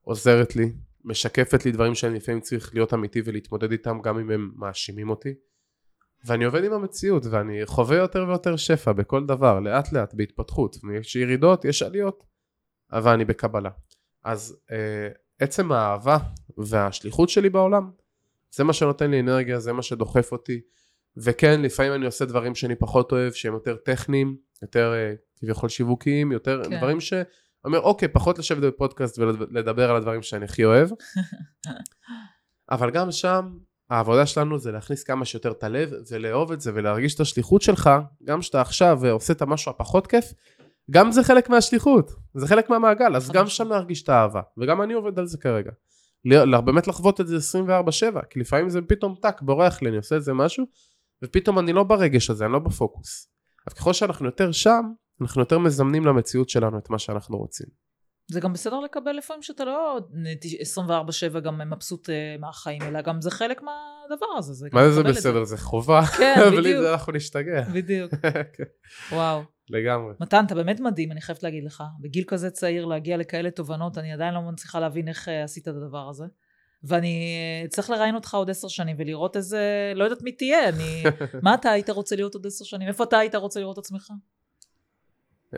עוזרת 0.02 0.56
לי, 0.56 0.72
משקפת 1.04 1.66
לי 1.66 1.72
דברים 1.72 1.96
שאני 1.96 2.16
לפעמים 2.16 2.42
צריך 2.42 2.74
להיות 2.74 2.94
אמיתי 2.94 3.22
ולהתמודד 3.26 3.72
איתם 3.72 4.00
גם 4.04 4.20
אם 4.20 4.32
הם 4.32 4.52
מאשימים 4.56 5.10
אותי. 5.10 5.34
ואני 6.26 6.46
עובד 6.46 6.64
עם 6.64 6.74
המציאות 6.74 7.26
ואני 7.26 7.66
חווה 7.66 7.98
יותר 7.98 8.26
ויותר 8.28 8.56
שפע 8.56 8.92
בכל 8.92 9.26
דבר 9.26 9.60
לאט 9.60 9.92
לאט 9.92 10.14
בהתפתחות. 10.14 10.76
יש 11.00 11.16
ירידות 11.16 11.66
יש 11.66 11.82
עליות 11.82 12.24
אבל 12.92 13.12
אני 13.12 13.26
בקבלה. 13.26 13.70
אז 14.24 14.58
אה, 14.72 15.10
עצם 15.40 15.72
האהבה 15.72 16.18
והשליחות 16.58 17.30
שלי 17.30 17.50
בעולם, 17.50 17.92
זה 18.52 18.64
מה 18.64 18.74
שנותן 18.74 19.12
לי 19.12 19.20
אנרגיה, 19.20 19.60
זה 19.60 19.74
מה 19.74 19.82
שדוחף 19.82 20.32
אותי. 20.32 20.62
וכן, 21.18 21.62
לפעמים 21.62 21.94
אני 21.94 22.06
עושה 22.06 22.26
דברים 22.26 22.56
שאני 22.56 22.76
פחות 22.76 23.12
אוהב, 23.12 23.34
שהם 23.34 23.54
יותר 23.54 23.76
טכניים, 23.76 24.38
יותר 24.62 24.94
אה, 24.94 25.14
כביכול 25.40 25.70
שיווקיים, 25.70 26.32
יותר 26.32 26.62
כן. 26.64 26.78
דברים 26.78 27.02
ש... 27.02 27.14
אומר, 27.66 27.80
אוקיי, 27.80 28.08
פחות 28.08 28.40
לשבת 28.40 28.64
בפודקאסט 28.64 29.20
ולדבר 29.20 29.90
על 29.90 29.96
הדברים 29.96 30.22
שאני 30.22 30.46
הכי 30.46 30.66
אוהב. 30.66 30.90
אבל 32.72 32.92
גם 32.92 33.12
שם, 33.12 33.50
העבודה 33.90 34.26
שלנו 34.26 34.60
זה 34.60 34.72
להכניס 34.72 35.04
כמה 35.04 35.26
שיותר 35.26 35.52
את 35.52 35.64
הלב 35.64 35.92
ולאהוב 36.12 36.52
את 36.52 36.62
זה 36.62 36.72
ולהרגיש 36.76 37.16
את 37.16 37.20
השליחות 37.20 37.62
שלך, 37.62 37.90
גם 38.24 38.40
כשאתה 38.40 38.62
עכשיו 38.62 39.06
עושה 39.12 39.34
את 39.34 39.42
המשהו 39.42 39.70
הפחות 39.70 40.08
כיף, 40.08 40.34
גם 40.92 41.12
זה 41.12 41.24
חלק 41.24 41.50
מהשליחות, 41.50 42.12
זה 42.34 42.48
חלק 42.48 42.70
מהמעגל, 42.70 43.16
אז 43.16 43.32
גם. 43.32 43.48
שם 43.48 43.70
להרגיש 43.70 44.04
את 44.04 44.10
האהבה, 44.10 44.42
וגם 44.58 44.82
אני 44.82 44.94
עובד 44.94 45.20
על 45.20 45.26
זה 45.26 45.38
כרגע. 45.38 45.72
באמת 46.66 46.88
לחוות 46.88 47.22
את 47.22 47.28
זה 47.28 47.38
24/7, 47.38 48.26
כי 48.30 48.40
לפעמים 48.40 48.70
זה 48.70 48.82
פתאום 48.82 49.16
טאק, 49.22 49.42
בורח 49.42 49.82
לי, 49.82 49.90
אני 49.90 49.98
עושה 49.98 50.16
איזה 50.16 50.34
משהו, 50.34 50.66
ופתאום 51.24 51.60
אני 51.60 51.74
לא 51.74 51.84
ברגש 51.84 52.30
הזה, 52.30 52.46
אני 52.46 52.54
לא 52.54 52.60
בפוקוס. 52.60 53.30
אז 53.68 53.74
ככל 53.74 53.94
שאנחנו 53.94 54.26
יותר 54.26 54.52
שם, 54.52 54.84
אנחנו 55.22 55.42
יותר 55.42 55.60
מזמנים 55.60 56.06
למציאות 56.06 56.50
שלנו 56.50 56.78
את 56.78 56.90
מה 56.90 57.00
שאנחנו 57.00 57.38
רוצים. 57.38 57.68
זה 58.32 58.40
גם 58.40 58.54
בסדר 58.54 58.80
לקבל 58.80 59.12
לפעמים 59.12 59.42
שאתה 59.42 59.66
לא 59.66 60.00
24-7 61.36 61.40
גם 61.40 61.70
מבסוט 61.70 62.10
אה, 62.10 62.36
מהחיים, 62.40 62.82
אלא 62.82 63.02
גם 63.02 63.22
זה 63.22 63.32
חלק 63.32 63.62
מהדבר 63.62 64.26
הזה. 64.38 64.54
זה 64.54 64.68
מה 64.74 64.90
זה 64.90 65.04
בסדר? 65.04 65.44
זה 65.44 65.58
חובה, 65.58 66.02
כן, 66.18 66.36
בלי 66.52 66.58
בדיוק. 66.58 66.82
זה 66.82 66.92
אנחנו 66.94 67.14
נשתגע. 67.14 67.62
בדיוק. 67.74 68.12
כן, 68.56 68.64
וואו. 69.12 69.42
לגמרי. 69.70 70.14
מתן, 70.20 70.44
אתה 70.46 70.56
באמת 70.56 70.80
מדהים, 70.80 71.12
אני 71.12 71.22
חייבת 71.22 71.44
להגיד 71.44 71.64
לך. 71.64 71.84
בגיל 72.02 72.24
כזה 72.28 72.50
צעיר 72.52 72.86
להגיע 72.86 73.18
לכאלה 73.18 73.52
תובנות, 73.52 73.98
אני 73.98 74.14
עדיין 74.14 74.34
לא 74.34 74.42
מצליחה 74.42 74.80
להבין 74.80 75.08
איך 75.08 75.30
אה, 75.30 75.44
עשית 75.44 75.68
את 75.68 75.74
הדבר 75.74 76.10
הזה. 76.10 76.26
ואני 76.88 77.36
צריך 77.70 77.90
לראיין 77.90 78.16
אותך 78.16 78.34
עוד 78.34 78.50
עשר 78.50 78.68
שנים 78.68 78.96
ולראות 79.00 79.38
איזה, 79.38 79.94
לא 79.96 80.04
יודעת 80.04 80.22
מי 80.22 80.32
תהיה, 80.32 80.70
אני... 80.70 81.04
מה 81.44 81.54
אתה 81.54 81.72
היית 81.72 81.90
רוצה 81.90 82.16
להיות 82.16 82.34
עוד 82.34 82.48
עשר 82.48 82.66
שנים? 82.66 82.88
איפה 82.88 83.04
אתה 83.04 83.18
היית 83.18 83.36
רוצה 83.36 83.60
לראות 83.60 83.78
עצמך? 83.78 84.12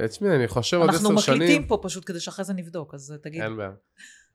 תשמעי, 0.10 0.36
אני 0.36 0.48
חושב 0.48 0.78
עוד 0.78 0.90
אנחנו 0.90 1.10
עשר 1.10 1.20
שנים... 1.20 1.40
מקליטים 1.40 1.68
פה 1.68 1.80
פשוט 1.82 2.04
כדי 2.06 2.20
שאחרי 2.20 2.46
זה 2.46 2.54
נבדוק, 2.54 2.94
אז 2.94 3.14
תגיד. 3.24 3.42
אין 3.42 3.58
בעיה. 3.58 3.72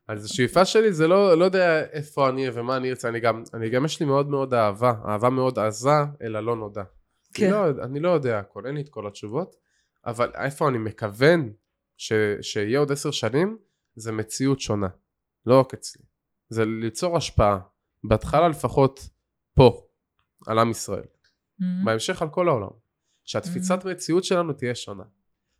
אז 0.08 0.24
השאיפה 0.24 0.64
שלי 0.64 0.92
זה 0.92 1.08
לא, 1.08 1.38
לא 1.38 1.44
יודע 1.44 1.84
איפה 1.92 2.28
אני 2.28 2.40
אהיה 2.40 2.52
ומה 2.54 2.76
אני 2.76 2.90
ארצה, 2.90 3.08
אני 3.08 3.20
גם, 3.20 3.44
אני 3.54 3.70
גם 3.70 3.84
יש 3.84 4.00
לי 4.00 4.06
מאוד 4.06 4.28
מאוד 4.28 4.54
אהבה, 4.54 4.94
אהבה 5.08 5.30
מאוד 5.30 5.58
עזה 5.58 5.90
אל 6.22 6.36
הלא 6.36 6.56
נודע. 6.56 6.82
כן. 7.34 7.44
אני, 7.44 7.52
לא, 7.52 7.84
אני 7.84 8.00
לא 8.00 8.10
יודע 8.10 8.38
הכל, 8.38 8.66
אין 8.66 8.74
לי 8.74 8.80
את 8.80 8.88
כל 8.88 9.06
התשובות, 9.06 9.56
אבל 10.06 10.30
איפה 10.34 10.68
אני 10.68 10.78
מכוון 10.78 11.52
ש, 11.96 12.12
שיהיה 12.40 12.78
עוד 12.78 12.92
עשר 12.92 13.10
שנים, 13.10 13.58
זה 13.94 14.12
מציאות 14.12 14.60
שונה, 14.60 14.88
לא 15.46 15.60
רק 15.60 15.74
אצלי. 15.74 16.02
זה 16.52 16.64
ליצור 16.64 17.16
השפעה, 17.16 17.58
בהתחלה 18.04 18.48
לפחות 18.48 19.00
פה, 19.54 19.82
על 20.46 20.58
עם 20.58 20.70
ישראל, 20.70 21.04
Mhm. 21.60 21.64
בהמשך 21.84 22.22
על 22.22 22.28
כל 22.28 22.48
העולם. 22.48 22.68
שהתפיסת 23.24 23.84
מציאות 23.84 24.24
שלנו 24.24 24.52
תהיה 24.52 24.74
שונה. 24.74 25.04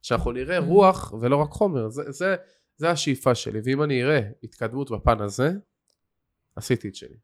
שאנחנו 0.02 0.32
נראה 0.32 0.58
Mhm. 0.58 0.62
רוח 0.62 1.12
ולא 1.20 1.36
רק 1.36 1.50
חומר, 1.50 1.88
זה, 1.88 2.02
זה, 2.12 2.36
זה 2.76 2.90
השאיפה 2.90 3.34
שלי, 3.34 3.60
ואם 3.64 3.82
אני 3.82 4.02
אראה 4.04 4.20
התקדמות 4.42 4.90
בפן 4.90 5.20
הזה, 5.20 5.52
עשיתי 6.56 6.88
את 6.88 6.94
שלי. 6.94 7.16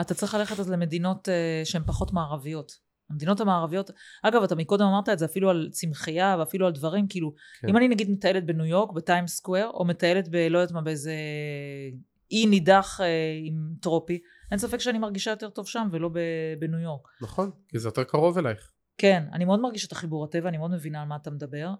אתה 0.00 0.14
צריך 0.14 0.34
ללכת 0.34 0.60
אז 0.60 0.70
למדינות 0.70 1.28
uh, 1.28 1.64
שהן 1.64 1.82
פחות 1.86 2.12
מערביות. 2.12 2.72
המדינות 3.10 3.40
המערביות, 3.40 3.90
אגב, 4.22 4.42
אתה 4.42 4.54
מקודם 4.54 4.84
אמרת 4.86 5.08
את 5.08 5.18
זה 5.18 5.24
אפילו 5.24 5.50
על 5.50 5.68
צמחייה 5.72 6.36
ואפילו 6.38 6.66
על 6.66 6.72
דברים, 6.72 7.08
כאילו, 7.08 7.34
כן. 7.60 7.68
אם 7.68 7.76
אני 7.76 7.88
נגיד 7.88 8.10
מטיילת 8.10 8.46
בניו 8.46 8.64
יורק, 8.66 8.92
בטיים 8.92 9.26
סקוואר, 9.26 9.70
או 9.74 9.84
מטיילת 9.84 10.28
ב... 10.28 10.36
לא 10.36 10.58
יודעת 10.58 10.72
מה, 10.72 10.80
באיזה 10.82 11.12
אי 12.30 12.46
נידח 12.46 13.00
uh, 13.00 13.04
עם 13.44 13.74
טרופי, 13.80 14.20
אין 14.50 14.58
ספק 14.58 14.78
שאני 14.78 14.98
מרגישה 14.98 15.30
יותר 15.30 15.50
טוב 15.50 15.66
שם 15.66 15.88
ולא. 15.92 16.10
בניו 16.58 16.78
יורק. 16.78 17.08
נכון, 17.22 17.50
כי 17.68 17.78
זה 17.78 17.88
יותר 17.88 18.04
קרוב 18.04 18.38
אלייך. 18.38 18.72
כן, 18.98 19.24
אני 19.32 19.44
מאוד 19.44 19.60
מרגישה 19.60 19.86
את 19.86 19.92
החיבור 19.92 20.24
הטבע, 20.24 20.48
אני 20.48 20.58
מאוד 20.58 20.70
מבינה 20.70 21.02
על 21.02 21.08
מה 21.08 21.16
אתה 21.16 21.30
מדבר. 21.30 21.70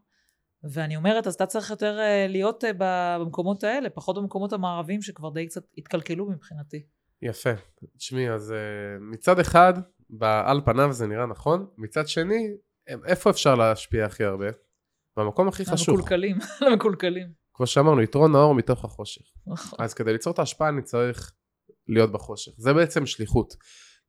ואני 0.72 0.96
אומרת, 0.96 1.26
אז 1.26 1.34
אתה 1.34 1.46
צריך 1.46 1.70
יותר 1.70 1.98
uh, 1.98 2.30
להיות 2.30 2.64
uh, 2.64 2.66
במקומות 2.78 3.64
האלה, 3.64 3.90
פחות 3.90 4.16
במקומות 4.16 4.52
המערביים 4.52 5.02
שכבר 5.02 5.30
די 5.30 5.46
קצת 5.46 5.62
התקלקלו 5.78 6.30
מבחינתי. 6.30 6.86
יפה. 7.22 7.50
תשמעי, 7.96 8.30
אז 8.30 8.50
uh, 8.50 9.02
מצד 9.12 9.38
אחד, 9.38 9.74
על 10.20 10.60
פניו 10.64 10.92
זה 10.92 11.06
נראה 11.06 11.26
נכון, 11.26 11.66
מצד 11.78 12.08
שני, 12.08 12.56
איפה 13.06 13.30
אפשר 13.30 13.54
להשפיע 13.54 14.06
הכי 14.06 14.24
הרבה? 14.24 14.46
במקום 15.16 15.48
הכי 15.48 15.64
חשוב. 15.64 15.94
למקולקלים, 15.94 16.36
למקולקלים. 16.70 17.43
כמו 17.54 17.66
שאמרנו, 17.66 18.02
יתרון 18.02 18.34
האור 18.34 18.54
מתוך 18.54 18.84
החושך. 18.84 19.22
נכון. 19.46 19.78
אז 19.82 19.94
כדי 19.94 20.12
ליצור 20.12 20.32
את 20.32 20.38
ההשפעה 20.38 20.68
אני 20.68 20.82
צריך 20.82 21.32
להיות 21.88 22.12
בחושך. 22.12 22.52
זה 22.56 22.72
בעצם 22.72 23.06
שליחות. 23.06 23.54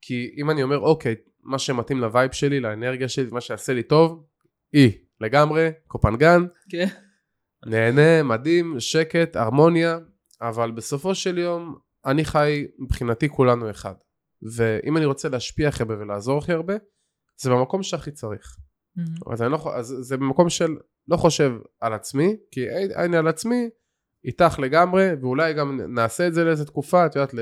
כי 0.01 0.35
אם 0.37 0.49
אני 0.49 0.63
אומר, 0.63 0.79
אוקיי, 0.79 1.15
מה 1.43 1.59
שמתאים 1.59 1.99
ל 1.99 2.05
vibe 2.05 2.31
שלי, 2.31 2.59
לאנרגיה 2.59 3.09
שלי, 3.09 3.25
מה 3.31 3.41
שיעשה 3.41 3.73
לי 3.73 3.83
טוב, 3.83 4.25
אי, 4.73 4.97
לגמרי, 5.21 5.69
קופנגן, 5.87 6.45
כן. 6.69 6.87
נהנה, 7.65 8.23
מדהים, 8.23 8.79
שקט, 8.79 9.35
הרמוניה, 9.35 9.97
אבל 10.41 10.71
בסופו 10.71 11.15
של 11.15 11.37
יום, 11.37 11.75
אני 12.05 12.25
חי, 12.25 12.67
מבחינתי 12.79 13.29
כולנו 13.29 13.69
אחד. 13.69 13.93
ואם 14.55 14.97
אני 14.97 15.05
רוצה 15.05 15.29
להשפיע 15.29 15.67
הכי 15.67 15.83
הרבה 15.83 15.99
ולעזור 15.99 16.37
הכי 16.37 16.53
הרבה, 16.53 16.73
זה 17.37 17.49
במקום 17.49 17.83
שהכי 17.83 18.11
צריך. 18.11 18.57
Mhm. 18.97 19.33
אז, 19.33 19.41
לא, 19.41 19.75
אז 19.75 19.95
זה 19.99 20.17
במקום 20.17 20.49
של 20.49 20.75
לא 21.07 21.17
חושב 21.17 21.51
על 21.81 21.93
עצמי, 21.93 22.35
כי 22.51 22.65
אני 22.95 23.17
על 23.17 23.27
עצמי, 23.27 23.69
איתך 24.25 24.59
לגמרי, 24.59 25.09
ואולי 25.21 25.53
גם 25.53 25.81
נעשה 25.95 26.27
את 26.27 26.33
זה 26.33 26.43
לאיזה 26.43 26.65
תקופה, 26.65 27.05
את 27.05 27.15
יודעת, 27.15 27.33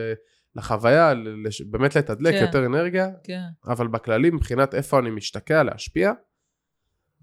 לחוויה, 0.56 1.14
לש- 1.14 1.62
באמת 1.62 1.96
לתדלק 1.96 2.34
כן. 2.36 2.42
יותר 2.42 2.66
אנרגיה, 2.66 3.10
כן. 3.24 3.42
אבל 3.68 3.88
בכללי 3.88 4.30
מבחינת 4.30 4.76
איפה 4.76 5.00
אני 5.00 5.10
משתקע 5.10 5.64
להשפיע, 5.64 6.12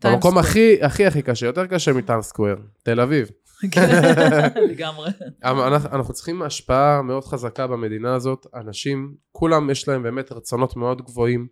במקום. 0.05 0.39
הכי 0.39 0.83
הכי 0.83 1.07
הכי 1.07 1.23
קשה, 1.23 1.47
יותר 1.47 1.67
קשה 1.67 1.93
מטיים 1.93 2.23
סקוויר, 2.23 2.57
תל 2.83 3.01
אביב. 3.01 3.31
כן, 3.71 3.89
לגמרי. 4.71 5.11
אנחנו, 5.45 5.89
אנחנו 5.93 6.15
צריכים 6.15 6.43
השפעה 6.43 7.03
מאוד 7.03 7.25
חזקה 7.25 7.67
במדינה 7.67 8.15
הזאת, 8.15 8.47
אנשים, 8.55 9.15
כולם 9.33 9.71
יש 9.71 9.89
להם 9.89 10.03
באמת 10.03 10.33
רצונות 10.33 10.77
מאוד 10.77 11.03
גבוהים, 11.03 11.47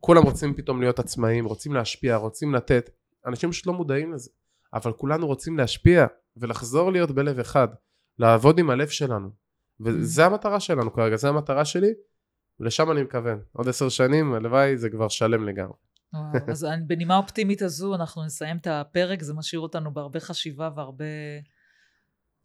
כולם 0.00 0.22
רוצים 0.22 0.54
פתאום 0.54 0.80
להיות 0.80 0.98
עצמאים, 0.98 1.44
רוצים 1.44 1.74
להשפיע, 1.74 2.16
רוצים 2.16 2.54
לתת, 2.54 2.90
אנשים 3.26 3.50
פשוט 3.50 3.66
לא 3.66 3.72
מודעים 3.72 4.12
לזה, 4.12 4.30
אבל 4.74 4.92
כולנו 4.92 5.26
רוצים 5.26 5.58
להשפיע 5.58 6.06
ולחזור 6.36 6.92
להיות 6.92 7.10
בלב 7.10 7.38
אחד, 7.38 7.68
לעבוד 8.18 8.58
עם 8.58 8.70
הלב 8.70 8.88
שלנו, 8.88 9.30
וזה 9.80 10.26
המטרה 10.26 10.60
שלנו 10.60 10.92
כרגע, 10.92 11.16
זה 11.16 11.28
המטרה 11.28 11.64
שלי, 11.64 11.90
ולשם 12.60 12.90
אני 12.90 13.02
מכוון. 13.02 13.40
עוד 13.52 13.68
עשר 13.68 13.88
שנים, 13.88 14.34
הלוואי 14.34 14.76
זה 14.76 14.90
כבר 14.90 15.08
שלם 15.08 15.48
לגמרי. 15.48 15.76
אז 16.52 16.66
בנימה 16.86 17.16
אופטימית 17.16 17.62
הזו 17.62 17.94
אנחנו 17.94 18.24
נסיים 18.24 18.56
את 18.56 18.66
הפרק, 18.66 19.22
זה 19.22 19.34
משאיר 19.34 19.60
אותנו 19.60 19.94
בהרבה 19.94 20.20
חשיבה 20.20 20.70
והרבה... 20.76 21.04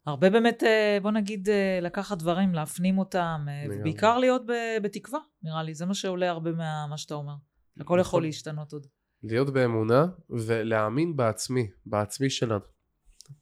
הרבה 0.06 0.30
באמת, 0.30 0.62
אה, 0.62 0.98
בוא 1.02 1.10
נגיד, 1.10 1.48
אה, 1.48 1.78
לקחת 1.82 2.18
דברים, 2.18 2.54
להפנים 2.54 2.98
אותם, 2.98 3.46
אה. 3.48 3.66
ובעיקר 3.70 4.18
להיות 4.18 4.42
בתקווה, 4.82 5.20
נראה 5.42 5.62
לי. 5.62 5.74
זה 5.74 5.86
מה 5.86 5.94
שעולה 5.94 6.30
הרבה 6.30 6.50
מה 6.90 6.96
שאתה 6.96 7.14
אומר. 7.14 7.34
הכל 7.80 7.82
יכול 7.84 8.00
נכון. 8.00 8.22
להשתנות 8.22 8.72
עוד. 8.72 8.86
להיות 9.24 9.50
באמונה 9.50 10.06
ולהאמין 10.30 11.16
בעצמי, 11.16 11.66
בעצמי 11.86 12.30
שלנו, 12.30 12.64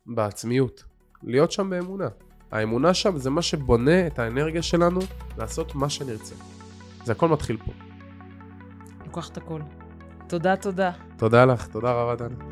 בעצמיות. 0.06 0.84
להיות 1.22 1.52
שם 1.52 1.70
באמונה. 1.70 2.08
האמונה 2.50 2.94
שם 2.94 3.18
זה 3.18 3.30
מה 3.30 3.42
שבונה 3.42 4.06
את 4.06 4.18
האנרגיה 4.18 4.62
שלנו 4.62 5.00
לעשות 5.38 5.74
מה 5.74 5.90
שנרצה. 5.90 6.34
זה 7.04 7.12
הכל 7.12 7.28
מתחיל 7.28 7.56
פה. 7.56 7.72
לוקח 9.06 9.28
את 9.28 9.36
הכל. 9.36 9.60
תודה, 10.28 10.56
תודה. 10.56 10.90
תודה 11.16 11.44
לך, 11.44 11.66
תודה 11.66 11.92
רבה 11.92 12.16
דנה. 12.16 12.51